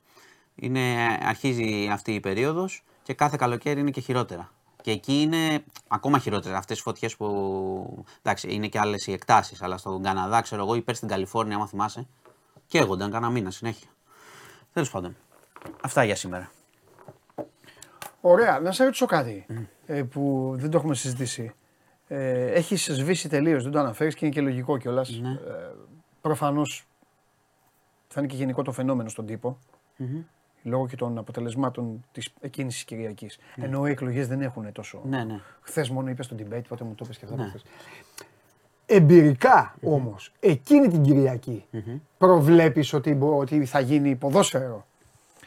είναι, 0.55 0.81
αρχίζει 1.23 1.89
αυτή 1.91 2.13
η 2.13 2.19
περίοδος 2.19 2.83
και 3.03 3.13
κάθε 3.13 3.35
καλοκαίρι 3.39 3.79
είναι 3.79 3.91
και 3.91 4.01
χειρότερα. 4.01 4.51
Και 4.81 4.91
εκεί 4.91 5.21
είναι 5.21 5.63
ακόμα 5.87 6.19
χειρότερα 6.19 6.57
αυτές 6.57 6.79
οι 6.79 6.81
φωτιές 6.81 7.15
που. 7.15 8.05
Εντάξει, 8.21 8.53
είναι 8.53 8.67
και 8.67 8.79
άλλες 8.79 9.07
οι 9.07 9.11
εκτάσεις, 9.11 9.61
αλλά 9.61 9.77
στον 9.77 10.03
Καναδά, 10.03 10.41
ξέρω 10.41 10.63
εγώ, 10.63 10.75
υπέρ 10.75 10.95
στην 10.95 11.07
Καλιφόρνια, 11.07 11.55
άμα 11.55 11.67
θυμάσαι, 11.67 12.07
καίγονταν 12.67 13.11
κανένα 13.11 13.31
μήνα 13.31 13.51
συνέχεια. 13.51 13.87
Τέλος 14.73 14.89
πάντων. 14.89 15.15
Αυτά 15.81 16.03
για 16.03 16.15
σήμερα. 16.15 16.51
Ωραία, 18.25 18.59
να 18.59 18.71
σε 18.71 18.83
ρωτήσω 18.83 19.05
κάτι 19.05 19.45
ε, 19.85 20.03
που 20.03 20.53
δεν 20.57 20.69
το 20.69 20.77
έχουμε 20.77 20.95
συζητήσει. 20.95 21.51
Ε, 22.07 22.51
Έχεις 22.51 22.83
σβήσει 22.93 23.29
τελείως, 23.29 23.63
δεν 23.63 23.71
το 23.71 23.79
αναφέρεις 23.79 24.15
και 24.15 24.25
είναι 24.25 24.33
και 24.33 24.41
λογικό 24.41 24.77
κιόλας. 24.77 25.19
Ναι. 25.21 25.29
Ε, 25.29 25.35
Προφανώς 26.21 26.87
θα 28.07 28.19
είναι 28.19 28.29
και 28.29 28.35
γενικό 28.35 28.61
το 28.61 28.71
φαινόμενο 28.71 29.09
στον 29.09 29.25
τυπο 29.25 29.57
Λόγω 30.63 30.87
και 30.87 30.95
των 30.95 31.17
αποτελεσμάτων 31.17 32.05
της 32.11 32.33
εκείνης 32.41 32.73
της 32.73 32.83
Κυριακής. 32.83 33.39
Ενώ 33.55 33.87
οι 33.87 33.91
εκλογές 33.91 34.27
δεν 34.27 34.41
έχουν 34.41 34.71
τόσο. 34.71 35.01
Ναι, 35.05 35.23
ναι. 35.23 35.39
Χθες 35.61 35.89
μόνο 35.89 36.09
είπες 36.09 36.25
στο 36.25 36.35
debate, 36.39 36.61
πότε 36.67 36.83
μου 36.83 36.95
το 36.95 37.03
είπες 37.05 37.17
και 37.17 37.25
αυτά. 37.25 37.35
Ναι. 37.37 37.51
Εμπειρικά 38.85 39.75
όμως, 39.83 40.31
εκείνη 40.39 40.87
την 40.87 41.01
κυριακη 41.01 41.65
προβλέπεις 42.17 42.93
ότι, 42.93 43.13
μπο- 43.13 43.37
ότι 43.37 43.65
θα 43.65 43.79
γίνει 43.79 44.15
ποδόσφαιρο; 44.15 44.85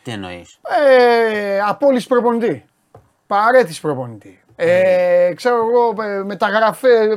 Τι 0.06 0.12
εννοείς; 0.12 0.58
Ε, 0.88 1.60
απόλυση 1.60 2.06
προπονητή. 2.06 2.64
Παρέτηση 3.26 3.80
προπονητή. 3.80 4.40
Ε, 4.56 5.32
ξέρω 5.34 5.56
εγώ, 5.56 6.02
ε, 6.02 6.22
μεταγραφέ. 6.22 7.16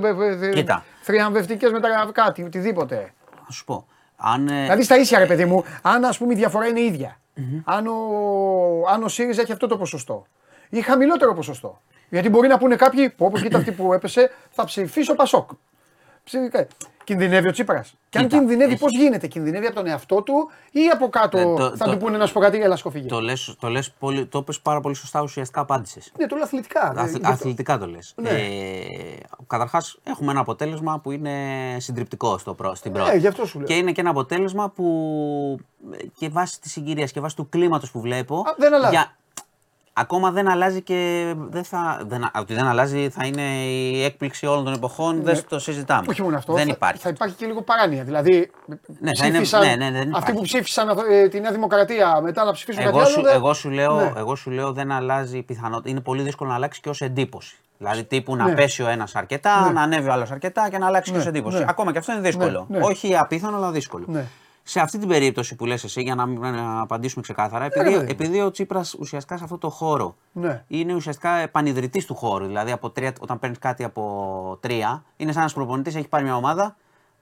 Κοίτα. 0.53 0.83
Θριαμβευτικές 1.01 1.71
μεταγραφές, 1.71 2.11
κάτι, 2.13 2.43
οτιδήποτε. 2.43 2.95
Να 3.45 3.51
σου 3.51 3.65
πω. 3.65 3.85
Αν, 4.15 4.47
ε, 4.47 4.61
Δηλαδή 4.61 4.83
στα 4.83 4.97
ίσια, 4.97 5.19
ρε 5.19 5.25
παιδί 5.25 5.45
μου, 5.45 5.63
αν 5.81 6.05
ας 6.05 6.17
πούμε 6.17 6.33
η 6.33 6.35
διαφορά 6.35 6.67
είναι 6.67 6.79
ίδια. 6.81 7.19
Αν, 7.63 7.87
ο, 7.87 7.93
αν 8.93 9.03
ο 9.03 9.07
ΣΥΡΙΖΑ 9.07 9.41
έχει 9.41 9.51
αυτό 9.51 9.67
το 9.67 9.77
ποσοστό. 9.77 10.25
ή 10.69 10.81
χαμηλότερο 10.81 11.33
ποσοστό. 11.33 11.81
Γιατί 12.09 12.29
μπορεί 12.29 12.47
να 12.47 12.57
πούνε 12.57 12.75
κάποιοι, 12.75 13.13
όπως 13.17 13.41
κοίτα 13.41 13.57
αυτή 13.57 13.71
που 13.71 13.93
έπεσε, 13.93 14.31
θα 14.49 14.63
ψηφίσω 14.65 15.15
Πασόκ. 15.15 15.49
Ψηφικά. 16.23 16.67
Κινδυνεύει 17.03 17.47
ο 17.47 17.51
Τσίπρας. 17.51 17.93
Και 18.09 18.17
αν 18.17 18.23
Κοίτα, 18.23 18.37
κινδυνεύει, 18.37 18.71
έχει- 18.71 18.81
πώς 18.81 18.91
γίνεται, 18.91 19.27
κινδυνεύει 19.27 19.65
από 19.65 19.75
τον 19.75 19.87
εαυτό 19.87 20.21
του 20.21 20.49
ή 20.71 20.79
από 20.93 21.09
κάτω 21.09 21.37
Ε, 21.37 21.43
το- 21.43 21.75
θα 21.77 21.85
το- 21.85 21.91
του 21.91 21.97
πούνε 21.97 22.17
να 22.17 22.25
σου 22.25 22.33
πω 22.33 22.39
κάτι, 22.39 22.61
έλα 22.61 22.75
σκοφίγε. 22.75 23.07
Το 23.07 23.19
λες, 23.21 23.55
το 23.59 23.67
λες 23.67 23.91
πολύ, 23.91 24.25
το 24.25 24.39
είπες 24.39 24.59
πάρα 24.59 24.79
πολύ 24.81 24.95
σωστά, 24.95 25.21
ουσιαστικά 25.21 25.61
απάντησες. 25.61 26.11
Ναι, 26.19 26.25
το 26.27 26.35
λέω 26.35 26.43
αθλητικά. 26.43 26.81
Αθ- 26.81 26.97
Ε, 26.97 27.09
γι' 27.09 27.15
αυτό. 27.15 27.27
αθλητικά 27.27 27.77
το 27.77 27.85
λες. 27.87 28.13
Ναι. 28.21 28.29
Ε, 28.29 28.35
καταρχάς 29.47 29.97
έχουμε 30.03 30.31
ένα 30.31 30.39
αποτέλεσμα 30.39 30.99
που 30.99 31.11
είναι 31.11 31.33
συντριπτικό 31.79 32.37
στο, 32.37 32.53
προ- 32.53 32.75
στην 32.75 32.91
πρώτη. 32.91 33.09
Ε, 33.11 33.15
γι' 33.17 33.27
αυτό 33.27 33.45
σου 33.45 33.57
λέω. 33.57 33.67
Και 33.67 33.75
είναι 33.75 33.91
και 33.91 34.01
ένα 34.01 34.09
αποτέλεσμα 34.09 34.69
που 34.69 34.85
ε, 35.91 35.97
και 36.17 36.29
βάσει 36.29 36.61
της 36.61 36.71
συγκυρίας 36.71 37.11
και 37.11 37.19
βάσει 37.19 37.35
του 37.35 37.49
κλίματος 37.49 37.91
που 37.91 37.99
βλέπω... 38.01 38.39
Α, 38.39 38.53
δεν 38.57 38.73
αλλάζει. 38.73 38.95
Ακόμα 39.99 40.31
δεν 40.31 40.47
αλλάζει 40.49 40.81
και 40.81 41.33
δεν 41.49 41.63
θα, 41.63 42.01
δεν, 42.07 42.29
ότι 42.39 42.53
δεν 42.53 42.65
αλλάζει 42.65 43.09
θα 43.09 43.25
είναι 43.25 43.41
η 43.65 44.03
έκπληξη 44.03 44.45
όλων 44.45 44.63
των 44.63 44.73
εποχών, 44.73 45.23
δεν 45.23 45.43
το 45.49 45.59
συζητάμε. 45.59 46.01
Ναι. 46.01 46.07
Όχι 46.09 46.21
μόνο 46.21 46.37
αυτό. 46.37 46.53
Δεν 46.53 46.65
θα, 46.65 46.71
υπάρχει. 46.71 47.01
Θα 47.01 47.09
υπάρχει 47.09 47.35
και 47.35 47.45
λίγο 47.45 47.61
παράνοια. 47.61 48.03
Δηλαδή, 48.03 48.51
Ναι, 48.99 49.15
θα 49.15 49.25
είναι- 49.25 49.41
ψήφισαν, 49.41 49.61
ναι, 49.61 49.75
ναι, 49.75 49.91
δεν 49.91 49.99
αυτοί 50.01 50.07
υπάρχει. 50.09 50.33
που 50.33 50.41
ψήφισαν 50.41 50.89
ε, 51.09 51.27
τη 51.27 51.39
Νέα 51.39 51.51
Δημοκρατία 51.51 52.21
μετά 52.21 52.43
να 52.43 52.51
ψηφίσουν 52.51 52.83
Εγώ 52.83 52.97
κάτι 52.97 53.09
σου, 53.11 53.19
άλλο. 53.19 53.27
δεν- 53.27 53.35
εγώ, 53.35 53.53
σου 53.53 53.69
λέω, 53.69 53.95
Ναι. 53.95 54.13
εγώ 54.17 54.35
σου 54.35 54.49
λέω 54.51 54.71
δεν 54.73 54.91
αλλάζει 54.91 55.37
η 55.37 55.43
πιθανότητα. 55.43 55.89
Είναι 55.89 56.01
πολύ 56.01 56.21
δύσκολο 56.21 56.49
να 56.49 56.55
αλλάξει 56.55 56.81
και 56.81 56.89
ως 56.89 57.01
εντύπωση. 57.01 57.55
Δηλαδή 57.77 58.03
τύπου 58.03 58.35
Ναι. 58.35 58.43
να 58.43 58.53
πέσει 58.53 58.83
ο 58.83 58.87
ένας 58.87 59.15
αρκετά, 59.15 59.65
Ναι. 59.65 59.71
να 59.71 59.81
ανέβει 59.81 60.09
ο 60.09 60.11
άλλος 60.11 60.31
αρκετά 60.31 60.69
και 60.69 60.77
να 60.77 60.85
αλλάξει 60.87 61.11
Ναι, 61.11 61.15
και 61.17 61.21
ως 61.21 61.27
εντύπωση. 61.27 61.57
ναι. 61.57 61.65
Ακόμα 61.67 61.91
και 61.91 61.97
αυτό 61.97 62.11
είναι 62.11 62.21
δύσκολο. 62.21 62.65
Ναι, 62.69 62.77
ναι. 62.77 62.85
Όχι 62.85 63.17
απίθανο, 63.17 63.57
αλλά 63.57 63.71
δύσκολο. 63.71 64.05
Ναι. 64.69 64.79
Σε 64.79 64.79
αυτή 64.79 64.97
την 64.97 65.07
περίπτωση 65.07 65.55
που 65.55 65.65
λες 65.65 65.83
εσύ, 65.83 66.01
για 66.01 66.15
να, 66.15 66.25
μην- 66.25 66.39
να 66.39 66.81
απαντήσουμε 66.81 67.21
ξεκάθαρα, 67.21 67.59
ρε 67.59 67.65
επειδή, 67.65 67.83
παιδί 67.91 68.03
μου. 68.03 68.09
επειδή 68.09 68.41
ο 68.41 68.51
Τσίπρας 68.51 68.93
ουσιαστικά 68.99 69.37
σε 69.37 69.43
αυτό 69.43 69.57
το 69.57 69.69
χώρο 69.69 70.15
Ναι. 70.31 70.63
είναι 70.67 70.93
ουσιαστικά 70.93 71.29
επανειδρυτής 71.35 72.05
του 72.05 72.15
χώρου. 72.15 72.45
Δηλαδή, 72.45 72.71
από 72.71 72.89
τρία, 72.89 73.13
όταν 73.19 73.39
παίρνεις 73.39 73.59
κάτι 73.59 73.83
από 73.83 74.57
τρία, 74.61 75.03
είναι 75.17 75.31
σαν 75.31 75.41
ένας 75.41 75.53
προπονητής, 75.53 75.95
έχει 75.95 76.07
πάρει 76.07 76.23
μια 76.23 76.35
ομάδα, 76.35 76.75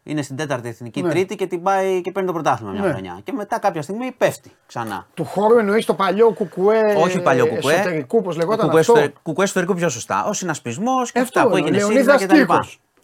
είναι 0.03 0.21
στην 0.21 0.35
τέταρτη 0.35 0.67
εθνική, 0.69 1.01
Ναι. 1.01 1.09
τρίτη 1.09 1.35
και 1.35 1.47
την 1.47 1.61
πάει 1.63 2.01
και 2.01 2.11
παίρνει 2.11 2.27
το 2.27 2.33
πρωτάθλημα 2.33 2.71
μια 2.71 2.81
Ναι. 2.81 2.89
χρονιά. 2.91 3.19
Και 3.23 3.31
μετά 3.31 3.59
κάποια 3.59 3.81
στιγμή 3.81 4.11
πέφτει 4.17 4.51
ξανά. 4.67 5.07
Του 5.13 5.25
χώρου 5.25 5.57
εννοείς 5.57 5.85
το 5.85 5.93
παλιό 5.93 6.29
κουκουέ. 6.31 6.95
Όχι 6.97 7.21
παλιό 7.21 7.47
κουκουέ. 7.47 7.73
Εσωτερικού, 7.73 8.21
πώ 8.21 8.31
λεγόταν 8.31 8.65
κουκουέ, 8.65 8.79
αυτό. 8.79 8.91
εσωτερικού- 8.93 9.21
κουκουέ 9.23 9.43
εσωτερικού 9.43 9.73
πιο 9.73 9.89
σωστά. 9.89 10.25
Ο 10.25 10.33
συνασπισμός 10.33 11.11
και 11.11 11.19
Αυτό 11.19 11.39
αυτά 11.39 11.51
που 11.51 11.57
είναι, 11.57 11.65
ο 11.65 11.67
έγινε 11.73 11.85
Λεωνίδας 11.93 12.21
ΣΥΡΙΖΑ 12.21 12.43
κτλ. 12.45 12.53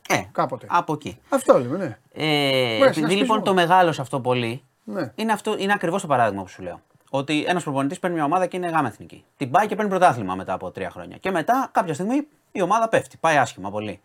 Κύρκος. 0.08 0.26
Ε, 0.26 0.30
Κάποτε. 0.32 0.66
από 0.70 0.94
εκεί. 0.94 1.20
Αυτό 1.30 1.60
λέμε, 1.60 1.78
ναι. 1.78 1.98
Ε, 2.14 2.76
επειδή 2.76 2.94
συνασπισμό. 2.94 3.08
λοιπόν 3.22 3.44
το 3.44 3.54
μεγάλο 3.54 3.92
σε 3.92 4.02
αυτό 4.02 4.20
πολύ 4.20 4.64
Ναι. 4.84 5.12
είναι, 5.16 5.32
αυτό, 5.32 5.56
είναι 5.58 5.74
ακριβώς 5.74 6.02
το 6.02 6.08
παράδειγμα 6.08 6.42
που 6.44 6.50
σου 6.50 6.62
λέω. 6.62 6.82
Ότι 7.10 7.44
ένας 7.48 7.64
προπονητής 7.64 8.00
παίρνει 8.00 8.16
μια 8.16 8.26
ομάδα 8.26 8.46
και 8.46 8.58
είναι 8.58 8.68
γάμα 8.68 8.88
εθνική. 8.88 9.24
Την 9.38 9.52
πάει 9.52 9.68
και 9.68 9.76
παίρνει 9.76 9.90
πρωτάθλημα 9.90 10.36
μετά 10.36 10.54
από 10.54 10.72
τρία 10.72 10.90
χρόνια. 10.90 11.18
Και 11.18 11.32
μετά 11.32 11.70
κάποια 11.72 11.94
στιγμή 11.94 12.28
η 12.52 12.62
ομάδα 12.62 12.90
πέφτει. 12.90 13.18
Πάει 13.18 13.38
άσχημα 13.38 13.70
πολύ. 13.72 14.02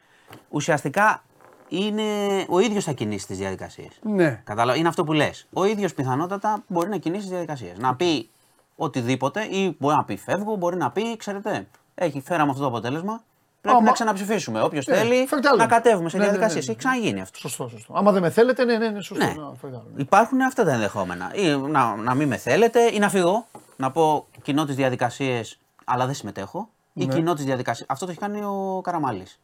Ουσιαστικά 0.49 1.23
είναι 1.69 2.03
ο 2.49 2.59
ίδιος 2.59 2.85
θα 2.85 2.93
κινήσει 2.93 3.27
τις 3.27 3.39
διαδικασίες. 3.39 3.89
Ναι. 4.03 4.43
Κατάλαβα, 4.45 4.79
είναι 4.79 4.89
αυτό 4.89 5.05
που 5.05 5.13
λες. 5.13 5.47
Ο 5.53 5.65
ίδιος 5.65 5.95
πιθανότατα 5.95 6.63
μπορεί 6.67 6.89
να 6.89 6.97
κινήσει 6.97 7.21
τις 7.21 7.31
διαδικασίες. 7.31 7.79
Να 7.79 7.95
πει 7.97 8.31
οτιδήποτε 8.77 9.43
ή 9.45 9.77
μπορεί 9.79 9.97
να 9.97 10.05
πει 10.05 10.17
φεύγω, 10.17 10.57
μπορεί 10.57 10.77
να 10.77 10.91
πει, 10.91 11.17
ξέρετε, 11.17 11.67
έχει 11.95 12.21
φέραμε 12.21 12.51
αυτό 12.51 12.63
το 12.63 12.69
αποτέλεσμα. 12.69 13.23
Πρέπει 13.61 13.77
Άμα- 13.77 13.87
να 13.87 13.93
ξαναψηφίσουμε. 13.93 14.63
Όποιος 14.63 14.87
Ναι, 14.87 14.97
θέλει 14.97 15.27
φέρτε 15.27 15.49
άλλο. 15.49 15.57
να 15.59 15.67
κατέβουμε 15.67 16.09
σε 16.09 16.17
Ναι, 16.17 16.23
ναι, 16.25 16.31
ναι, 16.31 16.37
διαδικασίες. 16.37 16.67
ναι. 16.67 16.73
Έχει 16.73 16.81
ξαναγίνει 16.81 17.21
αυτός. 17.21 17.41
Σωστό, 17.41 17.69
σωστό. 17.69 17.93
Άμα 17.97 18.13
δεν 18.13 18.23
με 18.23 18.31
θέλετε, 18.31 18.65
ναι, 18.65 18.77
ναι, 18.79 18.89
ναι, 18.89 19.01
σωστό. 19.01 19.25
Ναι. 19.25 19.33
Να, 19.33 19.53
φέρτε 19.61 19.77
άλλο, 19.77 19.87
ναι. 19.95 20.03
Υπάρχουν 20.03 20.41
αυτά 20.41 20.65
τα 20.65 20.73
ενδεχόμενα. 20.73 21.31
Ή 21.35 21.57
να, 21.57 21.97
να 21.97 22.15
μην 22.15 22.29
με 22.29 22.37
θέλετε 22.37 22.81
ή 22.81 22.99
να 22.99 23.09
φύγω. 23.09 23.47
Να 23.77 23.91
πω 23.91 24.27
κοινό 24.43 24.65
τις 24.65 24.75
διαδικασίες, 24.77 25.59
αλλά 25.85 26.07
δεν 26.07 26.15
συμμετέχω. 26.15 26.69
Ή 26.93 27.07
Ναι. 27.07 27.15
κοινό 27.15 27.35
τις 27.35 27.45
διαδικασίες. 27.45 27.89
Αυτό 27.91 28.05
το 28.05 28.11
έχει 28.11 28.21
κάνει 28.21 28.41
ο 28.45 28.81
Καραμανλής. 28.85 29.41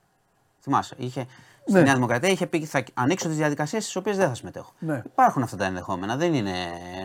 Θυμάσαι. 0.60 0.94
Είχε, 0.98 1.26
στη 1.62 1.72
Ναι. 1.72 1.80
Νέα 1.82 1.94
Δημοκρατία 1.94 2.28
είχε 2.28 2.46
πει 2.46 2.64
θα 2.64 2.84
ανοίξω 2.94 3.28
τις 3.28 3.36
διαδικασίες 3.36 3.82
στις 3.82 3.96
οποίες 3.96 4.16
δεν 4.16 4.28
θα 4.28 4.34
συμμετέχω. 4.34 4.72
Ναι. 4.78 5.02
Υπάρχουν 5.06 5.42
αυτά 5.42 5.56
τα 5.56 5.64
ενδεχόμενα. 5.64 6.16
Δεν 6.16 6.34
είναι 6.34 6.52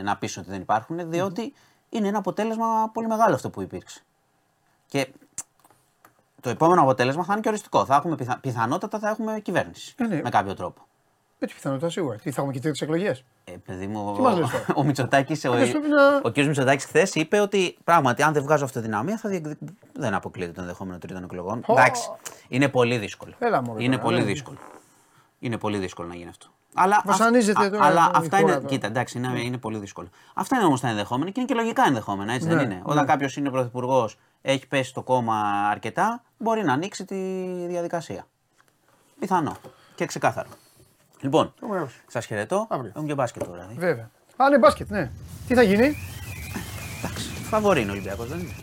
να 0.03 0.18
πεις 0.18 0.38
ότι 0.38 0.49
δεν 0.49 0.62
υπάρχουν, 0.62 1.10
διότι 1.10 1.53
είναι 1.89 2.07
ένα 2.07 2.18
αποτέλεσμα 2.18 2.89
πολύ 2.93 3.07
μεγάλο 3.07 3.36
αυτό 3.36 3.49
που 3.49 3.62
υπήρξε. 3.62 3.99
Και 4.88 5.07
το 6.41 6.49
επόμενο 6.49 6.81
αποτέλεσμα 6.81 7.23
θα 7.23 7.31
είναι 7.33 7.41
και 7.41 7.47
οριστικό. 7.49 7.85
Θα 7.85 7.95
έχουμε 7.95 8.15
πιθα... 8.15 8.37
Πιθανότατα 8.41 8.99
θα 8.99 9.09
έχουμε 9.09 9.39
κυβέρνηση. 9.39 9.93
Ε, 9.97 10.03
ναι. 10.03 10.21
Με 10.23 10.29
κάποιο 10.29 10.53
τρόπο. 10.53 10.81
Έτσι 11.41 11.55
πιθανότητα 11.55 11.89
σίγουρα. 11.89 12.15
Τι 12.15 12.31
θα 12.31 12.41
έχουμε 12.41 12.53
και 12.53 12.59
τρίτες 12.59 12.86
εκλογές; 12.85 13.23
Ε, 13.43 13.51
παιδί 13.65 13.87
μου, 13.87 14.13
Τι 14.15 14.21
μας 14.21 14.37
λες 14.37 14.49
τώρα; 14.49 14.63
ο, 14.67 14.79
ο 14.79 14.83
Μητσοτάκης, 14.83 15.45
ο, 15.45 15.51
Αυτός 15.53 15.69
πρέπει 15.71 15.87
να- 15.87 16.15
ο 16.23 16.31
κ. 16.31 16.37
Μητσοτάκης 16.37 16.85
χθες 16.85 17.15
είπε 17.15 17.39
ότι 17.39 17.77
πράγματι 17.83 18.23
αν 18.23 18.33
δεν 18.33 18.43
βγάζω 18.43 18.63
αυτοδυναμία 18.65 19.17
θα 19.17 19.29
διεκδικ... 19.29 19.57
δεν 19.93 20.13
αποκλείεται 20.13 20.51
το 20.51 20.61
ενδεχόμενο 20.61 20.97
τρίτων 20.97 21.23
εκλογών. 21.23 21.61
Πω. 21.61 21.73
Εντάξει, 21.73 22.09
είναι 22.47 22.67
πολύ 22.69 22.97
δύσκολο. 22.97 23.33
Έλα, 23.39 23.61
μωρέ, 23.61 23.83
είναι 23.83 23.91
τώρα, 23.95 24.07
πολύ 24.07 24.19
ναι. 24.19 24.25
δύσκολο. 24.25 24.57
Είναι 25.39 25.57
πολύ 25.57 25.77
δύσκολο 25.77 26.07
να 26.07 26.15
γίνει 26.15 26.29
αυτό. 26.29 26.47
Αλλά, 26.73 27.01
Βασανίζεται 27.05 27.61
αυ- 27.63 27.71
τώρα 27.71 27.85
αλλά 27.85 28.01
η 28.05 28.11
αυτά 28.15 28.37
χώρα 28.37 28.39
είναι. 28.39 28.51
τώρα. 28.53 28.67
Κοίτα, 28.67 28.87
εντάξει, 28.87 29.17
είναι, 29.17 29.41
είναι 29.41 29.57
πολύ 29.57 29.77
δύσκολο. 29.77 30.07
Αυτά 30.33 30.55
είναι 30.55 30.65
όμως 30.65 30.79
τα 30.81 30.87
ενδεχόμενα 30.87 31.31
και 31.31 31.39
είναι 31.39 31.49
και 31.49 31.55
λογικά 31.55 31.83
ενδεχόμενα, 31.87 32.33
έτσι 32.33 32.47
Ναι, 32.47 32.55
δεν 32.55 32.63
είναι. 32.65 32.73
ναι. 32.73 32.81
Όταν 32.83 33.05
κάποιος 33.05 33.35
είναι 33.37 33.49
πρωθυπουργός, 33.49 34.17
έχει 34.41 34.67
πέσει 34.67 34.93
το 34.93 35.03
κόμμα 35.03 35.67
αρκετά, 35.69 36.23
μπορεί 36.37 36.63
να 36.63 36.73
ανοίξει 36.73 37.05
τη 37.05 37.15
διαδικασία. 37.67 38.27
Πιθανό 39.19 39.57
και 39.95 40.05
ξεκάθαρο. 40.05 40.49
Λοιπόν, 41.21 41.53
Ωραίος. 41.61 42.01
σας 42.07 42.25
χαιρετώ. 42.25 42.67
Αύριο. 42.69 42.89
Έχουμε 42.89 43.07
και 43.07 43.13
μπάσκετ 43.13 43.43
τώρα. 43.43 43.57
δηλαδή. 43.57 43.79
Βέβαια. 43.79 44.09
Α, 44.35 44.49
ναι, 44.49 44.57
μπάσκετ, 44.57 44.89
ναι. 44.89 45.11
Τι 45.47 45.53
θα 45.53 45.61
γίνει, 45.61 45.95
Εντάξει, 46.97 47.29
φαβορεί 47.29 47.81
είναι 47.81 47.89
ο 47.89 47.93
Ολυμπιακός, 47.93 48.27
δεν 48.27 48.39
είναι. 48.39 48.53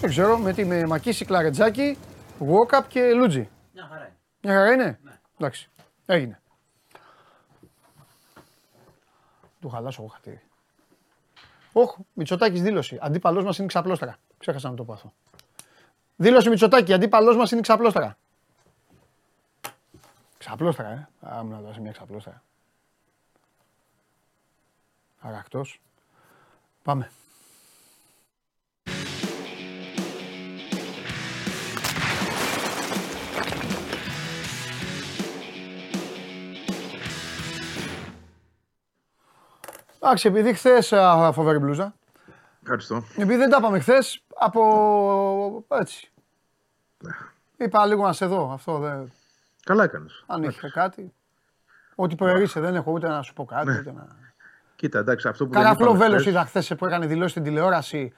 δεν 0.00 0.10
ξέρω, 0.10 0.38
με, 0.38 0.52
τι, 0.52 0.64
με 0.64 0.86
Μακίση, 0.86 1.24
Κλαρετζάκη, 1.24 1.98
Γουόκαπ 2.38 2.88
και 2.88 3.12
Λούτζι. 3.12 3.48
Μια 3.72 3.86
χαρά 3.90 4.00
είναι. 4.04 4.16
Μια 4.42 4.54
χαρά 4.54 4.72
είναι; 4.72 5.00
Εντάξει. 5.38 5.70
Έγινε. 6.06 6.40
Του 9.60 9.68
χαλάσω 9.68 10.02
εγώ 10.02 10.10
χατήρι. 10.10 10.40
Όχι, 11.72 11.94
Μητσοτάκης 12.12 12.62
δήλωση. 12.62 12.98
Αντίπαλός 13.00 13.44
μας 13.44 13.58
είναι 13.58 13.66
ξαπλώστρα. 13.66 14.16
Ξέχασα 14.38 14.70
να 14.70 14.76
το 14.76 14.84
πω 14.84 14.92
αυτό. 14.92 15.12
Δήλωση 16.16 16.48
Μητσοτάκη, 16.48 16.92
αντίπαλός 16.92 17.36
μας 17.36 17.50
είναι 17.50 17.60
ξαπλώστρα. 17.60 18.16
Ξαπλώστρα, 20.38 20.88
ε. 20.88 21.08
Α, 21.34 21.44
μου 21.44 21.50
να 21.50 21.60
δώσει 21.60 21.80
μια 21.80 21.92
ξαπλώστρα. 21.92 22.42
Αρακτός. 25.20 25.80
Πάμε. 26.82 27.10
Εντάξει, 40.00 40.28
επειδή 40.28 40.54
χθες 40.54 40.88
φοβερή 41.32 41.58
μπλούζα. 41.58 41.94
Ευχαριστώ. 42.68 43.04
Επειδή 43.16 43.36
δεν 43.36 43.50
τα 43.50 43.56
είπαμε 43.60 43.78
χθες, 43.80 44.22
από 44.34 45.64
έτσι. 45.68 46.10
Είπα 47.56 47.86
λίγο 47.86 48.02
να 48.06 48.12
σε 48.12 48.26
δω. 48.26 48.50
Αυτό 48.52 48.78
δεν. 48.78 49.12
Καλά 49.64 49.84
έκανες. 49.84 50.24
Αν 50.26 50.42
είχε 50.42 50.68
κάτι. 50.68 51.12
Ό,τι 51.94 52.14
προερείσαι, 52.14 52.60
δεν 52.60 52.74
έχω 52.74 52.92
ούτε 52.92 53.08
να 53.08 53.22
σου 53.22 53.32
πω 53.32 53.44
κάτι. 53.44 53.70
Ούτε 53.70 53.92
να... 53.92 54.06
Κοίτα, 54.76 54.98
εντάξει, 54.98 55.28
αυτό 55.28 55.46
που 55.46 55.52
δεν 55.52 55.62
Καραφλό 55.62 55.84
είπαμε 55.84 55.98
βέλο 55.98 56.12
χθες- 56.18 56.26
είδα 56.30 56.44
χθες 56.44 56.74
που 56.78 56.86
έκανε 56.86 57.06
δηλώσεις 57.06 57.30
στην 57.30 57.42
τηλεόραση 57.42 58.12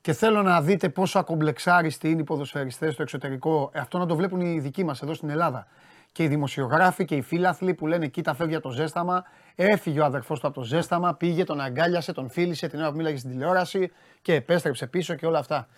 και 0.00 0.12
θέλω 0.12 0.42
να 0.42 0.62
δείτε 0.62 0.88
πόσο 0.88 1.18
ακομπλεξάριστοι 1.18 2.10
είναι 2.10 2.20
οι 2.20 2.24
ποδοσφαιριστές 2.24 2.92
στο 2.92 3.02
εξωτερικό. 3.02 3.70
Ε, 3.72 3.78
Αυτό 3.78 3.98
να 3.98 4.06
το 4.06 4.16
βλέπουν 4.16 4.40
οι 4.40 4.60
δικοί 4.60 4.84
μας 4.84 5.02
εδώ 5.02 5.14
στην 5.14 5.30
Ελλάδα. 5.30 5.66
Και 6.12 6.22
οι 6.22 6.28
δημοσιογράφοι 6.28 7.04
και 7.04 7.14
οι 7.16 7.22
φίλαθλοι 7.22 7.74
που 7.74 7.86
λένε 7.86 8.06
Κοίτα, 8.06 8.34
φεύγει 8.34 8.54
από 8.54 8.68
το 8.68 8.74
ζέσταμα. 8.74 9.24
Έφυγε 9.54 10.00
ο 10.00 10.04
αδερφός 10.04 10.40
του 10.40 10.46
από 10.46 10.56
το 10.60 10.62
ζέσταμα, 10.66 11.14
πήγε, 11.14 11.44
τον 11.44 11.60
αγκάλιασε, 11.60 12.12
τον 12.12 12.28
φίλησε 12.30 12.68
την 12.68 12.78
ώρα 12.78 12.90
που 12.90 12.96
μίλαγε 12.96 13.16
στην 13.16 13.30
τηλεόραση 13.30 13.90
και 14.22 14.34
επέστρεψε 14.34 14.86
πίσω 14.86 15.14
και 15.14 15.26
όλα 15.26 15.38
αυτά. 15.38 15.68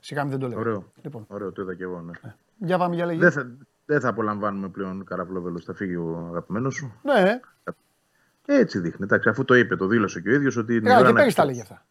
Σιγά 0.00 0.22
μην 0.22 0.30
δεν 0.30 0.40
το 0.40 0.48
λέω. 0.48 0.58
Ωραίο. 0.58 0.92
Λοιπόν, 1.02 1.24
Ωραίο, 1.28 1.52
το 1.52 1.62
είδα 1.62 1.74
και 1.74 1.82
εγώ. 1.82 2.00
Ναι. 2.00 2.34
για 2.56 2.78
πάμε 2.78 2.94
για 2.94 3.06
λέγει. 3.06 3.18
Δεν, 3.18 3.30
θα, 3.32 3.50
δεν 3.86 4.00
θα 4.00 4.08
απολαμβάνουμε 4.08 4.68
πλέον 4.68 5.04
καραφλόβελο. 5.04 5.60
Θα 5.60 5.74
φύγει 5.74 5.96
ο 5.96 6.26
αγαπημένος 6.30 6.74
σου. 6.74 6.94
Ναι, 7.02 7.40
Έτσι 8.46 8.78
δείχνει. 8.78 9.04
Εντάξει, 9.04 9.28
αφού 9.28 9.44
το 9.44 9.54
είπε, 9.54 9.76
το 9.76 9.86
δήλωσε 9.86 10.20
και 10.20 10.28
ο 10.28 10.32
ίδιος 10.34 10.56
ότι. 10.56 10.78
την 10.78 10.86
ε, 10.86 10.90
ώρα 10.92 11.00
και 11.00 11.06
να- 11.06 11.12
πέρυσι 11.18 11.36
τα 11.36 11.44
λέγει 11.44 11.60
αυτά. 11.60 11.84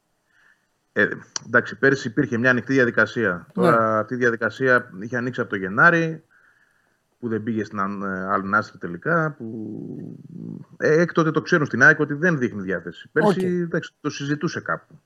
Ε, 0.93 1.08
εντάξει, 1.45 1.78
πέρσι 1.78 2.08
υπήρχε 2.08 2.38
μια 2.38 2.50
ανοιχτή 2.50 2.74
διαδικασία. 2.74 3.48
Τώρα 3.54 3.91
Ναι. 3.93 4.00
αυτή 4.00 4.14
η 4.14 4.18
διαδικασία 4.18 4.89
είχε 5.02 5.18
ανοίξει 5.18 5.41
από 5.41 5.50
το 5.50 5.56
Γενάρη, 5.56 6.24
που 7.20 7.28
δεν 7.28 7.43
πήγε 7.43 7.63
στην 7.63 7.80
Al 8.34 8.55
Nassr 8.55 8.76
τελικά. 8.80 9.36
Που... 9.38 10.18
Ε, 10.78 11.01
έκτοτε 11.01 11.32
το 11.32 11.41
ξέρουν 11.41 11.65
στην 11.65 11.84
ΑΕΚ 11.84 11.99
ότι 11.99 12.13
δεν 12.13 12.38
δείχνει 12.38 12.61
διάθεση. 12.61 13.09
Πέρσι 13.11 13.39
ΟΚ. 13.39 13.43
εντάξει, 13.43 13.93
το 14.01 14.09
συζητούσε 14.09 14.61
κάπου. 14.61 14.99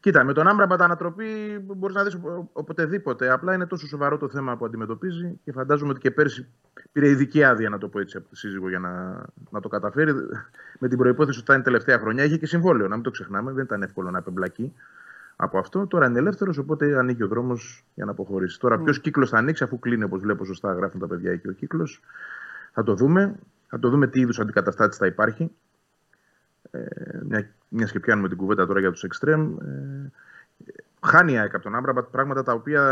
Κοίτα, 0.00 0.24
με 0.24 0.32
τον 0.32 0.48
Άμραμπατ 0.48 0.82
ανατροπή 0.82 1.24
μπορείς 1.76 1.96
να 1.96 2.04
δεις 2.04 2.18
οποτεδήποτε. 2.52 3.30
Απλά 3.30 3.54
είναι 3.54 3.66
τόσο 3.66 3.86
σοβαρό 3.86 4.18
το 4.18 4.28
θέμα 4.28 4.56
που 4.56 4.64
αντιμετωπίζει 4.64 5.40
και 5.44 5.52
φαντάζομαι 5.52 5.90
ότι 5.90 6.00
και 6.00 6.10
πέρσι 6.10 6.46
πήρε 6.92 7.08
ειδική 7.08 7.44
άδεια, 7.44 7.68
να 7.68 7.78
το 7.78 7.88
πω 7.88 8.00
έτσι, 8.00 8.16
από 8.16 8.28
τη 8.28 8.36
σύζυγο 8.36 8.68
για 8.68 8.78
να, 8.78 9.24
να 9.50 9.60
το 9.60 9.68
καταφέρει. 9.68 10.12
Με 10.78 10.88
την 10.88 10.98
προϋπόθεση 10.98 11.38
ότι 11.38 11.46
θα 11.46 11.54
είναι 11.54 11.62
τελευταία 11.62 11.98
χρονιά. 11.98 12.24
Είχε 12.24 12.36
και 12.36 12.46
συμβόλαιο, 12.46 12.88
να 12.88 12.94
μην 12.94 13.04
το 13.04 13.10
ξεχνάμε. 13.10 13.52
Δεν 13.52 13.64
ήταν 13.64 13.82
εύκολο 13.82 14.10
να 14.10 14.18
απεμπλακεί. 14.18 14.72
Από 15.36 15.58
αυτό. 15.58 15.86
Τώρα 15.86 16.06
είναι 16.06 16.18
ελεύθερος, 16.18 16.58
οπότε 16.58 16.98
ανοίγει 16.98 17.22
ο 17.22 17.28
δρόμος 17.28 17.84
για 17.94 18.04
να 18.04 18.10
αποχωρήσει. 18.10 18.60
Τώρα, 18.60 18.78
ποιος 18.78 19.00
κύκλος 19.00 19.30
θα 19.30 19.38
ανοίξει, 19.38 19.64
αφού 19.64 19.78
κλείνει, 19.78 20.04
όπως 20.04 20.20
βλέπω 20.20 20.44
σωστά, 20.44 20.72
γράφουν 20.72 21.00
τα 21.00 21.06
παιδιά 21.06 21.32
εκεί 21.32 21.48
ο 21.48 21.52
κύκλος. 21.52 22.00
Θα 22.72 22.82
το 22.82 22.94
δούμε. 22.94 23.34
Θα 23.68 23.78
το 23.78 23.88
δούμε 23.88 24.06
τι 24.06 24.20
είδους 24.20 24.38
αντικαταστάτης 24.38 24.96
θα 24.96 25.06
υπάρχει. 25.06 25.50
Ε, 26.70 26.80
μια, 27.22 27.48
μιας 27.68 27.92
και 27.92 28.00
πιάνουμε 28.00 28.28
την 28.28 28.36
κουβέντα 28.36 28.66
τώρα 28.66 28.80
για 28.80 28.90
τους 28.90 29.02
εξτρέμ. 29.02 29.56
Ε, 29.58 30.10
χάνει 31.06 31.32
η 31.32 31.38
ΑΕΚ 31.38 31.54
από 31.54 31.62
τον 31.62 31.74
Άμπραμπατ 31.74 32.06
πράγματα 32.10 32.42
τα 32.42 32.52
οποία 32.52 32.82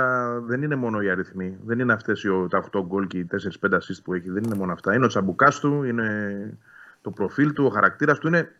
δεν 0.46 0.62
είναι 0.62 0.74
μόνο 0.74 1.00
οι 1.00 1.10
αριθμοί. 1.10 1.58
Δεν 1.64 1.78
είναι 1.78 1.92
αυτές 1.92 2.26
τα 2.48 2.58
8 2.72 2.82
γκολ 2.86 3.06
και 3.06 3.18
οι 3.18 3.26
4-5 3.60 3.74
assist 3.74 4.02
που 4.04 4.14
έχει. 4.14 4.30
Δεν 4.30 4.42
είναι 4.42 4.54
μόνο 4.54 4.72
αυτά. 4.72 4.94
Είναι 4.94 5.04
ο 5.04 5.08
τσαμπουκάς 5.08 5.60
του, 5.60 5.82
είναι 5.82 6.58
το 7.02 7.10
προφίλ 7.10 7.52
του, 7.52 7.64
ο 7.64 7.68
χαρακτήρας 7.68 8.18
του. 8.18 8.26
Είναι 8.26 8.52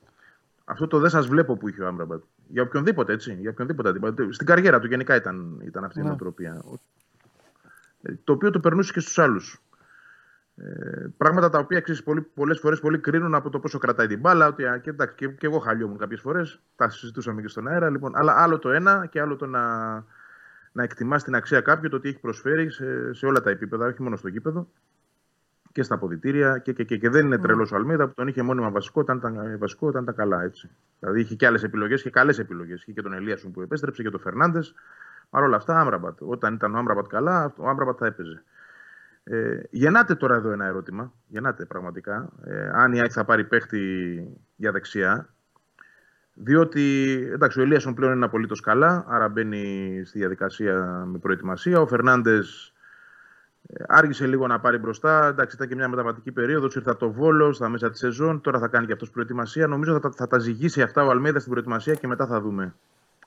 αυτό 0.65 0.87
το 0.87 0.99
δεν 0.99 1.11
σας 1.11 1.27
βλέπω 1.27 1.57
που 1.57 1.69
είχε 1.69 1.83
ο 1.83 1.87
Άμπραμπατ. 1.87 2.23
Για 2.49 2.63
οποιονδήποτε 2.63 3.13
έτσι. 3.13 3.37
Για 3.41 3.51
οποιονδήποτε, 3.51 3.93
στην 4.33 4.47
καριέρα 4.47 4.81
του 4.81 4.87
γενικά 4.87 5.15
ήταν, 5.15 5.61
ήταν 5.65 5.85
αυτή 5.85 5.99
η 5.99 6.03
ναι. 6.03 6.09
νοοτροπία. 6.09 6.65
Ε, 8.03 8.13
το 8.25 8.33
οποίο 8.33 8.51
το 8.51 8.61
περνούσε 8.61 8.93
και 8.93 9.01
στους 9.01 9.19
άλλους. 9.19 9.63
Ε, 10.57 11.07
πράγματα 11.17 11.51
τα 11.51 11.59
οποία 11.59 11.83
πολλέ 12.05 12.21
πολλές 12.21 12.59
φορές 12.59 12.81
πολύ 12.81 12.99
κρίνουν 12.99 13.35
από 13.35 13.51
το 13.51 13.59
πόσο 13.59 13.79
κρατάει 13.79 14.07
την 14.07 14.21
μπάλα. 14.21 14.47
Ότι, 14.47 14.65
και, 14.83 14.91
εντάξει, 14.91 15.15
και, 15.17 15.29
και 15.29 15.47
εγώ 15.47 15.59
χαλιόμουν 15.59 15.99
κάποιες 15.99 16.21
φορές. 16.21 16.61
Τα 16.77 16.89
συζητούσαμε 16.89 17.41
και 17.41 17.49
στον 17.49 17.69
αέρα. 17.69 17.91
Λοιπόν, 17.91 18.13
αλλά 18.17 18.43
άλλο 18.43 18.59
το 18.59 18.71
ένα 18.71 19.07
και 19.07 19.21
άλλο 19.21 19.37
το 19.37 19.47
να, 19.47 19.95
να 20.73 20.83
εκτιμάς 20.83 21.25
την 21.25 21.35
αξία 21.35 21.61
κάποιου, 21.61 21.89
το 21.89 21.97
ότι 21.97 22.09
έχει 22.09 22.21
προσφέρει 22.21 22.71
σε, 22.71 23.13
σε 23.13 23.27
όλα 23.27 23.41
τα 23.41 23.51
επίπεδα, 23.51 23.87
όχι 23.87 24.03
μόνο 24.03 24.17
στο 24.17 24.29
γήπεδο 24.29 24.69
και 25.75 25.83
στα 25.83 25.95
αποδητήρια. 25.95 26.59
Και, 26.59 26.73
και, 26.73 26.85
και, 26.85 26.97
και 26.97 27.09
δεν 27.09 27.27
είναι 27.27 27.39
τρελός 27.39 27.73
ο 27.73 27.77
Αλμίδα 27.77 28.07
που 28.07 28.15
τον 28.15 28.29
είχε 28.29 28.43
μόνιμα 28.43 28.71
βασικό 28.71 29.01
όταν 29.01 29.17
ήταν, 29.17 29.59
βασικό, 29.59 29.87
όταν 29.87 30.03
ήταν 30.03 30.15
καλά. 30.15 30.43
Έτσι. 30.43 30.71
Δηλαδή 30.99 31.21
είχε 31.21 31.35
και 31.35 31.47
άλλες 31.47 31.63
επιλογές 31.63 32.03
και 32.03 32.11
καλές 32.11 32.39
επιλογές. 32.39 32.81
Είχε 32.81 32.93
και 32.93 33.03
τον 33.03 33.13
Ελίασον 33.13 33.53
που 33.53 33.61
επέστρεψε 33.61 34.03
και 34.03 34.11
τον 34.11 34.21
Φερνάντες. 34.21 34.75
Παρ' 35.31 35.43
όλα 35.43 35.57
αυτά, 35.57 35.81
Άμραμπατ. 35.81 36.19
Όταν 36.21 36.55
ήταν 36.55 36.75
ο 36.75 36.79
Άμραμπατ 36.79 37.07
καλά, 37.07 37.55
ο 37.57 37.69
Άμραμπατ 37.69 37.97
θα 37.99 38.07
έπαιζε. 38.07 38.43
Ε, 39.25 39.61
γεννάται 39.71 40.15
τώρα 40.15 40.35
εδώ 40.35 40.51
ένα 40.51 40.65
ερώτημα. 40.65 41.13
Γεννάται 41.27 41.65
πραγματικά. 41.65 42.29
Ε, 42.45 42.71
αν 42.73 42.93
η 42.93 42.99
ΑΕΚ 42.99 43.11
θα 43.13 43.25
πάρει 43.25 43.45
παίχτη 43.45 43.83
για 44.57 44.73
δεξιά. 44.73 45.29
Διότι 46.35 47.15
εντάξει, 47.33 47.61
ο 47.61 47.63
Ελίασον 47.63 47.95
πλέον 47.95 48.13
είναι 48.13 48.25
απολύτως 48.25 48.61
καλά, 48.61 49.05
άρα 49.09 49.29
μπαίνει 49.29 50.03
στη 50.05 50.19
διαδικασία 50.19 51.05
με 51.07 51.19
προετοιμασία. 51.19 51.81
Ο 51.81 51.87
Φερνάντες 51.87 52.69
ε, 52.69 52.74
άργησε 53.87 54.27
λίγο 54.27 54.47
να 54.47 54.61
πάρει 54.61 54.79
μπροστά. 54.79 55.27
Εντάξει, 55.27 55.57
ήταν 55.57 55.69
και 55.69 55.75
μια 55.75 55.89
μεταβατική 55.89 56.33
περίοδος. 56.33 56.75
Ήρθε 56.75 56.91
από 56.91 56.99
το 56.99 57.11
Βόλο 57.11 57.53
στα 57.53 57.69
μέσα 57.69 57.91
της 57.91 57.99
σεζόν. 57.99 58.41
Τώρα 58.41 58.59
θα 58.59 58.69
κάνει 58.69 58.87
και 58.87 58.93
αυτός 58.93 59.11
προετοιμασία. 59.11 59.67
Νομίζω 59.67 60.01
θα, 60.01 60.11
θα 60.11 60.27
τα 60.27 60.39
ζυγίσει 60.39 60.83
αυτά 60.83 61.05
ο 61.05 61.11
Αλμέδα 61.11 61.39
στην 61.39 61.51
προετοιμασία 61.51 61.95
και 61.95 62.07
μετά 62.07 62.27
θα 62.27 62.41
δούμε 62.41 62.75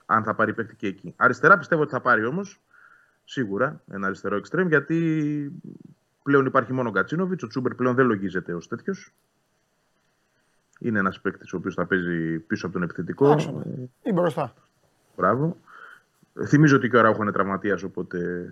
αν 0.06 0.22
θα 0.22 0.34
πάρει 0.34 0.54
παίχτη 0.54 0.74
και 0.76 0.86
εκεί. 0.86 1.14
Αριστερά 1.16 1.58
πιστεύω 1.58 1.82
ότι 1.82 1.90
θα 1.90 2.00
πάρει 2.00 2.24
όμως 2.24 2.60
σίγουρα 3.24 3.80
ένα 3.90 4.06
αριστερό 4.06 4.36
εξτρέμ, 4.36 4.68
γιατί 4.68 5.52
πλέον 6.22 6.46
υπάρχει 6.46 6.72
μόνο 6.72 6.88
ο 6.88 6.92
Γκατσίνοβιτ. 6.92 7.42
Ο 7.42 7.46
Τσούμπερ 7.46 7.74
πλέον 7.74 7.94
δεν 7.94 8.06
λογίζεται 8.06 8.54
ως 8.54 8.68
τέτοιος. 8.68 9.12
Είναι 10.78 10.98
ένας 10.98 11.20
παίκτης 11.20 11.52
ο 11.52 11.56
οποίος 11.56 11.74
θα 11.74 11.86
παίζει 11.86 12.38
πίσω 12.38 12.66
από 12.66 12.74
τον 12.74 12.84
επιθετικό. 12.84 13.30
Άξονα. 13.30 13.62
Ή 14.02 14.12
μπροστά. 14.12 14.54
Μπράβο. 15.16 15.56
Θυμίζω 16.46 16.76
ότι 16.76 16.88
και 16.88 16.96
ο 16.96 17.00
Ράουχο 17.00 17.22
είναι 17.22 17.32
τραυματίας, 17.32 17.82
οπότε 17.82 18.48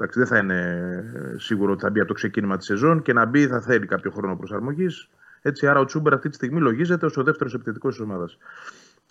εντάξει, 0.00 0.18
δεν 0.18 0.28
θα 0.28 0.38
είναι 0.38 1.34
σίγουρο 1.36 1.72
ότι 1.72 1.82
θα 1.82 1.90
μπει 1.90 1.98
από 1.98 2.08
το 2.08 2.14
ξεκίνημα 2.14 2.56
της 2.56 2.66
σεζόν 2.66 3.02
και 3.02 3.12
να 3.12 3.24
μπει 3.24 3.46
θα 3.46 3.60
θέλει 3.60 3.86
κάποιο 3.86 4.10
χρόνο 4.10 4.36
προσαρμογής. 4.36 5.08
Έτσι, 5.42 5.66
άρα 5.66 5.80
ο 5.80 5.84
Τσούμπερ 5.84 6.12
αυτή 6.12 6.28
τη 6.28 6.34
στιγμή 6.34 6.60
λογίζεται 6.60 7.06
ως 7.06 7.16
ο 7.16 7.22
δεύτερος 7.22 7.54
επιθετικός 7.54 7.94
της 7.94 8.04
ομάδας. 8.04 8.38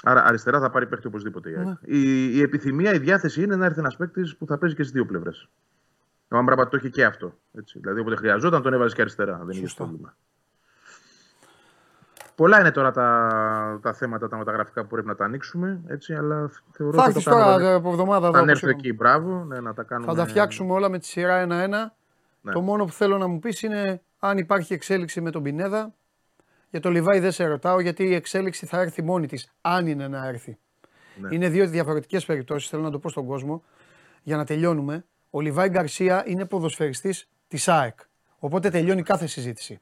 Άρα 0.04 0.26
αριστερά 0.26 0.60
θα 0.60 0.70
πάρει 0.70 0.88
παίκτη 0.88 1.08
οπωσδήποτε. 1.08 1.50
Ναι. 1.50 1.96
Η, 1.98 2.36
η 2.38 2.42
επιθυμία, 2.42 2.94
η 2.94 2.98
διάθεση 2.98 3.44
είναι 3.44 3.56
να 3.56 3.66
έρθει 3.66 3.80
ένας 3.80 3.96
παίκτης 3.96 4.36
που 4.36 4.46
θα 4.46 4.58
παίζει 4.58 4.76
και 4.76 4.82
στις 4.82 4.94
δύο 4.94 5.06
πλευρές. 5.06 5.50
Ο 6.28 6.38
Αμπραμπατ 6.38 6.70
το 6.70 6.76
έχει 6.76 6.90
και 6.90 7.06
αυτό. 7.06 7.38
Έτσι. 7.54 7.80
Δηλαδή 7.80 8.00
όποτε 8.00 8.16
χρειαζόταν 8.16 8.62
τον 8.62 8.74
έβαζε 8.74 8.96
και 8.96 9.02
αριστερά. 9.02 9.42
Δεν 9.44 9.58
είχε 9.58 9.74
πρόβλημα. 9.76 10.16
Πολλά 12.40 12.60
είναι 12.60 12.72
τώρα 12.72 12.92
τα, 12.92 13.80
τα 13.82 13.94
θέματα, 13.94 14.28
τα 14.28 14.38
μεταγραφικά 14.38 14.82
που 14.82 14.88
πρέπει 14.88 15.08
να 15.08 15.16
τα 15.16 15.26
ανοίξουμε. 15.26 15.82
Έτσι, 15.88 16.14
αλλά 16.14 16.52
θεωρώ 16.72 16.98
θα 16.98 17.06
έρθεις 17.08 17.24
τώρα 17.24 17.58
δηλαδή, 17.58 17.76
από 17.76 17.90
εβδομάδα. 17.90 18.32
Θα 18.32 18.46
έρθω 18.48 18.70
εκεί, 18.70 18.94
μπράβο. 18.94 19.44
Ναι, 19.44 19.60
να 19.60 19.74
τα 19.74 19.84
κάνουμε... 19.84 20.12
Θα 20.12 20.18
τα 20.18 20.28
φτιάξουμε 20.28 20.74
όλα 20.74 20.90
με 20.90 21.00
τη 21.00 21.06
σειρά 21.06 21.36
ένα-ένα. 21.36 21.96
Ναι. 22.42 22.52
Το 22.52 22.62
μόνο 22.62 22.86
που 22.86 22.92
θέλω 22.92 23.18
να 23.18 23.28
μου 23.28 23.40
πεις 23.40 23.62
είναι 23.62 24.02
αν 24.20 24.38
υπάρχει 24.38 24.74
εξέλιξη 24.74 25.22
με 25.22 25.32
τον 25.32 25.44
Πινέδα 25.44 25.94
για 26.70 26.80
το 26.80 26.90
Λιβάη 26.90 27.20
δεν 27.20 27.32
σε 27.32 27.46
ρωτάω 27.46 27.80
γιατί 27.80 28.04
η 28.04 28.14
εξέλιξη 28.14 28.66
θα 28.66 28.80
έρθει 28.80 29.02
μόνη 29.02 29.28
της, 29.28 29.52
αν 29.62 29.88
είναι 29.88 30.08
να 30.08 30.28
έρθει. 30.28 30.58
Ναι. 31.22 31.36
Είναι 31.36 31.50
δύο 31.50 31.68
διαφορετικές 31.68 32.26
περιπτώσεις, 32.26 32.70
θέλω 32.70 32.82
να 32.82 32.92
το 32.92 33.00
πω 33.00 33.10
στον 33.10 33.26
κόσμο 33.26 33.64
για 34.24 34.38
να 34.38 34.46
τελειώνουμε. 34.46 35.06
Ο 35.30 35.42
Λιβάη 35.42 35.70
Γκαρσία 35.70 36.24
είναι 36.26 36.46
ποδοσφαιριστής 36.46 37.30
της 37.48 37.68
ΑΕΚ. 37.68 38.00
Οπότε 38.40 38.70
τελειώνει 38.70 39.04
κάθε 39.04 39.28
συζήτηση. 39.28 39.82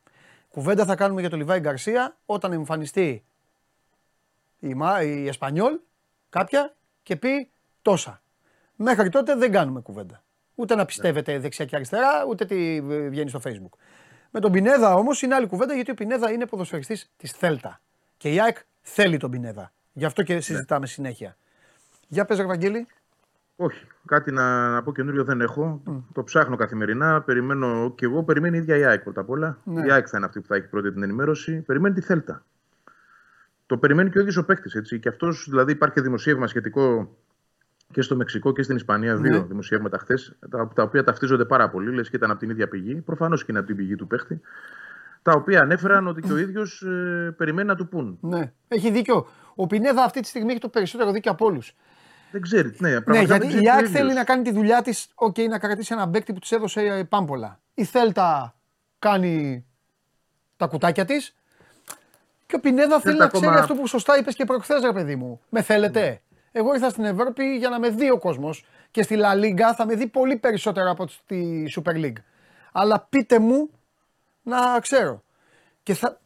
Κουβέντα 0.49 0.85
θα 0.85 0.95
κάνουμε 0.95 1.21
για 1.21 1.29
το 1.29 1.37
Λιβάη 1.37 1.59
Γκαρσία 1.59 2.17
όταν 2.25 2.51
εμφανιστεί 2.51 3.23
η, 4.59 4.75
η 5.03 5.27
Εσπανιόλ 5.27 5.79
κάποια 6.29 6.75
και 7.03 7.15
πει 7.15 7.49
τόσα. 7.81 8.21
Μέχρι 8.75 9.09
τότε 9.09 9.35
δεν 9.35 9.51
κάνουμε 9.51 9.81
κουβέντα. 9.81 10.23
Ούτε 10.55 10.75
να 10.75 10.85
πιστεύετε 10.85 11.39
δεξιά 11.39 11.65
και 11.65 11.75
αριστερά, 11.75 12.25
ούτε 12.27 12.45
τι 12.45 12.81
βγαίνει 12.81 13.29
στο 13.29 13.39
facebook. 13.43 13.77
Με 14.31 14.39
τον 14.39 14.51
Πινέδα 14.51 14.95
όμως 14.95 15.21
είναι 15.21 15.35
άλλη 15.35 15.47
κουβέντα 15.47 15.73
γιατί 15.73 15.91
ο 15.91 15.93
Πινέδα 15.93 16.31
είναι 16.31 16.45
ποδοσφαιριστής 16.45 17.11
της 17.17 17.31
Θέλτα. 17.31 17.81
Και 18.17 18.33
η 18.33 18.41
ΑΕΚ 18.41 18.57
θέλει 18.81 19.17
τον 19.17 19.31
Πινέδα. 19.31 19.71
Γι' 19.93 20.05
αυτό 20.05 20.23
και 20.23 20.39
συζητάμε 20.39 20.79
ναι. 20.79 20.85
συνέχεια. 20.85 21.37
Για 22.07 22.25
πες 22.25 22.39
Ευαγγέλη. 22.39 22.87
Όχι. 23.59 23.87
Κάτι 24.05 24.31
να, 24.31 24.71
να 24.71 24.83
πω 24.83 24.91
καινούριο 24.91 25.23
δεν 25.23 25.41
έχω. 25.41 25.81
Το 26.13 26.23
ψάχνω 26.23 26.55
καθημερινά. 26.55 27.21
Περιμένω 27.21 27.93
και 27.95 28.05
εγώ. 28.05 28.23
Περιμένει 28.23 28.57
η 28.57 28.59
ίδια 28.59 28.77
η 28.77 28.85
ΑΕΚ 28.85 29.03
πρώτα 29.03 29.21
απ' 29.21 29.29
όλα. 29.29 29.57
Ναι. 29.63 29.85
Η 29.85 29.91
ΑΕΚ 29.91 30.07
θα 30.09 30.17
είναι 30.17 30.25
αυτή 30.25 30.39
που 30.39 30.47
θα 30.47 30.55
έχει 30.55 30.67
πρώτη 30.67 30.91
την 30.91 31.03
ενημέρωση. 31.03 31.61
Περιμένει 31.61 31.95
τη 31.95 32.01
Θέλτα. 32.01 32.45
Το 33.65 33.77
περιμένει 33.77 34.09
και 34.09 34.17
ο 34.17 34.21
ίδιος 34.21 34.37
ο 34.37 34.45
παίκτης. 34.45 34.99
Και 34.99 35.09
αυτός 35.09 35.47
δηλαδή 35.49 35.71
υπάρχει 35.71 36.01
δημοσίευμα 36.01 36.47
σχετικό 36.47 37.15
και 37.91 38.01
στο 38.01 38.15
Μεξικό 38.15 38.53
και 38.53 38.63
στην 38.63 38.75
Ισπανία 38.75 39.13
ναι. 39.13 39.29
δύο 39.29 39.43
δημοσιεύματα 39.43 39.97
χθες, 39.97 40.35
τα, 40.49 40.71
τα 40.75 40.83
οποία 40.83 41.03
ταυτίζονται 41.03 41.45
πάρα 41.45 41.69
πολύ, 41.69 41.93
λες 41.93 42.09
και 42.09 42.15
ήταν 42.15 42.31
από 42.31 42.39
την 42.39 42.49
ίδια 42.49 42.67
πηγή. 42.67 42.95
Προφανώς 42.95 43.39
και 43.39 43.47
είναι 43.49 43.59
από 43.59 43.67
την 43.67 43.77
πηγή 43.77 43.95
του 43.95 44.07
παίχτη. 44.07 44.41
Τα 45.21 45.31
οποία 45.31 45.61
ανέφεραν 45.61 46.07
ότι 46.07 46.21
και 46.21 46.31
ο 46.31 46.37
ίδιος 46.37 46.81
ε, 46.81 47.33
περιμένει 47.37 47.67
να 47.67 47.75
του 47.75 47.87
πούν. 47.87 48.17
Ναι, 48.21 48.51
έχει 48.67 48.91
δίκιο. 48.91 49.27
Ο 49.55 49.67
Πινέδα 49.67 50.03
αυτή 50.03 50.19
τη 50.19 50.27
στιγμή 50.27 50.51
έχει 50.51 50.59
το 50.59 50.69
περισσότερο 50.69 51.11
δίκιο 51.11 51.31
από 51.31 51.45
όλους. 51.45 51.75
Δεν 52.31 52.41
ξέρει. 52.41 52.75
Ναι, 52.77 52.99
ναι 53.05 53.19
γιατί 53.19 53.63
η 53.63 53.69
ΑΕΚ 53.69 53.87
θέλει 53.91 54.13
να 54.13 54.23
κάνει 54.23 54.43
τη 54.43 54.51
δουλειά 54.51 54.81
της, 54.81 55.07
okay, 55.15 55.47
να 55.47 55.59
κρατήσει 55.59 55.93
ένα 55.93 56.05
μπέκτη 56.05 56.33
που 56.33 56.39
της 56.39 56.51
έδωσε 56.51 56.81
η 56.81 57.05
πάμπολα. 57.05 57.59
Η 57.73 57.83
Θέλτα 57.83 58.55
κάνει 58.99 59.65
τα 60.57 60.67
κουτάκια 60.67 61.05
της. 61.05 61.35
Και 62.45 62.55
ο 62.55 62.59
Πινέδα 62.59 62.99
θέλει 62.99 63.17
να 63.17 63.27
ξέρει 63.27 63.55
αυτό 63.55 63.75
που 63.75 63.87
σωστά 63.87 64.17
είπες 64.17 64.35
και 64.35 64.45
προχθές, 64.45 64.81
ρε 64.81 64.93
παιδί 64.93 65.15
μου. 65.15 65.41
Με 65.49 65.61
θέλετε. 65.61 66.01
Ναι. 66.01 66.19
Εγώ 66.51 66.73
ήρθα 66.73 66.89
στην 66.89 67.03
Ευρώπη 67.03 67.55
για 67.55 67.69
να 67.69 67.79
με 67.79 67.89
δει 67.89 68.09
ο 68.09 68.17
κόσμος. 68.17 68.65
Και 68.91 69.03
στη 69.03 69.17
La 69.19 69.43
Liga 69.43 69.73
θα 69.75 69.85
με 69.85 69.95
δει 69.95 70.07
πολύ 70.07 70.35
περισσότερο 70.35 70.89
από 70.89 71.05
τη 71.25 71.63
Super 71.75 71.95
League. 71.95 72.21
Αλλά 72.71 73.07
πείτε 73.09 73.39
μου 73.39 73.69
να 74.41 74.79
ξέρω. 74.79 75.23
Και 75.83 75.93
θα, 75.93 76.19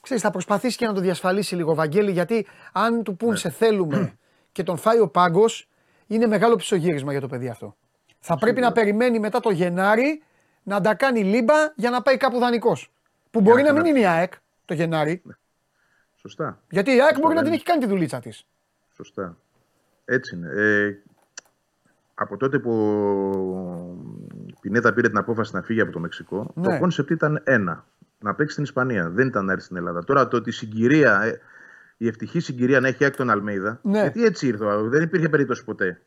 ξέρεις, 0.00 0.22
θα 0.22 0.30
προσπαθήσει 0.30 0.76
και 0.76 0.86
να 0.86 0.92
το 0.92 1.00
διασφαλίσει 1.00 1.54
λίγο 1.54 1.70
ο 1.70 1.74
Βαγγέλη, 1.74 2.10
γιατί 2.10 2.46
αν 2.72 3.02
του 3.02 3.16
πούν 3.16 3.30
ναι. 3.30 3.36
σε 3.36 3.50
θέλουμε 3.50 4.18
και 4.56 4.62
τον 4.62 4.76
φάει 4.76 5.00
ο 5.00 5.08
πάγκος, 5.08 5.68
είναι 6.06 6.26
μεγάλο 6.26 6.56
πισωγύρισμα 6.56 7.12
για 7.12 7.20
το 7.20 7.26
παιδί 7.28 7.48
αυτό. 7.48 7.76
Θα 8.18 8.38
πρέπει 8.38 8.60
να 8.60 8.72
περιμένει 8.72 9.18
μετά 9.18 9.40
το 9.40 9.50
Γενάρη 9.50 10.22
να 10.62 10.80
τα 10.80 10.94
κάνει 10.94 11.24
λίμπα 11.24 11.54
για 11.74 11.90
να 11.90 12.02
πάει 12.02 12.16
κάπου 12.16 12.38
δανεικός. 12.38 12.92
Που 13.30 13.40
μπορεί 13.40 13.62
να 13.62 13.72
μην 13.72 13.84
είναι 13.84 14.00
η 14.00 14.06
ΑΕΚ 14.06 14.32
το 14.64 14.74
Γενάρη. 14.74 15.22
Ναι. 15.24 15.32
Σωστά. 16.14 16.62
Γιατί 16.70 16.90
η 16.90 17.02
ΑΕΚ 17.02 17.18
μπορεί 17.18 17.34
να 17.34 17.42
την 17.42 17.52
έχει 17.52 17.62
κάνει 17.62 17.80
τη 17.80 17.86
δουλίτσα 17.86 18.20
της. 18.20 18.46
Σωστά. 18.94 19.36
Έτσι 20.04 20.36
είναι. 20.36 20.48
Ε, 20.54 20.98
από 22.14 22.36
τότε 22.36 22.58
που 22.58 22.72
η 24.46 24.54
Πινέδα 24.60 24.92
πήρε 24.92 25.08
την 25.08 25.18
απόφαση 25.18 25.54
να 25.54 25.62
φύγει 25.62 25.80
από 25.80 25.92
το 25.92 25.98
Μεξικό, 25.98 26.52
ναι. 26.54 26.62
το 26.62 26.78
concept 26.78 27.10
ήταν 27.10 27.42
ένα. 27.44 27.84
Να 28.18 28.34
παίξει 28.34 28.52
στην 28.52 28.64
Ισπανία. 28.64 29.08
Δεν 29.10 29.26
ήταν 29.26 29.44
να 29.44 29.52
έρθει 29.52 29.64
στην 29.64 29.76
Ελλάδα. 29.76 30.04
Τώρα 30.04 30.28
το 30.28 30.36
ότι 30.36 30.48
η 30.48 30.52
συγκυρία, 30.52 31.22
ε, 31.22 31.40
η 31.96 32.08
ευτυχή 32.08 32.40
συγκυρία 32.40 32.80
να 32.80 32.88
έχει 32.88 33.04
η 33.04 33.07
ΑΕΚ 33.07 33.16
τον 33.16 33.30
Αλμέιδα. 33.30 33.80
Ναι. 33.82 34.00
Γιατί 34.00 34.24
έτσι 34.24 34.46
ήρθε. 34.46 34.64
Δεν 34.82 35.02
υπήρχε 35.02 35.28
περίπτωση 35.28 35.64
ποτέ 35.64 36.00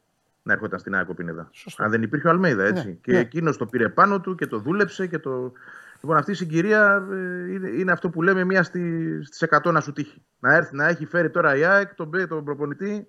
να 0.43 0.53
έρχονταν 0.53 0.79
στην 0.79 0.95
ΑΕΚ 0.95 1.09
ο 1.09 1.13
Πινέδα. 1.13 1.49
Αν 1.77 1.89
δεν 1.91 2.01
υπήρχε 2.01 2.27
ο 2.27 2.29
Αλμέιδα, 2.29 2.63
έτσι. 2.63 2.87
Ναι. 2.87 2.93
Και 2.93 3.11
ναι. 3.11 3.19
εκείνος 3.19 3.57
το 3.57 3.65
πήρε 3.65 3.89
πάνω 3.89 4.21
του 4.21 4.35
και 4.35 4.47
το 4.47 4.59
δούλεψε 4.59 5.07
και 5.07 5.19
το. 5.19 5.51
Λοιπόν, 6.01 6.17
αυτή 6.17 6.31
η 6.31 6.33
συγκυρία 6.33 7.07
ε, 7.11 7.51
είναι, 7.51 7.69
είναι 7.69 7.91
αυτό 7.91 8.09
που 8.09 8.21
λέμε 8.21 8.43
μία 8.43 8.63
στις 8.63 9.45
100 9.49 9.71
να 9.71 9.81
σου 9.81 9.93
τύχει. 9.93 10.21
Να, 10.39 10.55
έρθει, 10.55 10.75
να 10.75 10.87
έχει 10.87 11.05
φέρει 11.05 11.29
τώρα 11.29 11.55
η 11.55 11.63
ΑΕΚ 11.63 11.95
τον, 11.95 12.11
τον 12.27 12.43
προπονητή 12.43 13.07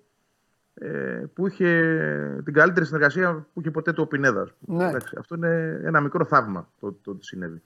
ε, 0.73 1.23
που 1.33 1.47
είχε 1.47 2.41
την 2.43 2.53
καλύτερη 2.53 2.85
συνεργασία 2.85 3.47
που 3.53 3.59
είχε 3.59 3.71
ποτέ 3.71 3.93
το 3.93 4.05
Πινέδας. 4.05 4.53
Ναι. 4.59 4.91
αυτό 5.17 5.35
είναι 5.35 5.81
ένα 5.83 6.01
μικρό 6.01 6.25
θαύμα 6.25 6.69
το, 6.79 6.97
το 7.03 7.11
ότι 7.11 7.25
συνέβη. 7.25 7.61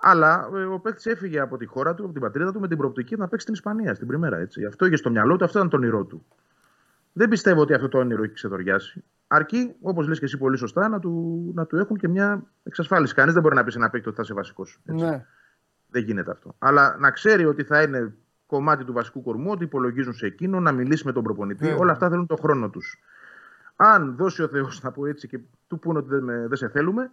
Αλλά 0.00 0.48
ε, 0.54 0.64
ο 0.64 0.78
παίκτης 0.78 1.06
έφυγε 1.06 1.40
από 1.40 1.56
τη 1.56 1.66
χώρα 1.66 1.94
του, 1.94 2.04
από 2.04 2.12
την 2.12 2.20
πατρίδα 2.22 2.52
του, 2.52 2.60
με 2.60 2.68
την 2.68 2.76
προοπτική 2.76 3.16
να 3.16 3.28
παίξει 3.28 3.42
στην 3.42 3.54
Ισπανία, 3.54 3.94
στην 3.94 4.06
Πριμέρα. 4.06 4.36
Έτσι. 4.38 4.64
Αυτό 4.64 4.86
είχε 4.86 4.96
στο 4.96 5.10
μυαλό 5.10 5.36
του, 5.36 5.44
αυτό 5.44 5.58
ήταν 5.58 5.70
το 5.70 5.76
όνειρό 5.76 6.04
του. 6.04 6.26
Δεν 7.12 7.28
πιστεύω 7.28 7.60
ότι 7.60 7.74
αυτό 7.74 7.88
το 7.88 7.98
όνειρο 7.98 8.22
έχει 8.22 8.32
ξεδοριάσει. 8.32 9.04
Αρκεί, 9.26 9.74
όπως 9.80 10.08
λες 10.08 10.18
και 10.18 10.24
εσύ 10.24 10.38
πολύ 10.38 10.56
σωστά, 10.56 10.88
να 10.88 10.98
του, 10.98 11.52
να 11.54 11.66
του 11.66 11.76
έχουν 11.76 11.96
και 11.96 12.08
μια 12.08 12.42
εξασφάλιση. 12.62 13.14
Κανείς 13.14 13.32
δεν 13.34 13.42
μπορεί 13.42 13.54
να 13.54 13.64
πει 13.64 13.70
σε 13.70 13.78
ένα 13.78 13.90
παίκτη 13.90 14.06
ότι 14.08 14.16
θα 14.16 14.22
είσαι 14.22 14.34
βασικός. 14.34 14.80
Ναι. 14.84 15.26
Δεν 15.90 16.02
γίνεται 16.02 16.30
αυτό. 16.30 16.54
Αλλά 16.58 16.96
να 16.98 17.10
ξέρει 17.10 17.44
ότι 17.44 17.64
θα 17.64 17.82
είναι 17.82 18.14
κομμάτι 18.46 18.84
του 18.84 18.92
βασικού 18.92 19.22
κορμού, 19.22 19.50
ότι 19.50 19.64
υπολογίζουν 19.64 20.12
σε 20.12 20.26
εκείνο, 20.26 20.60
να 20.60 20.72
μιλήσει 20.72 21.06
με 21.06 21.12
τον 21.12 21.22
προπονητή. 21.22 21.64
Βέβαια. 21.64 21.78
Όλα 21.78 21.92
αυτά 21.92 22.08
θέλουν 22.08 22.26
τον 22.26 22.36
χρόνο 22.36 22.70
τους. 22.70 22.98
Αν 23.76 24.16
δώσει 24.16 24.42
ο 24.42 24.48
Θεός, 24.48 24.82
να 24.82 24.90
πω 24.90 25.06
έτσι, 25.06 25.28
και 25.28 25.40
του 25.66 25.78
πούνε 25.78 25.98
ότι 25.98 26.08
δεν, 26.08 26.24
με- 26.24 26.46
δεν 26.48 26.56
σε 26.56 26.68
θέλουμε, 26.68 27.10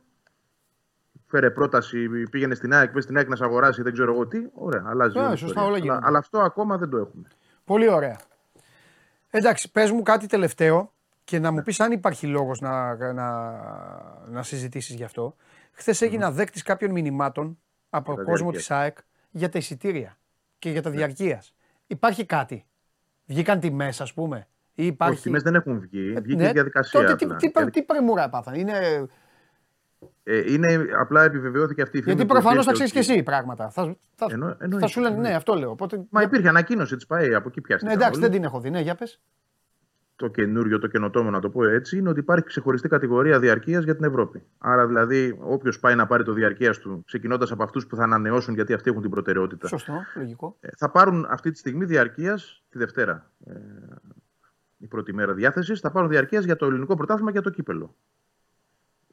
φέρε 1.28 1.50
πρόταση, 1.50 2.08
πήγαινε 2.30 2.56
στην 2.56 2.74
ΑΕΚ, 2.74 2.92
πες 2.92 3.04
στην 3.04 3.18
ΑΕΚ 3.18 3.28
να 3.28 3.36
σε 3.36 3.44
αγοράσει, 3.44 3.82
δεν 3.82 3.94
ξέρω 3.94 4.14
εγώ 4.14 4.28
τι. 4.28 4.38
Ωραία, 4.54 4.84
αλλάζει. 4.86 5.18
Ναι, 5.18 5.26
όλη 5.26 5.34
η 5.34 5.38
σωστά, 5.38 5.62
ιστορία. 5.62 5.68
όλα 5.68 5.76
αλλά, 5.76 5.84
γίνονται. 5.84 6.06
αλλά 6.06 6.18
αυτό 6.18 6.40
ακόμα 6.40 6.78
δεν 6.78 6.90
το 6.90 6.98
έχουμε. 6.98 7.28
Πολύ 7.66 7.90
ωραία. 7.90 8.18
Εντάξει, 9.30 9.72
πες 9.72 9.92
μου 9.92 10.02
κάτι 10.02 10.28
τελευταίο 10.28 10.94
και 11.24 11.40
να 11.40 11.52
μου 11.52 11.62
πεις 11.62 11.80
αν 11.80 11.92
υπάρχει 11.92 12.28
λόγος 12.28 12.62
να, 12.62 12.96
να, 13.14 13.52
να 14.28 14.44
συζητήσεις 14.44 14.96
γι' 14.96 15.04
αυτό. 15.04 15.36
Χθες 15.72 16.02
έγινα 16.02 16.32
δέκτης 16.32 16.64
κάποιων 16.64 16.92
μηνυμάτων 16.92 17.58
από 17.90 18.16
τα 18.16 18.24
κόσμο 18.24 18.52
διαρκείας. 18.52 18.66
της 18.66 18.72
ΑΕΚ 18.72 18.98
για 19.30 19.50
τα 19.50 19.58
εισιτήρια 19.58 20.18
και 20.60 20.70
για 20.70 20.82
τα 20.82 20.90
διαρκείας. 20.90 21.54
Υπάρχει 21.88 22.26
κάτι; 22.26 22.66
Βγήκαν 23.26 23.60
τιμές 23.60 24.02
ας 24.02 24.14
πούμε. 24.14 24.48
Ή 24.74 24.86
υπάρχει... 24.86 25.14
Όχι, 25.14 25.24
τιμές 25.24 25.42
δεν 25.42 25.56
έχουν 25.56 25.80
βγει. 25.80 26.14
Ε, 26.16 26.20
Βγήκε 26.20 26.42
ναι, 26.42 26.50
η 26.50 26.52
διαδικασία. 26.52 27.00
Τότε 27.00 27.16
τι, 27.16 27.26
απλά. 27.26 27.38
τι, 27.38 27.52
τι, 27.52 27.70
τι 27.70 27.84
πρεμούρα 27.84 28.24
έπαθαν; 28.24 28.54
Είναι... 28.54 29.08
Ε, 30.24 30.52
είναι, 30.54 30.86
απλά 31.00 31.24
επιβεβαιώθηκε 31.24 31.82
αυτή 31.82 31.98
η 31.98 32.02
φήμη. 32.02 32.16
Γιατί 32.16 32.28
που 32.30 32.34
προφανώς 32.40 32.66
θα 32.66 32.72
υπήρχε 32.72 32.92
ξέρεις 32.94 33.08
και 33.08 33.12
ότι- 33.12 33.20
εσύ 33.20 33.24
πράγματα. 33.42 33.70
Θα, 33.70 33.96
θα, 34.16 34.28
Εννο- 34.30 34.48
θα 34.48 34.58
εννοείται, 34.60 34.88
σου 34.88 35.00
λένε 35.00 35.10
ναι, 35.10 35.16
εννοείται. 35.16 35.38
αυτό 35.38 35.54
λέω. 35.54 35.70
Οπότε, 35.70 36.06
Μα 36.10 36.22
υπήρχε 36.22 36.48
ανακοίνωση 36.48 36.96
τη 36.96 37.06
ΠαΕ, 37.06 37.36
από 37.36 37.48
εκεί 37.48 37.60
ναι, 37.60 37.66
πιάστηκε. 37.66 37.94
εντάξει, 37.94 38.20
δεν 38.20 38.32
την 38.32 38.44
έχω 38.44 38.60
δει. 38.60 38.70
Ναι, 38.70 38.80
για 38.82 38.96
πες. 38.96 39.22
Το 40.16 40.28
καινούριο, 40.28 40.80
το 40.80 40.88
καινοτόμο, 40.88 41.30
να 41.30 41.40
το 41.40 41.50
πω 41.50 41.64
έτσι, 41.64 41.98
είναι 41.98 42.10
ότι 42.10 42.20
υπάρχει 42.20 42.46
ξεχωριστή 42.46 42.88
κατηγορία 42.88 43.40
διαρκείας 43.40 43.84
για 43.84 43.96
την 43.96 44.04
Ευρώπη. 44.06 44.44
Άρα, 44.58 44.88
δηλαδή, 44.88 45.38
όποιος 45.42 45.80
πάει 45.80 45.96
να 45.96 46.06
πάρει 46.08 46.24
το 46.24 46.34
διαρκείας 46.34 46.78
του, 46.80 47.04
ξεκινώντας 47.06 47.52
από 47.52 47.64
αυτούς 47.64 47.88
που 47.88 47.96
θα 47.96 48.04
ανανεώσουν 48.04 48.54
γιατί 48.54 48.74
αυτοί 48.74 48.90
έχουν 48.90 49.02
την 49.02 49.12
προτεραιότητα, 49.12 49.68
Σωστό, 49.68 49.94
λογικό. 50.16 50.58
ε, 50.60 50.68
θα 50.78 50.90
πάρουν 50.90 51.26
αυτή 51.30 51.52
τη 51.52 51.58
στιγμή 51.58 51.86
διαρκείας 51.86 52.64
τη 52.70 52.78
Δευτέρα. 52.78 53.32
Ε, 53.46 53.54
η 54.78 54.88
πρώτη 54.88 55.14
μέρα 55.14 55.34
διάθεσης, 55.34 55.80
θα 55.80 55.92
πάρουν 55.92 56.10
διαρκείας 56.10 56.46
για 56.46 56.56
το 56.56 56.66
ελληνικό 56.66 56.96
πρωτάθλημα 56.96 57.32
και 57.32 57.40
για 57.40 57.50
το 57.50 57.56
κύπελο. 57.56 57.96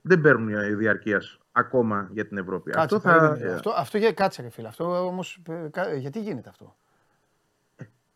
Δεν 0.06 0.20
παίρνουν 0.20 0.76
διαρκείας 0.78 1.38
ακόμα 1.52 2.08
για 2.12 2.26
την 2.26 2.36
Ευρώπη. 2.38 2.70
Κάτσε, 2.70 2.96
αυτό 2.96 3.08
θα. 3.08 3.18
περίμενε. 3.18 3.54
αυτό, 3.54 3.70
αυτό 3.76 3.98
για 3.98 4.12
κάτσε 4.12 4.42
ρε 4.42 4.48
φίλε. 4.50 4.68
Αυτό 4.68 5.06
όμως, 5.06 5.40
ε, 5.48 5.68
κα- 5.70 5.94
γιατί 5.94 6.20
γίνεται 6.20 6.48
αυτό; 6.48 6.76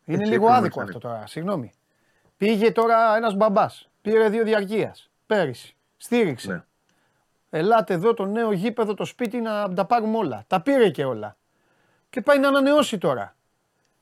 Είναι 0.05 0.19
έτσι 0.19 0.31
λίγο 0.33 0.33
έπρεπε 0.35 0.51
να 0.51 0.57
άδικο 0.57 0.81
είναι. 0.81 0.89
αυτό 0.89 1.09
τώρα, 1.09 1.27
συγγνώμη. 1.27 1.73
Πήγε 2.37 2.73
τώρα 2.73 3.17
ένας 3.17 3.35
μπαμπάς, 3.37 3.91
πήρε 4.01 4.29
δύο 4.29 4.45
διαρκείας, 4.45 5.11
πέρυσι, 5.27 5.77
στήριξε. 5.97 6.53
Ναι. 6.53 6.63
Ελάτε 7.51 7.95
εδώ 7.95 8.15
το 8.15 8.25
νέο 8.27 8.53
γήπεδο, 8.53 8.95
το 8.95 9.05
σπίτι 9.05 9.41
να 9.41 9.73
τα 9.73 9.85
πάρουμε 9.87 10.17
όλα. 10.17 10.45
Τα 10.47 10.63
πήρε 10.63 10.91
και 10.91 11.05
όλα. 11.05 11.37
Και 12.11 12.21
πάει 12.21 12.39
να 12.39 12.49
ανανεώσει 12.49 12.99
τώρα. 12.99 13.37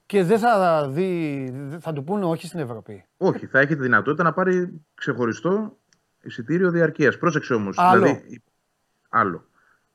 Και 0.07 0.23
δεν 0.25 0.39
θα 0.39 0.89
δει, 0.89 1.45
δεν 1.53 1.81
θα 1.81 1.93
του 1.93 2.05
πούνε 2.05 2.25
όχι 2.25 2.47
στην 2.47 2.61
Ευρώπη. 2.61 3.05
Όχι, 3.17 3.47
θα 3.47 3.59
έχει 3.59 3.75
τη 3.77 3.83
δυνατότητα 3.83 4.23
να 4.23 4.33
πάρει 4.33 4.85
ξεχωριστό 4.95 5.77
εισιτήριο 6.23 6.71
διαρκείας. 6.71 7.19
Πρόσεξε 7.19 7.55
όμως. 7.55 7.79
Άλλο. 7.79 8.05
Δηλαδή, 8.05 8.43
άλλο. 9.09 9.45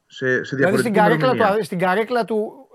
Σε, 0.06 0.43
σε 0.43 0.56
Δηλαδή 0.56 0.77
στην 0.77 0.93
διαφορετική 0.93 0.95
καρέκλα, 0.95 1.27
ημερομηνία. 1.27 1.57
του, 1.57 1.65
στην 1.65 1.80
καρέκλα 1.80 2.26
του. 2.26 2.68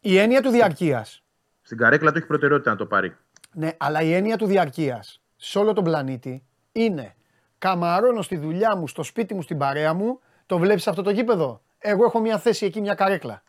Η 0.00 0.18
έννοια 0.18 0.42
του 0.42 0.50
διαρκείας 0.50 1.22
Στην 1.62 1.76
καρέκλα 1.76 2.12
του 2.12 2.18
έχει 2.18 2.26
προτεραιότητα 2.26 2.70
να 2.70 2.76
το 2.76 2.86
πάρει. 2.86 3.16
Ναι, 3.52 3.70
αλλά 3.76 4.00
η 4.00 4.12
έννοια 4.12 4.36
του 4.36 4.46
διαρκείας 4.46 5.22
σε 5.36 5.58
όλο 5.58 5.72
τον 5.72 5.84
πλανήτη 5.84 6.44
είναι 6.72 7.14
καμαρώνω 7.58 8.22
στη 8.22 8.36
δουλειά 8.36 8.76
μου, 8.76 8.88
στο 8.88 9.02
σπίτι 9.02 9.34
μου, 9.34 9.42
στην 9.42 9.58
παρέα 9.58 9.94
μου, 9.94 10.20
το 10.46 10.58
βλέπεις 10.58 10.86
αυτό 10.86 11.02
το 11.02 11.10
γήπεδο; 11.10 11.62
Εγώ 11.78 12.04
έχω 12.04 12.20
μια 12.20 12.38
θέση 12.38 12.66
εκεί, 12.66 12.80
μια 12.80 12.94
καρέκλα. 12.94 13.42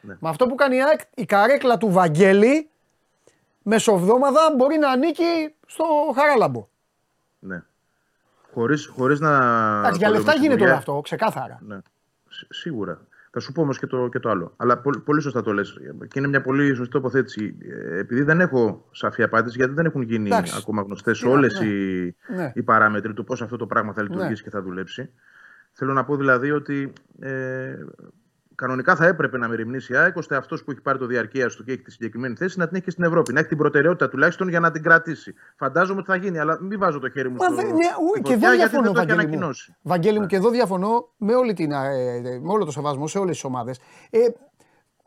Ναι. 0.00 0.16
Με 0.20 0.28
αυτό 0.28 0.46
που 0.46 0.54
κάνει 0.54 0.76
η 0.76 0.82
ΑΕΚ, 0.82 1.00
η 1.14 1.24
καρέκλα 1.24 1.76
του 1.76 1.90
Βαγγέλη 1.90 2.70
μεσοβδόμαδα 3.62 4.54
μπορεί 4.56 4.78
να 4.78 4.90
ανήκει 4.90 5.54
στο 5.66 5.84
Χαράλαμπο. 6.14 6.68
Ναι. 7.38 7.62
Χωρίς, 8.54 8.86
χωρίς 8.86 9.20
να. 9.20 9.30
Εντάξει, 9.78 9.98
για 9.98 10.08
το 10.08 10.14
λεφτά 10.14 10.32
λέμε 10.32 10.42
γίνεται 10.42 10.42
στη 10.42 10.46
όλο 10.46 10.56
δουλειά. 10.58 10.74
αυτό, 10.76 11.00
ξεκάθαρα. 11.00 11.58
Ναι. 11.66 11.78
Σ- 12.28 12.46
Σίγουρα. 12.54 13.06
Θα 13.30 13.40
σου 13.40 13.52
πω 13.52 13.60
όμως 13.62 13.78
και 13.78 13.86
το, 13.86 14.08
και 14.08 14.18
το 14.18 14.30
άλλο. 14.30 14.52
Αλλά 14.56 14.78
πολύ, 14.78 14.98
πολύ 14.98 15.20
σωστά 15.20 15.42
το 15.42 15.52
λες. 15.52 15.78
Και 16.08 16.18
είναι 16.18 16.28
μια 16.28 16.40
πολύ 16.42 16.74
σωστή 16.74 16.92
τοποθέτηση. 16.92 17.56
Ε, 17.60 17.98
Επειδή 17.98 18.22
δεν 18.22 18.40
έχω 18.40 18.88
σαφή 18.90 19.22
απάντηση, 19.22 19.56
γιατί 19.58 19.72
δεν 19.72 19.86
έχουν 19.86 20.02
γίνει 20.02 20.28
Εντάξει. 20.28 20.54
ακόμα 20.58 20.82
γνωστές 20.82 21.18
Τι 21.18 21.24
να- 21.26 21.30
όλες 21.32 21.60
ναι. 21.60 21.66
οι, 21.66 22.16
Ναι. 22.36 22.52
οι 22.54 22.62
παράμετροι 22.62 23.12
του 23.14 23.24
πώς 23.24 23.42
αυτό 23.42 23.56
το 23.56 23.66
πράγμα 23.66 23.92
θα 23.92 24.02
λειτουργήσει 24.02 24.30
Ναι. 24.30 24.34
και 24.42 24.50
θα 24.50 24.62
δουλέψει. 24.62 25.10
Θέλω 25.72 25.92
να 25.92 26.04
πω 26.04 26.16
δηλαδή 26.16 26.50
ότι 26.50 26.92
ε, 27.20 27.74
κανονικά 28.54 28.96
θα 28.96 29.06
έπρεπε 29.06 29.38
να 29.38 29.48
μεριμνήσει 29.48 29.92
η 29.92 29.96
ΑΕΚ 29.96 30.16
ώστε 30.16 30.36
αυτός 30.36 30.64
που 30.64 30.70
έχει 30.70 30.80
πάρει 30.80 30.98
το 30.98 31.06
διαρκεία 31.06 31.48
του 31.48 31.64
και 31.64 31.72
έχει 31.72 31.82
τη 31.82 31.90
συγκεκριμένη 31.90 32.34
θέση 32.34 32.58
να 32.58 32.66
την 32.66 32.76
έχει 32.76 32.84
και 32.84 32.90
στην 32.90 33.04
Ευρώπη. 33.04 33.32
Να 33.32 33.38
έχει 33.38 33.48
την 33.48 33.56
προτεραιότητα 33.58 34.08
τουλάχιστον 34.08 34.48
για 34.48 34.60
να 34.60 34.70
την 34.70 34.82
κρατήσει. 34.82 35.34
Φαντάζομαι 35.56 35.98
ότι 36.00 36.10
θα 36.10 36.16
γίνει, 36.16 36.38
αλλά 36.38 36.58
μην 36.62 36.78
βάζω 36.78 36.98
το 36.98 37.10
χέρι 37.10 37.28
μου 37.30 37.36
Μα 37.36 37.44
στο. 37.44 37.54
δεν, 37.54 37.66
ναι, 37.66 37.72
ου, 37.72 38.08
στη 38.10 38.22
και 38.22 38.32
φωτιά, 38.32 38.48
εδώ 38.48 38.56
γιατί 38.56 38.70
διαφωνώ, 38.70 38.82
δεν 38.82 38.92
το 38.92 38.98
έχει 39.00 39.06
Βαγγέλη 39.06 39.16
μου. 39.16 39.22
ανακοινώσει. 39.22 39.76
Βαγγέλη 39.82 40.14
μου, 40.14 40.20
Ναι. 40.20 40.26
και 40.26 40.36
εδώ 40.36 40.50
διαφωνώ 40.50 41.12
με, 41.16 41.34
όλη 41.34 41.52
την, 41.52 41.72
ε, 41.72 41.76
ε, 42.16 42.38
με 42.38 42.52
όλο 42.52 42.64
το 42.64 42.70
σεβασμό 42.70 43.06
σε 43.06 43.18
όλες 43.18 43.34
τις 43.34 43.44
ομάδες. 43.44 43.78
Ε, 44.10 44.18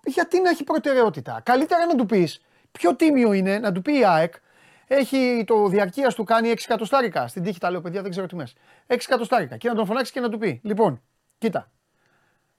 γιατί 0.03 0.41
να 0.41 0.49
έχει 0.49 0.63
προτεραιότητα; 0.63 1.41
Καλύτερα 1.45 1.85
να 1.85 1.95
του 1.95 2.05
πεις 2.05 2.41
πιο 2.71 2.95
τίμιο 2.95 3.33
είναι 3.33 3.59
να 3.59 3.71
του 3.71 3.81
πει 3.81 3.99
η 3.99 4.05
ΑΕΚ 4.05 4.33
έχει 4.87 5.43
το 5.47 5.67
διαρκείας 5.67 6.15
του 6.15 6.23
κάνει 6.23 6.49
6 6.49 6.63
εκατοστάρικα. 6.63 7.27
Στην 7.27 7.43
τύχη 7.43 7.59
τα 7.59 7.71
λέω, 7.71 7.81
παιδιά, 7.81 8.01
δεν 8.01 8.11
ξέρω 8.11 8.25
τιμέ. 8.27 8.47
6 8.87 8.95
εκατοστάρικα. 9.07 9.57
Και 9.57 9.69
να 9.69 9.75
τον 9.75 9.85
φωνάξει 9.85 10.11
και 10.11 10.19
να 10.19 10.29
του 10.29 10.37
πει: 10.37 10.61
Λοιπόν, 10.63 11.01
κοίτα, 11.37 11.71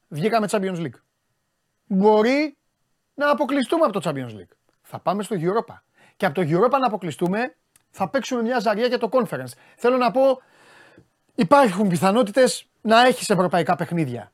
βγήκαμε 0.08 0.48
Champions 0.50 0.76
League. 0.76 1.00
Μπορεί 1.86 2.56
να 3.14 3.30
αποκλειστούμε 3.30 3.84
από 3.84 4.00
το 4.00 4.10
Champions 4.10 4.30
League. 4.30 4.56
Θα 4.82 4.98
πάμε 4.98 5.22
στο 5.22 5.36
Europa. 5.38 5.74
Και 6.16 6.26
από 6.26 6.34
το 6.34 6.42
Europa 6.42 6.78
να 6.80 6.86
αποκλειστούμε 6.86 7.56
θα 7.90 8.08
παίξουμε 8.08 8.42
μια 8.42 8.58
ζαριά 8.58 8.86
για 8.86 8.98
το 8.98 9.08
Conference. 9.12 9.52
Θέλω 9.76 9.96
να 9.96 10.10
πω, 10.10 10.42
υπάρχουν 11.34 11.88
πιθανότητες 11.88 12.68
να 12.80 13.06
έχεις 13.06 13.30
ευρωπαϊκά 13.30 13.76
παιχνίδια. 13.76 14.32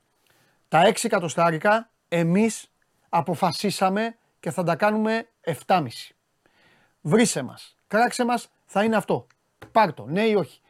Τα 0.68 0.82
6 0.86 1.04
εκατοστάρικα 1.04 1.90
εμείς 2.08 2.70
αποφασίσαμε 3.08 4.16
και 4.40 4.50
θα 4.50 4.62
τα 4.62 4.76
κάνουμε 4.76 5.28
7,5. 5.66 5.86
Βρίσε 7.00 7.42
μας, 7.42 7.76
κράξε 7.86 8.24
μας, 8.24 8.48
θα 8.64 8.84
είναι 8.84 8.96
αυτό. 8.96 9.26
Πάρ 9.72 9.92
το, 9.92 10.06
ναι 10.06 10.22
ή 10.22 10.34
όχι. 10.34 10.60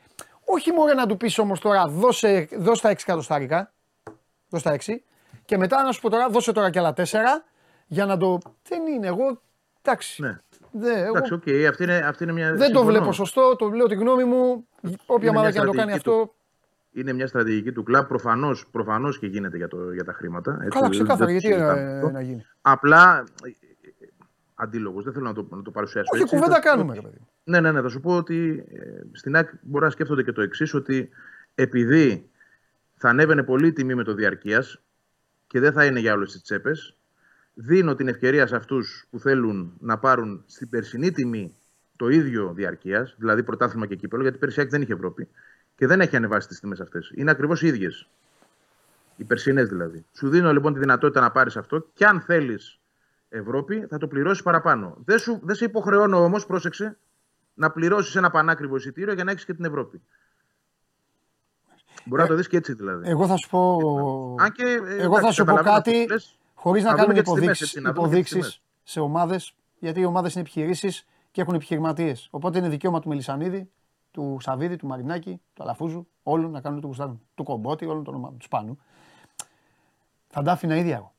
Όχι 0.45 0.73
μόνο 0.73 0.95
να 0.95 1.07
του 1.07 1.17
πεις 1.17 1.39
όμως 1.39 1.61
τώρα, 1.61 1.87
δώσε, 1.87 2.49
δώσε 2.59 2.83
τα 2.83 2.91
6 2.91 2.93
εκατοστάρικα, 2.93 3.73
δώσε 4.55 4.65
τα 4.69 4.77
6, 4.87 4.93
και 5.45 5.57
μετά 5.59 5.83
να 5.83 5.93
σου 5.93 6.01
πω 6.01 6.11
τώρα, 6.11 6.29
δώσε 6.29 6.53
τώρα 6.53 6.71
και 6.71 6.79
άλλα 6.79 6.93
4 6.97 7.03
για 7.87 8.07
να 8.07 8.17
το. 8.17 8.39
Δεν 8.69 8.87
είναι, 8.87 9.07
εγώ. 9.07 9.41
Εντάξει. 9.83 10.23
Ναι. 10.23 10.39
Δεν, 10.73 10.97
εγώ 10.99 11.09
Εντάξει, 11.09 11.33
οκ, 11.33 11.43
αυτή, 11.69 11.83
είναι, 11.83 11.97
αυτή 11.97 12.23
είναι 12.25 12.33
μια. 12.33 12.49
δεν 12.49 12.59
το 12.59 12.65
συμφωνώ. 12.65 12.87
βλέπω 12.87 13.13
σωστό, 13.13 13.57
το 13.57 13.69
λέω 13.69 13.87
τη 13.87 13.95
γνώμη 13.95 14.25
μου. 14.25 14.67
Όποια 15.07 15.29
Είναι 15.29 15.29
ομάδα 15.29 15.41
μια 15.41 15.51
και 15.51 15.59
να 15.59 15.65
το 15.65 15.71
κάνει 15.73 15.91
στρατηγική 15.99 16.11
αυτό. 16.11 16.35
Είναι 16.93 17.13
μια 17.13 17.27
στρατηγική 17.27 17.73
του 17.73 17.83
κλαμπ. 17.83 18.07
Προφανώ 18.07 18.57
προφανώς 18.71 19.19
και 19.19 19.27
γίνεται 19.27 19.57
για, 19.57 19.69
το, 19.69 19.93
για 19.93 20.05
τα 20.05 20.13
χρήματα. 20.13 20.53
Έτσι, 20.53 20.69
Καλά, 20.69 20.81
δεν- 20.81 20.91
ξεκάθαρα, 20.91 21.27
δεν 21.33 21.41
το 21.41 21.47
γιατί 21.49 21.55
συζητάμε 21.63 21.91
ε, 21.91 21.95
αυτό. 21.97 22.11
να 22.11 22.21
γίνει. 22.21 22.45
Απλά. 22.61 23.25
αντίλογος, 24.55 25.05
δεν 25.05 25.13
θέλω 25.13 25.25
να 25.25 25.35
το, 25.35 25.47
να 25.51 25.63
το 25.63 25.71
παρουσιάσω. 25.71 26.11
Όχι, 26.13 26.23
έτσι. 26.23 26.35
κουβέντα 26.35 26.55
Θα 26.55 26.61
σου 26.61 26.69
πω 26.69 26.69
κάνουμε, 26.71 26.93
ότι- 26.93 27.01
ρε 27.01 27.07
παιδί. 27.09 27.21
Ναι, 27.45 27.61
ναι, 27.61 27.73
ναι. 27.73 27.81
Θα 27.81 27.89
σου 27.89 28.01
πω 28.01 28.17
ότι 28.17 28.65
ε, 28.73 28.79
στην 29.13 29.35
ΑΕΚ 29.37 29.49
μπορεί 29.63 29.85
να 29.85 29.91
σκέφτονται 29.91 30.23
και 30.23 30.33
το 30.33 30.41
εξής, 30.43 30.75
ότι 30.75 31.09
επειδή 31.55 32.31
θα 33.05 33.11
ανέβαινε 33.11 33.43
πολύ 33.43 33.67
η 33.67 33.73
τιμή 33.73 33.95
με 33.95 34.05
το 34.05 34.15
διαρκείας 34.15 34.81
και 35.47 35.61
δεν 35.61 35.73
θα 35.73 35.85
είναι 35.85 36.01
για 36.01 36.13
όλες 36.13 36.33
τις 36.33 36.43
τσέπες, 36.43 36.97
δίνω 37.55 37.95
την 37.95 38.09
ευκαιρία 38.09 38.47
σε 38.47 38.57
αυτούς 38.57 39.07
που 39.11 39.19
θέλουν 39.19 39.77
να 39.81 39.99
πάρουν 39.99 40.45
στην 40.47 40.69
περσινή 40.69 41.11
τιμή 41.11 41.57
το 41.97 42.09
ίδιο 42.09 42.53
διαρκείας, 42.55 43.15
δηλαδή 43.19 43.43
πρωτάθλημα 43.43 43.87
και 43.87 43.97
κύπελο, 43.97 44.23
γιατί 44.23 44.39
πέρσι 44.39 44.59
η 44.59 44.63
ΑΕΚ 44.63 44.71
δεν 44.71 44.83
είχε 44.83 44.93
Ευρώπη 44.93 45.29
και 45.77 45.87
δεν 45.87 46.01
έχει 46.01 46.17
ανεβάσει 46.17 46.49
τις 46.49 46.61
τιμές 46.61 46.81
αυτές. 46.81 47.13
Είναι 47.15 47.31
ακριβώς 47.31 47.63
οι 47.63 47.67
ίδιες. 47.67 48.09
Οι 49.17 49.25
περσινές 49.25 49.69
δηλαδή. 49.69 50.05
Σου 50.13 50.29
δίνω 50.29 50.53
λοιπόν 50.53 50.73
τη 50.73 50.79
δυνατότητα 50.79 51.21
να 51.21 51.31
πάρεις 51.31 51.57
αυτό 51.57 51.87
και 51.95 52.07
αν 52.07 52.21
θέλεις 52.21 52.81
Ευρώπη 53.29 53.87
θα 53.89 53.99
το 53.99 54.09
πληρώσεις 54.09 54.43
παραπάνω. 54.43 55.03
Δεν, 55.05 55.19
σου, 55.19 55.41
δεν 55.43 55.55
σε 55.55 55.65
υποχρεώνω 55.65 56.25
όμως, 56.25 56.47
πρόσεξε, 56.47 56.97
να 57.55 57.71
πληρώσεις 57.71 58.17
ένα 58.17 58.31
πανάκριβο 58.31 58.77
εισιτήριο 58.77 59.15
για 59.15 59.25
να 59.25 59.31
έχεις 59.31 59.45
και 59.45 59.55
την 59.55 59.65
Ευρώπη. 59.65 60.03
Μπορεί 62.05 62.23
να 62.23 62.29
το 62.29 62.35
δεις 62.35 62.49
και 62.49 62.57
έτσι 62.57 62.73
δηλαδή. 62.73 63.09
Εγώ 63.09 63.27
θα 63.27 63.37
σου 63.37 63.49
πω. 63.49 63.79
Αν 64.39 64.53
και, 64.53 64.63
ε, 64.63 65.03
εγώ 65.03 65.13
θα 65.13 65.19
εντάξει, 65.19 65.35
σου 65.35 65.45
πω 65.45 65.55
καταλαβαίνω 65.55 65.77
αυτό 65.77 65.91
κάτι 65.91 66.05
που 66.05 66.13
λες. 66.13 66.39
χωρίς 66.55 66.83
να 66.83 66.91
Να 66.91 66.97
δούμε 66.97 67.15
κάνουμε 67.15 67.23
και 67.23 67.23
τις 67.23 67.33
τιμές, 67.41 67.61
υποδείξει 67.61 67.65
έτσι, 67.65 67.81
να 67.81 67.93
δούμε 67.93 68.09
και 68.09 68.23
τις 68.23 68.31
υποδείξεις 68.31 68.63
σε 68.83 69.01
ομάδες. 69.01 69.55
Γιατί 69.79 70.01
οι 70.01 70.05
ομάδες 70.05 70.33
είναι 70.33 70.41
επιχειρήσεις 70.41 71.07
και 71.31 71.41
έχουν 71.41 71.55
επιχειρηματίες. 71.55 72.29
Οπότε 72.31 72.59
είναι 72.59 72.69
δικαίωμα 72.69 73.01
του 73.01 73.09
Μελισανίδη, 73.09 73.71
του 74.11 74.37
Σαββίδη, 74.41 74.77
του 74.77 74.87
Μαρινάκη, 74.87 75.41
του 75.55 75.63
Αλαφούζου, 75.63 76.07
όλων 76.23 76.51
να 76.51 76.61
κάνουν 76.61 76.81
το 76.81 76.87
γουστάρουν. 76.87 77.21
Του 77.35 77.43
Κομπότη, 77.45 77.87
όλων 77.87 78.05
των 78.05 78.15
ομάδων. 78.15 78.39
Του 78.39 78.45
Σπάνου. 78.45 78.79
Θα 80.29 80.43
τα 80.43 80.53
άφηνα 80.53 80.77
ίδια 80.77 80.97
εγώ. 80.97 81.15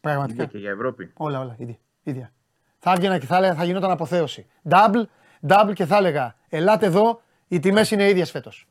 Πραγματικά. 0.00 0.42
Ίδια 0.42 0.52
και 0.52 0.58
για 0.58 0.70
Ευρώπη. 0.70 1.12
Όλα, 1.16 1.40
όλα, 1.40 1.54
ίδια. 1.58 1.76
ίδια. 2.02 2.32
Θα 2.78 2.92
έβγαινα 2.92 3.18
και 3.18 3.26
θα 3.26 3.36
έλεγα 3.36 3.54
θα 3.54 3.64
γινόταν 3.64 3.90
αποθέωση. 3.90 4.46
Double, 4.68 5.04
double 5.48 5.72
και 5.74 5.86
θα 5.86 5.96
έλεγα 5.96 6.36
Ελάτε 6.48 6.86
εδώ, 6.86 7.20
οι 7.48 7.58
τιμές 7.58 7.90
είναι 7.90 8.08
ίδιες 8.08 8.30
φέτος. 8.30 8.68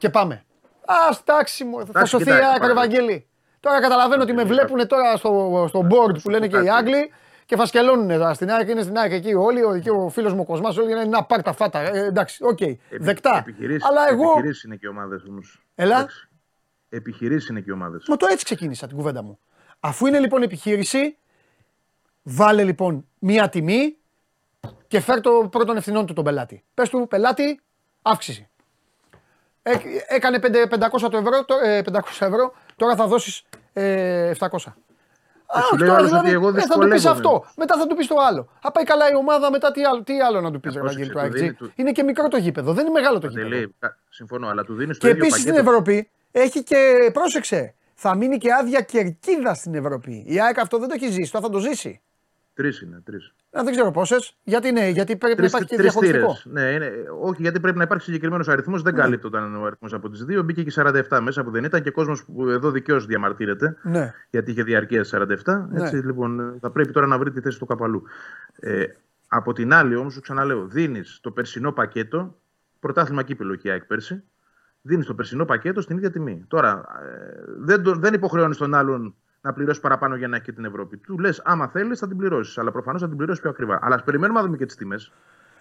Και 0.00 0.10
πάμε. 0.10 0.44
Α, 0.84 0.94
εντάξει 1.20 1.64
μου, 1.64 1.76
θα 1.78 1.86
Εντάξει, 1.88 2.10
σωθεί 2.10 2.22
η 2.22 2.26
κοιτάξτε, 2.26 2.46
ΑΕΚ, 2.46 2.60
ρε 2.60 2.66
πάρα- 2.68 2.74
Βαγγέλη. 2.74 3.26
Τώρα 3.60 3.80
καταλαβαίνω 3.80 4.22
ότι 4.22 4.32
με 4.32 4.44
βλέπουν 4.44 4.86
τώρα 4.86 5.16
στο, 5.16 5.64
στο 5.68 5.86
board 5.90 6.22
που 6.22 6.30
λένε 6.30 6.46
και 6.46 6.56
οι 6.56 6.58
κάτι. 6.58 6.70
Άγγλοι 6.70 7.12
και 7.46 7.56
φασκελώνουν 7.56 8.08
τώρα 8.08 8.34
στην 8.34 8.50
ΑΕΚ. 8.50 8.68
Είναι 8.68 8.82
στην 8.82 8.96
ΑΕΚ 8.98 9.12
εκεί 9.12 9.34
όλοι, 9.34 9.62
ο, 9.64 9.78
και 9.78 9.90
ο 9.90 10.08
φίλος 10.08 10.32
μου 10.34 10.40
ο 10.40 10.44
Κοσμάς, 10.44 10.76
όλοι 10.76 10.88
λένε 10.88 11.04
να 11.04 11.24
πάρ 11.24 11.42
τα 11.42 11.52
φάτα. 11.52 11.80
Ε, 11.80 12.04
εντάξει, 12.04 12.44
οκ, 12.44 12.58
δεκτά. 12.90 13.36
Επιχειρήσεις, 13.38 13.88
Αλλά 13.88 14.08
εγώ. 14.10 14.30
επιχειρήσεις 14.30 14.62
είναι 14.62 14.76
και 14.76 14.86
οι 14.86 14.88
ομάδες 14.88 15.24
όμως. 15.28 15.62
Έλα. 15.74 15.96
Εντάξει. 15.98 16.28
Επιχειρήσεις 16.88 17.48
είναι 17.48 17.60
και 17.60 17.70
οι 17.70 17.72
ομάδες. 17.72 18.04
Μα 18.08 18.16
το 18.16 18.26
έτσι 18.30 18.44
ξεκίνησα 18.44 18.86
την 18.86 18.96
κουβέντα 18.96 19.22
μου. 19.22 19.38
Αφού 19.80 20.06
είναι 20.06 20.18
λοιπόν 20.18 20.42
επιχείρηση, 20.42 21.16
βάλε 22.22 22.64
λοιπόν 22.64 23.06
μία 23.18 23.48
τιμή 23.48 23.96
και 24.88 25.00
φέρ 25.00 25.20
το 25.20 25.48
πρώτον 25.50 25.76
ευθυνών 25.76 26.06
του 26.06 26.12
τον 26.12 26.24
πελάτη. 26.24 26.64
Πες 26.74 26.88
του 26.88 27.06
πελάτη, 27.10 27.60
αύξηση. 28.02 28.48
Ε, 29.62 29.72
έκανε 30.08 30.38
500 30.38 31.10
το 31.10 31.16
ευρώ, 31.16 31.44
το- 31.44 31.58
ε, 31.64 31.82
500 31.82 32.26
ευρώ, 32.26 32.54
τώρα 32.76 32.96
θα 32.96 33.06
δώσεις 33.06 33.42
ε, 33.72 34.30
700. 34.38 34.74
Α, 35.46 35.60
σου 35.62 35.76
λέει 35.76 35.88
αυτό 35.88 35.92
ο 35.92 35.96
άλλος 35.96 36.08
δηλαδή, 36.08 36.26
ότι 36.26 36.34
εγώ 36.34 36.48
ε, 36.48 36.52
θα 36.52 36.74
του 36.78 36.88
πεις 36.88 36.90
δυσκολεύομαι. 36.90 37.10
αυτό, 37.10 37.44
μετά 37.56 37.76
θα 37.78 37.86
του 37.86 37.94
πεις 37.96 38.06
το 38.06 38.14
άλλο. 38.28 38.48
Αν 38.62 38.72
πάει 38.72 38.84
καλά 38.84 39.10
η 39.10 39.14
ομάδα, 39.14 39.50
μετά 39.50 39.70
τι 39.72 39.84
άλλο, 39.84 40.02
τι 40.02 40.20
άλλο 40.20 40.40
να 40.40 40.50
του 40.50 40.60
πεις, 40.60 40.74
Ε, 40.74 40.78
ρε 40.78 40.84
Βαγγέλη, 40.84 41.10
πρόσεξε, 41.10 41.32
του 41.32 41.34
του 41.34 41.36
AXG. 41.36 41.40
δίνει- 41.40 41.54
του- 41.56 41.72
Είναι 41.76 41.92
και 41.92 42.02
μικρό 42.02 42.28
το 42.28 42.36
γήπεδο, 42.36 42.72
δεν 42.72 42.84
είναι 42.86 42.92
μεγάλο 42.94 43.18
το 43.18 43.26
γήπεδο. 43.26 43.48
Παντελή, 43.48 43.74
κα- 43.78 43.98
συμφωνώ, 44.08 44.48
αλλά 44.48 44.64
του 44.64 44.74
δίνεις 44.74 44.98
το 44.98 45.06
Και 45.06 45.12
ίδιο 45.12 45.24
επίσης 45.24 45.40
στην 45.42 45.52
πακέτο. 45.54 45.70
Ευρώπη 45.70 46.10
έχει 46.30 46.62
και. 46.62 47.10
Πρόσεξε. 47.12 47.74
Θα 47.94 48.14
μείνει 48.14 48.38
και 48.38 48.52
άδεια 48.52 48.80
κερκίδα 48.80 49.54
στην 49.54 49.74
Ευρώπη. 49.74 50.24
Η 50.26 50.40
ΑΕΚ 50.40 50.58
αυτό 50.58 50.78
δεν 50.78 50.88
το 50.88 50.94
έχει 50.96 51.08
ζήσει. 51.10 51.32
Τώρα 51.32 51.44
θα 51.46 51.50
το 51.52 51.58
ζήσει. 51.58 52.00
Τρεις 52.54 52.80
είναι, 52.80 53.00
τρεις. 53.04 53.32
Α, 53.58 53.60
δεν 53.64 53.72
ξέρω 53.72 53.90
πόσες. 53.90 54.36
Γιατί 54.42 54.72
ναι, 54.72 54.88
γιατί 54.88 55.16
πρέπει 55.16 55.34
Τρεις, 55.36 55.52
να 55.52 55.58
υπάρχει 55.58 55.68
και 55.76 55.82
τρεις 55.82 55.92
διαχωριστικό. 55.92 56.34
θύρες. 56.34 56.46
Ναι, 56.64 56.70
είναι, 56.70 56.92
όχι, 57.20 57.42
γιατί 57.42 57.60
πρέπει 57.60 57.76
να 57.76 57.82
υπάρχει 57.82 58.04
συγκεκριμένος 58.04 58.48
αριθμός. 58.48 58.82
Δεν 58.82 58.94
καλύπτονταν 58.94 59.56
ο 59.56 59.64
αριθμός 59.64 59.92
από 59.92 60.10
τις 60.10 60.24
δύο. 60.24 60.42
Μπήκε 60.42 60.62
και 60.62 60.70
47 60.76 61.20
μέσα 61.22 61.44
που 61.44 61.50
δεν 61.50 61.64
ήταν 61.64 61.82
και 61.82 61.90
κόσμος 61.90 62.24
που 62.24 62.48
εδώ 62.48 62.70
δικαίως 62.70 63.06
διαμαρτύρεται. 63.06 63.76
Ναι. 63.82 64.14
Γιατί 64.30 64.50
είχε 64.50 64.62
διαρκεία 64.62 65.04
47. 65.04 65.68
Έτσι, 65.74 65.94
Ναι. 65.94 66.02
λοιπόν, 66.02 66.40
ε, 66.40 66.58
θα 66.60 66.70
πρέπει 66.70 66.92
τώρα 66.92 67.06
να 67.06 67.18
βρει 67.18 67.30
τη 67.30 67.40
θέση 67.40 67.58
του 67.58 67.66
καπαλού. 67.66 68.02
Ε, 68.56 68.84
από 69.28 69.52
την 69.52 69.72
άλλη, 69.72 69.94
όμως, 69.96 70.12
σου 70.12 70.20
ξαναλέω, 70.20 70.66
δίνεις 70.66 71.18
το 71.22 71.30
περσινό 71.30 71.72
πακέτο. 71.72 72.38
Πρωτάθλημα 72.80 73.22
κύπελο 73.22 73.54
και 73.54 73.68
η 73.68 73.70
ΑΕΚ 73.70 73.84
πέρσι. 73.84 74.22
Δίνεις 74.82 75.06
το 75.06 75.14
περσινό 75.14 75.44
πακέτο 75.44 75.80
στην 75.80 75.96
ίδια 75.96 76.10
τιμή. 76.10 76.44
Τώρα, 76.48 76.82
ε, 77.04 77.42
δεν, 77.58 77.82
το- 77.82 77.94
δεν 77.94 78.14
υποχρεώνεις 78.14 78.56
τον 78.56 78.74
άλλον 78.74 79.14
να 79.40 79.52
πληρώσεις 79.52 79.80
παραπάνω 79.82 80.16
για 80.16 80.28
να 80.28 80.36
έχει 80.36 80.44
και 80.44 80.52
την 80.52 80.64
Ευρώπη. 80.64 80.96
Του 80.96 81.18
λες, 81.18 81.40
άμα 81.44 81.68
θέλεις, 81.68 81.98
θα 81.98 82.08
την 82.08 82.16
πληρώσεις. 82.16 82.58
Αλλά 82.58 82.70
προφανώς 82.70 83.00
θα 83.00 83.08
την 83.08 83.16
πληρώσεις 83.16 83.40
πιο 83.40 83.50
ακριβά. 83.50 83.78
Αλλά 83.82 83.94
ας 83.94 84.02
περιμένουμε 84.04 84.38
να 84.40 84.44
δούμε 84.44 84.56
και 84.56 84.66
τις 84.66 84.76
τιμές. 84.76 85.12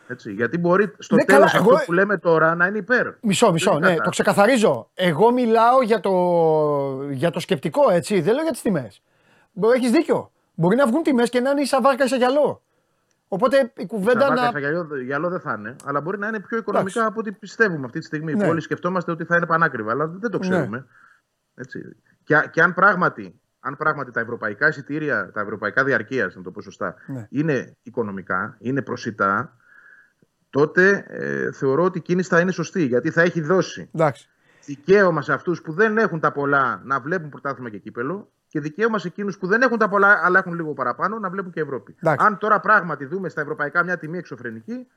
Έτσι, 0.07 0.33
γιατί 0.33 0.57
μπορεί 0.57 0.93
στο 0.97 1.15
Ναι, 1.15 1.23
τέλος 1.23 1.51
καλά, 1.51 1.59
αυτό 1.61 1.73
εγώ- 1.75 1.85
που 1.85 1.93
λέμε 1.93 2.17
τώρα 2.17 2.55
να 2.55 2.65
είναι 2.67 2.77
υπέρ. 2.77 3.07
Μισό, 3.21 3.51
μισό. 3.51 3.71
Δεν 3.71 3.79
Ναι, 3.81 3.89
κατά. 3.89 4.03
το 4.03 4.09
ξεκαθαρίζω. 4.09 4.89
Εγώ 4.93 5.31
μιλάω 5.31 5.81
για 5.81 5.99
το, 5.99 6.11
για 7.11 7.29
το 7.31 7.39
σκεπτικό, 7.39 7.89
έτσι. 7.91 8.21
Δεν 8.21 8.33
λέω 8.33 8.43
για 8.43 8.51
τις 8.51 8.61
τιμές. 8.61 9.01
Έχεις 9.75 9.91
δίκιο. 9.91 10.31
Μπορεί 10.55 10.75
να 10.75 10.87
βγουν 10.87 11.03
τιμές 11.03 11.29
και 11.29 11.39
να 11.39 11.49
είναι 11.49 11.61
ίσα 11.61 11.81
βάρκα 11.81 12.03
ίσα 12.03 12.15
γυαλό. 12.15 12.61
Οπότε 13.27 13.71
η 13.77 13.85
κουβέντα 13.85 14.19
Τα 14.27 14.33
να. 14.33 14.41
βάρκα 14.41 14.59
γυαλό, 14.59 14.97
γυαλό 15.01 15.29
δεν 15.29 15.39
θα 15.39 15.55
είναι, 15.57 15.75
αλλά 15.85 16.01
μπορεί 16.01 16.17
να 16.17 16.27
είναι 16.27 16.39
πιο 16.39 16.57
οικονομικά 16.57 16.91
Εντάξει. 16.99 17.11
από 17.11 17.19
ό,τι 17.19 17.31
πιστεύουμε 17.39 17.85
αυτή 17.85 17.99
τη 17.99 18.05
στιγμή. 18.05 18.33
Ναι. 18.33 18.43
Που 18.43 18.49
όλοι 18.49 18.61
σκεφτόμαστε 18.61 19.11
ότι 19.11 19.23
θα 19.23 19.35
είναι 19.35 19.45
πανάκριβα, 19.45 19.91
αλλά 19.91 20.07
δεν 20.07 20.31
το 20.31 20.37
Ναι. 20.39 20.49
ξέρουμε. 20.49 20.85
Έτσι. 21.55 21.95
Και, 22.23 22.47
και 22.51 22.61
αν, 22.61 22.73
πράγματι, 22.73 23.39
αν 23.59 23.77
πράγματι 23.77 24.11
τα 24.11 24.19
ευρωπαϊκά 24.19 24.67
εισιτήρια, 24.67 25.31
τα 25.33 25.41
ευρωπαϊκά 25.41 25.83
διαρκείας, 25.83 26.35
να 26.35 26.41
το 26.41 26.51
πω 26.51 26.61
σωστά, 26.61 26.95
Ναι. 27.07 27.27
είναι 27.29 27.75
οικονομικά, 27.83 28.57
είναι 28.59 28.81
προσιτά, 28.81 29.57
τότε 30.49 31.05
ε, 31.07 31.51
θεωρώ 31.51 31.83
ότι 31.83 31.97
η 31.97 32.01
κίνηση 32.01 32.29
θα 32.29 32.39
είναι 32.39 32.51
σωστή. 32.51 32.83
Γιατί 32.85 33.09
θα 33.11 33.21
έχει 33.21 33.41
δώσει 33.41 33.89
Εντάξει. 33.93 34.29
δικαίωμα 34.65 35.21
σε 35.21 35.33
αυτούς 35.33 35.61
που 35.61 35.73
δεν 35.73 35.97
έχουν 35.97 36.19
τα 36.19 36.31
πολλά 36.31 36.81
να 36.83 36.99
βλέπουν 36.99 37.29
πρωτάθλημα 37.29 37.69
και 37.69 37.77
κύπελο 37.77 38.31
και 38.47 38.59
δικαίωμα 38.59 38.97
σε 38.99 39.07
εκείνους 39.07 39.37
που 39.37 39.47
δεν 39.47 39.61
έχουν 39.61 39.77
τα 39.77 39.89
πολλά 39.89 40.19
αλλά 40.23 40.39
έχουν 40.39 40.53
λίγο 40.53 40.73
παραπάνω 40.73 41.19
να 41.19 41.29
βλέπουν 41.29 41.51
και 41.51 41.59
Ευρώπη. 41.61 41.95
Εντάξει. 42.01 42.25
Αν 42.25 42.37
τώρα 42.37 42.59
πράγματι 42.59 43.05
δούμε 43.05 43.29
στα 43.29 43.41
ευρωπαϊκά 43.41 43.83
μια 43.83 43.97
τιμή 43.97 44.17
εξωφρενική, 44.17 44.87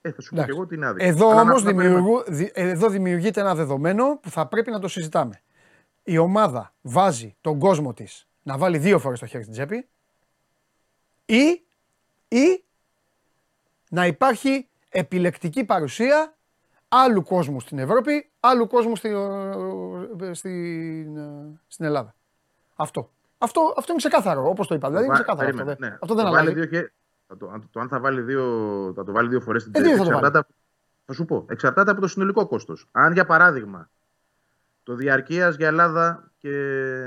ε, 0.00 0.10
θα 0.12 0.20
σου 0.20 0.28
πω 0.30 0.34
και 0.36 0.40
Εντάξει. 0.42 0.50
εγώ 0.54 0.60
ότι 0.62 0.74
είναι 0.74 0.86
άδικο. 0.86 1.04
Εδώ 1.06 1.26
Αλλά 1.30 1.44
να- 1.44 1.50
όμως 1.50 1.62
να 1.64 1.74
περιμένουμε. 1.74 2.22
εδώ 2.52 2.88
δημιουργείται 2.88 3.40
ένα 3.40 3.54
δεδομένο 3.54 4.18
που 4.22 4.30
θα 4.30 4.46
πρέπει 4.46 4.70
να 4.70 4.78
το 4.78 4.88
συζητάμε. 4.88 5.40
Η 6.04 6.18
ομάδα 6.18 6.72
βάζει 6.82 7.36
τον 7.40 7.58
κόσμο 7.58 7.94
της 7.94 8.26
να 8.42 8.58
βάλει 8.58 8.78
δύο 8.78 8.98
φορές 8.98 9.18
το 9.20 9.26
χέρι 9.26 9.42
στην 9.42 9.54
τσέπη 9.54 9.88
ή, 11.26 11.62
ή 12.28 12.64
να 13.88 14.06
υπάρχει 14.06 14.68
επιλεκτική 14.88 15.64
παρουσία 15.64 16.34
άλλου 16.88 17.22
κόσμου 17.22 17.60
στην 17.60 17.78
Ευρώπη, 17.78 18.30
άλλου 18.40 18.66
κόσμου 18.66 18.96
στη, 18.96 19.08
ε, 20.20 20.32
στην, 20.34 21.16
ε, 21.16 21.60
στην 21.68 21.84
Ελλάδα. 21.84 22.14
Αυτό. 22.76 23.10
Αυτό, 23.38 23.60
αυτό 23.76 23.92
είναι 23.92 24.00
ξεκάθαρο, 24.00 24.48
όπως 24.48 24.66
το 24.66 24.74
είπα. 24.74 24.88
Δηλαδή 24.88 25.04
είναι 25.06 25.14
Βα- 25.14 25.20
ξεκάθαρο 25.22 25.48
αυτό. 25.48 25.64
περίμενε, 25.64 25.78
δεν- 25.80 25.90
ναι. 25.90 25.98
Αυτό 26.00 26.14
δεν 26.14 26.24
Θα 26.24 26.30
βάλει 26.30 26.48
αλλάζει. 26.50 26.66
δύο 26.66 26.78
χε- 26.80 26.92
θα 27.28 27.36
το, 27.36 27.48
αν, 27.50 27.68
το 27.72 27.80
αν 27.80 27.88
θα 27.88 28.00
βάλει 28.00 28.20
δύο, 28.20 28.42
θα 28.96 29.04
το 29.04 29.12
βάλει 29.12 29.28
δύο 29.28 29.40
φορές 29.40 29.62
στην 29.62 29.72
Ε, 29.74 29.78
δύο 29.80 29.88
τσέπη, 29.92 30.04
θα 30.08 30.12
το 30.12 30.20
βάλει. 30.20 30.26
εξαρτάται, 30.26 30.38
από- 30.38 30.62
θα 31.06 31.12
σου 31.12 31.24
πω, 31.24 31.46
εξαρτάται 31.48 31.90
από 31.90 32.00
το 32.00 32.08
συνολικό 32.08 32.46
κόστος. 32.46 32.88
Αν 32.92 33.12
για 33.12 33.24
παράδειγμα 33.26 33.90
το 34.82 34.94
διαρκείας 34.94 35.56
για 35.56 35.66
Ελλάδα 35.66 36.30
και, 36.38 36.48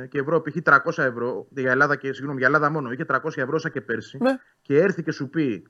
και 0.10 0.20
Ευρώπη 0.20 0.50
έχει 0.50 0.62
300 0.66 1.04
ευρώ, 1.04 1.48
για 1.50 1.72
Ελλάδα, 1.72 1.96
και, 1.96 2.14
συγγνώμη, 2.14 2.38
για 2.38 2.48
Ελλάδα 2.48 2.70
μόνο, 2.70 2.92
είχε 2.92 3.06
300 3.12 3.18
ευρώ 3.36 3.58
σαν 3.58 3.72
και 3.72 3.82
πέρσι, 3.82 4.18
Ναι. 4.22 4.32
και 4.62 4.78
έρθει 4.80 5.04
και 5.04 5.12
σου 5.12 5.30
πει 5.30 5.68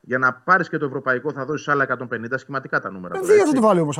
για 0.00 0.18
να 0.18 0.32
πάρεις 0.34 0.68
και 0.68 0.78
το 0.78 0.84
ευρωπαϊκό 0.86 1.32
θα 1.32 1.44
δώσεις 1.44 1.68
άλλα 1.68 1.82
150, 1.82 2.38
σχηματικά 2.38 2.80
τα 2.80 2.90
νούμερα. 2.90 3.14
Ε, 3.16 3.18
τώρα, 3.20 3.32
Δύο 3.32 3.40
έτσι. 3.42 3.54
θα 3.54 3.60
το 3.60 3.66
βάλει 3.66 3.80
όμως. 3.80 3.98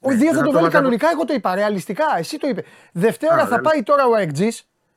Ο 0.00 0.10
Ναι, 0.10 0.14
δύο 0.14 0.30
θα 0.30 0.36
να 0.36 0.38
το 0.38 0.44
το 0.46 0.52
βάλει 0.52 0.62
βάζει 0.64 0.76
κανονικά, 0.76 1.08
εγώ 1.10 1.24
το 1.24 1.32
είπα. 1.32 1.54
Ρεαλιστικά, 1.54 2.04
εσύ 2.18 2.38
το 2.38 2.48
είπε. 2.48 2.64
Δευτέρα 2.92 3.32
Α, 3.34 3.36
θα 3.38 3.44
ρεαλιστικά. 3.44 3.70
πάει 3.70 3.82
τώρα 3.82 4.06
ο 4.06 4.14
Αεκτζή. 4.14 4.48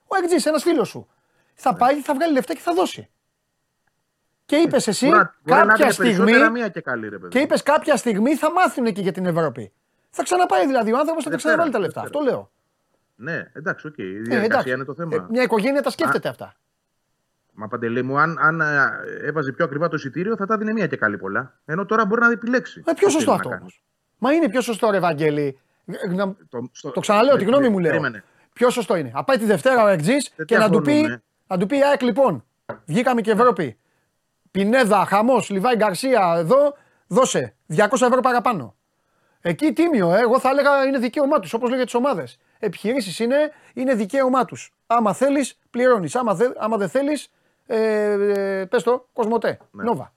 Ο 0.08 0.16
Αεκτζή, 0.16 0.50
ένας 0.50 0.64
φίλος 0.64 0.88
σου. 0.90 1.08
Θα 1.54 1.76
πάει, 1.76 2.02
θα 2.02 2.14
βγάλει 2.14 2.34
λεφτά 2.34 2.54
και 2.54 2.60
θα 2.60 2.74
δώσει. 2.74 3.10
Και 4.46 4.56
είπες 4.56 4.88
εσύ 4.88 5.06
Μπορεί 5.06 5.18
να- 5.18 5.36
μπορεί 5.44 5.60
να 5.60 5.66
κάποια 5.66 5.84
είναι 5.86 5.94
στιγμή. 5.94 6.14
περισσότερα 6.16 6.50
μία 6.50 6.68
και 6.70 6.82
καλή, 6.82 7.10
ρε 7.10 7.18
παιδί. 7.18 7.28
Και 7.32 7.40
είπες 7.40 7.64
κάποια 7.64 7.96
στιγμή 7.98 8.36
θα 8.36 8.52
μάθουν 8.52 8.86
εκεί 8.86 9.02
για 9.02 9.12
την 9.12 9.26
Ευρώπη. 9.26 9.72
Θα 10.12 10.24
ξαναπάει 10.24 10.66
δηλαδή 10.66 10.94
ο 10.94 10.98
άνθρωπος, 10.98 11.24
θα 11.24 11.30
τα 11.30 11.36
Δευτέρα, 11.36 11.56
ξαναβάλει 11.56 11.72
τα 11.72 11.80
λεφτά. 11.80 12.02
Αυτό 12.02 12.20
Δευτέρα. 12.20 12.38
λέω. 12.38 12.52
Ναι, 13.16 13.50
εντάξει, 13.54 13.88
οκ. 13.88 13.98
Η 13.98 14.02
Ε, 14.02 14.06
διαδικασία 14.06 14.44
εντάξει. 14.44 14.70
είναι 14.72 14.84
το 14.84 14.94
θέμα. 14.94 15.16
Ε, 15.16 15.26
μια 15.30 15.42
οικογένεια 15.44 15.82
τα 15.82 15.90
σκέφτεται 15.90 16.30
αυτά. 16.30 16.54
Μα 17.54 17.68
Παντελή 17.68 18.04
μου, 18.04 18.20
αν, 18.20 18.38
αν 18.42 18.62
ε, 18.62 18.86
έβαζε 19.22 19.52
πιο 19.52 19.66
ακριβά 19.66 19.88
το 19.88 19.96
εισιτήριο, 19.96 20.36
θα 20.36 20.46
τα 20.46 20.58
δίνει 20.58 20.74
μία 20.74 20.88
και 20.88 20.96
καλή 20.98 21.18
πολλά. 21.18 21.60
Ενώ 21.66 21.86
τώρα 21.86 22.06
μπορεί 22.06 22.22
να 22.22 22.32
επιλέξει. 22.32 22.84
Ε, 22.86 22.94
πιο 22.94 23.08
Τι 23.08 23.14
σωστό 23.14 23.20
θέλει 23.20 23.36
αυτό 23.36 23.50
να 23.50 23.56
όμως. 23.56 23.72
κάνει. 23.72 23.84
Μα 24.18 24.34
είναι 24.34 24.50
πιο 24.50 24.62
σωστό, 24.62 24.90
ρε 24.90 25.00
Βαγγέλη. 25.00 25.60
Ε, 25.86 26.08
να- 26.14 26.36
Το, 26.50 26.70
στο- 26.72 26.92
Το 26.92 27.00
ξαναλέω, 27.00 27.36
τη 27.38 27.44
με- 27.44 27.50
γνώμη 27.50 27.64
με- 27.64 27.70
μου 27.70 27.80
λέω. 27.80 27.90
περίμενε. 27.92 28.24
Πιο 28.54 28.70
σωστό 28.70 28.96
είναι. 28.96 29.12
Να 29.14 29.24
πάει 29.24 29.38
τη 29.38 29.46
Δευτέρα 29.46 29.84
ο 29.84 29.88
Εκτζή 29.88 30.16
Δεν 30.36 30.46
και 30.46 30.58
να 30.58 30.70
του, 30.70 30.82
πει, 30.82 30.92
διαφωνούμε. 30.92 31.22
να 31.48 31.58
του 31.58 31.66
πει 31.66 31.84
ΑΕΚ 31.84 32.02
λοιπόν. 32.02 32.46
Βγήκαμε 32.86 33.22
και 33.22 33.32
Ευρώπη. 33.32 33.78
Πινέδα, 34.52 35.06
χαμός, 35.06 35.50
Λιβάη 35.50 35.76
Γκαρσία 35.76 36.34
εδώ, 36.38 36.76
δώσε 37.08 37.56
200 37.68 38.06
ευρώ 38.06 38.20
παραπάνω. 38.22 38.76
Εκεί 39.42 39.74
τίμιο, 39.74 40.14
ε. 40.14 40.20
εγώ 40.20 40.40
θα 40.40 40.50
έλεγα 40.50 40.86
είναι 40.86 40.98
δικαίωμά 40.98 41.40
τους, 41.40 41.54
όπως 41.54 41.68
λέω 41.68 41.76
για 41.78 41.86
τις 41.86 41.94
ομάδες. 41.94 42.40
Επιχειρήσεις 42.60 43.20
είναι, 43.20 43.36
είναι 43.74 43.94
δικαίωμά 43.94 44.46
τους. 44.46 44.74
Άμα 44.88 45.14
θέλεις, 45.14 45.58
πληρώνεις. 45.70 46.16
Άμα, 46.16 46.34
δε, 46.36 46.46
άμα 46.58 46.78
δεν 46.78 46.90
θέλεις, 46.90 47.32
ε, 47.66 48.12
ε, 48.12 48.66
πες 48.66 48.84
το, 48.84 49.08
Κοσμοτέ. 49.14 49.60
Ναι. 49.72 49.84
Νόβα. 49.84 50.14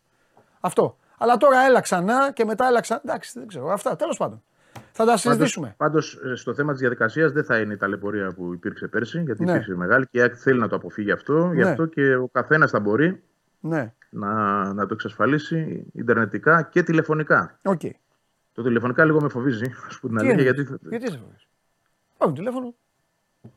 Αυτό. 0.61 0.99
Αλλά 1.19 1.37
τώρα 1.37 1.61
έλα 1.67 1.81
ξανά 1.81 2.33
και 2.33 2.45
μετά 2.45 2.67
έλα 2.67 2.81
ξανά. 2.81 3.01
Εντάξει, 3.05 3.39
δεν 3.39 3.49
ξέρω. 3.49 3.71
Αυτά, 3.73 3.97
τέλος 3.97 4.17
πάντων. 4.17 4.43
Θα 4.93 5.05
τα 5.05 5.17
συζητήσουμε. 5.17 5.75
Πάντως, 5.77 6.19
στο 6.35 6.55
θέμα 6.55 6.71
της 6.73 6.81
διαδικασίας 6.81 7.33
δεν 7.33 7.45
θα 7.45 7.59
είναι 7.59 7.73
η 7.73 7.77
ταλαιπωρία 7.77 8.33
που 8.33 8.53
υπήρξε 8.53 8.87
πέρσι, 8.87 9.23
γιατί 9.23 9.45
Ναι. 9.45 9.51
υπήρξε 9.51 9.75
μεγάλη 9.75 10.07
και 10.11 10.19
η 10.19 10.21
ΑΕΚ 10.21 10.35
θέλει 10.37 10.59
να 10.61 10.69
το 10.69 10.77
αποφύγει 10.77 11.11
αυτό. 11.11 11.51
Γι' 11.55 11.63
Ναι. 11.63 11.71
αυτό 11.71 11.87
και 11.87 12.15
ο 12.15 12.29
καθένας 12.33 12.71
θα 12.71 12.81
μπορεί 12.81 13.23
Ναι, 13.61 13.93
να, 14.11 14.33
να 14.73 14.87
το 14.87 14.95
εξασφαλίσει 14.95 15.87
ιντερνετικά 15.93 16.63
και 16.63 16.83
τηλεφωνικά. 16.83 17.59
οκ. 17.63 17.81
Το 18.55 18.63
τηλεφωνικά 18.63 19.05
λίγο 19.05 19.21
με 19.21 19.29
φοβίζει, 19.29 19.65
ας 19.89 19.99
πούμε 20.01 20.21
την 20.21 20.29
Τι 20.29 20.33
αλήθεια, 20.33 20.51
εννοείς; 20.51 20.69
γιατί. 20.69 20.89
Γιατί 20.89 21.11
σε 21.11 21.19
φοβείς. 21.19 21.47
Όχι, 22.17 22.33
τηλέφωνο. 22.33 22.75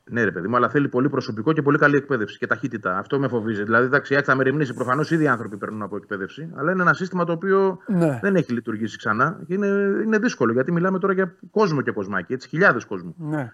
Ναι, 0.10 0.24
ρε 0.24 0.32
παιδί 0.32 0.48
μου, 0.48 0.56
αλλά 0.56 0.70
θέλει 0.70 0.88
πολύ 0.90 1.10
προσωπικό 1.10 1.54
και 1.54 1.62
πολύ 1.62 1.78
καλή 1.78 1.96
εκπαίδευση 1.98 2.38
και 2.38 2.48
ταχύτητα. 2.48 2.98
Αυτό 2.98 3.20
με 3.20 3.28
φοβίζει. 3.28 3.64
Δηλαδή, 3.64 3.86
εντάξει, 3.86 4.14
η 4.14 4.16
ΑΕΚ 4.16 4.26
θα 4.28 4.36
μεριμνήσει. 4.36 4.74
Προφανώς 4.74 5.12
ήδη 5.12 5.24
οι 5.24 5.28
άνθρωποι 5.28 5.58
παίρνουν 5.58 5.82
από 5.82 5.96
εκπαίδευση, 5.96 6.52
αλλά 6.56 6.72
είναι 6.72 6.82
ένα 6.82 6.94
σύστημα 6.94 7.24
το 7.26 7.32
οποίο 7.32 7.80
Ναι. 7.88 8.20
δεν 8.22 8.36
έχει 8.36 8.52
λειτουργήσει 8.54 8.98
ξανά 8.98 9.40
και 9.48 9.54
είναι, 9.54 9.68
είναι 10.04 10.18
δύσκολο 10.18 10.52
γιατί 10.54 10.72
μιλάμε 10.72 11.00
τώρα 11.00 11.14
για 11.14 11.36
κόσμο 11.52 11.82
και 11.82 11.92
κοσμάκι, 11.92 12.34
έτσι, 12.34 12.48
χιλιάδες 12.48 12.86
κόσμου. 12.86 13.16
Ναι. 13.18 13.52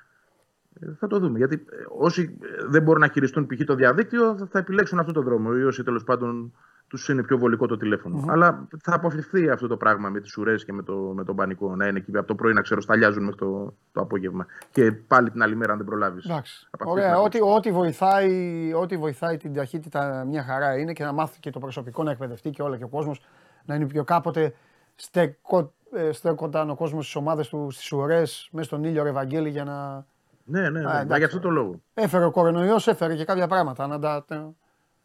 Ε, 0.80 0.88
Θα 1.00 1.08
το 1.08 1.20
δούμε. 1.20 1.38
Γιατί 1.38 1.56
ε, 1.56 1.76
όσοι 1.98 2.38
ε, 2.42 2.66
δεν 2.68 2.84
μπορούν 2.84 3.02
να 3.02 3.08
χειριστούν 3.08 3.48
π.χ. 3.48 3.64
το 3.66 3.76
διαδίκτυο 3.76 4.38
θα- 4.38 4.48
θα 4.52 4.60
επιλέξουν 4.60 5.00
αυτό 5.00 5.12
το 5.12 5.22
δρόμο 5.22 5.50
ή 5.56 5.64
όσοι 5.64 5.84
τέλος 5.84 6.04
πάντων 6.04 6.54
τους 6.94 7.10
είναι 7.10 7.24
πιο 7.24 7.38
βολικό 7.38 7.68
το 7.68 7.78
τηλεφωνο 7.78 8.26
Αλλά 8.28 8.68
θα 8.84 8.94
αποφευθεί 8.96 9.50
αυτό 9.50 9.68
το 9.68 9.78
πράγμα 9.78 10.10
με 10.10 10.20
τις 10.20 10.38
ουρές 10.38 10.66
και 10.66 10.74
με, 10.74 10.84
το, 10.84 10.94
με 10.94 11.24
τον 11.24 11.36
πανικό. 11.36 11.76
Να 11.76 11.88
είναι 11.88 11.98
εκεί 11.98 12.18
από 12.18 12.28
το 12.28 12.36
πρωί 12.36 12.54
να 12.54 12.62
ξέρω, 12.62 12.82
σταλιάζουν 12.82 13.24
μέχρι 13.24 13.40
το, 13.40 13.74
το 13.92 14.02
απόγευμα. 14.02 14.46
Και 14.72 14.92
πάλι 14.92 15.32
την 15.32 15.44
άλλη 15.44 15.56
μέρα 15.56 15.72
αν 15.72 15.78
δεν 15.78 15.88
προλάβεις. 15.88 16.26
Εντάξει. 16.26 16.68
Ωραία, 16.86 17.20
ό,τι, 17.20 17.40
ό,τι, 17.42 17.72
βοηθάει, 17.72 18.74
ό,τι 18.74 18.98
βοηθάει 18.98 19.38
την 19.38 19.54
ταχύτητα 19.54 20.26
μια 20.28 20.44
χαρά 20.44 20.78
είναι 20.78 20.94
και 20.94 21.04
να 21.04 21.12
μάθει 21.12 21.40
και 21.40 21.50
το 21.50 21.60
προσωπικό 21.60 22.04
να 22.04 22.12
εκπαιδευτεί 22.12 22.50
και 22.50 22.62
όλα 22.62 22.78
και 22.78 22.84
ο 22.84 22.88
κόσμος. 22.88 23.22
να 23.66 23.76
είναι 23.76 23.86
πιο 23.86 24.04
κάποτε 24.04 24.54
στέκο, 24.96 25.74
ε, 25.94 26.12
στέκονταν 26.12 26.70
ο 26.70 26.76
κόσμος 26.76 27.04
στις 27.04 27.16
ομάδες 27.16 27.48
του 27.48 27.68
στις 27.72 27.92
ουρές 27.92 28.50
μέσα 28.52 28.68
στον 28.68 28.84
ήλιο 28.84 29.06
Ευαγγέλη 29.06 29.50
για 29.50 29.64
να. 29.64 30.06
Ναι, 30.46 30.62
ναι, 30.62 30.70
ναι. 30.70 30.80
Α, 30.80 30.84
Μα 30.84 31.00
εντάξει. 31.00 31.18
γι' 31.18 31.26
αυτό 31.26 31.40
το 31.40 31.50
λόγο. 31.50 31.82
Έφερε 31.94 32.26
ο 32.26 32.32
κορονοϊός, 32.32 32.88
έφερε 32.88 33.16
και 33.16 33.26
κάποια 33.26 33.48
πράγματα 33.48 33.88
να 33.88 34.00
τα, 34.00 34.26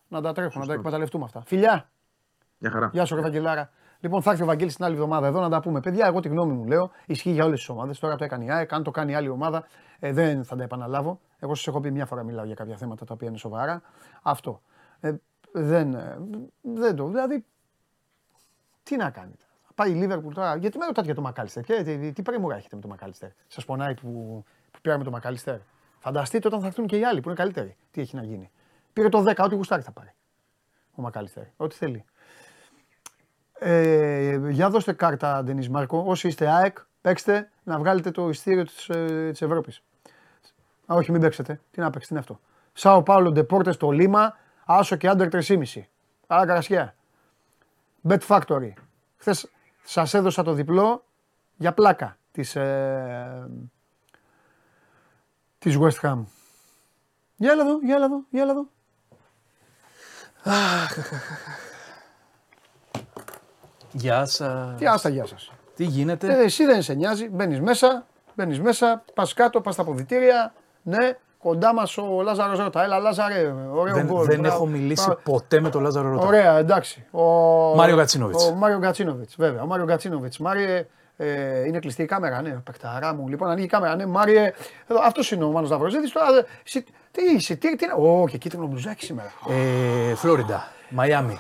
να 0.09 0.21
τα 0.21 0.33
τρέχουν, 0.33 0.61
να 0.61 0.67
τα 0.67 0.73
εκμεταλλευτούμε 0.73 1.25
αυτά. 1.25 1.43
Φιλιά, 1.47 1.91
Μια 2.59 2.71
χαρά. 2.71 2.91
γεια 2.93 3.05
σου, 3.05 3.15
ρε 3.15 3.21
Βαγγελάρα. 3.21 3.71
Λοιπόν, 4.01 4.23
θα 4.23 4.31
έρθει 4.31 4.43
ο 4.43 4.47
Βαγγέλης 4.47 4.77
την 4.77 4.85
άλλη 4.85 4.95
εβδομάδα 4.95 5.27
εδώ 5.27 5.41
να 5.41 5.49
τα 5.49 5.61
πούμε. 5.61 5.81
Παιδιά, 5.81 6.07
εγώ 6.07 6.21
τη 6.21 6.29
γνώμη 6.29 6.53
μου 6.53 6.65
λέω, 6.67 6.91
ισχύει 7.07 7.31
για 7.31 7.45
όλες 7.45 7.59
τις 7.59 7.69
ομάδες. 7.69 7.99
Τώρα 7.99 8.17
το 8.17 8.25
έκανε 8.25 8.45
η 8.45 8.51
ΑΕΚ, 8.51 8.73
αν 8.73 8.83
το 8.83 8.91
κάνει 8.91 9.15
άλλη 9.15 9.29
ομάδα, 9.29 9.67
ε, 9.99 10.13
δεν 10.13 10.45
θα 10.45 10.57
τα 10.57 10.63
επαναλάβω. 10.63 11.21
Εγώ 11.39 11.55
σας 11.55 11.67
έχω 11.67 11.81
πει 11.81 11.91
μια 11.91 12.07
φορά 12.07 12.23
μιλάω 12.23 12.45
για 12.45 12.55
κάποια 12.55 12.77
θέματα 12.77 13.05
τα 13.05 13.15
οποία 13.15 13.29
είναι 13.29 13.37
σοβαρά. 13.37 13.83
Αυτό. 14.23 14.61
Ε, 15.01 15.13
δεν, 15.53 15.95
ε, 15.95 16.19
δεν 16.63 16.97
το. 16.97 17.07
Δηλαδή, 17.07 17.45
τι 18.83 18.97
να 18.97 19.11
κάνετε. 19.11 19.45
Πάει 19.75 19.91
η 19.91 19.95
Λίβερπουλ 19.95 20.35
τώρα. 20.35 20.57
Γιατί 20.57 20.79
με 20.79 20.85
ρωτάτε 20.87 21.07
για 21.07 21.15
το 21.15 21.21
Μακάλιστερ. 21.21 21.65
Και 21.65 21.83
τι, 21.83 22.13
τι 22.13 22.23
πρέμουρα 22.23 22.57
έχετε 22.57 22.77
με 22.77 22.83
το 22.83 22.89
Μακάλιστερ. 22.89 23.31
Σας 23.47 23.65
πονάει 23.65 23.95
που, 23.95 24.45
που 24.71 24.79
πήραμε 24.81 25.05
το 25.05 25.11
Μακάλιστερ. 25.11 25.59
Φανταστείτε 25.99 26.47
όταν 26.47 26.61
θα 26.61 26.67
έρθουν 26.67 26.87
και 26.87 26.97
οι 26.97 27.05
άλλοι 27.05 27.21
που 27.21 27.29
είναι 27.29 27.39
καλύτεροι. 27.39 27.77
Τι 27.91 28.01
έχει 28.01 28.17
να 28.17 28.23
γίνει. 28.23 28.51
Πήρε 28.99 29.09
το 29.09 29.25
10, 29.27 29.35
ό,τι 29.39 29.55
γουστάρει 29.55 29.83
θα 29.83 29.91
πάρει. 29.91 30.13
Ο 30.95 31.03
Μακάλιστερ. 31.03 31.45
Ό,τι 31.57 31.75
θέλει. 31.75 32.05
Ε, 33.53 34.41
για 34.49 34.71
δώστε 34.71 34.93
κάρτα, 34.93 35.43
Ντενή 35.43 35.69
Μάρκο. 35.69 36.03
Όσοι 36.07 36.29
είστε 36.29 36.49
ΑΕΚ, 36.49 36.79
παίξτε 37.01 37.51
να 37.63 37.79
βγάλετε 37.79 38.11
το 38.11 38.29
ειστήριο 38.29 38.65
της 38.65 38.89
ε, 38.89 39.29
της 39.31 39.43
Ευρώπης. 39.43 39.83
Α, 40.93 40.95
όχι, 40.95 41.13
μην 41.13 41.21
παίξετε. 41.21 41.61
Τι 41.71 41.81
να 41.81 41.91
παίξετε, 41.91 42.07
τι 42.07 42.11
είναι 42.11 42.21
αυτό. 42.21 42.41
Σάο 42.73 43.03
Πάολο 43.03 43.31
Ντεπόρτε 43.31 43.73
στο 43.73 43.91
Λίμα, 43.91 44.37
άσο 44.65 44.97
και 44.97 45.09
άντερ 45.09 45.29
3,5. 45.33 45.65
Άρα 46.27 46.47
καρασιά. 46.47 46.95
Bet 48.09 48.21
Factory. 48.27 48.73
Χθες 49.17 49.51
σας 49.83 50.15
έδωσα 50.15 50.43
το 50.43 50.53
διπλό 50.53 51.05
για 51.57 51.73
πλάκα 51.73 52.19
της, 52.33 52.57
ε, 52.57 53.51
της 55.59 55.79
West 55.81 56.01
Ham. 56.01 56.23
Για 57.37 57.53
έλα 57.53 57.63
εδώ, 57.63 57.79
για 57.79 57.95
έλα 57.95 58.05
εδώ, 58.05 58.25
για 58.31 58.43
έλα 58.43 58.51
εδώ. 58.51 58.69
Γεια 63.93 64.27
σας. 64.27 64.75
Τι 64.79 64.87
άστα, 64.87 65.09
γεια 65.09 65.27
σας. 65.27 65.53
Τι 65.77 65.85
γίνεται; 65.85 66.27
Ε, 66.27 66.45
εσύ 66.45 66.65
δεν 66.65 66.83
σε 66.83 66.95
νοιάζει, 66.95 67.29
μπαίνεις 67.29 67.61
μέσα, 67.61 68.07
μπαίνεις 68.35 68.61
μέσα, 68.61 69.03
πας 69.15 69.35
κάτω, 69.35 69.61
πας 69.61 69.75
στα 69.75 69.85
ποδητήρια. 69.85 70.53
Ναι, 70.83 71.11
κοντά 71.39 71.75
μας 71.75 71.99
ο 71.99 72.23
Λάζαρος 72.23 72.59
Ρώτα. 72.59 72.83
Έλα, 72.85 72.99
Λάζαρε, 72.99 73.55
ωραίο 73.73 73.95
δεν 73.95 74.07
γκολ. 74.07 74.27
δεν 74.27 74.39
μπράβο. 74.41 74.55
έχω 74.57 74.67
μιλήσει 74.67 75.05
Μπράβο. 75.07 75.21
ποτέ 75.25 75.61
με 75.61 75.71
τον 75.71 75.83
Λάζαρο 75.83 76.11
Ρώτα. 76.11 76.27
Ωραία, 76.27 76.59
εντάξει. 76.59 77.07
Ο... 77.11 77.23
Μάριο 77.77 77.97
Γκατσίνοβιτς. 77.97 78.45
Ο 78.49 78.55
Μάριο 78.55 78.79
Γκατσίνοβιτ, 78.79 79.31
βέβαια. 79.37 79.63
Ο 79.63 79.67
Μάριο 79.67 79.85
Γκατσίνοβιτ. 79.85 80.35
Μάριε, 80.37 80.87
ε, 81.17 81.65
είναι 81.67 81.79
κλειστή 81.79 82.03
η 82.03 82.07
κάμερα, 82.07 82.43
ναι. 82.43 82.51
Πεκταρά 82.51 83.15
μου. 83.15 83.29
Λοιπόν, 83.29 83.49
ανοίγει 83.51 83.65
η 83.67 83.69
κάμερα, 83.69 83.97
ναι. 83.97 84.07
Μάριε, 84.07 84.53
αυτός 85.05 85.31
είναι 85.31 85.45
ο 85.45 85.51
Μάνος 85.51 85.69
Δαυροζήτη. 85.71 86.13
Τώρα, 86.13 86.27
ε, 86.39 86.45
εσύ- 86.67 86.85
τι 87.19 87.35
είσαι, 87.35 87.55
τι, 87.57 87.77
τι 87.77 87.85
είναι. 87.85 87.95
Ω, 87.95 88.29
και 88.29 88.39
κίτρινο 88.39 88.67
μπλουζάκι 88.67 89.05
σήμερα. 89.05 89.33
Ε, 89.49 90.15
Φλόριντα, 90.15 90.73
Μαϊάμι. 90.91 91.39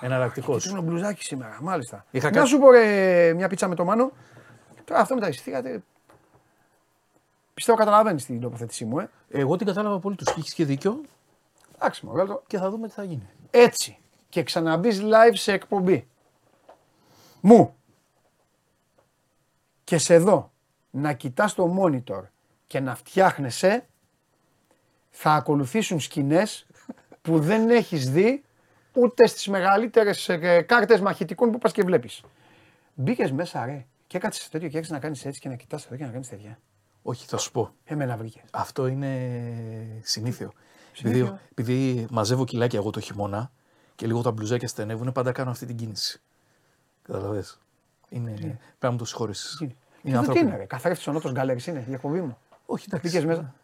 Εναλλακτικός. 0.00 0.62
Κίτρινο 0.62 0.82
μπλουζάκι 0.82 1.24
σήμερα, 1.24 1.58
μάλιστα. 1.62 2.04
Είχα 2.10 2.30
Να 2.30 2.38
κα- 2.38 2.44
σου 2.44 2.58
πω 2.58 2.70
ρε, 2.70 3.32
μια 3.34 3.48
πίτσα 3.48 3.68
με 3.68 3.74
το 3.74 3.84
Μάνο. 3.84 4.10
Τώρα 4.84 5.00
αυτό 5.00 5.14
με 5.14 5.20
τα 5.20 5.28
εισιτήρια. 5.28 5.82
Πιστεύω 7.54 7.78
καταλαβαίνεις 7.78 8.24
την 8.24 8.40
τοποθέτησή 8.40 8.84
μου, 8.84 8.98
ε. 8.98 9.10
Εγώ 9.28 9.56
την 9.56 9.66
κατάλαβα 9.66 9.98
πολύ 9.98 10.16
του 10.16 10.24
και 10.24 10.34
έχει 10.38 10.54
και 10.54 10.64
δίκιο 10.64 11.00
Εντάξει, 11.74 12.06
μου 12.06 12.12
βγάλω 12.12 12.28
το. 12.28 12.42
και 12.46 12.58
θα 12.58 12.70
δούμε 12.70 12.88
τι 12.88 12.94
θα 12.94 13.02
γίνει. 13.04 13.28
Έτσι. 13.50 13.98
Και 14.28 14.42
ξαναμπείς 14.42 15.00
live 15.02 15.32
σε 15.34 15.52
εκπομπή. 15.52 16.08
Μου. 17.40 17.74
Και 19.84 19.98
σε 19.98 20.18
δω 20.18 20.52
να 20.90 21.12
κοιτάς 21.12 21.54
το 21.54 21.76
monitor 21.82 22.22
και 22.66 22.80
να 22.80 22.94
φτιάχνεσαι 22.94 23.86
θα 25.20 25.32
ακολουθήσουν 25.32 26.00
σκηνές 26.00 26.66
που 27.22 27.40
δεν 27.40 27.70
έχεις 27.70 28.10
δει 28.10 28.44
ούτε 28.92 29.26
στις 29.26 29.48
μεγαλύτερες 29.48 30.28
ε, 30.28 30.62
κάρτες 30.62 31.00
μαχητικών 31.00 31.50
που 31.50 31.58
πας 31.58 31.72
και 31.72 31.82
βλέπεις. 31.82 32.20
Μπήκες 32.94 33.32
μέσα 33.32 33.64
ρε 33.66 33.86
και 34.06 34.16
έκατσε 34.16 34.40
σε 34.40 34.50
τέτοιο 34.50 34.68
και 34.68 34.78
έχεις 34.78 34.90
να 34.90 34.98
κάνεις 34.98 35.24
έτσι 35.24 35.40
και 35.40 35.48
να 35.48 35.54
κοιτάς 35.54 35.86
εδώ 35.86 35.96
και 35.96 36.04
να 36.04 36.10
κάνεις 36.10 36.28
τέτοια. 36.28 36.58
Όχι, 37.02 37.26
θα 37.26 37.36
σου 37.36 37.50
πω. 37.52 37.74
Εμένα 37.84 38.16
βρήκες. 38.16 38.42
Αυτό 38.50 38.86
είναι 38.86 39.10
συνήθιο. 40.02 40.52
Συνήθιο. 40.92 41.26
Επειδή, 41.26 41.40
επειδή 41.50 42.06
μαζεύω 42.10 42.44
κιλάκια 42.44 42.78
εγώ 42.78 42.90
το 42.90 43.00
χειμώνα 43.00 43.50
και 43.94 44.06
λίγο 44.06 44.22
τα 44.22 44.30
μπλουζάκια 44.30 44.68
στενεύουν, 44.68 45.12
πάντα 45.12 45.32
κάνω 45.32 45.50
αυτή 45.50 45.66
την 45.66 45.76
κίνηση. 45.76 46.20
Καταλαβες. 47.02 47.58
Είναι... 48.08 48.30
Πρέπει 48.30 48.58
να 48.80 48.90
μου 48.90 48.96
το 48.96 49.04
συγχωρήσει. 49.04 49.56
Και 49.56 49.64
Είναι; 49.64 49.74
Εδώ 50.02 50.10
τι 50.10 50.16
ανθρώπινο. 50.16 50.48
είναι 50.48 50.56
ρε, 50.56 50.64
καθρέφτης 50.64 51.06
ο 51.06 51.12
νότος 51.12 51.32
γκαλέρης 51.32 51.66
είναι, 51.66 51.84
η 51.88 51.92
εκπομπή 51.92 52.20
μου. 52.20 52.38
Όχι, 52.66 52.84
εντάξει. 52.88 53.08
Μπήκες 53.08 53.24
μέσα. 53.24 53.54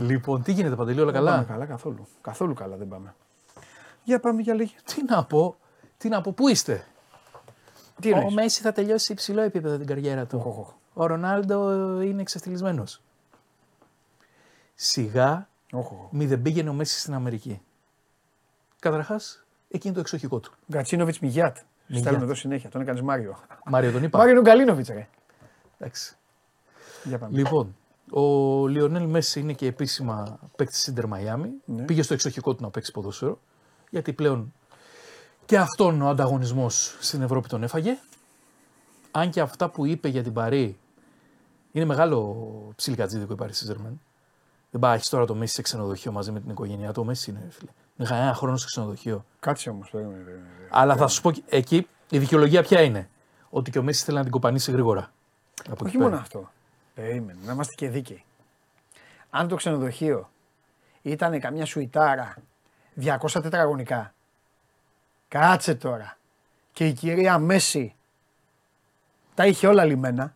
Λοιπόν, 0.00 0.42
τι 0.42 0.52
γίνεται, 0.52 0.74
Παντελή, 0.74 1.00
όλα 1.00 1.12
Δεν 1.12 1.22
πάμε 1.22 1.36
καλά. 1.36 1.44
καλά 1.44 1.66
καθόλου. 1.66 2.06
Καθόλου 2.20 2.54
καλά 2.54 2.76
δεν 2.76 2.88
πάμε. 2.88 3.14
Για 4.04 4.20
πάμε 4.20 4.42
για 4.42 4.54
λίγη. 4.54 4.74
Τι 4.84 5.04
να 5.04 5.24
πω, 5.24 5.56
τι 5.96 6.08
να 6.08 6.20
πω, 6.20 6.32
πού 6.32 6.48
είστε; 6.48 6.86
Τι 8.00 8.12
Ο 8.12 8.16
εννοείς; 8.16 8.34
Μέση 8.34 8.60
θα 8.62 8.72
τελειώσει 8.72 9.04
σε 9.04 9.12
υψηλό 9.12 9.40
επίπεδο 9.40 9.76
την 9.76 9.86
καριέρα 9.86 10.26
του. 10.26 10.42
Οχ, 10.46 10.58
οχ. 10.58 10.72
Ο 10.92 11.06
Ρονάλντο 11.06 11.70
είναι 12.00 12.20
εξευτελισμένος. 12.20 13.02
Σιγά 14.74 15.48
Όχ, 15.72 15.92
όχ. 15.92 15.98
μη 16.10 16.26
δεν 16.26 16.42
πήγαινε 16.42 16.68
ο 16.68 16.72
Μέση 16.72 17.00
στην 17.00 17.14
Αμερική. 17.14 17.60
Καταρχάς, 18.80 19.44
εκεί 19.68 19.86
είναι 19.86 19.94
το 19.94 20.00
εξοχικό 20.00 20.40
του. 20.40 20.52
Γκατσίνοβιτ 20.72 21.16
Μιγιάτ. 21.20 21.56
Μιγιάτ. 21.86 22.06
Στέλνω 22.06 22.24
εδώ 22.24 22.34
συνέχεια. 22.34 22.70
Τον 22.70 22.80
έκανε 22.80 23.02
Μάριο. 23.02 23.38
Μάριο 23.64 23.92
τον 23.92 24.02
είπα. 24.02 24.18
Μάριο 24.18 24.40
Γκαλίνοβιτ, 24.40 24.88
ρε. 24.88 25.08
Εντάξει. 25.78 26.16
Για 27.04 27.18
πάμε. 27.18 27.36
Λοιπόν, 27.38 27.76
ο 28.16 28.66
Λιονέλ 28.66 29.06
Μέση 29.06 29.40
είναι 29.40 29.52
και 29.52 29.66
επίσημα 29.66 30.38
παίκτης 30.56 30.78
Σίντερ 30.80 31.06
Μαϊάμι. 31.06 31.50
Ναι. 31.64 31.82
Πήγε 31.82 32.02
στο 32.02 32.14
εξοχικό 32.14 32.54
του 32.54 32.62
να 32.62 32.70
παίξει 32.70 32.92
ποδόσφαιρο. 32.92 33.38
Γιατί 33.90 34.12
πλέον 34.12 34.52
και 35.46 35.58
αυτόν 35.58 36.02
ο 36.02 36.08
ανταγωνισμός 36.08 36.96
στην 37.00 37.22
Ευρώπη 37.22 37.48
τον 37.48 37.62
έφαγε. 37.62 37.96
Αν 39.10 39.30
και 39.30 39.40
αυτά 39.40 39.68
που 39.68 39.84
είπε 39.84 40.08
για 40.08 40.22
την 40.22 40.32
Παρή 40.32 40.76
είναι 41.72 41.84
μεγάλο 41.84 42.46
ψιλικατζίδικο 42.76 43.32
η 43.32 43.36
Παρή 43.36 43.52
Σίζερμεν. 43.52 44.00
Δεν 44.70 44.80
πάει 44.80 44.94
έχεις 44.94 45.08
τώρα 45.08 45.24
το 45.24 45.34
Μέση 45.34 45.54
σε 45.54 45.62
ξενοδοχείο 45.62 46.12
μαζί 46.12 46.32
με 46.32 46.40
την 46.40 46.50
οικογένειά 46.50 46.92
του. 46.92 47.00
Ο 47.02 47.04
Μέση 47.04 47.30
είναι, 47.30 47.46
φίλε. 47.50 47.70
Είναι 47.96 48.08
ένα 48.22 48.34
χρόνο 48.34 48.56
σε 48.56 48.66
ξενοδοχείο. 48.66 49.24
Κάτσε 49.40 49.70
όμως. 49.70 49.94
Αλλά 50.70 50.96
θα 50.96 51.06
σου 51.08 51.22
πω 51.22 51.32
και- 51.32 51.42
εκεί 51.48 51.86
η 52.10 52.18
δικαιολογία 52.18 52.62
ποια 52.62 52.80
είναι; 52.82 53.08
Ότι 53.50 53.70
και 53.70 53.78
ο 53.78 53.82
Μέση 53.82 54.04
θέλει 54.04 54.16
να 54.16 54.22
την 54.22 54.32
κοπανίσει 54.32 54.70
γρήγορα. 54.72 55.10
Από 55.64 55.72
εκεί 55.72 55.84
Όχι 55.84 55.96
πέρα. 55.96 56.08
μόνο 56.08 56.20
αυτό. 56.20 56.50
Περίμενε, 56.94 57.38
να 57.44 57.52
είμαστε 57.52 57.74
και 57.74 57.88
δίκαιοι. 57.88 58.24
Αν 59.30 59.48
το 59.48 59.56
ξενοδοχείο 59.56 60.30
ήταν 61.02 61.40
καμιά 61.40 61.64
σουιτάρα 61.66 62.36
200 63.00 63.16
τετραγωνικά, 63.42 64.14
κάτσε 65.28 65.74
τώρα. 65.74 66.16
Και 66.72 66.86
η 66.86 66.92
κυρία 66.92 67.38
Μέση 67.38 67.94
τα 69.34 69.46
είχε 69.46 69.66
όλα 69.66 69.84
λιμένα. 69.84 70.34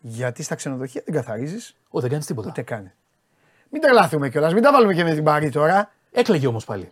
Γιατί 0.00 0.42
στα 0.42 0.54
ξενοδοχεία 0.54 1.02
δεν 1.04 1.14
καθαρίζεις, 1.14 1.76
Ω, 1.88 2.00
δεν 2.00 2.10
κάνεις 2.10 2.26
τίποτα. 2.26 2.48
ούτε 2.48 2.62
κάνει. 2.62 2.92
Μην 3.70 3.80
τρελάθουμε 3.80 4.28
κιόλας, 4.30 4.52
μην 4.52 4.62
τα 4.62 4.72
βάλουμε 4.72 4.94
και 4.94 5.04
με 5.04 5.14
την 5.14 5.24
παρή 5.24 5.50
τώρα. 5.50 5.92
Έκλαιγε 6.12 6.46
όμως 6.46 6.64
πάλι. 6.64 6.90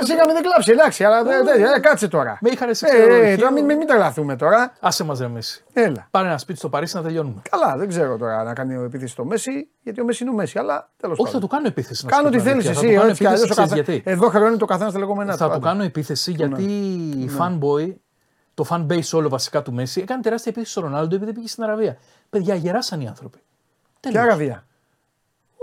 Εσύ 0.00 0.12
είχαμε 0.12 0.32
δεν 0.32 0.42
κλάψει, 0.42 0.70
εντάξει, 0.72 1.04
αλλά 1.04 1.22
δεν- 1.24 1.44
δεν- 1.44 1.62
ε, 1.64 1.78
κάτσε 1.80 2.08
τώρα. 2.08 2.38
Με 2.40 2.50
είχαν 2.50 2.74
σε 2.74 2.86
Ε, 2.86 2.90
ε, 2.90 2.92
ξενοδοχείο. 3.00 3.36
τώρα 3.36 3.52
μην, 3.52 3.64
μην, 3.64 3.76
μην 3.76 3.86
τρελαθούμε 3.86 4.36
τώρα. 4.36 4.72
Άσε 4.80 5.04
μας 5.04 5.18
ρε 5.18 5.28
Μέση. 5.28 5.64
Έλα. 5.72 6.06
Πάρε 6.10 6.28
ένα 6.28 6.38
σπίτι 6.38 6.58
στο 6.58 6.68
Παρίσι 6.68 6.96
να 6.96 7.02
τελειώνουμε. 7.02 7.42
Καλά, 7.50 7.76
δεν 7.76 7.88
ξέρω 7.88 8.16
τώρα 8.16 8.42
να 8.42 8.52
κάνει 8.54 8.74
επίθεσης 8.74 9.10
στο 9.10 9.24
Μέση, 9.24 9.68
γιατί 9.82 10.00
ο 10.00 10.04
Μέση 10.04 10.22
είναι 10.24 10.32
ο 10.32 10.36
Μέση, 10.36 10.58
αλλά 10.58 10.90
τέλος 10.96 11.18
Όχι, 11.18 11.26
θα 11.26 11.32
πάντων. 11.32 11.48
του 11.48 11.54
κάνω 11.54 11.66
επίθεση. 11.68 12.04
να 12.04 12.10
Κάνω 12.10 12.22
σου 12.22 12.28
ό,τι 12.28 12.36
πω 12.36 12.42
την 12.42 12.52
θέλεις 12.52 12.66
αλήθεια. 12.66 12.88
εσύ, 12.88 12.94
Θα 12.94 12.94
του 12.94 12.98
κάνω 13.00 13.10
έτσι 13.10 13.20
κι 13.22 13.26
αλλιώς. 13.26 13.42
επίθεση, 13.42 13.68
ξέρεις 13.68 13.84
γιατί; 13.88 14.10
Εδώ 14.10 14.28
χρεώνει 14.28 14.56
το 14.56 14.64
καθένας 14.66 14.92
τα 14.92 14.98
λεγόμενά 14.98 15.36
Θα 15.36 15.48
του. 15.48 15.54
του 15.54 15.60
κάνω 15.60 15.82
επίθεση 15.82 16.32
γιατί 16.32 16.62
η 17.26 17.30
fanboy, 17.38 17.94
το 18.54 18.64
fan 18.70 18.86
base 18.86 19.10
όλο 19.12 19.28
βασικά 19.28 19.62
του 19.62 19.72
Μέση, 19.72 20.00
έκανε 20.00 20.22
τεράστια 20.22 20.50
επίθεση 20.52 20.72
στο 20.72 20.80
Ρονάλντο 20.80 21.14
επειδή 21.14 21.32
πήγε 21.32 21.46
στην 21.46 21.62
Αραβία. 21.62 21.96
Παιδιά, 22.30 22.54
γεράσαν 22.54 23.00
οι 23.00 23.08
άνθρωποι. 23.08 23.38
Ποια 24.00 24.10
Τέλος. 24.12 24.26
Αραβία; 24.26 24.64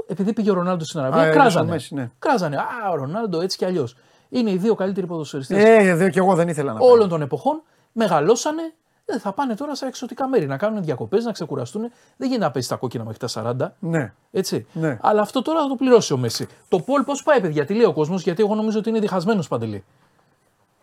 Επειδή 0.07 0.33
πήγε 0.33 0.51
ο 0.51 0.53
Ρονάλντο 0.53 0.83
στην 0.85 0.99
Αραβία, 0.99 1.21
Α, 1.21 1.25
ε, 1.25 1.29
κράζανε. 1.31 1.49
στο 1.51 1.63
Μέση, 1.65 1.93
ναι. 1.95 2.09
Κράζανε. 2.19 2.55
Α, 2.55 2.89
ο 2.91 2.95
Ρονάλντο 2.95 3.41
έτσι 3.41 3.57
κι 3.57 3.65
αλλιώς. 3.65 3.95
Είναι 4.29 4.51
οι 4.51 4.57
δύο 4.57 4.75
καλύτεροι 4.75 5.07
ποδοσφαιριστές 5.07 5.63
Ε, 5.63 5.75
εδώ 5.75 6.09
κι 6.09 6.17
εγώ 6.17 6.35
δεν 6.35 6.47
ήθελα 6.47 6.73
να 6.73 6.79
όλων 6.79 6.97
πάω. 6.99 7.07
των 7.07 7.21
εποχών. 7.21 7.61
Μεγαλώσανε. 7.91 8.73
Ε, 9.05 9.19
θα 9.19 9.33
πάνε 9.33 9.55
τώρα 9.55 9.75
σε 9.75 9.85
εξωτικά 9.85 10.27
μέρη 10.27 10.45
να 10.45 10.57
κάνουν 10.57 10.83
διακοπές, 10.83 11.23
να 11.23 11.31
ξεκουραστούν. 11.31 11.81
Δεν 12.17 12.27
γίνεται 12.27 12.45
να 12.45 12.51
παίζει 12.51 12.67
τα 12.67 12.75
κόκκινα 12.75 13.03
μέχρι 13.03 13.19
τα 13.27 13.27
40. 13.27 13.71
Ναι. 13.79 14.13
Έτσι. 14.31 14.67
Ναι. 14.73 14.97
Αλλά 15.01 15.21
αυτό 15.21 15.41
τώρα 15.41 15.61
θα 15.61 15.67
το 15.67 15.75
πληρώσει 15.75 16.13
ο 16.13 16.17
Μέση. 16.17 16.47
Το 16.67 16.79
Πολ 16.79 17.03
πώς 17.03 17.23
πάει, 17.23 17.41
παιδιά, 17.41 17.65
τι 17.65 17.73
λέει 17.73 17.85
ο 17.85 17.93
κόσμος, 17.93 18.23
γιατί 18.23 18.43
εγώ 18.43 18.55
νομίζω 18.55 18.79
ότι 18.79 18.89
είναι 18.89 18.99
διχασμένος 18.99 19.47
παντελή. 19.47 19.83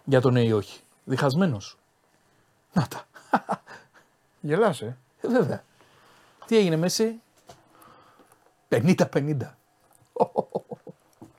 Για 0.04 0.20
το 0.20 0.30
ναι 0.30 0.42
ή 0.42 0.52
όχι. 0.52 0.80
Διχασμένος. 1.04 1.78
Να 2.72 2.86
τα. 2.88 3.02
Γελάς, 4.40 4.80
ε. 4.80 4.96
Ε, 5.20 5.28
βέβαια. 5.28 5.62
Τι 6.46 6.56
έγινε, 6.56 6.76
Μέση; 6.76 7.20
50-50. 8.68 9.36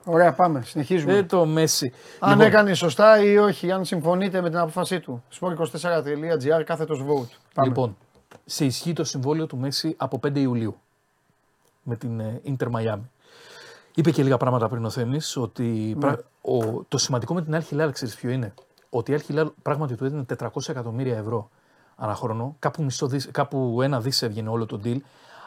Ωραία, 0.10 0.34
πάμε. 0.34 0.62
Συνεχίζουμε. 0.62 1.14
Δεν 1.14 1.28
το 1.28 1.46
Μέση. 1.46 1.94
αν 2.20 2.30
Λοιπόν, 2.30 2.46
έκανε 2.46 2.74
σωστά 2.74 3.24
ή 3.24 3.38
όχι, 3.38 3.72
αν 3.72 3.86
συμφωνείτε 3.86 4.42
με 4.42 4.50
την 4.50 4.58
απόφασή 4.58 5.00
του. 5.00 5.24
Sport24.gr 5.40 6.64
κάθετος 6.66 7.00
vote. 7.02 7.36
Πάμε. 7.54 7.68
Λοιπόν, 7.68 7.98
σε 8.46 8.66
ισχύ 8.66 8.94
το 8.94 9.04
συμβόλαιο 9.04 9.46
του 9.46 9.58
Μέση 9.58 9.94
από 9.98 10.20
5 10.28 10.36
Ιουλίου 10.36 10.78
με 11.84 11.96
την 11.96 12.20
ε, 12.20 12.42
Inter 12.46 12.68
Miami. 12.72 13.00
Είπε 13.96 14.12
και 14.12 14.24
λίγα 14.24 14.38
πράγματα 14.38 14.70
πριν 14.70 14.86
ο 14.86 14.90
Θέμης 14.90 15.38
ότι 15.38 15.96
πρα- 16.00 16.24
ο, 16.42 16.84
το 16.88 16.98
σημαντικό 16.98 17.34
με 17.34 17.42
την 17.42 17.56
Al 17.56 17.62
Hilal 17.74 17.90
ξέρεις 17.92 18.16
ποιο 18.16 18.30
είναι; 18.30 18.54
Ότι 18.90 19.12
η 19.12 19.20
Al 19.28 19.32
Hilal 19.32 19.48
πράγματι 19.62 19.96
του 19.96 20.06
έδινε 20.06 20.26
400 20.40 20.48
εκατομμύρια 20.68 21.18
ευρώ 21.18 21.50
ανά 21.96 22.16
χρόνο, 22.16 22.56
κάπου, 22.60 22.84
μισό 22.84 23.08
δις, 23.08 23.30
κάπου 23.32 23.82
ένα 23.82 24.02
δις 24.02 24.22
έβγαινε 24.22 24.50
όλο 24.50 24.66
το 24.66 24.80
deal, 24.84 24.98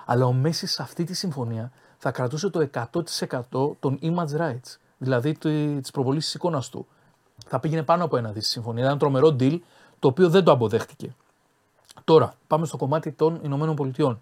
αλλά 0.07 0.25
ο 0.27 0.33
Μέση 0.33 0.67
σε 0.67 0.83
αυτή 0.83 1.05
τη 1.05 1.15
συμφωνία 1.15 1.73
θα 2.03 2.11
κρατούσε 2.11 2.51
το 2.51 2.69
100% 3.51 3.77
των 3.81 3.99
image 4.03 4.41
rights, 4.41 4.77
δηλαδή 4.99 5.33
τη 5.35 5.91
προβολής 5.93 6.25
της 6.25 6.35
εικόνας 6.35 6.69
του. 6.69 6.87
Θα 7.47 7.61
πήγαινε 7.61 7.83
πάνω 7.83 8.05
από 8.05 8.17
ένα 8.17 8.33
δις 8.33 8.47
η 8.47 8.51
συμφωνία. 8.51 8.81
Ήταν 8.81 8.91
ένα 8.91 9.01
τρομερό 9.01 9.37
deal, 9.41 9.59
το 9.99 10.09
οποίο 10.09 10.29
δεν 10.29 10.45
το 10.45 10.53
αποδέχτηκε. 10.53 11.15
Τώρα, 12.05 12.35
πάμε 12.47 12.67
στο 12.67 12.77
κομμάτι 12.77 13.13
των 13.13 13.41
Ηνωμένων 13.43 13.77
Πολιτειών. 13.77 14.19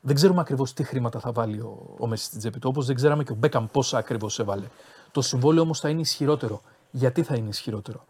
Δεν 0.00 0.14
ξέρουμε 0.14 0.40
ακριβώς 0.40 0.72
τι 0.72 0.82
χρήματα 0.82 1.20
θα 1.20 1.32
βάλει 1.32 1.60
ο, 1.60 1.94
ο 1.98 2.06
Μέση 2.06 2.24
στην 2.24 2.38
τσέπη 2.38 2.58
του, 2.58 2.68
όπως 2.68 2.86
δεν 2.86 2.94
ξέραμε 2.94 3.24
και 3.24 3.32
ο 3.32 3.34
Μπέκαμ 3.34 3.66
πόσα 3.66 3.98
ακριβώς 3.98 4.38
έβαλε. 4.38 4.66
Το 5.12 5.22
συμβόλαιο 5.22 5.62
όμως 5.62 5.80
θα 5.80 5.88
είναι 5.88 6.00
ισχυρότερο. 6.00 6.62
Γιατί 6.90 7.22
θα 7.22 7.34
είναι 7.34 7.48
ισχυρότερο; 7.48 8.04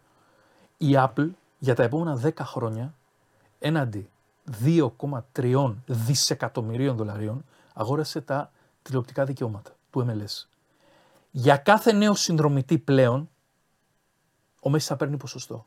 Η 0.78 0.90
Apple 0.96 1.28
για 1.58 1.74
τα 1.74 1.82
επόμενα 1.82 2.20
10 2.22 2.30
χρόνια 2.40 2.94
έναντι 3.58 4.08
2,3 4.64 5.74
δισεκατομμυρίων 5.86 6.96
δολαρίων 6.96 7.44
αγόρασε 7.74 8.20
τα 8.20 8.50
τηλεοπτικά 8.84 9.24
δικαιώματα 9.24 9.76
του 9.90 10.06
MLS. 10.08 10.48
Για 11.30 11.56
κάθε 11.56 11.92
νέο 11.92 12.14
συνδρομητή 12.14 12.78
πλέον, 12.78 13.30
ο 14.60 14.70
Μέσης 14.70 14.88
θα 14.88 14.96
παίρνει 14.96 15.16
ποσοστό. 15.16 15.66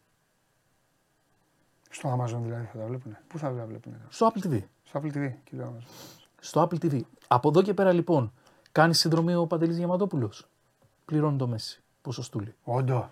Στο 1.90 2.14
Amazon 2.14 2.40
δηλαδή 2.42 2.66
θα 2.66 2.78
τα 2.78 2.86
βλέπουν. 2.86 3.18
Πού 3.28 3.38
θα 3.38 3.54
τα 3.56 3.66
βλέπουν. 3.66 3.94
Στο 4.10 4.32
Apple 4.34 4.48
TV. 4.48 4.64
Στο 4.84 5.02
Apple 5.04 5.18
TV. 5.18 5.34
Κύριο 5.44 5.74
Amazon. 5.74 5.88
Στο 6.40 6.62
Apple 6.62 6.86
TV. 6.86 7.02
Από 7.28 7.50
εδώ 7.50 7.62
και 7.62 7.74
πέρα 7.74 7.92
λοιπόν, 7.92 8.34
κάνει 8.72 8.94
συνδρομή 8.94 9.36
ο 9.36 9.48
Παντελής 9.48 9.76
Διαματόπουλος. 9.76 10.48
Πληρώνει 11.06 11.38
το 11.38 11.48
Μέση. 11.48 11.84
Ποσοστούλη. 12.02 12.56
Όντω. 12.64 13.10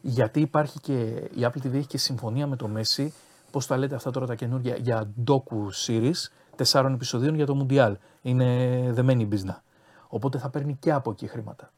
Γιατί 0.00 0.40
υπάρχει 0.40 0.80
και 0.80 1.02
η 1.34 1.40
Apple 1.40 1.66
TV 1.66 1.72
έχει 1.72 1.86
και 1.86 1.98
συμφωνία 1.98 2.46
με 2.46 2.56
το 2.56 2.68
Μέση, 2.68 3.14
πώς 3.50 3.66
τα 3.66 3.76
λέτε 3.76 3.94
αυτά 3.94 4.10
τώρα 4.10 4.26
τα 4.26 4.34
καινούργια, 4.34 4.76
για 4.76 5.12
docu 5.26 5.86
series 5.86 6.30
τεσσάρων 6.58 6.94
επεισοδίων 6.94 7.34
για 7.34 7.46
το 7.46 7.66
Mundial. 7.66 7.94
Είναι 8.22 8.46
δεμένη 8.92 9.22
η 9.22 9.26
μπίζνα. 9.28 9.62
Οπότε 10.08 10.38
θα 10.38 10.48
παίρνει 10.50 10.76
και 10.80 10.92
από 10.92 11.10
εκεί 11.10 11.26
χρήματα. 11.26 11.72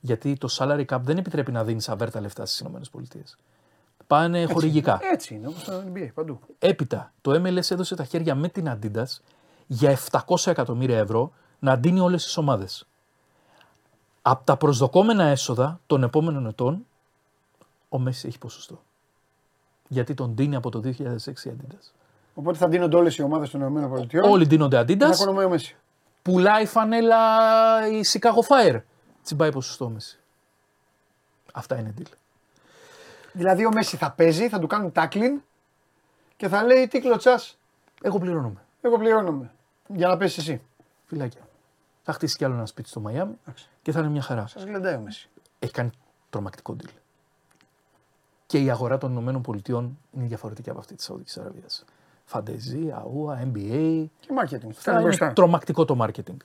Γιατί 0.00 0.36
το 0.36 0.48
salary 0.58 0.84
cap 0.84 0.98
δεν 1.00 1.16
επιτρέπει 1.16 1.52
να 1.52 1.64
δίνεις 1.64 1.88
αβέρτα 1.88 2.20
λεφτά 2.20 2.46
στις 2.46 2.60
ΗΠΑ. 2.60 2.80
Πάνε 4.06 4.44
χορηγικά. 4.44 5.00
Έτσι 5.12 5.34
είναι 5.34 5.46
όπως 5.46 5.64
το 5.64 5.84
NBA 5.92 6.08
παντού. 6.14 6.40
Έπειτα, 6.58 7.12
το 7.20 7.32
MLS 7.32 7.70
έδωσε 7.70 7.94
τα 7.94 8.04
χέρια 8.04 8.34
με 8.34 8.48
την 8.48 8.70
Adidas 8.70 9.18
για 9.66 9.98
700 10.10 10.20
εκατομμύρια 10.46 10.98
ευρώ 10.98 11.32
να 11.58 11.72
αντίνει 11.72 12.00
όλες 12.00 12.24
τις 12.24 12.36
ομάδες. 12.36 12.86
Από 14.22 14.44
τα 14.44 14.56
προσδοκόμενα 14.56 15.24
έσοδα 15.24 15.80
των 15.86 16.02
επόμενων 16.02 16.46
ετών, 16.46 16.86
ο 17.88 17.98
Μέση 17.98 18.28
έχει 18.28 18.38
ποσοστό. 18.38 18.82
Γιατί 19.88 20.14
τον 20.14 20.36
δίνει 20.36 20.56
από 20.56 20.70
το 20.70 20.80
2006 20.80 21.44
η 21.44 21.52
Adidas. 21.56 21.92
Οπότε 22.34 22.58
θα 22.58 22.68
δίνονται 22.68 22.96
όλες 22.96 23.16
οι 23.16 23.22
ομάδες 23.22 23.50
των 23.50 23.76
ΗΠΑ. 23.76 24.28
Όλοι 24.28 24.44
δίνονται 24.44 24.80
Adidas, 24.80 24.98
Θα 24.98 25.08
οικονομεί 25.12 25.44
ο 25.44 25.48
Μέση. 25.48 25.76
πουλάει 26.22 26.66
φανέλα 26.66 27.18
η 27.88 28.00
Chicago 28.12 28.46
Fire. 28.48 28.80
Τσιμπάει 29.22 29.52
ποσοστό 29.52 29.84
ο 29.84 29.88
Μέση. 29.88 30.18
Αυτά 31.52 31.78
είναι 31.78 31.94
deal. 31.98 32.10
Δηλαδή 33.32 33.66
ο 33.66 33.70
Μέση 33.72 33.96
θα 33.96 34.10
παίζει, 34.10 34.48
θα 34.48 34.58
του 34.58 34.66
κάνουν 34.66 34.92
tackling 34.94 35.40
και 36.36 36.48
θα 36.48 36.62
λέει 36.64 36.86
τι 36.88 37.00
κλωτσάς. 37.00 37.58
Εγώ 38.02 38.18
πληρώνομαι. 38.18 38.60
Εγώ 38.80 38.98
πληρώνομαι. 38.98 39.50
Για 39.88 40.08
να 40.08 40.16
πέσεις 40.16 40.38
εσύ. 40.38 40.62
Φυλάκια. 41.06 41.40
Θα 42.02 42.12
χτίσει 42.12 42.36
κι 42.36 42.44
άλλο 42.44 42.54
ένα 42.54 42.66
σπίτι 42.66 42.88
στο 42.88 43.00
Μαϊάμι 43.00 43.38
και 43.82 43.92
θα 43.92 43.98
είναι 44.00 44.08
μια 44.08 44.22
χαρά. 44.22 44.46
Σας 44.46 44.62
γλεντάει 44.64 44.94
ο 44.94 45.00
Μέση. 45.00 45.28
έχει 45.58 45.72
κάνει 45.72 45.90
τρομακτικό 46.30 46.76
deal. 46.82 46.90
Και 48.46 48.58
η 48.58 48.70
αγορά 48.70 48.98
των 48.98 49.10
Ηνωμένων 49.10 49.42
Πολιτειών 49.42 49.98
είναι 50.12 50.26
διαφορετική 50.26 50.70
από 50.70 50.78
αυτή 50.78 50.94
της 50.94 51.04
Σαουδικής 51.04 51.38
Αραβίας. 51.38 51.84
Φαντεζή, 52.24 52.90
ΑΟΑ, 52.94 53.40
NBA. 53.42 54.04
Και 54.20 54.28
marketing. 54.40 54.70
Θα 54.72 54.72
Φέρνει 54.72 54.98
είναι 54.98 55.02
μπροστά. 55.02 55.32
τρομακτικό 55.32 55.84
το 55.84 55.96
marketing. 56.00 56.36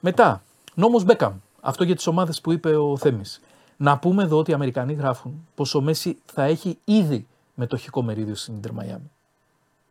Μετά, 0.00 0.42
νόμος 0.74 1.04
Μπέκαμ. 1.04 1.32
Αυτό 1.60 1.84
για 1.84 1.94
τις 1.94 2.06
ομάδες 2.06 2.40
που 2.40 2.52
είπε 2.52 2.76
ο 2.76 2.96
Θέμης. 2.96 3.40
Να 3.76 3.98
πούμε 3.98 4.22
εδώ 4.22 4.38
ότι 4.38 4.50
οι 4.50 4.54
Αμερικανοί 4.54 4.92
γράφουν 4.92 5.48
πως 5.54 5.74
ο 5.74 5.80
Μέση 5.80 6.18
θα 6.32 6.42
έχει 6.42 6.78
ήδη 6.84 7.26
μετοχικό 7.54 8.02
μερίδιο 8.02 8.34
στην 8.34 8.54
Ιντερ 8.56 8.72
Μαϊάμι. 8.72 9.10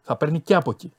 Θα 0.02 0.16
παίρνει 0.16 0.40
και 0.40 0.56
από 0.56 0.72
εκεί. 0.72 0.94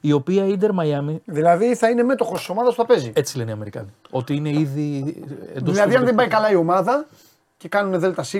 Η 0.00 0.12
οποία 0.12 0.44
η 0.46 0.50
Ιντερ 0.52 0.72
Μαϊάμι, 0.72 1.22
Δηλαδή 1.24 1.74
θα 1.74 1.90
είναι 1.90 2.02
μέτοχος 2.02 2.38
της 2.38 2.48
ομάδας 2.48 2.74
που 2.74 2.80
θα 2.80 2.86
παίζει. 2.86 3.12
έτσι 3.14 3.36
λένε 3.36 3.50
οι 3.50 3.52
Αμερικανοί. 3.52 3.88
Ότι 4.10 4.34
είναι 4.34 4.50
ήδη 4.50 5.16
εντός 5.54 5.74
δηλαδή 5.74 5.94
αν 5.96 6.04
δεν 6.04 6.14
πάει 6.14 6.28
καλά 6.28 6.50
η 6.50 6.54
ομάδα 6.54 7.06
και 7.56 7.68
κάνουν 7.68 8.00
ΔΣ, 8.00 8.34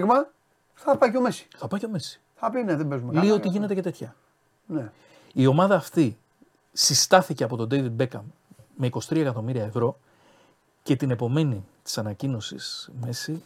θα 0.75 0.97
πάει 0.97 1.11
και 1.11 1.17
ο 1.17 1.21
Μέση. 1.21 1.47
Θα 1.57 1.69
πάει 1.69 1.81
και 1.81 1.87
ο 1.87 1.89
Μέση. 1.89 2.21
Θα 2.35 2.51
πει 2.51 2.63
ναι, 2.63 2.77
δεν 2.77 2.89
παίζουμε 2.89 3.13
καλά. 3.13 3.25
Λέει 3.25 3.35
ότι 3.35 3.49
γίνεται 3.49 3.75
και 3.75 3.83
τέτοια. 3.83 4.15
Ναι. 4.67 4.91
Η 5.39 5.47
ομάδα 5.47 5.75
αυτή 5.75 6.19
συστάθηκε 6.73 7.45
από 7.45 7.57
τον 7.57 7.69
David 7.71 8.03
Beckham 8.03 8.23
με 8.77 8.89
23 8.93 9.17
εκατομμύρια 9.17 9.65
ευρώ 9.65 9.99
και 10.83 10.97
την 10.97 11.11
επομένη 11.11 11.65
της 11.83 11.99
ανακοίνωσης 11.99 12.91
Μέση 13.01 13.43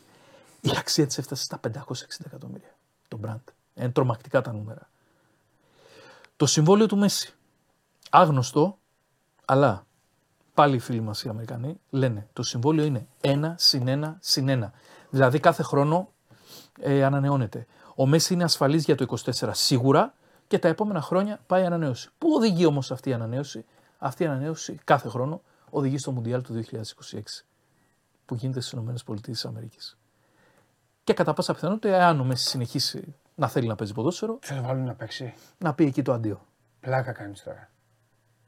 η 0.60 0.70
αξία 0.76 1.06
της 1.06 1.18
έφτασε 1.18 1.42
στα 1.42 1.60
560 1.60 1.70
εκατομμύρια. 2.26 2.74
Το 3.08 3.18
brand. 3.24 3.52
Είναι 3.74 3.88
τρομακτικά 3.88 4.40
τα 4.40 4.52
νούμερα. 4.52 4.88
Το 6.36 6.46
συμβόλαιο 6.46 6.86
του 6.86 6.96
Μέση. 6.96 7.32
Άγνωστο, 8.10 8.78
αλλά 9.44 9.86
πάλι 10.54 10.76
οι 10.76 10.78
φίλοι 10.78 11.00
μας 11.00 11.22
οι 11.22 11.28
Αμερικανοί 11.28 11.80
λένε 11.90 12.28
το 12.32 12.42
συμβόλαιο 12.42 12.84
είναι 12.84 13.06
1 13.20 13.54
συν 13.56 13.84
1 13.86 14.14
συν 14.20 14.46
1. 14.64 14.70
Δηλαδή 15.10 15.40
κάθε 15.40 15.62
χρόνο 15.62 16.08
ε, 16.80 17.04
ανανεώνεται. 17.04 17.66
Ο 17.94 18.06
Μέση 18.06 18.34
είναι 18.34 18.44
ασφαλής 18.44 18.84
για 18.84 18.94
το 18.94 19.16
24 19.40 19.50
σίγουρα 19.52 20.14
και 20.52 20.58
τα 20.58 20.68
επόμενα 20.68 21.00
χρόνια 21.00 21.40
πάει 21.46 21.64
ανανέωση. 21.64 22.10
Πού 22.18 22.28
οδηγεί 22.36 22.66
όμως 22.66 22.90
αυτή 22.92 23.08
η 23.08 23.12
ανανέωση; 23.12 23.64
Αυτή 23.98 24.22
η 24.22 24.26
ανανέωση 24.26 24.78
κάθε 24.84 25.08
χρόνο 25.08 25.42
οδηγεί 25.70 25.98
στο 25.98 26.12
Μουντιάλ 26.12 26.42
του 26.42 26.62
2026 26.70 27.20
που 28.24 28.34
γίνεται 28.34 28.60
στις 28.60 29.02
ΗΠΑ. 29.02 29.52
Και 31.04 31.12
κατά 31.12 31.32
πάσα 31.34 31.54
πιθανότητα, 31.54 31.96
εάν 31.96 32.20
ο 32.20 32.24
Μέσης 32.24 32.48
συνεχίσει 32.48 33.14
να 33.34 33.48
θέλει 33.48 33.66
να 33.66 33.74
παίζει 33.74 33.92
ποδόσφαιρο, 33.92 34.38
Θα 34.42 34.54
το 34.54 34.62
βάλουν 34.62 34.84
να 34.84 34.94
παίξει. 34.94 35.34
να 35.58 35.74
πει 35.74 35.84
εκεί 35.84 36.02
το 36.02 36.12
αντίο. 36.12 36.46
Πλάκα 36.80 37.12
κάνεις 37.12 37.42
τώρα. 37.42 37.70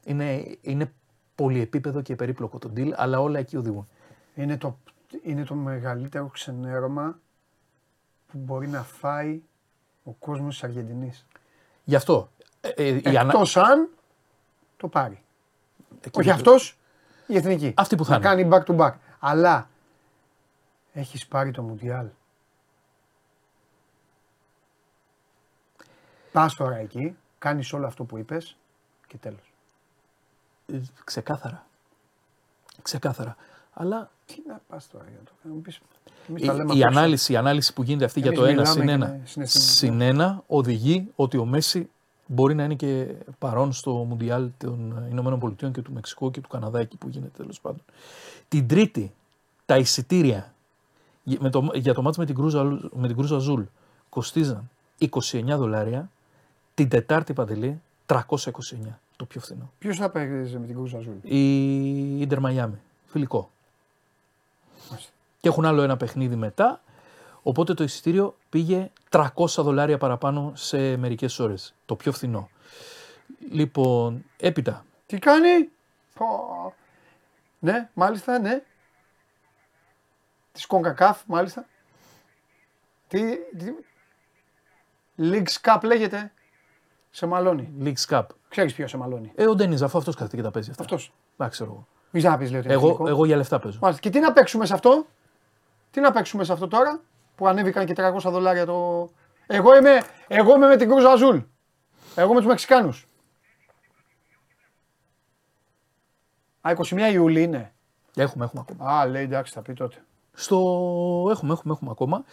Είναι, 0.05 0.57
είναι 0.61 0.93
πολυεπίπεδο 1.35 2.03
και 2.03 2.17
περίπλοκο 2.17 2.59
το 2.59 2.71
deal, 2.77 2.93
αλλά 2.97 3.21
όλα 3.21 3.39
εκεί 3.39 3.57
οδηγούν. 3.57 3.89
Είναι 4.35 4.57
το, 4.57 4.79
είναι 5.23 5.45
το 5.45 5.55
μεγαλύτερο 5.55 6.27
ξενέρωμα 6.27 7.19
που 8.27 8.39
μπορεί 8.39 8.69
να 8.69 8.83
φάει 8.83 9.43
ο 10.03 10.13
κόσμος 10.13 10.55
της 10.55 10.65
Αργεντινής. 10.65 11.27
Γι' 11.85 11.94
αυτό. 11.94 12.31
ε, 12.61 12.69
ε, 12.69 12.86
η 12.89 13.02
ανα- 13.16 13.20
Εκτός 13.32 13.56
αν 13.56 13.89
το 14.77 14.89
πάρει. 14.89 15.23
εκεί 16.01 16.19
Όχι 16.19 16.28
το- 16.28 16.35
αυτός, 16.35 16.78
η 17.27 17.36
εθνική. 17.36 17.74
Αυτή 17.77 17.97
που 17.97 18.05
θα 18.05 18.19
να 18.19 18.31
είναι. 18.32 18.44
κάνει 18.44 18.65
back 18.66 18.70
to 18.74 18.81
back. 18.81 18.93
Αλλά 19.19 19.69
έχεις 20.93 21.27
πάρει 21.27 21.51
το 21.51 21.62
Μουντιάλ. 21.62 22.06
Πας 26.32 26.55
τώρα 26.55 26.77
εκεί, 26.77 27.16
κάνεις 27.39 27.73
όλο 27.73 27.86
αυτό 27.86 28.05
που 28.05 28.19
είπες 28.19 28.56
και 29.06 29.16
τέλος. 29.16 29.52
Ε, 30.66 30.81
Ξεκάθαρα. 31.05 31.66
Ξεκάθαρα. 32.82 33.36
Αλλά 33.73 34.11
Τι 34.27 34.35
να 34.47 34.61
πας 34.69 34.89
τώρα 34.89 35.05
για 35.09 35.19
να 35.19 35.25
το 35.25 35.33
κάνω. 35.43 35.55
Πεις, 35.55 35.81
εμείς 36.29 36.43
η, 36.43 36.47
τα 36.47 36.53
λέμε 36.53 36.75
η 36.75 36.83
απόψε. 36.83 36.99
ανάλυση, 36.99 37.33
η 37.33 37.37
ανάλυση 37.37 37.73
που 37.73 37.83
γίνεται 37.83 38.05
αυτή 38.05 38.21
Εμείς 38.21 38.33
για 38.33 38.41
το 38.41 38.47
1 38.47 38.49
μιλάμε 38.51 38.69
συν 38.71 38.87
και 38.87 38.95
1 38.95 38.99
με 38.99 39.21
συναισθήματα. 39.25 40.15
συν 40.15 40.21
1 40.21 40.43
οδηγεί 40.47 41.09
ότι 41.17 41.37
ο 41.37 41.45
Μέσι 41.45 41.91
μπορεί 42.27 42.55
να 42.55 42.65
είναι 42.65 42.75
και 42.75 43.15
παρόν 43.39 43.73
στο 43.73 43.93
Μουντιάλ 43.93 44.51
των 44.59 45.07
Ηνωμένων 45.11 45.39
Πολιτειών 45.39 45.73
και 45.73 45.83
του 45.83 45.93
Μεξικού 45.93 46.31
και 46.31 46.41
του 46.41 46.49
Καναδά 46.49 46.81
εκεί 46.81 46.97
που 46.97 47.09
γίνεται 47.09 47.33
τέλος 47.37 47.61
πάντων. 47.61 47.81
Την 48.49 48.69
Τρίτη 48.69 49.13
τα 49.67 49.77
εισιτήρια 49.77 50.55
για- 51.23 51.39
με 51.41 51.51
το, 51.51 51.71
για 51.75 51.95
το 51.95 52.03
ματς 52.03 52.16
με 52.17 52.25
την 52.27 52.35
Κρουζ, 52.35 52.65
με 52.93 53.07
την 53.07 53.17
Κρουζ 53.16 53.39
Αζούλ 53.39 53.62
κοστίζαν 54.09 54.71
29 54.99 55.57
δολάρια, 55.57 56.11
την 56.75 56.89
Τετάρτη 56.89 57.33
Παντελή 57.33 57.81
329, 58.07 58.99
το 59.17 59.25
πιο 59.25 59.41
φθηνό. 59.41 59.71
Ποιος 59.79 59.97
θα 59.97 60.11
παίζει 60.11 60.59
με 60.59 60.67
την 60.67 60.75
Κρούζα 60.75 60.99
Ζούλ. 61.01 61.15
Η 61.23 62.21
Ιντερ 62.21 62.41
Μαϊάμι, 62.41 62.77
φιλικό. 63.07 63.51
Μάλιστα. 65.45 65.49
Και 65.49 65.49
έχουν 65.49 65.65
άλλο 65.65 65.83
ένα 65.83 65.97
παιχνίδι 65.97 66.37
μετά. 66.37 66.83
Οπότε 67.43 67.75
το 67.75 67.85
εισιτήριο 67.85 68.37
πήγε 68.49 68.91
300 69.11 69.29
δολάρια 69.47 69.99
παραπάνω 69.99 70.53
σε 70.55 70.97
μερικές 70.97 71.39
ώρες. 71.39 71.75
Το 71.87 71.97
πιο 71.97 72.12
φθηνό. 72.12 72.49
Λοιπόν, 73.51 74.25
έπειτα. 74.37 74.85
Τι 75.07 75.19
κάνει; 75.19 75.69
Πω. 76.15 76.27
Ναι, 77.59 77.89
μάλιστα, 77.95 78.39
ναι. 78.39 78.62
Της 80.53 80.66
CONCACAF 80.69 81.15
μάλιστα. 81.27 81.66
Τι, 83.09 83.21
τι, 83.59 83.66
Leagues 85.19 85.61
Cup 85.62 85.79
λέγεται. 85.83 86.33
Σε 87.11 87.27
μαλώνει. 87.27 87.73
Leagues 87.83 88.07
Cup. 88.09 88.23
Ξέρεις 88.49 88.75
ποιος 88.75 88.91
σε 88.91 88.97
μαλώνει. 88.97 89.33
Ε, 89.35 89.47
ο 89.47 89.55
Ντένιζ, 89.55 89.83
αφού 89.83 89.99
αυτός 89.99 90.15
κάθεται 90.15 90.37
και 90.37 90.43
τα 90.43 90.51
παίζει 90.51 90.71
αυτά. 90.71 90.83
Αυτός. 90.83 91.12
Εντάξει, 91.33 91.55
ξέρω 91.55 91.71
εγώ. 91.71 91.87
Μη 92.11 92.21
να 92.23 92.39
πει, 92.39 92.49
λέει 92.49 92.59
ότι 92.59 92.66
είναι 92.66 92.77
Εγώ, 92.77 92.87
εθνικό. 92.87 93.09
εγώ 93.09 93.25
για 93.25 93.37
λεφτά 93.37 93.59
παίζω. 93.59 93.79
Μάλιστα. 93.81 94.03
Και 94.03 94.11
τι 94.11 94.21
να 94.21 94.33
παίξουμε 94.33 94.66
σε 94.66 94.75
αυτό; 94.75 95.07
Τι 95.95 96.01
να 96.01 96.11
παίξουμε 96.11 96.45
σε 96.45 96.53
αυτό 96.53 96.69
τώρα 96.69 97.01
που 97.35 97.49
ανέβηκαν 97.49 97.87
και 97.87 97.95
300 97.97 98.19
δολάρια 98.31 98.66
το. 98.66 99.11
Εγώ 99.47 99.77
είμαι, 99.77 100.03
εγώ 100.29 100.55
είμαι 100.55 100.66
με 100.66 100.77
την 100.77 100.89
Κρούζα 100.89 101.11
Αζούλ. 101.11 101.39
Εγώ 102.15 102.33
με 102.33 102.39
τους 102.39 102.49
Μεξικάνους. 102.49 103.09
Α, 106.61 106.73
21 106.77 107.12
Ιουλίου 107.12 107.43
είναι. 107.43 107.73
Έχουμε, 108.15 108.45
έχουμε 108.45 108.65
ακόμα. 108.69 108.91
Α, 108.91 109.07
λέει 109.07 109.23
εντάξει, 109.23 109.53
θα 109.53 109.62
πει 109.62 109.73
τότε. 109.73 110.05
Στο... 110.33 110.57
Έχουμε, 111.31 111.53
έχουμε, 111.53 111.73
έχουμε 111.73 111.91
ακόμα. 111.91 112.25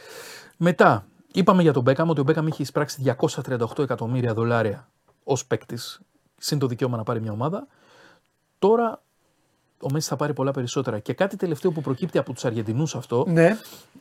Μετά, 0.58 1.06
είπαμε 1.32 1.62
για 1.62 1.74
τον 1.74 1.84
Μπέκαμ 1.84 2.10
ότι 2.10 2.20
ο 2.20 2.24
Μπέκαμ 2.24 2.48
είχε 2.48 2.62
εισπράξει 2.62 3.16
238 3.20 3.80
εκατομμύρια 3.80 4.34
δολάρια 4.34 4.90
ως 5.24 5.46
παίκτης, 5.46 6.02
συν 6.38 6.60
το 6.60 6.68
δικαίωμα 6.68 6.98
να 6.98 7.04
πάρει 7.04 7.22
μια 7.22 7.32
ομάδα. 7.32 7.68
Τώρα 8.60 9.02
ο 9.82 9.92
Μέση 9.92 10.08
θα 10.08 10.16
πάρει 10.16 10.34
πολλά 10.34 10.52
περισσότερα. 10.52 11.00
Και 11.00 11.14
κάτι 11.14 11.36
τελευταίο 11.36 11.72
που 11.72 11.82
προκύπτει 11.82 12.18
από 12.18 12.34
τους 12.34 12.46
Αργεντινούς 12.46 12.96
αυτό 12.96 13.26
Ναι. 13.28 13.58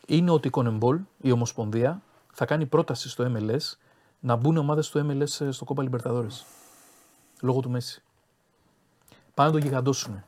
είναι 0.07 0.31
ότι 0.31 0.47
η 0.48 0.51
Κονεμπόλ, 0.51 1.01
η 1.20 1.31
Ομοσπονδία, 1.31 2.02
θα 2.32 2.44
κάνει 2.44 2.66
πρόταση 2.66 3.09
στο 3.09 3.32
MLS 3.36 3.77
να 4.20 4.36
μπουν 4.36 4.57
ομάδες 4.57 4.90
του 4.90 5.07
MLS 5.11 5.48
στο 5.51 5.65
Κόπα 5.65 5.82
Λιμπερταδόρες. 5.82 6.44
Λόγω 7.40 7.61
του 7.61 7.70
Μέση. 7.70 8.02
Πάνε 9.35 9.51
να 9.51 9.59
το 9.59 9.66
γιγαντώσουν. 9.66 10.24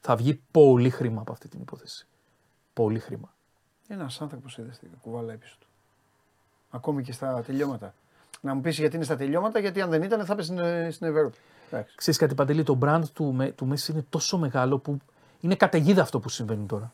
Θα 0.00 0.16
βγει 0.16 0.40
πολύ 0.50 0.90
χρήμα 0.90 1.20
από 1.20 1.32
αυτή 1.32 1.48
την 1.48 1.60
υπόθεση. 1.60 2.06
Πολύ 2.72 2.98
χρήμα. 2.98 3.34
Ένας 3.88 4.20
άνθρωπος 4.20 4.58
είδες 4.58 4.78
την 4.78 4.88
κουβάλα 5.02 5.34
πίσω 5.34 5.56
του. 5.60 5.66
Ακόμη 6.70 7.02
και 7.02 7.12
στα 7.12 7.42
τελειώματα. 7.46 7.94
Να 8.40 8.54
μου 8.54 8.60
πεις 8.60 8.78
γιατί 8.78 8.96
είναι 8.96 9.04
στα 9.04 9.16
τελειώματα, 9.16 9.58
γιατί 9.58 9.80
αν 9.80 9.90
δεν 9.90 10.02
ήταν 10.02 10.24
θα 10.24 10.32
έπαιζε 10.32 10.52
στην, 10.52 10.92
στην 10.92 11.06
Ευρώπη. 11.06 11.36
Εντάξει. 11.74 11.96
Ξέρεις 11.96 12.20
κάτι 12.20 12.34
Παντελή, 12.34 12.62
το 12.62 12.78
brand 12.82 13.02
του, 13.12 13.32
Με- 13.32 13.50
του 13.50 13.66
Μέση 13.66 13.92
είναι 13.92 14.04
τόσο 14.10 14.38
μεγάλο 14.38 14.78
που 14.78 14.98
είναι 15.40 15.54
καταιγίδα 15.54 16.02
αυτό 16.02 16.20
που 16.20 16.28
συμβαίνει 16.28 16.66
τώρα. 16.66 16.92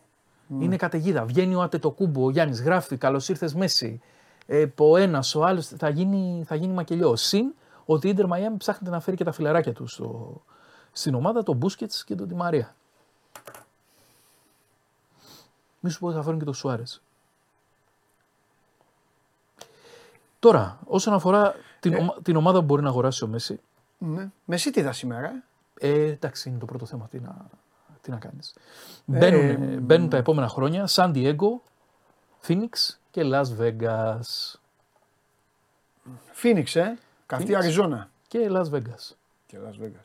Είναι 0.60 0.76
καταιγίδα. 0.76 1.24
Βγαίνει 1.24 1.54
ο 1.54 1.62
Ατετοκούμπο, 1.62 2.24
ο 2.24 2.30
Γιάννης, 2.30 2.62
γράφει 2.62 2.96
καλώς 2.96 3.28
ήρθες 3.28 3.54
Μέση. 3.54 4.00
Ε, 4.46 4.66
ο 4.78 4.96
ένας, 4.96 5.34
ο 5.34 5.44
άλλος 5.44 5.66
θα 5.66 5.88
γίνει, 5.88 6.44
θα 6.46 6.54
γίνει 6.54 6.72
μακελιό. 6.72 7.16
Συν 7.16 7.54
ότι 7.84 8.06
η 8.06 8.10
Ιντερ 8.10 8.26
Μαϊάμι 8.26 8.56
ψάχνεται 8.56 8.90
να 8.94 9.00
φέρει 9.00 9.16
και 9.16 9.24
τα 9.24 9.32
φιλαράκια 9.32 9.72
του 9.72 9.86
στο, 9.86 10.40
στην 10.92 11.14
ομάδα, 11.14 11.42
τον 11.42 11.56
Μπούσκετς 11.56 12.04
και 12.04 12.14
τον 12.14 12.28
Τη 12.28 12.34
Μαρία. 12.34 12.74
Μη 15.80 15.90
σου 15.90 15.98
πω 15.98 16.06
ότι 16.06 16.16
θα 16.16 16.22
φέρουν 16.22 16.38
και 16.38 16.44
τον 16.44 16.54
Σουάρες. 16.54 17.02
Τώρα, 20.38 20.78
όσον 20.86 21.14
αφορά 21.14 21.54
την, 21.80 21.94
ομα- 21.94 22.16
την 22.22 22.36
ομάδα 22.36 22.58
που 22.58 22.64
μπορεί 22.64 22.82
να 22.82 22.88
αγοράσει 22.88 23.24
ο 23.24 23.26
Μέση, 23.26 23.60
Ναι. 24.02 24.30
Με 24.44 24.54
εσύ 24.54 24.70
τι 24.70 24.80
είδα 24.80 24.92
σήμερα. 24.92 25.44
ε; 25.78 25.88
ε, 25.88 26.10
εντάξει, 26.10 26.48
είναι 26.48 26.58
το 26.58 26.66
πρώτο 26.66 26.86
θέμα. 26.86 27.08
Τι 27.10 27.20
να, 27.20 27.46
τι 28.00 28.10
να 28.10 28.16
κάνεις. 28.16 28.54
Μπαίνουν, 29.04 29.82
μπαίνουν 29.82 30.08
τα 30.08 30.16
επόμενα 30.16 30.48
χρόνια 30.48 30.86
Σαν 30.86 31.12
Diego, 31.14 31.60
Phoenix 32.46 32.96
και 33.10 33.22
Las 33.24 33.46
Vegas. 33.58 34.54
Φίνιξ, 36.32 36.76
ε; 36.76 36.98
Καυτή 37.26 37.52
Phoenix. 37.52 37.56
Αριζόνα. 37.56 38.10
Και 38.28 38.48
Las 38.50 38.70
Vegas. 38.70 39.14
Και 39.46 39.58
Las 39.66 39.84
Vegas. 39.84 40.04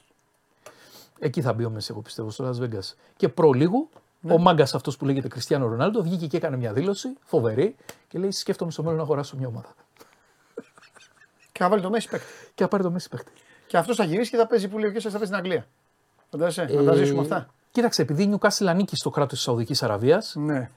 Εκεί 1.19 1.41
θα 1.41 1.53
μπει 1.53 1.65
ο 1.65 1.69
Μέση, 1.69 1.87
εγώ 1.91 2.01
πιστεύω, 2.01 2.29
στο 2.29 2.49
Las 2.49 2.63
Vegas. 2.63 2.93
Και 3.15 3.29
προ 3.29 3.51
λίγου, 3.51 3.89
ο 4.29 4.37
μάγκας 4.37 4.75
αυτός 4.75 4.97
που 4.97 5.05
λέγεται 5.05 5.27
Κριστιανό 5.27 5.67
Ρονάλντο 5.67 6.01
βγήκε 6.01 6.27
και 6.27 6.37
έκανε 6.37 6.57
μια 6.57 6.73
δήλωση 6.73 7.13
φοβερή 7.23 7.75
και 8.07 8.19
λέει: 8.19 8.31
Σκέφτομαι 8.31 8.71
στο 8.71 8.81
μέλλον 8.81 8.97
να 8.97 9.03
αγοράσω 9.03 9.37
μια 9.37 9.47
ομάδα. 9.47 9.73
Και 11.51 11.63
θα 11.63 11.69
βάλει 11.69 11.81
το 11.81 11.89
Μέση 11.89 12.09
παίκτη. 12.09 12.25
Και 12.55 12.63
θα 12.63 12.69
πάρει 12.69 12.83
το 12.83 12.91
Μέση 12.91 13.09
παίχτη. 13.09 13.31
Και 13.67 13.77
αυτός 13.77 13.95
θα 13.95 14.03
γυρίσει 14.03 14.29
και 14.31 14.37
θα 14.37 14.47
παίζει 14.47 14.67
που 14.67 14.77
λέει 14.79 14.89
ο 14.89 14.93
Κέσσερ, 14.93 15.11
θα 15.11 15.17
παίζει 15.17 15.33
στην 15.33 15.45
Αγγλία. 15.45 15.65
Φαντάζεσαι, 16.31 16.73
να 16.75 16.83
τα 16.83 16.93
ζήσουμε 16.93 17.21
αυτά. 17.21 17.47
Κοίταξε, 17.71 18.01
επειδή 18.01 18.23
η 18.23 18.35
Newcastle 18.39 18.65
ανήκει 18.65 18.95
στο 18.95 19.09
κράτος 19.09 19.31
της 19.33 19.41
Σαουδικής 19.41 19.83
Αραβίας, 19.83 20.35
Ναι. 20.37 20.69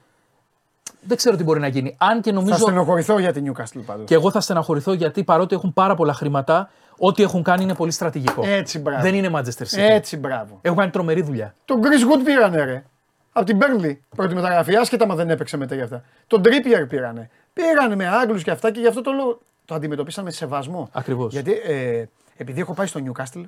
δεν 1.01 1.17
ξέρω 1.17 1.35
τι 1.35 1.43
μπορεί 1.43 1.59
να 1.59 1.67
γίνει. 1.67 1.95
Αν 1.99 2.21
και 2.21 2.29
Θα 2.29 2.35
νομίζω. 2.35 2.57
στενοχωρηθώ 2.57 3.19
για 3.19 3.33
την 3.33 3.51
Newcastle 3.53 3.81
πάντως. 3.85 4.05
Και 4.05 4.13
εγώ 4.13 4.31
θα 4.31 4.39
στεναχωρηθώ 4.41 4.93
γιατί 4.93 5.23
παρότι 5.23 5.55
έχουν 5.55 5.73
πάρα 5.73 5.95
πολλά 5.95 6.13
χρήματα, 6.13 6.69
ό,τι 6.97 7.23
έχουν 7.23 7.43
κάνει 7.43 7.63
είναι 7.63 7.75
πολύ 7.75 7.91
στρατηγικό. 7.91 8.41
Έτσι, 8.45 8.79
μπράβο. 8.79 9.01
Δεν 9.01 9.13
είναι 9.15 9.29
Manchester 9.33 9.63
City. 9.63 9.77
Έτσι, 9.77 10.17
μπράβο. 10.17 10.59
Έχουν 10.61 10.77
κάνει 10.77 10.91
τρομερή 10.91 11.21
δουλειά. 11.21 11.55
Τον 11.65 11.81
Chris 11.81 12.13
Wood 12.13 12.21
πήρανε, 12.25 12.63
ρε. 12.63 12.83
Από 13.31 13.45
την 13.45 13.57
Burnley. 13.61 13.97
Πρώτη 14.15 14.33
μεταγραφή, 14.35 14.75
άσχετα 14.75 15.05
μα 15.05 15.15
δεν 15.15 15.29
έπαιξε 15.29 15.57
μετά 15.57 15.75
για 15.75 15.83
αυτά. 15.83 16.03
Τον 16.27 16.41
Trippier 16.45 16.85
πήρανε. 16.89 17.29
Πήρανε 17.53 17.95
με 17.95 18.07
Άγγλους 18.07 18.43
και 18.43 18.51
αυτά 18.51 18.71
και 18.71 18.79
γι' 18.79 18.87
αυτό 18.87 19.01
το 19.01 19.11
λόγο 19.11 19.39
το 19.65 19.75
αντιμετωπίσαν 19.75 20.23
με 20.23 20.31
σεβασμό. 20.31 20.89
Ακριβώς. 20.91 21.33
Γιατί 21.33 21.51
ε, 21.51 22.03
επειδή 22.39 22.61
έχω 22.61 22.73
πάει 22.73 22.87
στο 22.87 22.99
Newcastle, 23.05 23.43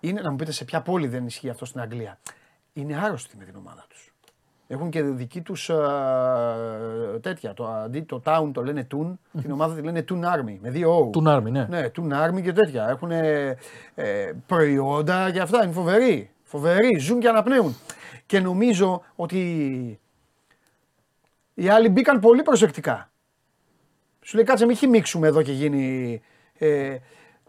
είναι 0.00 0.20
να 0.20 0.30
μου 0.30 0.36
πείτε 0.36 0.52
σε 0.52 0.64
ποια 0.64 0.80
πόλη 0.80 1.06
δεν 1.06 1.26
ισχύει 1.26 1.48
αυτό 1.48 1.64
στην 1.64 1.80
Αγγλία. 1.80 2.18
Είναι 2.72 2.96
άρρωστοι 2.96 3.36
με 3.36 3.44
την 3.44 3.56
ομάδα 3.56 3.84
τους. 3.88 4.14
Έχουν 4.68 4.90
και 4.90 5.02
δική 5.02 5.40
τους 5.40 5.70
τέτοια. 7.20 7.54
Το, 7.54 7.66
αντί 7.66 8.00
το 8.02 8.22
town 8.24 8.50
το 8.52 8.62
λένε 8.62 8.86
Toon, 8.94 9.14
την 9.42 9.50
ομάδα 9.50 9.74
τη 9.74 9.82
λένε 9.82 10.04
Toon 10.08 10.24
Army 10.24 10.56
με 10.60 10.70
δύο 10.70 11.08
O. 11.08 11.12
Του 11.12 11.22
Νάρμι, 11.22 11.50
ναι. 11.50 11.64
Ναι, 11.64 11.90
του 11.90 12.02
Νάρμι 12.02 12.42
και 12.42 12.52
τέτοια. 12.52 12.88
Έχουν 12.88 13.10
ε, 13.10 13.56
προϊόντα 14.46 15.30
και 15.30 15.40
αυτά. 15.40 15.64
Είναι 15.64 15.72
φοβεροί. 15.72 16.30
Φοβεροί. 16.42 16.98
Ζουν 16.98 17.20
και 17.20 17.28
αναπνέουν. 17.28 17.76
Και 18.26 18.40
νομίζω 18.40 19.02
ότι 19.16 19.40
οι 21.54 21.68
άλλοι 21.68 21.88
μπήκαν 21.88 22.20
πολύ 22.20 22.42
προσεκτικά. 22.42 23.10
Σου 24.20 24.36
λέει 24.36 24.44
κάτσε 24.44 24.66
μην 24.66 24.76
χυμίξουμε 24.76 25.26
εδώ 25.26 25.42
και 25.42 25.52
γίνει... 25.52 26.20
Ε, 26.58 26.96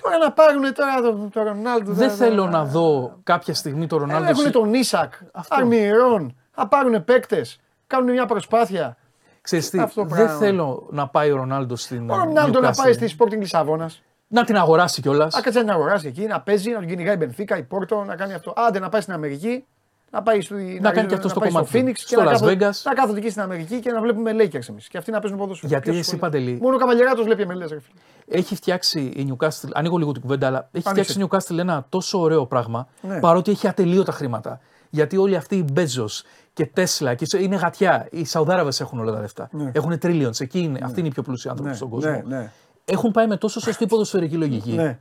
τώρα 0.01 0.17
να 0.17 0.31
πάρουν 0.31 0.73
τώρα 0.73 1.01
το, 1.01 1.29
το 1.33 1.43
Ρονάλντο. 1.43 1.91
Δεν 1.91 2.09
θα- 2.09 2.15
θέλω 2.15 2.43
θα- 2.43 2.49
να 2.49 2.65
δω 2.65 3.17
κάποια 3.23 3.53
στιγμή 3.53 3.87
το 3.87 3.97
Ρονάλντο. 3.97 4.29
Έχουν 4.29 4.43
συ- 4.43 4.51
τον 4.51 4.73
Ίσακ, 4.73 5.13
Αυτό. 5.31 5.55
Αρμιρών, 5.55 6.35
θα 6.51 6.67
πάρουν 6.67 7.03
παίκτες, 7.03 7.59
κάνουν 7.87 8.11
μια 8.11 8.25
προσπάθεια. 8.25 8.97
Ξέρεις 9.41 9.69
τι, 9.69 9.79
Αυτό 9.79 10.03
δεν 10.03 10.17
πράγμα. 10.17 10.37
θέλω 10.37 10.87
να 10.91 11.07
πάει 11.07 11.31
ο 11.31 11.35
Ρονάλντο 11.35 11.75
στην. 11.75 12.09
Ο 12.09 12.15
Ρονάλντο 12.17 12.59
να 12.59 12.69
Newcastle. 12.69 12.83
πάει 12.83 12.93
στη 12.93 13.15
Sporting 13.19 13.37
Λισαβόνας. 13.37 14.01
Να 14.27 14.43
την 14.43 14.57
αγοράσει 14.57 15.01
κιόλας. 15.01 15.35
Α, 15.35 15.41
κάτσε 15.41 15.61
να 15.61 15.73
αγοράσει 15.73 16.07
εκεί, 16.07 16.25
να 16.25 16.41
παίζει, 16.41 16.69
να 16.71 16.77
τον 16.79 16.87
κυνηγάει 16.87 17.13
η 17.13 17.17
Μπενφίκα, 17.19 17.57
η 17.57 17.63
Πόρτο, 17.63 18.03
να 18.03 18.15
κάνει 18.15 18.33
αυτό. 18.33 18.53
Άντε 18.55 18.79
να 18.79 18.89
πάει 18.89 19.01
στην 19.01 19.13
Αμερική, 19.13 19.65
να 20.11 20.23
πάει 20.23 20.41
στο, 20.41 20.55
να, 20.81 20.91
κάνει 20.91 21.07
και 21.07 21.13
αυτό 21.15 21.27
στο 21.29 21.39
πάει 21.39 21.49
κομμάτι 21.51 21.69
στο 21.69 21.77
του. 21.79 21.85
Phoenix 21.85 21.93
και 21.93 22.01
Στο 22.05 22.21
να, 22.23 22.27
Las 22.27 22.31
κάθονται, 22.31 22.53
Vegas. 22.69 22.81
να 22.83 22.93
κάθονται 22.93 23.17
εκεί 23.19 23.29
στην 23.29 23.41
Αμερική 23.41 23.79
και 23.79 23.91
να 23.91 24.01
βλέπουμε 24.01 24.31
Lakers 24.33 24.69
εμείς. 24.69 24.87
Και 24.87 24.97
αυτοί 24.97 25.11
να 25.11 25.19
παίζουν 25.19 25.37
ποδόσφαιρο. 25.39 25.67
Γιατί 25.71 25.89
Ποιος 25.89 25.99
εσύ, 26.01 26.15
ασχολείται. 26.15 26.37
Παντελή- 26.37 26.61
Μόνο 26.61 26.75
ο 26.75 26.79
Καβαλιαράτο 26.79 27.23
βλέπει 27.23 27.43
MLS. 27.49 27.57
ρε 27.59 27.65
φίλε. 27.79 27.79
Έχει 28.29 28.55
φτιάξει 28.55 28.99
η 28.99 29.27
Newcastle. 29.37 29.69
Ανοίγω 29.73 29.97
λίγο 29.97 30.11
την 30.11 30.21
κουβέντα, 30.21 30.47
αλλά 30.47 30.69
έχει 30.71 30.87
Άνοιξε. 30.87 31.13
φτιάξει 31.13 31.47
η 31.49 31.55
Newcastle 31.55 31.59
ένα 31.59 31.85
τόσο 31.89 32.19
ωραίο 32.19 32.45
πράγμα 32.45 32.87
Ναι. 33.01 33.19
παρότι 33.19 33.51
έχει 33.51 33.67
ατελείωτα 33.67 34.11
χρήματα. 34.11 34.59
Γιατί 34.89 35.17
όλοι 35.17 35.35
αυτοί 35.35 35.55
οι 35.55 35.65
Μπέζο 35.71 36.05
και 36.53 36.65
Τέσλα 36.65 37.13
και 37.13 37.37
είναι 37.37 37.55
γατιά. 37.55 38.07
Οι 38.11 38.25
Σαουδάραβε 38.25 38.71
έχουν 38.79 38.99
όλα 38.99 39.11
τα 39.11 39.19
λεφτά. 39.19 39.49
Έχουν 39.71 39.97
trillions. 40.01 40.41
Εκεί 40.41 40.59
είναι. 40.59 40.79
Αυτοί 40.83 40.99
είναι 40.99 41.07
οι 41.07 41.11
πιο 41.11 41.21
πλούσιοι 41.23 41.49
άνθρωποι 41.49 41.69
Ναι, 41.69 41.75
στον 41.75 41.89
κόσμο. 41.89 42.11
ναι, 42.11 42.21
ναι. 42.25 42.51
Έχουν 42.85 43.11
πάει 43.11 43.27
με 43.27 43.37
τόσο 43.37 43.59
σωστή 43.59 43.85
ποδοσφαιρική 43.87 44.35
λογική. 44.35 44.71
Ναι. 44.71 44.99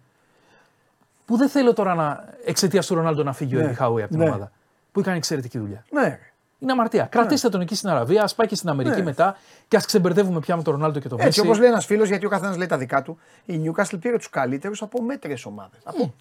Που 1.24 1.37
δεν 1.37 1.49
θέλω 1.49 1.73
τώρα 1.73 1.95
να 1.95 2.24
εξαιτίας 2.45 2.87
του 2.87 2.95
Ρονάλντο 2.95 3.23
να 3.23 3.33
φύγει 3.33 3.57
ο 3.57 3.59
Ναι, 3.59 3.65
Έντι 3.65 3.74
Χάουι 3.74 4.03
από 4.03 4.11
την 4.11 4.20
ναι. 4.20 4.28
ομάδα. 4.28 4.53
Που 4.97 5.02
έκανε 5.02 5.16
εξαιρετική 5.16 5.59
δουλειά. 5.59 5.85
ναι. 5.90 6.02
ρε. 6.02 6.18
Είναι 6.59 6.73
αμαρτία. 6.73 7.05
Κρατήστε 7.05 7.48
τον 7.48 7.60
εκεί 7.60 7.74
στην 7.74 7.89
Αραβία, 7.89 8.23
ας 8.23 8.35
πάει 8.35 8.47
και 8.47 8.55
στην 8.55 8.68
Αμερική 8.68 8.97
Ναι. 8.97 9.02
μετά 9.02 9.36
και 9.68 9.77
ας 9.77 9.86
ξεμπερδεύουμε 9.86 10.40
πια 10.40 10.56
με 10.56 10.62
τον 10.62 10.73
Ρονάλντο 10.73 10.98
και 11.01 11.09
τον 11.09 11.18
Έτσι 11.18 11.27
Μέση. 11.39 11.40
όπως 11.40 11.59
λέει 11.60 11.68
ένας 11.68 11.86
φίλος, 11.86 12.09
γιατί 12.09 12.27
ο 12.27 12.28
καθένας 12.28 12.56
λέει 12.56 12.66
τα 12.66 12.78
δικά 12.78 13.02
του, 13.02 13.18
η 13.44 13.60
Newcastle 13.64 14.01
πήρε 14.01 14.16
τους 14.16 14.31
καλύτερους 14.31 14.82
από 14.82 15.02
μέτρε 15.02 15.35
ομάδες. 15.44 15.78
Από... 15.85 16.14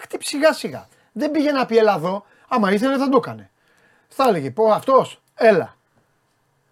Χτύπη 0.00 0.24
σιγά 0.26 0.52
σιγά. 0.52 0.88
Δεν 1.12 1.30
πήγε 1.30 1.50
να 1.52 1.66
πει 1.66 1.76
έλα 1.76 1.94
εδώ, 1.94 2.24
άμα 2.48 2.72
ήθελε 2.72 2.96
θα 2.98 3.08
το 3.08 3.16
έκανε. 3.16 3.50
Θα 4.08 4.24
έλεγε 4.28 4.50
πω 4.50 4.64
αυτός, 4.72 5.22
έλα. 5.34 5.76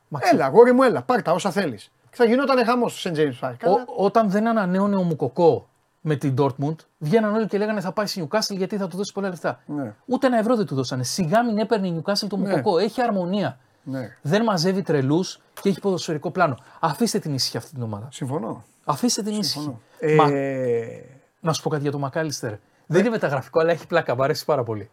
Μα 0.09 0.21
Έλα, 0.33 0.45
αγόρι 0.45 0.73
μου, 0.73 0.83
έλα, 0.83 1.03
πάρ' 1.03 1.23
τα 1.23 1.33
όσα 1.33 1.51
θέλεις. 1.51 1.93
Και 2.11 2.17
θα 2.17 2.25
γινόταν 2.25 2.65
χαμός 2.65 3.01
στο 3.01 3.11
St. 3.11 3.17
James 3.19 3.49
Park. 3.49 3.55
Αλλά- 3.63 3.85
Ο- 3.89 4.05
όταν 4.05 4.31
δεν 4.31 4.47
ανανέωνε 4.49 4.97
ο 4.97 5.03
Μουκοκό 5.03 5.69
με 6.09 6.17
την 6.17 6.35
Dortmund, 6.39 6.75
βγαίναν 6.99 7.35
όλοι 7.35 7.47
και 7.47 7.59
λέγανε 7.59 7.81
θα 7.81 7.93
πάει 7.93 8.07
στη 8.07 8.29
Newcastle 8.29 8.57
γιατί 8.57 8.77
θα 8.77 8.89
του 8.89 8.97
δώσει 8.97 9.13
πολλά 9.13 9.29
λεφτά. 9.29 9.61
Ναι. 9.67 9.95
Ούτε 10.07 10.27
ένα 10.27 10.39
ευρώ 10.39 10.57
δεν 10.57 10.67
του 10.67 10.75
δώσανε. 10.75 11.03
Σιγά 11.03 11.45
μην 11.45 11.59
έπαιρνε 11.59 11.87
η 11.89 12.03
Newcastle 12.03 12.27
το 12.29 12.37
Ναι. 12.37 12.49
Μουκοκό. 12.49 12.79
Έχει 12.79 13.03
αρμονία. 13.03 13.59
Ναι. 13.83 14.17
Δεν 14.23 14.43
μαζεύει 14.43 14.83
τρελούς 14.83 15.41
και 15.63 15.69
έχει 15.69 15.81
ποδοσφαιρικό 15.81 16.31
πλάνο. 16.31 16.57
Αφήστε 16.81 17.19
την 17.19 17.35
ήσυχη 17.35 17.57
αυτή 17.57 17.75
την 17.75 17.83
ομάδα. 17.83 18.09
Συμφωνώ. 18.13 18.65
Αφήστε 18.85 19.23
την 19.23 19.39
ήσυχη. 19.39 19.79
Συμφωνώ. 19.99 20.25
Μα, 20.25 20.37
Ε, 20.37 21.05
να 21.41 21.53
σου 21.53 21.63
πω 21.63 21.69
κάτι 21.69 21.83
για 21.83 21.91
το 21.91 21.99
Μακάλιστερ. 21.99 22.53
Δεν 22.87 23.01
είναι 23.01 23.11
μεταγραφικό, 23.11 23.61
αλλά 23.61 23.71
έχει 23.71 23.87
πλάκα. 23.87 24.15
Μ' 24.17 24.23
αρέσει 24.23 24.45
πάρα 24.45 24.63
πολύ. 24.63 24.91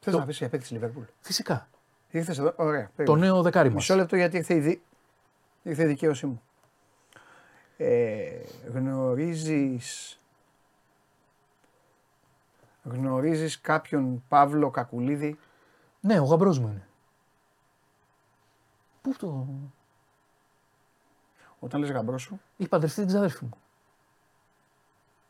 Θες 0.00 0.14
να 0.14 0.24
πει 0.24 0.32
για 0.32 0.48
παίκτη 0.48 0.72
Λιβέρπουλ. 0.72 1.02
Φυσικά. 1.20 1.68
Ήρθες 2.10 2.38
εδώ, 2.38 2.52
ωραία. 2.56 2.82
Το 2.84 2.90
περίμενε. 2.96 3.26
νέο 3.26 3.42
δεκάρι 3.42 3.68
μας. 3.68 3.76
Μισό 3.76 3.94
λεπτό 3.94 4.16
γιατί 4.16 4.36
ήρθε 4.36 4.54
η, 4.54 4.58
δι... 4.58 4.82
ήρθε 5.62 5.82
η 5.82 5.86
δικαίωσή 5.86 6.26
μου. 6.26 6.42
Ε, 7.82 8.40
γνωρίζεις... 8.72 10.18
Γνωρίζεις 12.82 13.60
κάποιον 13.60 14.24
Παύλο 14.28 14.70
Κακουλίδη; 14.70 15.38
Ναι, 16.00 16.20
ο 16.20 16.24
γαμπρός 16.24 16.58
μου 16.58 16.68
είναι. 16.68 16.88
Πού 19.02 19.14
το. 19.16 19.46
Όταν 21.58 21.80
λες 21.80 21.90
γαμπρός 21.90 22.22
σου, 22.22 22.40
Έχει 22.56 22.68
παντρευτεί 22.68 22.96
την 22.98 23.06
ξαδέρφη 23.06 23.44
μου. 23.44 23.58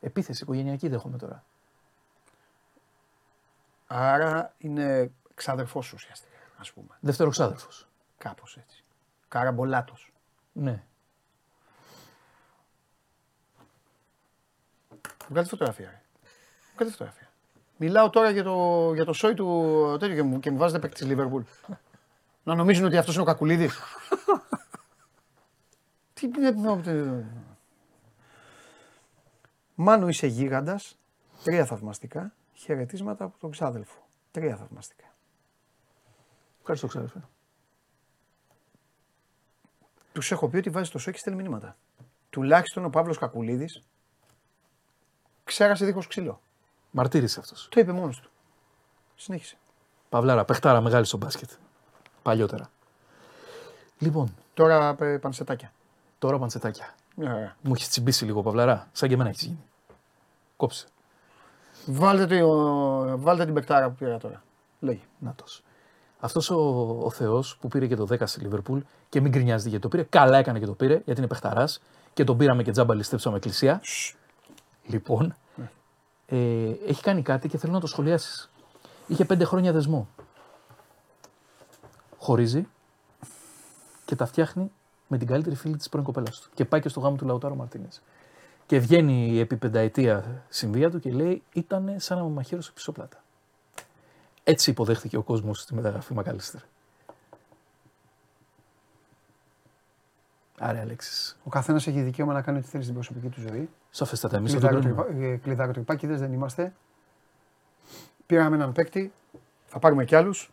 Επίθεση 0.00 0.42
οικογενειακή 0.42 0.88
δέχομαι 0.88 1.18
τώρα. 1.18 1.44
άρα 3.86 4.54
είναι 4.58 5.12
ξάδερφός 5.34 5.86
σου 5.86 5.94
ουσιαστικά, 5.96 6.38
ας 6.58 6.72
πούμε. 6.72 6.96
Δεύτερο 7.00 7.30
ξάδερφος. 7.30 7.88
Κάπως 8.18 8.56
έτσι. 8.56 8.84
Καραμπολάτος. 9.28 10.12
Ναι. 10.52 10.84
Βγάλτε 15.30 15.48
φωτογραφία. 15.48 15.90
Ρε. 15.90 16.00
Βγάλτε 16.74 16.92
φωτογραφία. 16.92 17.28
Μιλάω 17.76 18.10
τώρα 18.10 18.30
για 18.30 18.42
το, 18.42 18.92
για 18.94 19.04
το 19.04 19.12
σόι 19.12 19.34
του 19.34 19.96
τέτοιο 20.00 20.14
και 20.14 20.22
μου, 20.22 20.40
και 20.40 20.50
μου 20.50 20.58
βάζετε 20.58 20.78
παίκτης 20.78 20.98
της 20.98 21.08
Λίβερπουλ. 21.08 21.42
Να 22.42 22.54
νομίζουν 22.54 22.84
ότι 22.84 22.96
αυτός 22.96 23.14
είναι 23.14 23.22
ο 23.22 23.26
Κακουλίδης. 23.26 23.74
Τι 26.14 26.26
είναι... 26.26 27.26
Μάνου 29.74 30.08
είσαι 30.08 30.26
γίγαντας. 30.26 30.98
Τρία 31.44 31.66
θαυμαστικά. 31.66 32.32
Χαιρετίσματα 32.52 33.24
από 33.24 33.38
τον 33.38 33.50
ξάδελφο. 33.50 34.06
Τρία 34.30 34.56
θαυμαστικά. 34.56 35.14
Ευχαριστώ, 36.58 36.86
ξάδερφε. 36.86 37.22
Τους 40.12 40.30
έχω 40.30 40.48
πει 40.48 40.56
ότι 40.56 40.70
βάζεις 40.70 40.90
το 40.90 40.98
σόι 40.98 41.12
και 41.12 41.18
στέλνει 41.18 41.42
μηνύματα. 41.42 41.76
Τουλάχιστον 42.30 42.84
ο 42.84 42.90
Παύλος 42.90 43.18
Κακουλίδης 43.18 43.84
ξέρασε 45.44 45.84
δίχως 45.84 46.06
ξύλο. 46.06 46.40
Μαρτύρησε 46.90 47.40
αυτός. 47.40 47.68
Το 47.70 47.80
είπε 47.80 47.92
μόνος 47.92 48.20
του. 48.20 48.30
Συνέχισε. 49.16 49.56
Παυλάρα, 50.08 50.44
παιχτάρα 50.44 50.80
μεγάλη 50.80 51.04
στο 51.04 51.16
μπάσκετ. 51.16 51.50
Παλιότερα. 52.22 52.70
Λοιπόν, 53.98 54.34
Τώρα 54.54 54.96
ε, 55.00 55.16
πανσετάκια. 55.18 55.72
τώρα 56.18 56.38
παντσετάκια. 56.38 56.94
Μια 57.16 57.30
χαρά. 57.30 57.56
Μου 57.60 57.72
έχεις 57.74 57.88
τσιμπήσει 57.88 58.24
λίγο 58.24 58.42
παυλαρά. 58.42 58.88
Σαν 58.92 59.08
και 59.08 59.14
εμένα 59.14 59.28
έχεις 59.28 59.42
γίνει. 59.42 59.64
Κόψε. 60.56 60.86
Βάλτε, 61.86 62.38
το, 62.40 63.18
βάλτε 63.18 63.44
την 63.44 63.54
πεκτάρα 63.54 63.88
που 63.88 63.94
πήρα 63.94 64.18
τώρα. 64.18 64.42
Λέγει. 64.80 65.02
Νάτος. 65.18 65.62
Αυτός 66.20 66.50
ο, 66.50 66.56
ο 67.02 67.10
Θεός 67.10 67.56
που 67.60 67.68
πήρε 67.68 67.86
και 67.86 67.96
το 67.96 68.06
10 68.10 68.16
στη 68.24 68.40
Λιβερπούλ 68.40 68.80
και 69.08 69.20
μην 69.20 69.30
γκρινιάζεται 69.30 69.68
γιατί 69.68 69.82
το 69.82 69.88
πήρε. 69.88 70.02
Καλά 70.02 70.38
έκανε 70.38 70.58
και 70.58 70.66
το 70.66 70.72
πήρε 70.74 70.94
γιατί 71.04 71.20
είναι 71.20 71.28
παιχταράς 71.28 71.80
και 72.12 72.24
τον 72.24 72.36
πήραμε 72.36 72.62
και 72.62 72.70
τζάμπα 72.70 72.94
ληστέψαμε 72.94 73.36
εκκλησία. 73.36 73.80
Λοιπόν, 74.90 75.34
ε, 76.26 76.70
έχει 76.86 77.02
κάνει 77.02 77.22
κάτι 77.22 77.48
και 77.48 77.58
θέλω 77.58 77.72
να 77.72 77.80
το 77.80 77.86
σχολιάσεις. 77.86 78.50
Είχε 79.06 79.24
πέντε 79.24 79.44
χρόνια 79.44 79.72
δεσμό. 79.72 80.08
Χωρίζει 82.18 82.68
και 84.04 84.16
τα 84.16 84.26
φτιάχνει 84.26 84.70
με 85.06 85.18
την 85.18 85.26
καλύτερη 85.26 85.56
φίλη 85.56 85.76
της 85.76 85.88
πρώην 85.88 86.04
κοπέλας 86.04 86.40
του. 86.40 86.50
Και 86.54 86.64
πάει 86.64 86.80
και 86.80 86.88
στο 86.88 87.00
γάμο 87.00 87.16
του 87.16 87.26
Λαουτάρο 87.26 87.54
Μαρτίνες. 87.54 88.02
Και 88.66 88.78
βγαίνει 88.78 89.38
επί 89.38 89.56
πενταετία 89.56 90.44
συμβία 90.48 90.90
του 90.90 91.00
και 91.00 91.12
λέει: 91.12 91.42
Ήταν 91.52 91.94
σαν 91.96 92.18
να 92.18 92.24
μου 92.24 92.30
μαχαίρωσε 92.30 92.72
πισόπλατα. 92.74 93.22
Έτσι 94.44 94.70
υποδέχθηκε 94.70 95.16
ο 95.16 95.22
κόσμος 95.22 95.64
τη 95.64 95.74
μεταγραφή 95.74 96.14
Μακαλίστερ. 96.14 96.60
Άρα, 100.62 100.80
Αλέξης. 100.80 101.36
Ο 101.44 101.48
καθένας 101.50 101.86
έχει 101.86 102.00
δικαίωμα 102.00 102.32
να 102.32 102.42
κάνει 102.42 102.58
ό,τι 102.58 102.66
θέλει 102.66 102.82
στην 102.82 102.94
προσωπική 102.94 103.28
του 103.28 103.40
ζωή. 103.48 103.68
Σαφέστατα, 103.90 104.36
εμείς 104.36 104.52
δεν 104.54 104.60
το 104.60 104.66
κρίνουμε. 104.80 105.36
Κλειδαροτρυπάκιδε 105.42 106.14
δεν 106.14 106.32
είμαστε. 106.32 106.72
Πήραμε 108.26 108.56
έναν 108.56 108.72
παίκτη. 108.72 109.12
Θα 109.66 109.78
πάρουμε 109.78 110.04
κι 110.04 110.14
άλλους. 110.14 110.50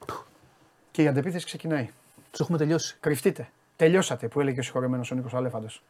Και 0.91 1.01
η 1.03 1.07
αντεπίθεση 1.07 1.45
ξεκινάει. 1.45 1.89
Τους 2.31 2.39
έχουμε 2.39 2.57
τελειώσει. 2.57 2.97
Κρυφτείτε. 2.99 3.47
Τελειώσατε 3.75 4.27
που 4.27 4.39
έλεγε 4.39 4.59
ο 4.59 4.63
συγχωρεμένος 4.63 5.11
ο 5.11 5.15
Νίκος 5.15 5.33
Αλέφαντος. 5.33 5.83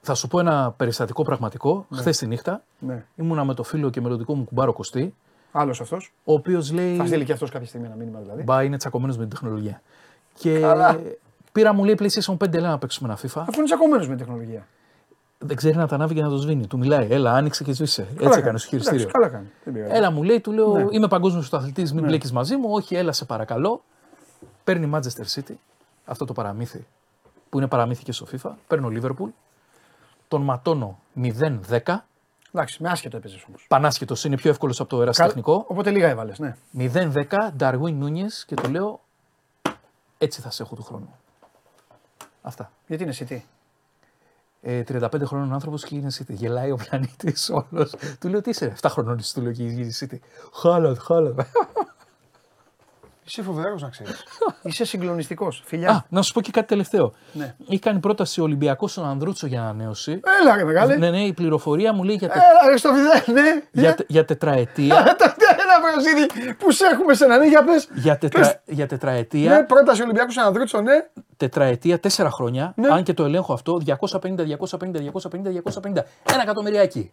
Θα 0.00 0.14
σου 0.14 0.28
πω 0.28 0.38
ένα 0.40 0.70
περιστατικό 0.76 1.22
πραγματικό. 1.22 1.86
Ναι. 1.88 1.98
Χθες 1.98 2.18
τη 2.18 2.26
νύχτα 2.26 2.62
Ναι. 2.78 3.04
ήμουνα 3.16 3.44
με 3.44 3.54
το 3.54 3.62
φίλο 3.62 3.90
και 3.90 4.00
μελλοντικό 4.00 4.34
μου 4.34 4.44
κουμπάρο 4.44 4.72
Κωστή, 4.72 5.14
Άλλος 5.52 5.80
αυτός. 5.80 6.12
ο 6.24 6.32
οποίος 6.32 6.72
λέει. 6.72 6.96
Θα 6.96 7.06
στείλει 7.06 7.24
και 7.24 7.32
αυτός 7.32 7.50
κάποια 7.50 7.66
στιγμή 7.66 7.86
ένα 7.86 7.94
μήνυμα 7.96 8.20
δηλαδή. 8.20 8.42
Μπα, 8.42 8.62
είναι 8.62 8.76
τσακωμένος 8.76 9.16
με 9.16 9.22
την 9.22 9.30
τεχνολογία. 9.30 9.82
Και 10.34 10.60
Καλά. 10.60 11.00
Πήρα 11.52 11.72
μου 11.72 11.84
λέει 11.84 11.94
PlayStation 11.98 12.36
5, 12.36 12.50
λέει 12.52 12.62
να 12.62 12.78
παίξουμε 12.78 13.08
ένα 13.08 13.18
FIFA. 13.18 13.44
Αφού 13.48 13.52
είναι 13.56 13.64
τσακωμένος 13.64 14.08
με 14.08 14.16
την 14.16 14.24
τεχνολογία. 14.26 14.66
Δεν 15.38 15.56
ξέρει 15.56 15.76
να 15.76 15.86
τα 15.86 15.94
ανάβει 15.94 16.14
και 16.14 16.22
να 16.22 16.28
το 16.28 16.36
σβήνει. 16.36 16.66
Του 16.66 16.78
μιλάει, 16.78 17.06
Έλα, 17.10 17.32
άνοιξε 17.32 17.64
και 17.64 17.72
σβήσε. 17.72 18.02
Καλά 18.02 18.14
Έτσι 18.16 18.28
κάνει. 18.28 18.40
έκανε 18.40 18.58
στο 18.58 18.68
χειριστήριο. 18.68 19.00
Εντάξει, 19.00 19.18
Καλά 19.20 19.32
κάνεις. 19.32 19.50
Δεν 19.64 19.72
πειράζει. 19.74 19.92
Έλα 19.94 20.10
μου 20.10 20.22
λέει, 20.22 20.40
του 20.40 20.52
λέω, 20.52 20.74
Ναι. 20.76 20.86
Είμαι 20.90 21.08
παγκόσμιος 21.08 21.52
αθλητή, 21.52 21.82
μην 21.82 21.94
Ναι. 21.94 22.00
μπλέκεις 22.00 22.32
μαζί 22.32 22.56
μου. 22.56 22.68
Όχι, 22.70 22.94
έλα 22.94 23.12
σε 23.12 23.24
παρακαλώ. 23.24 23.82
Παίρνει 24.64 24.90
Manchester 24.94 25.34
City, 25.34 25.54
αυτό 26.04 26.24
το 26.24 26.32
παραμύθι 26.32 26.86
που 27.48 27.58
είναι 27.58 27.66
παραμύθι 27.68 28.02
και 28.02 28.12
στο 28.12 28.26
FIFA. 28.32 28.50
Παίρνω 28.66 28.88
Liverpool, 28.92 29.28
τον 30.28 30.42
ματώνω 30.42 30.98
0-10. 31.14 32.06
Εντάξει, 32.52 32.82
με 32.82 32.88
άσχετο 32.88 33.16
έπαιζες 33.16 33.44
όμως. 33.48 33.64
Πανάσχετος 33.68 34.24
είναι 34.24 34.36
πιο 34.36 34.50
εύκολος 34.50 34.80
από 34.80 34.88
το 34.88 35.02
ερασιτεχνικό. 35.02 35.64
Οπότε 35.68 35.90
λίγα 35.90 36.08
έβαλες, 36.08 36.38
ναι. 36.38 36.56
0-10, 36.70 37.54
Darwin 37.58 37.92
Νούνιε 37.92 38.26
και 38.46 38.54
του 38.54 38.70
λέω 38.70 39.00
έτσι 40.18 40.40
θα 40.40 40.50
σε 40.50 40.62
έχω 40.62 40.74
του 40.74 40.82
χρόνου. 40.82 41.14
Αυτά. 42.42 42.72
Γιατί 42.86 43.02
είναι 43.02 43.14
City; 43.18 43.40
Ε, 44.62 44.82
35 44.92 45.08
χρόνων 45.24 45.52
άνθρωπος 45.52 45.84
και 45.84 45.94
είναι 45.96 46.10
City. 46.18 46.28
Γελάει 46.34 46.70
ο 46.70 46.76
πλανήτης 46.88 47.50
όλος. 47.50 47.94
του 48.20 48.28
λέω 48.28 48.40
τι 48.40 48.50
είσαι, 48.50 48.72
7 48.82 48.88
χρονών 48.90 49.18
είσαι, 49.18 49.34
του 49.34 49.40
λέω 49.42 49.52
και 49.52 49.62
γίνει 49.64 49.92
City. 50.00 50.18
Χάλατ, 50.54 50.98
χάλατ. 51.00 51.40
Είσαι 53.24 53.42
φοβερός 53.42 53.82
να 53.82 53.88
ξέρεις. 53.88 54.24
Είσαι 54.62 54.84
συγκλονιστικός. 54.84 55.60
Α, 55.60 55.62
Φιλιά. 55.66 56.06
να 56.08 56.22
σου 56.22 56.32
πω 56.32 56.40
και 56.40 56.50
κάτι 56.50 56.66
τελευταίο. 56.66 57.12
Ναι. 57.32 57.54
Έχει 57.68 57.78
κάνει 57.78 57.98
πρόταση 57.98 58.40
ο 58.40 58.42
Ολυμπιακός 58.44 58.90
στον 58.90 59.04
Ανδρούτσο 59.06 59.46
για 59.46 59.60
ανανέωση. 59.60 60.20
Έλα, 60.40 60.56
ρε 60.56 60.64
μεγάλε. 60.64 60.96
Ναι, 60.96 61.10
ναι, 61.10 61.24
η 61.24 61.32
πληροφορία 61.32 61.92
μου 61.92 62.02
λέει 62.04 62.14
για, 62.14 62.28
τε- 62.28 62.36
Έλα, 62.36 62.70
ρε 62.70 62.76
στο 62.76 62.90
φιδέ, 62.92 63.40
ναι. 63.40 63.62
για, 63.72 63.94
τε- 63.94 64.10
για 64.10 64.24
τετραετία. 64.24 65.16
Ένα 65.76 65.90
βραζίδι 65.92 66.54
που 66.58 66.70
σε 66.70 66.86
έχουμε 66.86 67.14
σε 67.14 67.24
ένα, 67.24 67.38
ναι, 67.38 67.46
για 67.46 67.64
πες. 67.64 67.88
για, 67.94 68.18
τετρα, 68.18 68.60
για 68.64 68.86
τετραετία. 68.86 69.54
Ναι, 69.54 69.62
πρόταση 69.62 70.02
Ολυμπιακού 70.02 70.32
Αναδρούτσο, 70.40 70.80
ναι. 70.80 70.92
τετραετία, 71.36 72.00
τέσσερα 72.00 72.30
χρόνια, 72.30 72.72
Ναι. 72.76 72.88
αν 72.88 73.02
και 73.02 73.14
το 73.14 73.24
ελέγχω 73.24 73.52
αυτό, 73.52 73.80
250, 73.84 74.44
250, 74.44 75.00
250, 75.00 75.50
250. 75.50 76.04
Ένα 76.32 76.42
εκατομμυριάκι. 76.42 77.12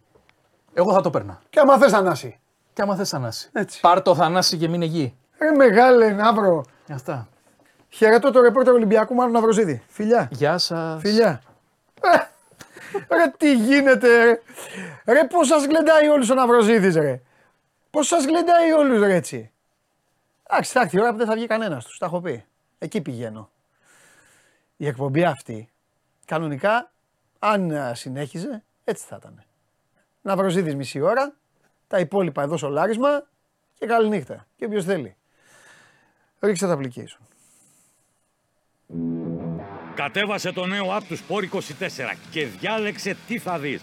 Εγώ 0.74 0.92
θα 0.92 1.00
το 1.00 1.10
παίρνα. 1.10 1.40
Και 1.50 1.60
άμα 1.60 1.78
θες 1.78 1.90
Θανάση. 1.92 2.38
Και 2.72 2.82
άμα 2.82 2.96
θες 2.96 3.08
Θανάση. 3.08 3.48
Έτσι. 3.52 3.80
Πάρ 3.80 4.02
το 4.02 4.14
Θανάση 4.14 4.56
και 4.56 4.68
μην 4.68 4.82
εκεί. 4.82 5.14
Ρε 5.38 5.50
μεγάλε, 5.50 6.10
Ναύρο. 6.10 6.64
Αυτά. 6.92 7.28
Χαιρετώ 7.88 8.30
το 8.30 8.40
ρεπόρτερ 8.40 8.72
Ολυμπιακού 8.72 9.14
Μάνου 9.14 9.32
Ναυροζίδη. 9.32 9.82
Φιλιά. 9.88 10.28
Γεια 10.32 10.58
σας. 10.58 11.00
Φιλιά. 11.00 11.40
Ε, 12.00 12.16
Ρε 13.16 13.32
τι 13.36 13.54
γίνεται 13.54 14.08
ρε. 14.24 14.40
Ρε 15.12 15.24
πώς 15.24 15.46
σας 15.46 15.64
γλεντάει 15.64 16.08
όλους 16.08 16.30
ο 16.30 16.34
Ναυροζίδης 16.34 16.94
ρε. 16.96 17.20
Πώς 17.90 18.06
σας 18.06 18.24
γλεντάει 18.24 18.72
όλους 18.72 19.00
ρε 19.00 19.14
έτσι; 19.14 19.52
Εντάξει, 20.50 20.72
θα 20.72 20.80
έρθει 20.80 20.96
η 20.96 21.00
ώρα 21.00 21.10
που 21.10 21.16
δεν 21.16 21.26
θα 21.26 21.34
βγει 21.34 21.46
κανένας 21.46 21.84
τους. 21.84 21.98
Τα 21.98 22.06
έχω 22.06 22.20
πει. 22.20 22.44
Εκεί 22.78 23.00
πηγαίνω. 23.00 23.50
Η 24.76 24.86
εκπομπή 24.86 25.24
αυτή, 25.24 25.68
κανονικά, 26.24 26.92
αν 27.38 27.70
α, 27.70 27.94
συνέχιζε, 27.94 28.62
έτσι 28.84 29.04
θα 29.06 29.16
ήταν. 29.20 29.44
Ναυροζίδης 30.22 30.74
μισή 30.74 31.00
ώρα, 31.00 31.34
τα 31.86 31.98
υπόλοιπα 31.98 32.42
εδώ 32.42 32.56
σολάρισμα 32.56 33.26
και 33.74 33.86
καληνύχτα. 33.86 34.46
Και 34.56 34.64
όποιος 34.64 34.84
θέλει. 34.84 35.16
Ρίξτε 36.40 36.66
τα 36.66 36.78
application. 36.78 37.20
Κατέβασε 39.94 40.52
το 40.52 40.66
νέο 40.66 40.96
app 40.96 41.02
του 41.08 41.18
Sport 41.18 41.48
24 41.52 42.14
και 42.30 42.46
διάλεξε 42.46 43.16
τι 43.26 43.38
θα 43.38 43.58
δεις. 43.58 43.82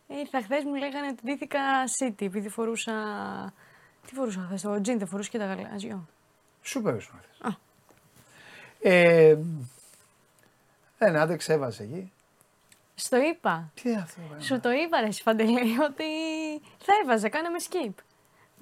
Ήρθα 0.19 0.41
χθες, 0.41 0.63
μου 0.63 0.75
λέγανε 0.75 1.07
ότι 1.07 1.21
ντύθηκα 1.25 1.59
City 1.99 2.21
επειδή 2.21 2.49
φορούσα. 2.49 2.93
Τι 4.07 4.13
φορούσα 4.13 4.43
χθες, 4.45 4.61
το 4.61 4.81
τζιν 4.81 4.97
δεν 4.97 5.07
φορούσε 5.07 5.29
και 5.29 5.37
τα 5.37 5.45
γαλάζιο. 5.45 6.07
Σούπερ 6.61 7.01
σου 7.01 7.11
αυτές. 7.15 7.57
Ε, 8.81 9.37
ένα 10.97 11.21
άντρεξ 11.21 11.49
έβαζε 11.49 11.83
εκεί. 11.83 12.11
Στο 12.95 13.17
είπα. 13.17 13.71
Τι 13.73 13.89
είναι 13.89 14.01
αυτό, 14.01 14.21
ρε. 14.33 14.41
Σου 14.41 14.59
το 14.59 14.71
είπα, 14.71 15.01
ρε 15.01 15.07
Παντελή, 15.23 15.79
ότι 15.89 16.03
θα 16.77 16.93
έβαζα, 17.03 17.29
κάναμε 17.29 17.57
skip. 17.69 17.93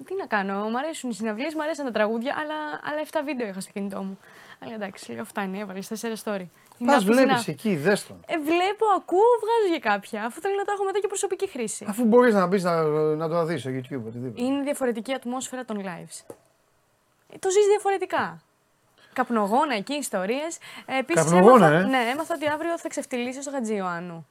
Τι 0.04 0.14
να 0.14 0.26
κάνω, 0.26 0.68
μου 0.68 0.78
αρέσουν 0.78 1.10
οι 1.10 1.14
συναυλίες, 1.14 1.54
μου 1.54 1.62
αρέσαν 1.62 1.84
τα 1.84 1.90
τραγούδια, 1.90 2.34
αλλά, 2.38 2.54
αλλά 2.82 3.00
7 3.10 3.20
βίντεο 3.24 3.46
είχα 3.46 3.60
στο 3.60 3.70
κινητό 3.72 4.02
μου. 4.02 4.18
Αλλά 4.58 4.74
εντάξει, 4.74 5.12
λέω 5.12 5.24
φτάνει, 5.24 5.60
έβαλες 5.60 5.88
4 5.88 6.14
story. 6.24 6.46
Είναι 6.80 6.92
Πας 6.92 7.02
από 7.02 7.12
τη 7.12 7.16
βλέπεις 7.24 7.42
Snap. 7.44 7.48
εκεί, 7.48 7.76
δες 7.76 8.06
τον. 8.06 8.24
Ε, 8.26 8.38
βλέπω, 8.38 8.84
ακούω, 8.96 9.28
βγάζω 9.42 9.68
για 9.68 9.78
κάποια. 9.78 10.24
Αφού 10.24 10.40
θέλω 10.40 10.54
να 10.56 10.64
τα 10.64 10.72
έχω 10.72 10.84
μετά 10.84 10.98
και 10.98 11.06
προσωπική 11.06 11.48
χρήση. 11.48 11.84
Αφού 11.88 12.04
μπορείς 12.04 12.34
να 12.34 12.46
μπεις 12.46 12.62
να, 12.62 12.82
να 13.22 13.28
το 13.28 13.44
δεις 13.44 13.60
στο 13.60 13.70
YouTube. 13.70 14.02
Οτιδήποτε. 14.06 14.42
Είναι 14.42 14.62
διαφορετική 14.62 15.12
ατμόσφαιρα 15.12 15.64
των 15.64 15.80
lives. 15.84 16.34
Ε, 17.32 17.38
Το 17.38 17.50
ζεις 17.50 17.66
διαφορετικά. 17.66 18.42
Καπνογόνα 19.12 19.74
εκεί, 19.74 19.94
ιστορίες. 19.94 20.58
Ε, 20.86 20.98
επίσης 20.98 21.22
Καπνογόνα, 21.24 21.66
έμαθα, 21.66 21.86
ε; 21.86 21.88
Ναι, 21.88 22.10
έμαθα 22.10 22.34
ότι 22.36 22.48
αύριο 22.48 22.78
θα 22.78 22.88
ξεφτυλίσει 22.88 23.42
στο 23.42 23.50
Χατζη 23.50 23.74
Ιωάννου. 23.74 24.26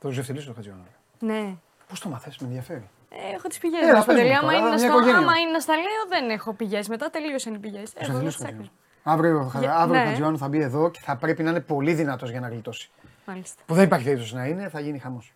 Το 0.00 0.10
ζευτελίσω 0.10 0.46
το 0.46 0.52
Χατζιώνα. 0.54 0.84
Ναι. 1.18 1.54
Πώς 1.88 2.00
το 2.00 2.08
μαθαίνει, 2.08 2.34
με 2.40 2.46
ενδιαφέρει. 2.46 2.88
Ε, 3.10 3.34
έχω 3.34 3.48
τις 3.48 3.58
πηγές 3.58 3.80
Έλα, 3.80 3.98
μου. 3.98 4.04
πες 4.04 4.06
μου 4.06 4.12
Παντελή, 4.14 4.28
τώρα, 4.28 4.38
άμα, 4.38 4.52
είναι 4.52 4.62
μια 4.62 4.70
να 4.70 4.78
στα, 4.78 4.86
οικογένεια. 4.86 5.16
άμα 5.16 5.38
είναι 5.38 5.50
να 5.50 5.60
στα 5.60 5.74
λέω, 5.74 6.04
δεν 6.08 6.30
έχω 6.30 6.52
πηγές. 6.52 6.88
Μετά 6.88 7.10
τελείωσαν 7.10 7.54
οι 7.54 7.58
πηγές. 7.58 7.92
Το 7.92 7.98
Εγώ 8.02 8.18
ζευτελίσω 9.10 9.38
τι 9.38 9.38
το 9.38 9.38
άκρες. 9.38 9.52
Χατζιώνα. 9.52 9.52
Αύριο, 9.52 9.60
Για- 9.60 9.74
αύριο 9.76 10.00
ο 10.00 10.02
ναι. 10.02 10.08
Χατζιώνα 10.08 10.36
θα 10.36 10.48
μπει 10.48 10.60
εδώ 10.60 10.90
και 10.90 11.00
θα 11.02 11.16
πρέπει 11.16 11.42
να 11.42 11.50
είναι 11.50 11.60
πολύ 11.60 11.94
δυνατός 11.94 12.30
για 12.30 12.40
να 12.40 12.48
γλιτώσει. 12.48 12.90
Μάλιστα. 13.26 13.62
Που 13.66 13.74
δεν 13.74 13.84
υπάρχει 13.84 14.04
περίπτωση 14.04 14.34
να 14.34 14.46
είναι, 14.46 14.68
θα 14.68 14.80
γίνει 14.80 14.98
χαμός. 14.98 15.32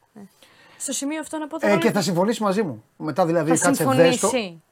Στο 0.79 0.93
σημείο 0.93 1.21
αυτό 1.21 1.39
να 1.39 1.47
πω 1.47 1.57
Ε, 1.57 1.59
τώρα. 1.59 1.77
και 1.79 1.91
θα 1.91 2.01
συμφωνήσει 2.03 2.43
μαζί 2.43 2.63
μου. 2.63 2.85
Μετά 2.97 3.27
δηλαδή 3.27 3.57
θα 3.57 3.67
κάτσε 3.67 3.85
δέστο. 3.85 4.29
συμφωνήσει. 4.29 4.63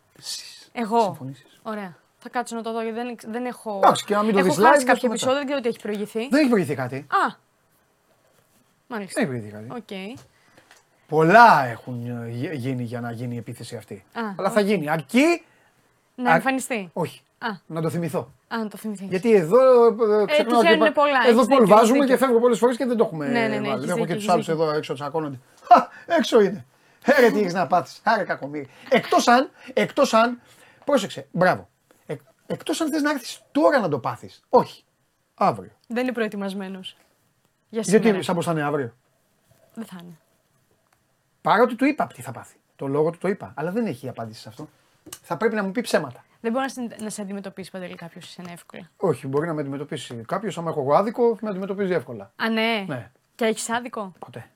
Εγώ. 0.72 1.00
συμφωνήσεις. 1.02 1.60
Ωραία. 1.62 1.96
Θα 2.18 2.28
κάτσω 2.28 2.56
να 2.56 2.62
το 2.62 2.72
δω 2.72 2.82
γιατί 2.82 2.96
δεν, 2.98 3.16
δεν 3.32 3.44
έχω. 3.44 3.76
Εντάξει, 3.76 4.04
και 4.04 4.14
να 4.14 4.22
μην 4.22 4.32
το 4.32 4.38
έχω 4.38 4.48
δεις 4.48 4.58
live, 4.58 4.62
χάσει 4.62 4.74
δες 4.74 4.84
το 4.84 4.92
κάποιο 4.92 5.08
μετά. 5.08 5.12
επεισόδιο, 5.14 5.36
δεν 5.38 5.46
ξέρω 5.46 5.60
τι 5.60 5.68
έχει 5.68 5.78
προηγηθεί. 5.80 6.28
Δεν 6.28 6.40
έχει 6.40 6.48
προηγηθεί 6.48 6.74
κάτι. 6.74 6.96
Α! 6.96 7.26
Δεν 7.26 8.96
Μάλιστα. 8.98 9.20
έχει 9.20 9.28
προηγηθεί 9.28 9.52
κάτι. 9.52 9.66
Οκ. 9.70 10.18
Πολλά 11.08 11.64
έχουν 11.64 12.06
ε, 12.24 12.28
γι- 12.30 12.50
γίνει 12.54 12.82
για 12.82 13.00
να 13.00 13.10
γίνει 13.12 13.34
η 13.34 13.38
επίθεση 13.38 13.76
αυτή. 13.76 14.04
Α, 14.12 14.20
Αλλά 14.36 14.50
θα 14.50 14.60
γίνει. 14.60 14.88
Αρκεί. 14.90 15.44
Να 16.14 16.30
Α, 16.32 16.34
εμφανιστεί. 16.34 16.90
Όχι. 16.92 17.22
Α. 17.38 17.48
Να 17.66 17.80
το 17.80 17.90
θυμηθώ. 17.90 18.32
Α, 18.48 18.58
να 18.58 18.68
το 18.68 18.76
θυμηθείς. 18.76 19.08
Γιατί 19.08 19.32
εδώ 19.34 19.86
ε, 19.86 20.24
ξεχνάω 20.26 20.60
τυχαίνουν 20.60 20.62
και 20.62 20.72
είπα- 20.72 20.92
πολλά, 20.92 21.18
Εδώ 21.26 21.36
έχεις 21.38 21.46
πολλ 21.48 21.58
δίκιο, 21.60 21.66
βάζουμε 21.76 21.96
έχεις 21.98 22.08
και 22.08 22.12
δίκιο. 22.12 22.26
φεύγω 22.26 22.40
πολλές 22.40 22.58
φορές 22.58 22.76
και 22.76 22.84
δεν 22.86 22.96
το 22.96 23.04
έχουμε. 23.04 23.26
Ναι, 23.28 23.32
ναι, 23.32 23.48
ναι, 23.48 23.54
βάλει. 23.56 23.68
έχεις 23.70 23.84
Έχω 23.84 23.94
δίκιο, 23.94 24.04
και 24.06 24.12
έχεις 24.12 24.24
του 24.24 24.32
άλλους 24.32 24.46
δίκιο. 24.46 24.62
εδώ 24.64 24.72
έξω 24.76 24.94
τσακώνονται. 24.94 25.38
Χα, 25.62 25.88
έξω 26.16 26.40
είναι. 26.40 26.66
Έρε 27.04 27.30
τι 27.30 27.38
έχεις 27.40 27.52
να 27.52 27.66
πάθεις. 27.66 28.00
Άρε 28.04 28.22
κακομίρι. 28.24 28.68
Εκτός 28.88 29.28
αν, 29.28 29.50
εκτός 29.72 30.14
αν, 30.14 30.40
πρόσεξε, 30.84 31.26
μπράβο. 31.32 31.68
Ε, 32.06 32.14
Εκτός 32.46 32.80
αν 32.80 32.90
θες 32.90 33.02
να 33.02 33.10
έρθεις 33.10 33.40
τώρα 33.52 33.78
να 33.80 33.88
το 33.88 33.98
πάθεις. 33.98 34.42
Όχι. 34.48 34.84
Αύριο. 35.34 35.70
Δεν 35.88 36.02
είναι 36.02 36.12
προετοιμασμένος. 36.12 36.96
Για 37.68 37.82
σήμερα. 37.82 38.04
Γιατί 38.08 38.24
σαν 38.24 38.34
πως 38.34 38.44
θα 38.44 38.52
είναι 38.52 38.62
αύριο; 38.62 38.94
Δεν 39.74 39.84
θα 39.84 39.96
είναι. 40.02 40.18
Παρότι 41.40 41.74
του 41.74 41.84
είπα 41.84 42.06
τι 42.06 42.22
θα 42.22 42.32
πάθει. 42.32 42.56
Το 42.76 42.86
λόγο 42.86 43.10
του 43.10 43.18
το 43.18 43.28
είπα. 43.28 43.52
Αλλά 43.56 43.70
δεν 43.70 43.86
έχει 43.86 44.08
απάντηση 44.08 44.40
σε 44.40 44.48
αυτό. 44.48 44.68
Θα 45.22 45.36
πρέπει 45.36 45.54
να 45.54 45.62
μου 45.62 45.72
πει 45.72 45.80
ψέματα. 45.80 46.24
Δεν 46.40 46.52
μπορεί 46.52 46.64
να, 46.64 46.70
συν- 46.70 47.00
να 47.02 47.10
σε 47.10 47.22
αντιμετωπίσει 47.22 47.70
παντελή 47.70 47.94
κάποιος 47.94 48.24
εσένα 48.26 48.52
εύκολα. 48.52 48.90
Όχι, 48.96 49.26
μπορεί 49.26 49.46
να 49.46 49.52
με 49.54 49.60
αντιμετωπίσει 49.60 50.14
κάποιος. 50.14 50.58
Άμα 50.58 50.70
έχω 50.70 50.80
εγώ 50.80 50.94
άδικο, 50.94 51.38
με 51.40 51.48
αντιμετωπίζει 51.48 51.92
εύκολα. 51.92 52.32
Α, 52.36 52.48
ναι. 52.48 52.84
Ναι. 52.88 53.10
Και 53.34 53.44
έχεις 53.44 53.70
άδικο; 53.70 54.12
Ποτέ. 54.18 54.50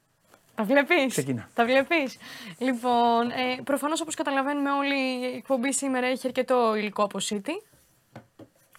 Τα 0.54 0.64
βλέπεις; 0.64 1.06
Ξεκίνα. 1.06 1.48
Τα 1.54 1.64
βλέπεις; 1.64 2.16
Λοιπόν, 2.58 3.30
ε, 3.30 3.62
προφανώς 3.64 4.00
όπως 4.00 4.14
καταλαβαίνουμε 4.14 4.70
όλοι, 4.70 4.94
η 5.32 5.36
εκπομπή 5.36 5.72
σήμερα 5.72 6.06
έχει 6.06 6.26
αρκετό 6.26 6.74
υλικό 6.76 7.02
από 7.02 7.18
City. 7.22 7.62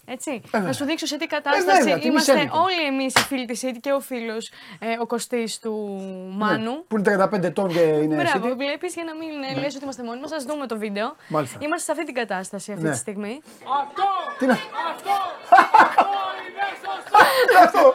Έτσι. 0.06 0.40
Βέβαια. 0.50 0.66
Να 0.66 0.72
σου 0.72 0.84
δείξω 0.84 1.06
σε 1.06 1.16
τι 1.16 1.24
Ε, 1.24 1.26
κατάσταση 1.26 1.64
βέβαια, 1.78 1.98
τι 1.98 2.06
είμαστε 2.06 2.32
μισέλικο. 2.32 2.58
όλοι 2.58 2.86
εμείς 2.86 3.14
οι 3.14 3.18
φίλοι 3.20 3.44
της 3.46 3.60
City 3.64 3.76
και 3.80 3.92
ο 3.92 4.00
φίλος 4.00 4.50
ε, 4.78 4.86
ο 5.00 5.06
Κωστής 5.06 5.58
του 5.58 5.72
Μάνου. 6.38 6.70
Ναι, 6.70 6.76
Που 6.88 6.96
είναι 6.98 7.26
35 7.32 7.42
ετών 7.42 7.68
και 7.72 7.80
είναι 7.80 8.14
Μπράβο, 8.22 8.48
City. 8.48 8.56
βλέπεις 8.56 8.94
για 8.94 9.04
να 9.04 9.14
μην 9.14 9.28
ναι. 9.54 9.60
λες 9.60 9.74
ότι 9.74 9.84
είμαστε 9.84 10.02
μόνοι 10.02 10.20
μας. 10.20 10.32
Α 10.32 10.36
δούμε 10.46 10.66
το 10.66 10.78
βίντεο. 10.78 11.16
Μάλιστα. 11.28 11.58
Είμαστε 11.60 11.84
σε 11.84 11.90
αυτή 11.92 12.04
την 12.04 12.14
κατάσταση 12.14 12.72
αυτή 12.72 12.84
Ναι. 12.84 12.90
τη 12.90 12.96
στιγμή. 12.96 13.40
Τι 14.38 14.46
να. 14.46 14.54
Τι 14.54 14.60
αυτό. 17.64 17.94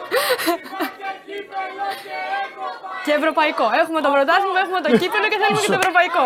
Και 3.04 3.12
ευρωπαϊκό. 3.20 3.64
Έχουμε 3.82 4.00
το 4.04 4.10
πρωτάθλημα, 4.14 4.58
έχουμε 4.64 4.80
το 4.86 4.90
κύπελο 5.00 5.26
και 5.32 5.38
θέλουμε 5.42 5.60
και 5.64 5.70
το 5.74 5.78
ευρωπαϊκό. 5.82 6.24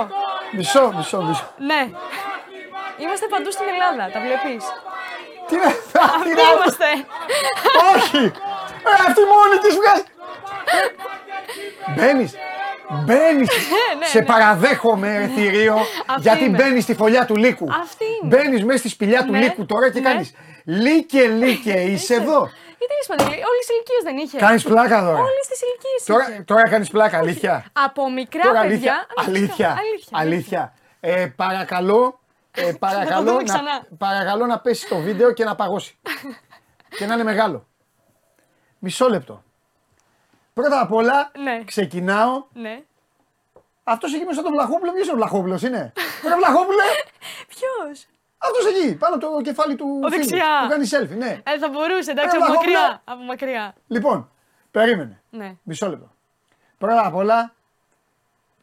Μισό, 0.58 0.84
μισό, 0.96 1.18
μισό. 1.28 1.44
Ναι. 1.70 1.82
Είμαστε 3.02 3.26
παντού 3.34 3.50
στην 3.56 3.66
Ελλάδα, 3.74 4.04
τα 4.14 4.18
βλέπεις. 4.24 4.64
Τι 5.48 5.56
να. 5.56 5.66
Αυτοί 6.02 6.28
τι 6.28 6.34
να- 6.34 6.42
είμαστε. 6.54 6.86
Όχι! 7.94 8.24
Ε, 8.88 8.90
αυτή 9.08 9.20
μόνη 9.32 9.56
της 9.62 9.74
βγάζει. 9.78 10.04
Μπαίνεις. 11.96 12.34
Μπαίνεις. 13.04 13.48
ναι, 13.98 14.06
Σε 14.06 14.18
ναι. 14.18 14.24
παραδέχομαι, 14.24 15.18
ρε 15.18 15.26
θηρίο, 15.26 15.76
γιατί 16.18 16.44
είμαι. 16.44 16.56
μπαίνεις 16.56 16.82
στη 16.82 16.94
φωλιά 16.94 17.24
του 17.26 17.36
λύκου. 17.36 17.68
Αυτή 17.82 18.04
είναι. 18.22 18.36
Μπαίνεις 18.36 18.64
μέσα 18.64 18.78
στη 18.78 18.88
σπηλιά 18.88 19.24
του 19.24 19.30
Ναι, 19.32 19.38
λύκου 19.38 19.66
τώρα 19.66 19.90
και 19.90 20.00
ναι. 20.00 20.08
κάνεις. 20.10 20.32
Λύκε, 20.64 21.22
λύκε, 21.26 21.72
είσαι 21.72 22.14
εδώ. 22.14 22.50
Γιατί 22.78 22.94
είσαι 23.02 23.14
παντελή, 23.16 23.34
όλε 23.34 23.60
τι 23.66 23.72
ηλικίε 23.74 23.96
δεν 24.02 24.16
είχε. 24.16 24.38
Κάνεις 24.38 24.62
πλάκα 24.62 25.00
τώρα. 25.00 25.18
Όλε 25.18 25.40
τι 25.48 25.56
ηλικίε 25.66 26.14
Τώρα, 26.14 26.44
τώρα 26.44 26.68
κάνεις 26.68 26.88
πλάκα, 26.90 27.18
αλήθεια. 27.18 27.64
Από 27.72 28.10
μικρά 28.10 28.42
Τώρα 28.42 28.60
παιδιά. 28.60 28.70
αλήθεια. 28.70 29.06
Αλήθεια. 29.26 29.76
αλήθεια. 29.80 30.18
αλήθεια. 30.20 30.72
Ε, 31.00 31.26
παρακαλώ, 31.36 32.20
ε, 32.54 32.72
παρακαλώ, 32.78 33.24
δούμε 33.30 33.36
να, 33.36 33.52
ξανά. 33.52 33.86
παρακαλώ 33.98 34.46
να 34.46 34.58
πέσει 34.60 34.88
το 34.88 34.96
βίντεο 34.98 35.32
και 35.32 35.44
να 35.44 35.54
παγώσει. 35.54 35.98
και 36.98 37.06
να 37.06 37.14
είναι 37.14 37.22
μεγάλο. 37.24 37.66
Μισό 38.78 39.08
λεπτό. 39.08 39.42
Πρώτα 40.54 40.80
απ' 40.80 40.92
όλα 40.92 41.30
Ναι. 41.42 41.64
ξεκινάω. 41.64 42.44
Ναι. 42.52 42.82
Αυτός 43.84 44.14
εκεί 44.14 44.24
μέσα 44.24 44.42
το 44.42 44.50
Βλαχόπουλο, 44.50 44.92
ποιος 44.92 45.04
είναι 45.04 45.12
ο 45.12 45.16
Βλαχόπουλος, 45.16 45.62
είναι; 45.62 45.92
Ρε 46.28 46.36
Βλαχόπουλε, 46.36 46.82
Ποιος; 47.48 48.06
αυτός 48.38 48.66
εκεί, 48.66 48.94
πάνω 48.96 49.18
το 49.18 49.40
κεφάλι 49.42 49.74
του. 49.76 50.00
Ο 50.04 50.08
φίλου, 50.08 50.24
δεξιά. 50.28 50.46
Που 50.62 50.68
κάνει 50.68 50.88
selfie, 50.90 51.16
ναι. 51.16 51.40
Ε, 51.44 51.58
θα 51.58 51.68
μπορούσε, 51.68 52.10
εντάξει, 52.10 52.36
Ρε, 52.36 52.42
από 52.42 52.46
Βλαχόπουλε. 52.46 52.72
μακριά. 52.78 53.02
Από 53.04 53.22
μακριά. 53.22 53.74
Λοιπόν, 53.86 54.30
περίμενε. 54.70 55.22
Ναι. 55.30 55.56
Μισό 55.62 55.88
λεπτό. 55.88 56.10
Πρώτα 56.78 57.06
απ' 57.06 57.14
όλα, 57.14 57.52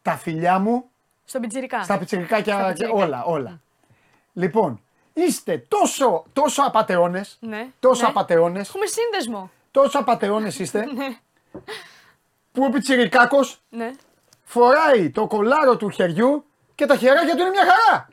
τα 0.02 0.12
φιλιά 0.18 0.60
μου 0.60 0.90
Στον 1.26 1.42
πιτσιρικά. 1.42 1.84
Στα 1.84 1.98
πιτσιρικάκια 1.98 2.54
Στα 2.54 2.64
και 2.64 2.70
πιτσιρικά. 2.70 2.96
όλα, 3.06 3.24
όλα. 3.24 3.62
Λοιπόν, 4.34 4.82
είστε 5.14 5.66
τόσο, 5.68 6.24
τόσο 6.34 6.62
απατεώνες, 6.64 7.38
Ναι. 7.40 7.68
τόσο 7.80 8.02
ναι. 8.02 8.08
απατεώνες, 8.08 8.68
Έχουμε 8.68 8.86
σύνδεσμο. 8.86 9.52
τόσο 9.72 10.00
απατεώνες 10.00 10.60
είστε, 10.60 10.86
που 12.52 12.64
ο 12.64 12.70
πιτσιρικάκος 12.70 13.62
Ναι. 13.70 13.92
φοράει 14.44 15.10
το 15.10 15.28
κολάρο 15.28 15.78
του 15.78 15.90
χεριού 15.90 16.46
και 16.76 16.86
τα 16.86 16.96
χεράκια 16.96 17.36
του 17.36 17.42
είναι 17.42 17.50
μια 17.50 17.66
χαρά. 17.66 18.08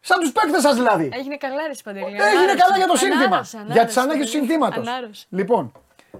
Σαν 0.00 0.20
τους 0.20 0.32
παίκτες 0.32 0.62
σας 0.62 0.74
δηλαδή. 0.74 1.10
Έγινε 1.12 1.36
καλά, 1.36 1.66
ρε 1.66 1.72
Παντελή. 1.84 2.04
Έγινε 2.04 2.54
καλά 2.54 2.76
για 2.76 2.86
το 2.86 2.96
σύνθημα. 2.96 3.24
Ανάρρωσε, 3.24 3.56
για 3.56 3.64
ανάρρωσε, 3.64 3.86
τις 3.86 3.96
ανάγκες 3.96 4.26
του 4.26 4.32
Παντελή. 4.32 4.46
συνθήματος. 4.46 4.86
Ανάρρωσε. 4.88 5.26
Λοιπόν, 5.28 5.72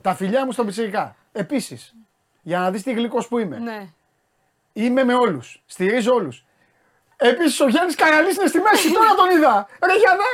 τα 0.02 0.14
φιλιά 0.14 0.44
μου 0.44 0.52
στον 0.52 0.66
πιτσιρικά. 0.66 1.16
Επίσης, 1.32 1.94
για 2.42 2.58
να 2.58 2.70
δεις 2.70 2.82
τι 2.82 2.92
γλυκός 2.92 3.28
που 3.28 3.38
είμαι. 3.38 3.58
Ναι. 3.58 3.86
Είμαι 4.72 5.04
με 5.04 5.14
όλους. 5.14 5.62
Στηρίζω 5.66 6.14
όλους. 6.14 6.44
Επίσης 7.22 7.60
ο 7.60 7.68
Γιάννης 7.68 7.94
Καραλή 7.94 8.30
είναι 8.38 8.46
στη 8.46 8.60
μέση. 8.60 8.92
Τώρα 8.98 9.14
τον 9.14 9.30
είδα. 9.30 9.66
Ρε 9.86 9.94
Γιάννα, 10.02 10.24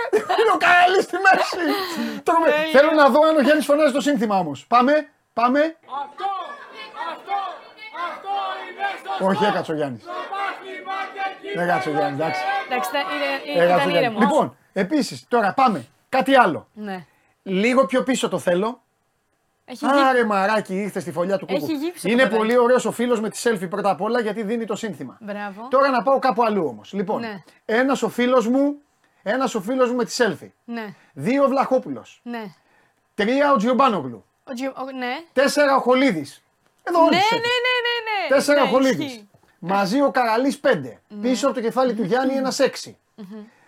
είναι 0.40 0.52
ο 0.54 0.56
Καραλή 0.56 1.02
στη 1.02 1.16
μέση. 1.26 1.64
Τώρα 2.26 2.38
με- 2.40 2.46
Τέλεια. 2.50 2.72
Θέλω 2.80 2.90
να 2.92 3.08
δω 3.08 3.20
αν 3.28 3.36
ο 3.36 3.40
Γιάννης 3.40 3.64
φωνάζει 3.64 3.92
το 3.92 4.00
σύνθημα 4.00 4.38
όμως. 4.38 4.66
Πάμε, 4.66 5.08
πάμε. 5.32 5.76
Όχι, 9.20 9.44
έκατσε 9.44 9.72
ο 9.72 9.74
Γιάννης. 9.74 10.04
Δεν 11.54 11.66
κάτσε 11.68 11.88
ο 11.88 11.92
Γιάννης, 11.92 12.20
εντάξει. 12.20 12.40
Εντάξει, 12.68 12.90
ήταν- 12.90 13.02
είναι- 13.14 13.62
Έκατσε 13.62 13.62
ο 13.62 13.64
ήταν 13.64 13.76
Γιάννης. 13.78 13.98
ήρεμος. 14.00 14.20
Λοιπόν, 14.22 14.56
επίσης, 14.72 15.24
τώρα 15.28 15.52
πάμε. 15.52 15.86
Κάτι 16.08 16.34
άλλο. 16.36 16.68
Ναι. 16.72 17.04
Λίγο 17.42 17.86
πιο 17.86 18.02
πίσω 18.02 18.28
το 18.28 18.38
θέλω. 18.38 18.82
Έχει 19.68 19.86
γίνει. 19.86 20.00
Άρε 20.00 20.24
μαράκι, 20.24 20.74
ήρθες 20.74 21.02
στη 21.02 21.12
φωλιά 21.12 21.38
του 21.38 21.46
Έχει 21.48 21.60
κούκου. 21.60 21.72
γύψει 21.72 22.02
το 22.02 22.08
Είναι 22.08 22.22
παιδάκι. 22.22 22.36
πολύ 22.36 22.56
ωραίος 22.58 22.84
ο 22.84 22.90
φίλος 22.92 23.20
με 23.20 23.30
τη 23.30 23.40
selfie 23.44 23.68
πρώτα 23.70 23.90
απ' 23.90 24.00
όλα 24.00 24.20
γιατί 24.20 24.42
δίνει 24.42 24.64
το 24.64 24.76
σύνθημα. 24.76 25.16
Μπράβο. 25.20 25.68
Τώρα 25.70 25.88
να 25.90 26.02
πάω 26.02 26.18
κάπου 26.18 26.44
αλλού 26.44 26.64
όμως. 26.66 26.92
Λοιπόν, 26.92 27.20
Ναι. 27.20 27.42
ένας 27.64 28.02
ο 28.02 28.08
φίλος 28.08 28.48
μου, 28.48 28.76
ένας 29.22 29.54
ο 29.54 29.60
φίλος 29.60 29.90
μου 29.90 29.96
με 29.96 30.04
τη 30.04 30.16
selfie. 30.18 30.50
Ναι. 30.64 30.94
Δύο 31.12 31.44
ο 31.44 31.48
Βλαχόπουλος. 31.48 32.20
Ναι. 32.22 32.44
Τρία 33.14 33.52
ο 33.52 33.56
Τζιομπάνογλου. 33.56 34.24
Ο 34.44 34.52
Τζι- 34.52 34.68
ο- 34.78 34.90
Ναι. 34.98 35.14
Τέσσερα 35.32 35.76
ο 35.76 35.80
Χολίδης. 35.80 36.42
Εδώ 36.82 37.00
όλοι 37.00 37.14
Ναι, 37.14 37.20
τους 37.20 37.30
ναι, 37.30 37.36
έφερε. 37.36 37.48
ναι, 37.48 37.74
ναι, 37.86 38.28
ναι. 38.28 38.34
Τέσσερα 38.36 38.60
ναι, 38.60 38.66
ο 38.66 38.70
Χολίδης. 38.70 39.06
ισχύει. 39.06 39.28
Μαζί 39.58 40.02
ο 40.02 40.10
Καραλής 40.10 40.58
πέντε. 40.58 41.00
Πίσω 41.22 41.46
από 41.46 41.54
το 41.54 41.60
κεφάλι 41.60 41.94
του 41.94 42.02
Γιάννη 42.02 42.34
ένας 42.34 42.58
έξι. 42.58 42.98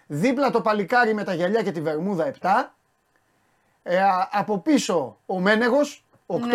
Δίπλα 0.06 0.50
το 0.50 0.60
παλικάρι 0.60 1.14
με 1.14 1.24
τα 1.24 1.34
γυαλιά 1.34 1.62
και 1.62 1.70
τη 1.72 1.80
βερμούδα 1.80 2.24
7. 2.26 2.74
Ε, 3.90 3.98
α- 4.02 4.28
από 4.32 4.58
πίσω 4.58 5.16
ο 5.26 5.40
Μένεγος 5.40 6.04
8 6.26 6.36
Ναι, 6.38 6.46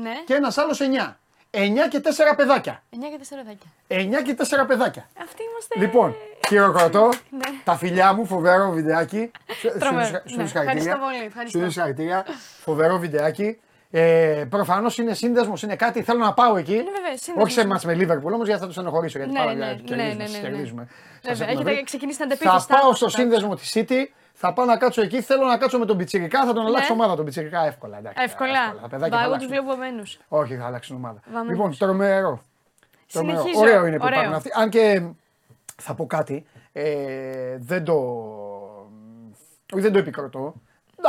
ναι. 0.00 0.10
και 0.26 0.34
ένας 0.34 0.58
άλλος 0.58 0.80
9. 0.80 1.18
9 1.50 1.88
και 1.90 2.00
4 2.00 2.34
παιδάκια. 2.36 2.82
9 2.90 2.96
και 3.10 3.18
4 3.18 3.44
δάκια. 3.46 4.18
9 4.18 4.22
και 4.22 4.34
4 4.34 4.66
παιδάκια. 4.66 5.08
Αυτοί 5.22 5.42
είμαστε. 5.50 5.78
Λοιπόν, 5.78 6.14
χειροκροτώ. 6.48 7.06
Ναι. 7.30 7.40
Τα 7.64 7.76
φιλιά 7.76 8.12
μου, 8.12 8.26
φοβερό 8.26 8.70
βιντεάκι. 8.70 9.30
Σου- 9.52 9.70
σου 9.70 9.78
Τρομερό. 9.78 10.06
δίνω- 10.06 10.18
σου 10.18 10.22
Ναι, 10.24 10.32
δίνω 10.34 10.46
συγχαρητήρια. 10.46 10.82
ευχαριστώ 10.82 10.98
πολύ, 11.06 11.24
ευχαριστώ. 11.26 11.50
Σου 11.50 11.58
δίνω 11.58 11.70
συγχαρητήρια. 11.70 12.24
Φοβερό 12.60 12.98
βιντεάκι. 12.98 13.60
Ε, 13.90 14.44
Προφανώς 14.50 14.98
είναι 14.98 15.14
σύνδεσμος, 15.14 15.62
είναι 15.62 15.76
κάτι. 15.76 16.02
Θέλω 16.02 16.18
να 16.18 16.32
πάω 16.32 16.56
εκεί. 16.56 16.72
Είναι 16.72 16.82
βέβαια, 16.82 17.16
σύνδεσμος. 17.16 17.42
Όχι 17.44 17.52
σε 17.52 17.66
μάτς 17.66 17.84
με 17.84 17.92
Liverpool 17.94 18.32
όμως, 18.32 18.46
γιατί 18.46 18.60
θα 18.60 18.66
τους 18.66 18.74
στενοχωρήσω. 18.74 19.18
Γιατί 19.18 19.32
Ναι, 19.32 19.38
πάμε 19.38 19.52
ναι, 19.54 19.58
να 19.58 19.66
ναι, 19.66 19.74
κερδίζουμε, 19.76 20.12
ναι, 20.14 20.26
σας 20.26 20.32
ναι, 20.32 20.38
ναι. 20.38 20.48
κερδίζουμε. 20.48 20.88
Σας 21.22 21.38
Βέβαια, 21.38 21.46
έχουμε 21.48 21.60
έχετε 21.60 21.74
βρει. 21.74 21.84
ξεκινήσει 21.84 22.18
την 22.18 22.28
Θα 22.28 22.34
αντεπίθεση. 22.34 22.66
πάω 22.68 22.80
τάχα, 22.80 22.94
στο 22.94 23.04
τάχα. 23.06 23.18
σύνδεσμο 23.18 23.54
της 23.54 23.72
City. 23.76 24.00
Θα 24.42 24.52
πάω 24.52 24.64
να 24.66 24.76
κάτσω 24.76 25.02
εκεί. 25.02 25.20
Θέλω 25.20 25.44
να 25.46 25.56
κάτσω 25.58 25.78
με 25.78 25.84
τον 25.86 25.96
Πιτσυρικά. 25.96 26.44
Θα 26.46 26.52
τον 26.52 26.66
αλλάξω 26.66 26.94
Ναι. 26.94 27.00
ομάδα 27.00 27.16
τον 27.16 27.24
Πιτσυρικά 27.24 27.66
εύκολα. 27.66 27.98
Εντάξει, 27.98 28.22
Εύκολα. 28.22 28.74
Τα 28.82 28.88
παιδάκια 28.88 29.08
Μπα, 29.08 29.16
θα 29.16 29.24
εγώ 29.24 29.34
τους 29.36 29.44
αλλάξουν. 29.46 29.48
βλέπω 29.48 29.66
βαμμένου. 29.66 30.02
Όχι, 30.28 30.56
θα 30.56 30.66
αλλάξουν 30.66 30.96
ομάδα. 30.96 31.20
Βαμμένους. 31.32 31.50
Λοιπόν, 31.50 31.76
τρομερό. 31.78 32.40
Τρομερό. 33.12 33.38
Συνεχίζω. 33.40 33.60
Ωραίο 33.60 33.86
είναι 33.86 33.96
που 33.96 34.02
Ωραίο. 34.04 34.18
υπάρχουν 34.18 34.36
αυτοί. 34.36 34.50
Αν 34.54 34.68
και 34.70 35.02
θα 35.76 35.94
πω 35.94 36.06
κάτι. 36.06 36.46
Ε, 36.72 37.56
δεν 37.58 37.84
το. 37.84 37.94
Όχι, 39.72 39.82
δεν 39.82 39.92
το 39.92 39.98
επικροτώ. 39.98 40.54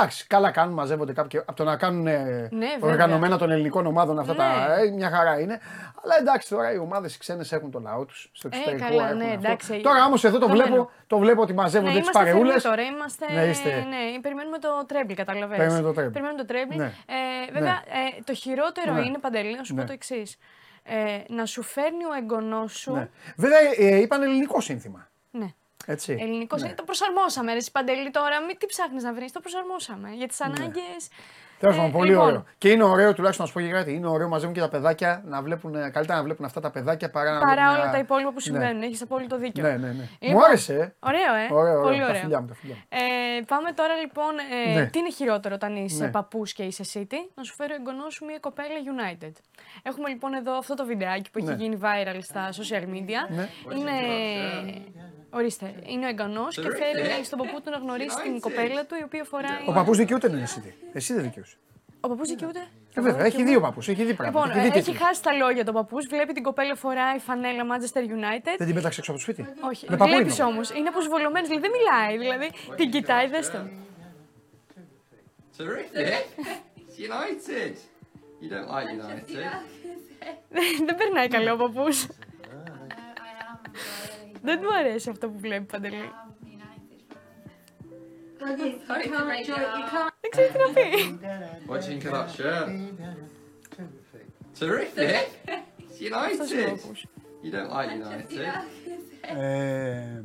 Εντάξει, 0.02 0.28
καλά 0.28 0.52
κάνουν, 0.52 0.74
μαζεύονται 0.74 1.14
κάποιοι. 1.14 1.40
Από 1.40 1.54
το 1.54 1.64
να 1.64 1.76
κάνουν 1.78 2.08
ε, 2.08 2.48
Ναι, 2.52 2.68
βέβαια. 2.80 2.90
οργανωμένα 2.92 3.38
των 3.38 3.52
ελληνικών 3.52 3.86
ομάδων 3.86 4.20
αυτά 4.20 4.36
τα. 4.36 4.68
Ναι. 4.78 4.82
Ε, 4.88 4.92
μια 4.92 5.10
χαρά 5.10 5.40
είναι. 5.40 5.60
Αλλά 6.04 6.18
εντάξει, 6.20 6.50
τώρα 6.50 6.74
οι 6.74 6.78
ομάδες 6.78 7.16
οι 7.16 7.20
ξένες 7.20 7.52
έχουν 7.52 7.72
το 7.72 7.80
λαό 7.80 8.06
τους. 8.06 8.30
Στο 8.34 8.48
εξωτερικό 8.52 8.86
καλά, 8.88 9.06
έχουν 9.06 9.18
ναι, 9.18 9.24
αυτό. 9.26 9.38
εντάξει. 9.38 9.82
Τώρα 9.82 10.06
όμως 10.06 10.24
εδώ 10.24 10.38
το 10.40 10.46
Δεδομένο. 10.48 10.70
βλέπω, 10.76 10.92
το 11.08 11.18
βλέπω 11.18 11.42
ότι 11.42 11.54
Ναι, 11.54 11.62
μαζεύονται 11.62 11.90
τις 11.92 12.00
είμαστε 12.00 12.20
παρεούλες. 12.20 12.62
θερμοί 12.62 12.78
τώρα. 12.78 12.90
Είμαστε... 12.96 13.26
Ναι, 13.34 13.42
είστε. 13.44 13.70
ναι, 13.70 14.20
περιμένουμε 14.22 14.58
το 14.60 14.70
treble, 14.88 15.14
καταλαβαίνεις. 15.14 15.58
Περιμένουμε 15.58 15.88
το 15.88 15.94
treble. 15.94 16.12
Περιμένουμε 16.12 16.42
το 16.42 16.48
treble. 16.54 16.76
Ναι. 16.76 16.86
Ε, 16.86 17.52
βέβαια, 17.54 17.72
ε, 17.74 18.22
το 18.24 18.34
χειρότερο 18.34 18.94
Ναι. 18.94 19.02
είναι, 19.02 19.18
Παντελή, 19.18 19.56
να 19.58 19.64
σου 19.64 19.74
Ναι. 19.74 19.82
πω 19.82 19.88
το 19.88 19.94
εξής. 19.94 20.38
Ε, 20.84 20.94
να 21.34 21.46
σου 21.46 21.62
φέρνει 21.64 22.04
ο 22.06 22.14
εγγονός 22.22 22.72
σου. 22.78 22.94
Ναι. 22.94 23.10
Βέβαια, 23.36 23.58
ε, 23.78 23.96
είπαν 24.02 24.22
ελληνικό 24.22 24.62
σύνθημα. 24.62 25.08
Ναι. 25.88 25.94
Έτσι. 25.94 26.18
Ελληνικός. 26.20 26.62
Ναι. 26.62 26.74
Το 26.74 26.84
προσαρμόσαμε, 26.84 27.52
ρε 27.52 27.58
εσύ, 27.58 27.72
Παντελή, 27.72 28.12
τώρα. 28.12 28.42
Μην 28.42 28.58
τι 28.58 28.66
ψάχνεις 28.66 29.04
να 29.04 29.14
βρεις. 29.14 29.32
Το 29.32 29.40
προσαρμόσαμε. 29.40 30.10
Για 30.14 30.28
τις 30.28 30.42
ανάγκες. 30.42 31.08
Τέλος 31.60 31.76
Ε, 31.76 31.78
πάντων, 31.78 31.92
πολύ 31.94 32.10
λοιπόν. 32.10 32.26
ωραίο. 32.26 32.44
Και 32.58 32.70
είναι 32.72 32.84
ωραίο, 32.84 33.14
τουλάχιστον 33.14 33.46
να 33.46 33.52
σου 33.52 33.58
πω 33.60 33.66
και 33.68 33.74
κάτι, 33.74 33.94
είναι 33.94 34.08
ωραίο 34.08 34.28
μαζεύουν 34.28 34.54
και 34.54 34.60
τα 34.60 34.70
παιδάκια 34.70 35.22
να 35.26 35.42
βλέπουν, 35.42 35.76
ε, 35.76 35.90
καλύτερα 35.90 36.18
να 36.18 36.24
βλέπουν 36.24 36.46
αυτά 36.46 36.60
τα 36.60 36.72
παιδάκια 36.72 37.10
παρά 37.10 37.34
να 37.34 37.40
Παρά 37.40 37.52
βλέπουν, 37.54 37.76
όλα 37.76 37.88
ε, 37.90 37.92
τα 37.92 37.98
υπόλοιπα 37.98 38.28
που 38.30 38.36
ναι. 38.36 38.42
συμβαίνουν. 38.42 38.82
Έχεις 38.82 39.02
απόλυτο 39.02 39.38
δίκιο. 39.38 39.64
Ναι, 39.64 39.70
ναι, 39.70 39.88
ναι. 39.88 40.08
Λοιπόν, 40.20 40.38
Μου 40.40 40.46
άρεσε. 40.46 40.74
ε. 40.74 40.94
Ωραίο, 41.00 41.34
ε. 41.34 41.48
Ωραίο, 41.54 41.72
ωραίο. 41.74 41.82
Πολύ 41.82 41.98
Τα 42.00 42.06
ωραίο. 42.06 42.22
φιλιά 42.22 42.42
μου, 42.42 42.48
τα 42.48 42.54
φιλιά 42.54 42.76
μου. 42.76 42.82
Ε, 42.90 43.42
πάμε 43.48 43.72
τώρα 43.72 43.96
λοιπόν. 43.96 44.34
Ε, 44.68 44.74
Ναι. 44.80 44.86
Τι 44.86 45.00
είναι 45.00 45.12
χειρότερο 45.12 45.56
όταν 45.56 45.76
είσαι 45.76 46.04
Ναι. 46.04 46.12
παππούς 46.12 46.54
και 46.54 46.64
είσαι 46.64 46.84
City, 46.94 47.16
να 47.36 47.44
σου 47.44 47.54
φέρει 47.54 47.72
ο 47.72 47.76
εγγονός 47.80 48.14
σου 48.14 48.26
μια 48.26 48.40
κοπέλα 48.40 48.70
United. 48.96 49.32
Έχουμε 49.84 50.10
λοιπόν 50.10 50.34
εδώ 50.34 50.58
αυτό 50.58 50.74
το 50.74 50.86
βιντεάκι 50.86 51.32
που 51.32 51.38
έχει 51.40 51.48
Ναι. 51.48 51.54
γίνει 51.64 51.80
viral 51.82 52.18
στα 52.22 52.50
social 52.52 52.84
media. 52.96 53.22
Ναι. 53.36 53.50
Είναι. 53.78 53.92
Ορίστε, 55.34 55.74
είναι 55.86 56.06
ο 56.06 56.10
εγγονό 56.10 56.48
και 56.50 56.62
θέλει 56.62 57.24
στον 57.24 57.38
παππού 57.40 57.62
του 57.62 57.70
να 57.70 57.78
γνωρίσει 57.78 58.16
την 58.24 58.40
κοπέλα 58.40 58.86
του 58.86 58.96
η 59.00 59.04
οποία 59.04 59.24
φοράει. 59.24 59.64
Ο 59.68 59.72
παππούς 59.74 59.98
δικαιούται 59.98 60.28
να 60.28 60.34
είναι 60.34 60.44
εσύ. 60.44 60.74
Εσύ 60.94 61.14
δεν 61.14 61.24
δικαιούσε. 61.24 61.56
Ο 62.00 62.08
παππούς 62.08 62.30
δικαιούται; 62.30 62.68
Ε, 62.94 63.02
βέβαια, 63.02 63.26
έχει 63.26 63.44
δύο 63.44 63.62
παππούς, 63.62 63.88
έχει 63.88 64.04
δει 64.04 64.14
πράγματα. 64.14 64.46
Λοιπόν, 64.46 64.60
έχει, 64.60 64.72
δει 64.72 64.78
έχει 64.78 64.86
τίτλους. 64.92 65.08
χάσει 65.08 65.24
τα 65.24 65.34
λόγια 65.34 65.66
το 65.66 65.72
παππούς. 65.72 66.08
Βλέπει 66.08 66.34
την 66.34 66.44
κοπέλα 66.44 66.76
φοράει 66.76 67.20
φανέλα 67.20 67.64
Manchester 67.72 68.02
United. 68.02 68.54
Δεν 68.58 68.68
την 68.68 68.76
πέταξε 68.76 69.00
έξω 69.00 69.12
από 69.12 69.20
το 69.20 69.32
σπίτι. 69.32 69.42
Όχι, 69.62 69.86
Με 69.90 69.98
παππού 69.98 70.14
βλέπεις 70.14 70.38
είναι 70.38 70.48
όμως. 70.48 70.70
Είναι 70.70 70.88
αποσβολωμένο, 70.88 71.48
δηλαδή 71.48 71.68
δεν 71.68 71.72
μιλάει. 71.78 72.18
Δηλαδή 72.18 72.52
την 72.76 72.92
κοιτάει, 72.92 73.28
δες 73.28 73.52
το. 73.52 73.60
Terrific. 75.58 75.98
It's 76.80 76.98
United. 77.10 77.74
You 78.42 78.50
don't 78.54 78.70
like 78.76 78.90
United. 79.00 79.44
δεν 80.86 80.96
περνάει 80.96 81.28
καλά 81.28 81.54
ο 81.54 81.58
παππούς. 81.58 82.08
Δεν 84.42 84.62
του 84.62 84.74
αρέσει 84.80 85.10
αυτό 85.10 85.30
που 85.30 85.40
βλέπει 85.40 85.66
παντελή. 85.66 86.12
Δεν 88.38 88.56
ξέρει 90.32 90.52
τι 90.52 90.58
να 90.58 90.74
πει. 90.74 91.20
What 91.68 91.78
do 91.78 91.84
you 91.86 91.90
think 91.90 92.04
of 92.06 92.14
that 92.14 92.30
shirt? 92.36 92.68
Terrific. 94.60 95.28
It's 96.00 96.14
Αυτός 96.14 96.52
είναι 96.52 96.62
ο 96.62 96.66
United. 96.66 96.80
παππούς. 96.82 97.06
You 97.44 97.52
don't 97.54 97.72
like 97.72 97.92
United. 97.98 99.40
Ε, 99.40 100.22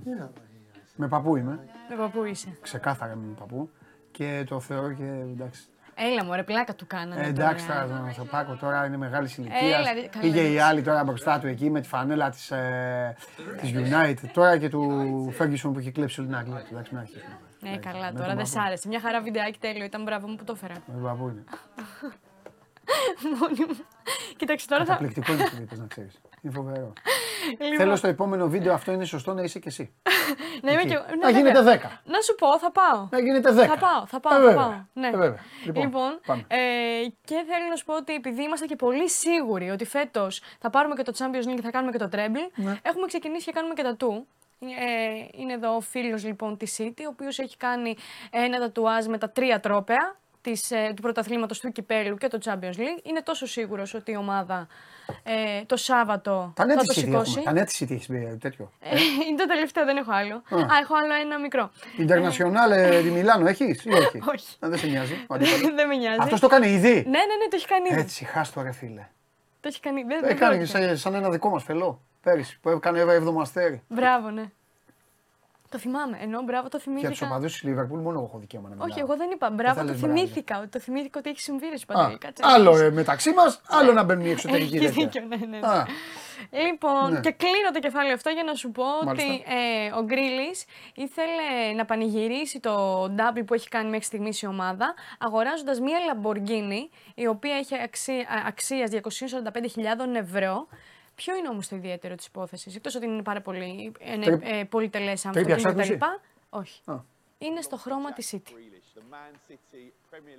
με 0.96 1.08
παππού 1.08 1.36
είμαι. 1.36 1.58
Με 1.90 1.96
παππού 1.96 2.24
είσαι. 2.24 2.58
Ξεκάθαρα 2.60 3.12
είμαι 3.12 3.26
με 3.26 3.34
παππού. 3.38 3.70
Και 4.10 4.44
το 4.48 4.60
θεωρώ 4.60 4.92
και 4.92 5.04
εντάξει. 5.04 5.62
Έλα 5.98 6.24
μου, 6.24 6.34
ρε 6.34 6.42
πλάκα 6.42 6.74
του 6.74 6.86
κάνανε. 6.86 7.22
Ε, 7.22 7.28
εντάξει 7.28 7.66
τώρα. 7.66 7.82
τώρα, 7.82 7.96
τον 7.96 8.06
Ανθρωπάκο 8.06 8.54
τώρα 8.54 8.86
είναι 8.86 8.96
μεγάλη 8.96 9.30
Έλα, 9.38 9.48
ηλικία. 9.48 9.92
ρε, 9.92 10.00
καλά 10.00 10.20
Πήγε 10.20 10.40
η 10.40 10.52
λες. 10.52 10.62
άλλη 10.62 10.82
τώρα 10.82 11.04
μπροστά 11.04 11.38
του 11.38 11.46
εκεί 11.46 11.70
με 11.70 11.80
τη 11.80 11.88
φανέλα 11.88 12.30
της 12.30 12.50
ε, 12.50 13.16
της 13.60 13.72
United. 13.74 14.28
Τώρα 14.32 14.58
και 14.58 14.68
του 14.68 15.34
Ferguson 15.38 15.70
που 15.72 15.78
είχε 15.78 15.90
κλέψει 15.90 16.20
όλη 16.20 16.28
την 16.28 16.38
Αγγλία. 16.38 16.58
του. 16.58 16.66
Εντάξει, 16.70 16.90
μην 16.94 17.00
αρχίσουμε. 17.02 17.38
Ε, 17.62 17.76
καλά 17.76 18.04
με 18.12 18.18
τώρα, 18.18 18.26
τον 18.26 18.36
δεν 18.36 18.46
σ' 18.46 18.52
παππού. 18.52 18.66
άρεσε. 18.66 18.88
Μια 18.88 19.00
χαρά 19.00 19.20
βιντεάκι 19.20 19.58
τέλειο 19.58 19.84
ήταν, 19.84 20.02
μπράβο 20.02 20.28
μου 20.28 20.36
που 20.36 20.44
το 20.44 20.52
έφερα. 20.56 20.74
Με 20.86 20.92
τον 20.94 21.02
παππού 21.02 21.28
είναι. 21.28 21.44
Μόνη 23.40 23.60
μου. 23.68 23.76
Κοίταξε 24.36 24.66
τώρα 24.68 24.84
θα. 24.84 24.90
Καταπληκτικό 24.92 25.32
είναι 25.32 25.42
αυτό 25.42 25.56
που 25.56 25.62
είπες, 25.62 25.78
να 25.78 25.86
ξέρεις. 25.86 26.20
Είναι 26.46 26.54
φοβερό. 26.54 26.92
Λοιπόν, 27.58 27.76
Θέλω 27.76 27.96
στο 27.96 28.08
επόμενο 28.08 28.48
βίντεο 28.48 28.72
αυτό 28.72 28.92
είναι 28.92 29.04
σωστό 29.04 29.34
να 29.34 29.42
είσαι 29.42 29.58
και 29.58 29.68
εσύ. 29.68 29.94
να 30.62 30.72
είμαι 30.72 30.80
εκεί. 30.80 30.90
και 30.90 30.94
εγώ. 30.94 31.04
Να 31.20 31.30
Ναι, 31.30 31.38
γίνεται 31.38 31.62
βέβαια. 31.62 31.74
10. 31.76 32.00
Να 32.04 32.20
σου 32.20 32.34
πω, 32.34 32.58
θα 32.58 32.70
πάω. 32.72 33.08
Να 33.10 33.18
γίνεται 33.18 33.50
10. 33.52 33.54
Θα 33.54 33.78
πάω, 33.78 34.06
θα 34.06 34.20
πάω. 34.20 34.32
Ε, 34.32 34.36
θα 34.36 34.40
βέβαια. 34.46 34.54
πάω. 34.54 34.74
Ναι. 34.92 35.06
Ε, 35.08 35.10
βέβαια. 35.10 35.38
Λοιπόν, 35.64 35.82
Λοιπόν, 35.82 36.20
πάμε. 36.26 36.44
ε, 36.48 36.56
και 37.24 37.34
θέλω 37.48 37.66
να 37.70 37.76
σου 37.76 37.84
πω 37.84 37.96
ότι 37.96 38.14
επειδή 38.14 38.42
είμαστε 38.42 38.66
και 38.66 38.76
πολύ 38.76 39.08
σίγουροι 39.08 39.70
ότι 39.70 39.84
φέτος 39.84 40.40
θα 40.60 40.70
πάρουμε 40.70 40.94
και 40.94 41.02
το 41.02 41.12
Champions 41.18 41.48
League 41.48 41.54
και 41.54 41.62
θα 41.62 41.70
κάνουμε 41.70 41.92
και 41.92 41.98
το 41.98 42.08
Treble, 42.12 42.50
Ναι. 42.54 42.76
έχουμε 42.82 43.06
ξεκινήσει 43.06 43.44
και 43.44 43.52
κάνουμε 43.52 43.74
και 43.74 43.82
τα 43.82 43.94
του. 43.96 44.26
Ε, 44.60 45.40
είναι 45.40 45.52
εδώ 45.52 45.76
ο 45.76 45.80
φίλος 45.80 46.24
λοιπόν 46.24 46.56
της 46.56 46.76
City, 46.80 47.00
ο 47.04 47.08
οποίος 47.08 47.38
έχει 47.38 47.56
κάνει 47.56 47.96
ένα 48.30 48.58
τατουάζ 48.58 49.06
με 49.06 49.18
τα 49.18 49.30
τρία 49.30 49.60
τρόπαια 49.60 50.16
της, 50.40 50.70
ε, 50.70 50.92
του 50.96 51.02
πρωταθλήματος 51.02 51.60
του 51.60 51.72
Κυπέλου 51.72 52.16
και 52.16 52.28
το 52.28 52.38
Champions 52.44 52.76
League. 52.78 53.00
Είναι 53.02 53.22
τόσο 53.22 53.46
σίγουρος 53.46 53.94
ότι 53.94 54.10
η 54.12 54.16
ομάδα 54.16 54.66
ε, 55.22 55.64
το 55.66 55.76
Σάββατο 55.76 56.52
Τα 56.54 56.62
θα 56.62 56.64
νέα 56.66 56.76
το 56.76 56.82
της 56.82 56.96
City 56.96 57.00
σηκώσει. 57.04 57.30
έχουμε. 57.30 57.44
Τα 57.44 57.52
νέα 57.52 57.64
της 57.64 57.82
City 57.82 57.90
έχεις 57.90 58.06
πει 58.06 58.36
τέτοιο. 58.40 58.72
Ε, 58.80 58.96
είναι 59.28 59.36
το 59.38 59.46
τελευταίο, 59.46 59.84
δεν 59.84 59.96
έχω 59.96 60.12
άλλο. 60.12 60.34
Α, 60.34 60.76
έχω 60.82 60.94
άλλο 60.96 61.14
ένα 61.22 61.38
μικρό. 61.38 61.70
Ιντερνασιονάλ 61.96 62.70
τη 63.02 63.10
Μιλάνο 63.10 63.46
έχεις 63.46 63.84
ή 63.84 63.90
όχι; 63.92 64.18
Όχι. 64.34 64.56
Α, 64.60 64.68
Δεν 64.68 64.78
σε 64.78 64.86
νοιάζει. 64.86 65.24
ο 65.28 65.34
αντίπαλος. 65.34 65.60
δεν 65.78 65.86
με 65.88 65.96
νοιάζει. 65.96 66.18
Αυτός 66.20 66.40
το 66.40 66.48
κάνει 66.48 66.66
ήδη; 66.66 66.88
Ναι, 66.94 67.02
ναι, 67.02 67.34
ναι, 67.40 67.48
το 67.50 67.56
έχει 67.56 67.66
κάνει 67.66 67.88
ήδη. 67.90 68.00
Έτσι, 68.00 68.24
χάστο 68.24 68.62
ρε 68.62 68.72
φίλε. 68.72 69.08
Το 69.60 69.68
έχει 69.68 69.80
κάνει. 69.80 70.02
Δεν, 70.02 70.20
Το 70.20 70.26
δεν 70.26 70.36
έκανε 70.36 70.56
πρόκειται. 70.56 70.78
σαν, 70.86 70.96
σαν 70.96 71.14
ένα 71.14 71.30
δικό 71.30 71.48
μας 71.50 71.62
φελό. 71.62 72.00
Πέρυσι 72.22 72.58
που 72.60 72.68
έκανε 72.70 72.98
έβδομο 73.00 73.40
αστέρι. 73.40 73.82
Μπράβο, 73.88 74.30
ναι. 74.30 74.44
Το 75.76 75.82
θυμάμαι. 75.82 76.18
Ενώ 76.22 76.42
μπράβο, 76.42 76.68
το 76.68 76.78
Για 76.84 76.92
τους 76.92 77.02
θυμήθηκα. 77.02 77.26
οπαδούς 77.26 77.52
της 77.52 77.62
Λίβερπουλ 77.62 77.98
μόνο 78.00 78.18
εγώ 78.18 78.26
έχω 78.26 78.38
δικαίωμα 78.38 78.68
να 78.68 78.74
μιλάω. 78.74 78.88
Όχι, 78.90 79.00
εγώ 79.00 79.16
δεν 79.16 79.30
είπα. 79.30 79.50
Μπράβο, 79.50 79.74
θα 79.74 79.80
το 79.80 79.86
λες 79.92 80.00
μπράβο. 80.00 80.14
θυμήθηκα. 80.16 80.58
ότι- 80.58 80.68
Το 80.68 80.78
θυμήθηκα 80.78 81.18
ότι 81.18 81.30
έχει 81.30 81.40
συμβεί 81.40 81.66
ρε 81.66 81.74
Α, 81.74 81.78
Σπαντέλη. 81.78 82.18
Κάτσε. 82.18 82.42
άλλο 82.46 82.76
ε, 82.78 82.90
μεταξύ 82.90 83.32
μας, 83.32 83.60
άλλο 83.68 83.92
να 83.92 84.02
μπαίνουν 84.02 84.24
οι 84.26 84.30
εξωτερικοί 84.30 84.76
Έχει 84.76 84.86
τέτοια. 84.86 85.04
δίκιο, 85.04 85.22
ναι, 85.28 85.36
ναι. 85.36 85.58
ναι. 85.58 85.66
Α, 85.66 85.86
Λοιπόν, 86.68 87.12
Ναι. 87.12 87.20
και 87.20 87.30
κλείνω 87.30 87.70
το 87.72 87.78
κεφάλαιο 87.78 88.14
αυτό 88.14 88.30
για 88.30 88.42
να 88.42 88.54
σου 88.54 88.70
πω 88.70 88.84
Μάλιστα. 89.04 89.28
ότι 89.32 89.42
ε, 89.46 89.92
ο 89.98 90.02
Γκρίλης 90.04 90.64
ήθελε 90.94 91.72
να 91.76 91.84
πανηγυρίσει 91.84 92.60
το 92.60 93.02
double 93.04 93.42
που 93.46 93.54
έχει 93.54 93.68
κάνει 93.68 93.88
μέχρι 93.90 94.04
στιγμής 94.04 94.42
η 94.42 94.46
ομάδα, 94.46 94.94
αγοράζοντας 95.18 95.80
μία 95.80 95.98
Lamborghini 96.08 96.88
η 97.14 97.26
οποία 97.26 97.54
έχει 97.56 97.74
αξία, 97.84 98.26
αξίας 98.46 98.90
245.000 98.90 100.14
ευρώ. 100.14 100.66
Ποιο 101.16 101.36
είναι 101.36 101.48
όμως 101.48 101.68
το 101.68 101.76
ιδιαίτερο 101.76 102.14
της 102.14 102.26
υπόθεσης, 102.26 102.74
εκτός 102.76 102.94
ότι 102.94 103.06
είναι 103.06 103.22
πάρα 103.22 103.40
πολύ 103.40 103.92
ε, 104.00 104.18
Τρίπ- 104.18 104.42
ε, 104.44 104.64
πολυτελέ 104.64 105.12
τρίπια 105.14 105.30
αυτοκίνητο 105.30 105.68
κτλ. 105.68 105.80
εξάρτηση; 105.80 105.98
Όχι. 106.50 106.80
Α. 106.84 106.94
Είναι 107.38 107.60
στο 107.60 107.76
χρώμα 107.76 108.12
της 108.12 108.34
City. 108.34 108.52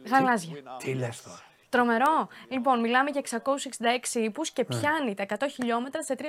Γαλάζια. 0.10 0.56
τι 0.78 0.94
λες 0.94 1.22
τώρα; 1.22 1.40
Τρομερό. 1.70 2.28
Λοιπόν, 2.49 2.80
μιλάμε 2.80 3.10
για 3.10 3.22
666 3.22 4.20
ύπους 4.20 4.52
και 4.52 4.66
πιάνει 4.66 5.14
τα 5.14 5.26
100 5.40 5.45
χιλιόμετρα 5.52 6.04
σε 6.04 6.16
3,3 6.18 6.24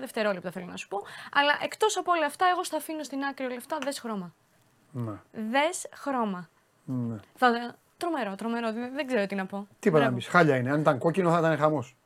δευτερόλεπτα, 0.00 0.50
θέλω 0.50 0.66
να 0.66 0.76
σου 0.76 0.88
πω. 0.88 1.02
Αλλά 1.32 1.58
εκτός 1.62 1.96
από 1.96 2.12
όλα 2.12 2.26
αυτά, 2.26 2.46
εγώ 2.52 2.64
στα 2.64 2.76
αφήνω 2.76 3.02
στην 3.02 3.22
άκρη 3.24 3.46
όλα 3.46 3.56
αυτά. 3.56 3.78
Δες 3.84 3.98
χρώμα. 3.98 4.34
Ναι. 4.90 5.12
Δες 5.32 5.86
χρώμα. 5.94 6.48
Ναι. 6.84 7.16
Θα... 7.34 7.76
Τρομερό, 7.96 8.34
τρομερό. 8.34 8.72
Δεν, 8.72 8.92
δεν 8.94 9.06
ξέρω 9.06 9.26
τι 9.26 9.34
να 9.34 9.46
πω. 9.46 9.66
Τι 9.78 9.88
είπα 9.88 9.96
να 9.98 10.02
Μπράβο. 10.04 10.16
πεις, 10.16 10.26
χάλια 10.28 10.56
είναι. 10.56 10.70
Αν 10.70 10.80
ήταν 10.80 10.98
κόκκινο 10.98 11.30
θα 11.30 11.38
ήταν 11.38 11.56
χαμός. 11.58 11.96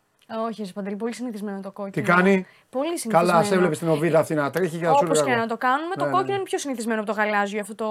Όχι, 0.49 0.63
ρε 0.63 0.73
Παντελή, 0.75 0.97
πολύ 0.97 1.15
συνηθισμένο 1.15 1.61
το 1.61 1.71
κόκκινο. 1.71 2.05
Τι 2.07 2.13
κάνει; 2.13 2.47
Πολύ 2.71 2.87
συνηθισμένο. 2.99 3.27
Καλά, 3.29 3.43
σε 3.43 3.55
έβλεπες 3.55 3.77
στην 3.77 3.89
οβίδα 3.89 4.19
αυτή 4.19 4.35
να 4.35 4.51
τρέχει 4.51 4.79
και 4.79 4.85
θα 4.85 4.91
σου 4.93 4.99
Όπως 5.03 5.11
έλεγα 5.11 5.25
και 5.25 5.31
εγώ. 5.33 5.41
να 5.41 5.47
το 5.47 5.57
κάνουμε, 5.57 5.95
το 5.95 6.01
Ναι, 6.05 6.11
ναι, 6.11 6.13
κόκκινο 6.13 6.31
ναι. 6.33 6.39
είναι 6.39 6.49
πιο 6.49 6.59
συνηθισμένο 6.59 7.01
από 7.01 7.13
το 7.15 7.17
γαλάζιο. 7.17 7.61
Αυτό 7.61 7.75
το. 7.75 7.87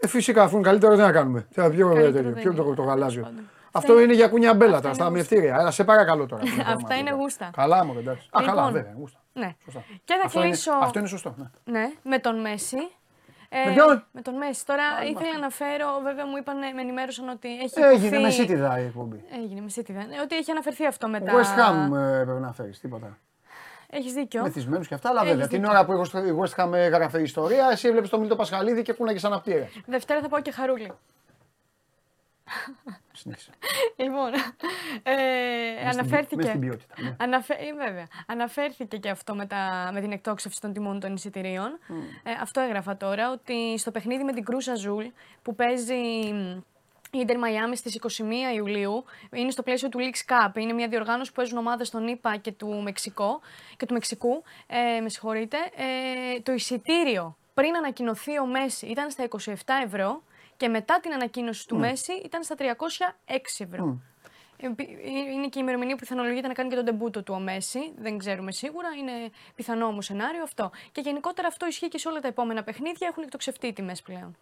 Ε, 0.00 0.06
φυσικά, 0.06 0.42
αφού 0.42 0.54
είναι 0.56 0.64
καλύτερο, 0.64 0.94
τι 0.94 1.00
να 1.00 1.12
κάνουμε. 1.12 1.40
Τι 1.40 1.60
θα 1.60 1.70
πιο 1.70 1.86
Καλύτερο 1.88 2.12
τέτοιο, 2.12 2.22
δεν 2.30 2.32
ποιο 2.42 2.50
είναι 2.50 2.60
το, 2.60 2.66
είναι. 2.66 2.74
το 2.76 2.82
γαλάζιο. 2.82 3.22
Τέλος 3.22 3.36
πάντων. 3.36 3.50
Αυτό 3.76 3.92
Αυτά 3.92 4.02
είναι 4.04 4.14
για 4.14 4.28
κουνιά 4.28 4.54
μπέλα 4.54 4.76
αυτά 4.76 4.90
τώρα, 4.90 4.94
είναι 4.94 4.94
στα 4.94 5.04
γούστα. 5.20 5.34
μευτήρια. 5.36 5.60
Έλα, 5.60 5.70
σε 5.70 5.84
παρακαλώ 5.84 6.26
τώρα. 6.26 6.42
Αυτά 6.74 6.94
είναι 6.96 7.10
γούστα. 7.12 7.50
Καλά, 7.56 7.84
μου 7.84 7.94
εντάξει. 7.98 8.28
Α, 8.30 8.40
καλά, 8.44 8.52
Λοιπόν, 8.54 8.72
βέβαια, 8.72 8.94
γούστα. 8.98 9.18
Ναι. 9.32 9.54
Σωστά. 9.64 9.84
Και 10.04 10.14
θα 10.14 10.22
Αυτό 10.24 10.38
είναι- 10.38 10.48
κλείσω. 10.48 10.72
Αυτό 10.82 10.98
είναι 10.98 11.08
σωστό. 11.08 11.34
ναι. 11.64 11.78
Ναι, 11.78 11.86
με 12.02 12.18
τον 12.18 12.40
Μέση. 12.40 12.76
Ε, 13.56 13.68
Με 13.68 13.72
ποιον; 13.74 14.04
Με 14.12 14.20
τον 14.22 14.34
Μέση. 14.34 14.66
Τώρα 14.66 14.82
ήθελα 15.10 15.38
να 15.40 15.50
φέρω, 15.50 16.00
βέβαια 16.02 16.26
μου 16.26 16.36
είπαν, 16.36 16.58
με 16.74 16.80
ενημέρωσαν 16.80 17.28
ότι 17.28 17.48
έχει 17.58 17.80
Έγινε 17.80 18.06
υποθεί- 18.06 18.22
με 18.22 18.30
σίτιδα 18.30 18.78
η 18.80 18.84
εκπομπή. 18.84 19.24
Έγινε 19.42 19.60
με 19.60 19.68
σίτιδα. 19.68 19.98
Ναι, 20.04 20.20
ότι 20.22 20.36
έχει 20.36 20.50
αναφερθεί 20.50 20.86
αυτό 20.86 21.08
μετά. 21.08 21.32
West 21.32 21.58
Ham 21.60 21.96
ε, 21.96 22.22
πρέπει 22.24 22.40
να 22.40 22.52
φέρεις 22.52 22.80
τίποτα. 22.80 23.18
Έχεις 23.90 24.12
δίκιο. 24.12 24.42
Μεθυσμένου 24.42 24.82
και 24.84 24.94
αυτά, 24.94 25.08
αλλά 25.08 25.20
Έχεις 25.20 25.32
βέβαια 25.32 25.48
την 25.48 25.60
δίκιο. 25.60 25.72
ώρα 25.72 25.84
που 25.84 25.92
η 26.18 26.34
West 26.42 26.64
Ham 26.64 26.72
έγραφε 26.72 27.20
ιστορία, 27.20 27.68
εσύ 27.72 27.88
έβλεπες 27.88 28.08
το 28.10 28.18
Μιλτό 28.18 28.36
Πασχαλίδη 28.36 28.82
και 28.82 28.92
κούναγες 28.92 29.20
σαν 29.20 29.32
απτήρε. 29.32 29.68
Δευτέρα 29.86 30.20
θα 30.20 30.28
πάω 30.28 30.40
και 30.40 30.50
χαρούλι. 30.50 30.92
Συνέχισε. 33.12 33.50
Λοιπόν, 33.96 34.32
ε, 35.02 35.88
αναφέρθηκε. 35.88 36.36
μες 36.36 36.46
στην 36.46 36.60
ποιότητα, 36.60 36.94
ναι. 37.02 37.16
Αναφε... 37.18 37.54
ε, 37.54 37.86
βέβαια. 37.86 38.06
Αναφέρθηκε 38.26 38.96
και 38.96 39.10
αυτό 39.10 39.34
με, 39.34 39.46
τα... 39.46 39.90
με 39.92 40.00
την 40.00 40.12
εκτόξευση 40.12 40.60
των 40.60 40.72
τιμών 40.72 41.00
των 41.00 41.14
εισιτηρίων. 41.14 41.78
Ε, 42.22 42.30
αυτό 42.40 42.60
έγραφα 42.60 42.96
τώρα, 42.96 43.30
ότι 43.30 43.78
στο 43.78 43.90
παιχνίδι 43.90 44.24
με 44.24 44.32
την 44.32 44.44
Κρουζ 44.44 44.74
Αζούλ 44.74 45.04
που 45.42 45.54
παίζει 45.54 45.94
μ, 46.32 46.60
η 47.10 47.24
Inter 47.26 47.32
Miami 47.32 47.72
στις 47.74 47.98
21 48.02 48.54
Ιουλίου, 48.54 49.04
είναι 49.32 49.50
στο 49.50 49.62
πλαίσιο 49.62 49.88
του 49.88 49.98
Leagues 50.00 50.32
Cup. 50.32 50.58
Είναι 50.58 50.72
μια 50.72 50.88
διοργάνωση 50.88 51.30
που 51.30 51.36
παίζουν 51.36 51.58
ομάδες 51.58 51.90
των 51.90 52.08
ΗΠΑ 52.08 52.36
και 52.36 52.52
του, 52.52 52.82
Μεξικό, 52.82 53.40
και 53.76 53.86
του 53.86 53.92
Μεξικού. 53.92 54.42
Ε, 54.66 55.00
με 55.00 55.08
συγχωρείτε. 55.08 55.56
Ε, 55.76 56.40
το 56.40 56.52
εισιτήριο 56.52 57.36
πριν 57.54 57.76
ανακοινωθεί 57.76 58.38
ο 58.38 58.46
Μέσι 58.46 58.86
ήταν 58.86 59.10
στα 59.10 59.28
27 59.44 59.52
ευρώ 59.84 60.22
και 60.56 60.68
μετά 60.68 61.00
την 61.00 61.12
ανακοίνωση 61.12 61.66
του 61.68 61.76
Μέσι 61.76 62.12
ήταν 62.12 62.42
στα 62.44 62.54
306 62.58 62.64
ευρώ. 63.58 64.00
Ε, 64.56 64.68
πι- 64.68 64.88
Είναι 65.34 65.48
και 65.48 65.58
η 65.58 65.60
ημερομηνία 65.60 65.94
που 65.94 66.00
πιθανολογείται 66.00 66.46
να 66.48 66.54
κάνει 66.54 66.68
και 66.68 66.74
τον 66.76 66.84
ντεμπούτο 66.84 67.22
του 67.22 67.34
ο 67.36 67.40
Μέσι. 67.40 67.92
Δεν 67.96 68.18
ξέρουμε 68.18 68.52
σίγουρα. 68.52 68.88
Είναι 68.98 69.12
πιθανό 69.54 69.86
όμως 69.86 70.04
σενάριο 70.04 70.42
αυτό. 70.42 70.70
Και 70.92 71.00
γενικότερα 71.00 71.48
αυτό 71.48 71.66
ισχύει 71.66 71.88
και 71.88 71.98
σε 71.98 72.08
όλα 72.08 72.20
τα 72.20 72.28
επόμενα 72.28 72.62
παιχνίδια. 72.62 73.08
Έχουν 73.10 73.22
εκτοξευτεί 73.22 73.66
οι 73.66 73.72
τιμές 73.72 74.02
πλέον. 74.02 74.36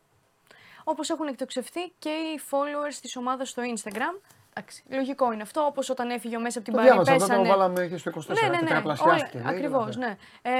Όπως 0.84 1.10
έχουν 1.10 1.26
εκτοξευτεί 1.26 1.92
και 1.98 2.08
οι 2.10 2.40
followers 2.50 2.94
της 3.02 3.16
ομάδας 3.16 3.48
στο 3.48 3.62
Instagram. 3.76 4.20
Εντάξει, 4.54 4.82
λογικό 4.88 5.32
είναι 5.32 5.42
αυτό. 5.42 5.60
Όπως 5.60 5.90
όταν 5.90 6.10
έφυγε 6.10 6.36
ο 6.36 6.40
Μέση 6.40 6.58
από 6.58 6.66
την 6.66 6.76
Το 6.76 6.78
Πάρη, 6.82 6.90
διάβασα, 6.92 7.12
αυτό 7.12 7.24
το 7.26 7.30
πέσανε. 7.32 7.48
βάλαμε 7.48 7.86
και 7.86 7.96
στο 7.96 8.10
24. 8.10 8.26
Ναι, 8.42 8.48
ναι, 8.48 8.56
ναι. 8.56 8.58
τετραπλασιάστηκε, 8.66 9.38
λέει, 9.38 9.54
Ακριβώς, 9.54 9.94
δηλαδή. 9.96 10.14
ναι. 10.42 10.50
Ε, 10.50 10.52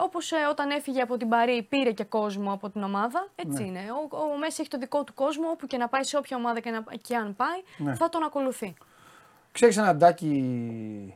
Όπως 0.00 0.32
όταν 0.50 0.70
έφυγε 0.70 1.00
από 1.00 1.16
την 1.16 1.28
Παρή, 1.28 1.62
πήρε 1.62 1.92
και 1.92 2.04
κόσμο 2.04 2.52
από 2.52 2.70
την 2.70 2.82
ομάδα. 2.82 3.28
Έτσι 3.34 3.62
Ναι. 3.62 3.68
είναι. 3.68 3.80
Ο, 4.10 4.16
ο 4.34 4.38
Μέση 4.38 4.56
έχει 4.60 4.70
το 4.70 4.78
δικό 4.78 5.04
του 5.04 5.14
κόσμο, 5.14 5.48
όπου 5.50 5.66
και 5.66 5.76
να 5.76 5.88
πάει, 5.88 6.04
σε 6.04 6.16
όποια 6.16 6.36
ομάδα 6.36 6.60
και, 6.60 6.70
να, 6.70 6.84
και 7.02 7.16
αν 7.16 7.36
πάει, 7.36 7.62
Ναι. 7.76 7.94
θα 7.94 8.08
τον 8.08 8.22
ακολουθεί. 8.22 8.74
Ξέρεις 9.52 9.76
ένα 9.76 9.94
ντάκι, 9.94 11.14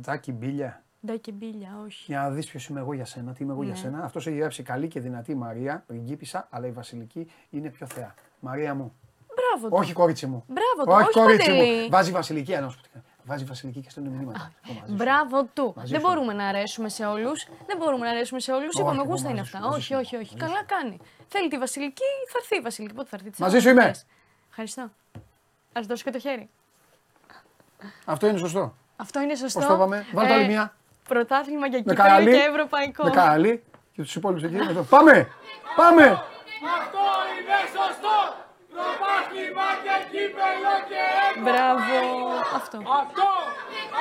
ντάκι 0.00 0.32
μπίλια; 0.32 0.80
Ντάκι 1.06 1.32
μπίλια, 1.32 1.78
όχι. 1.84 2.04
Για 2.06 2.20
να 2.20 2.30
δεις 2.30 2.46
ποιος 2.46 2.66
είμαι 2.66 2.80
εγώ 2.80 2.92
για 2.92 3.04
σένα, 3.04 3.32
τι 3.32 3.42
είμαι 3.44 3.52
εγώ 3.52 3.62
για 3.62 3.72
Ναι. 3.72 3.78
σένα. 3.78 4.04
Αυτός 4.04 4.26
έχει 4.26 4.36
γράψει 4.36 4.62
καλή 4.62 4.88
και 4.88 5.00
δυνατή 5.00 5.34
Μαρία, 5.34 5.84
πριγκίπισσα, 5.86 6.48
αλλά 6.50 6.66
η 6.66 6.70
Βασιλική 6.70 7.30
είναι 7.50 7.68
πιο 7.70 7.86
θεά. 7.86 8.14
Μαρία 8.40 8.74
μου. 8.74 8.96
Μπράβο 9.36 9.68
του. 9.68 9.76
Όχι 9.80 9.92
κορίτσι 9.92 10.26
μου. 10.26 10.44
Μπράβο 10.46 10.84
του, 10.84 11.04
όχι 11.04 11.18
κορίτσι 11.20 11.50
Παντελή. 11.50 11.82
μου. 11.82 11.88
Βάζει 11.90 12.10
Βασιλική, 12.10 12.54
α, 12.54 12.60
να 12.60 12.68
σου 12.68 12.76
πω 12.76 12.82
τι 12.82 12.88
κάνει. 12.92 13.04
Βάζει 13.24 13.44
Βασιλική 13.44 13.80
και 13.80 13.90
στέλνει 13.90 14.08
μηνύματα. 14.08 14.52
Εγώ 14.68 14.74
μαζί 14.80 14.90
σου. 14.90 14.96
Μπράβο 14.96 15.44
του. 15.54 15.72
Μαζί 15.76 15.92
Δεν 15.92 16.00
σου. 16.00 16.06
μπορούμε 16.06 16.32
να 16.32 16.46
αρέσουμε 16.46 16.88
σε 16.88 17.04
όλους. 17.06 17.46
Δεν 17.66 17.76
μπορούμε 17.76 18.04
να 18.06 18.10
αρέσουμε 18.10 18.40
σε 18.40 18.52
όλους. 18.52 18.68
Όχι, 18.74 18.80
Είπαμε, 18.80 18.96
εγώ 19.02 19.10
γούστα 19.10 19.28
είναι 19.28 19.38
μαζί 19.38 19.50
σου, 19.50 19.56
αυτά. 19.56 19.68
μαζί 19.68 19.80
Όχι, 19.80 19.92
σου. 19.92 19.98
όχι, 20.16 20.16
όχι. 20.16 20.36
Καλά 20.36 20.64
κάνει. 20.64 20.96
Θέλει 21.28 21.48
τη 21.48 21.58
Βασιλική, 21.58 22.02
θα 22.32 22.38
έρθει 22.40 22.56
η 22.56 22.60
Βασιλική. 22.60 22.94
Πότε 22.94 23.08
θα 23.10 23.16
έρθει. 23.16 23.30
τις 23.30 23.38
Μαζί 23.38 23.52
άλλες 23.52 23.64
σου 23.66 23.70
είμαι. 23.72 23.80
μέρες. 23.82 24.06
Ευχαριστώ. 24.48 24.82
Α 25.72 25.80
δώσω 25.88 26.04
και 26.04 26.10
το 26.10 26.18
χέρι. 26.18 26.48
Αυτό 28.04 28.26
είναι 28.26 28.38
σωστό. 28.38 28.74
Αυτό 28.96 29.20
είναι 29.20 29.34
σωστό. 29.34 29.58
Πώς 29.58 29.68
το 29.68 29.74
είπαμε, 29.74 30.06
βάλτε 30.12 30.32
άλλη 30.32 30.46
μία. 30.46 30.74
Πρωτάθλημα 31.08 31.66
για 31.66 31.82
Με 31.84 31.92
κύπελο 31.94 32.08
καλή. 32.08 32.32
και 32.32 32.46
ευρωπαϊκό. 32.50 33.04
Με 33.04 33.10
καλή 33.10 33.62
και 33.92 34.02
τους 34.02 34.14
υπόλοιπους 34.16 34.42
εκεί. 34.42 34.56
εδώ. 34.56 34.82
Πάμε! 34.82 35.28
Πάμε! 35.76 36.02
Αυτό 36.04 37.02
είναι 37.38 37.58
σωστό! 37.76 38.16
Πρωτάθλημα 39.36 39.68
και 39.84 39.94
κύπελο 40.12 40.74
και 40.90 41.00
έργο! 41.26 41.44
Μπράβο. 41.46 41.96
Αυτό. 42.58 42.76
Αυτό! 43.00 43.28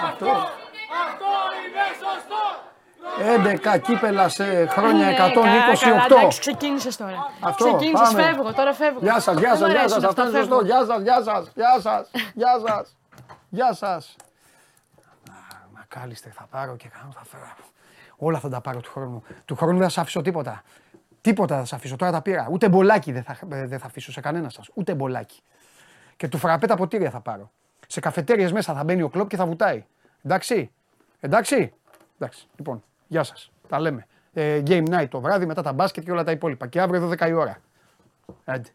Αυτό! 0.09 0.31
Αυτό 1.05 1.29
είναι 1.61 1.85
σωστό! 2.03 2.43
11 3.75 3.79
κύπελα 3.81 4.29
σε 4.29 4.65
χρόνια 4.65 5.05
Ναι, 5.05 5.13
κα- 5.15 5.29
καλά, 5.31 5.41
128. 6.05 6.05
εντάξει, 6.05 6.39
ξεκίνησες 6.39 6.97
τώρα. 6.97 7.31
Αυτό, 7.41 7.65
Ξεκίνησες, 7.65 8.07
πάμε. 8.09 8.23
φεύγω, 8.23 8.53
τώρα 8.53 8.73
φεύγω. 8.73 8.99
Γεια 9.01 9.19
σας, 9.19 9.37
γεια 9.37 9.49
Δεν 9.49 9.57
σας, 9.57 9.59
μου 9.67 9.71
γεια 9.71 9.79
αρέσουν 9.79 10.01
σας. 10.01 10.09
αυτά, 10.09 10.21
Αυτό 10.23 10.37
είναι 10.37 10.47
φεύγω. 10.47 10.55
σωστό. 10.55 10.65
Γεια 10.65 10.85
σας, 10.85 11.01
γεια 11.01 11.21
σας, 11.23 11.51
γεια 11.55 11.79
σας, 11.81 12.09
γεια 12.33 12.59
σας. 12.67 12.95
Γεια 13.49 13.73
σας. 13.73 14.15
Μακάλιστερ 15.77 16.31
θα 16.35 16.47
πάρω 16.51 16.75
και 16.75 16.87
κάνω, 16.87 17.11
θα 17.15 17.23
φέρω. 17.31 17.47
Όλα 18.17 18.39
θα 18.39 18.49
τα 18.49 18.61
πάρω 18.61 18.79
του 18.79 18.91
χρόνου. 18.91 19.23
Του 19.45 19.55
χρόνου 19.55 19.73
δεν 19.73 19.83
θα 19.83 19.89
σας 19.89 20.01
αφήσω 20.03 20.21
τίποτα. 20.21 20.63
Τίποτα 21.25 21.55
δεν 21.55 21.63
θα 21.63 21.69
σας 21.69 21.77
αφήσω. 21.77 21.95
Τώρα 21.95 22.11
τα 22.11 22.21
πήρα. 22.21 22.47
Ούτε 22.51 22.69
μπολάκι 22.69 23.11
δεν 23.11 23.23
θα, 23.23 23.37
ε, 23.51 23.67
δεν 23.67 23.79
θα 23.79 23.85
αφήσω 23.85 24.11
σε 24.11 24.21
κανένας 24.21 24.53
σας. 24.53 24.69
Ούτε 24.73 24.95
μπολάκι. 24.95 25.41
Και 26.17 26.27
του 26.27 26.37
φραπέ 26.37 26.67
τα 26.67 26.75
ποτήρια 26.75 27.09
θα 27.09 27.19
πάρω. 27.19 27.51
Σε 27.87 27.99
καφετέριες 27.99 28.51
μέσα 28.51 28.73
θα 28.73 28.83
μπαίνει 28.83 29.01
ο 29.01 29.09
κλόπ 29.09 29.29
και 29.29 29.35
θα 29.35 29.45
βουτάει. 29.45 29.85
Εντάξει; 30.23 30.71
Εντάξει; 31.19 31.73
Εντάξει. 32.19 32.47
Λοιπόν, 32.55 32.83
γεια 33.07 33.23
σας. 33.23 33.51
Τα 33.67 33.79
λέμε. 33.79 34.07
Ε, 34.33 34.61
game 34.65 34.87
night 34.89 35.07
το 35.09 35.19
βράδυ 35.19 35.45
μετά 35.45 35.61
τα 35.61 35.73
μπάσκετ 35.73 36.03
και 36.03 36.11
όλα 36.11 36.23
τα 36.23 36.31
υπόλοιπα. 36.31 36.67
Και 36.67 36.81
αύριο 36.81 37.09
12 37.09 37.27
η 37.27 37.33
ώρα. 37.33 37.57
Άντε. 38.45 38.69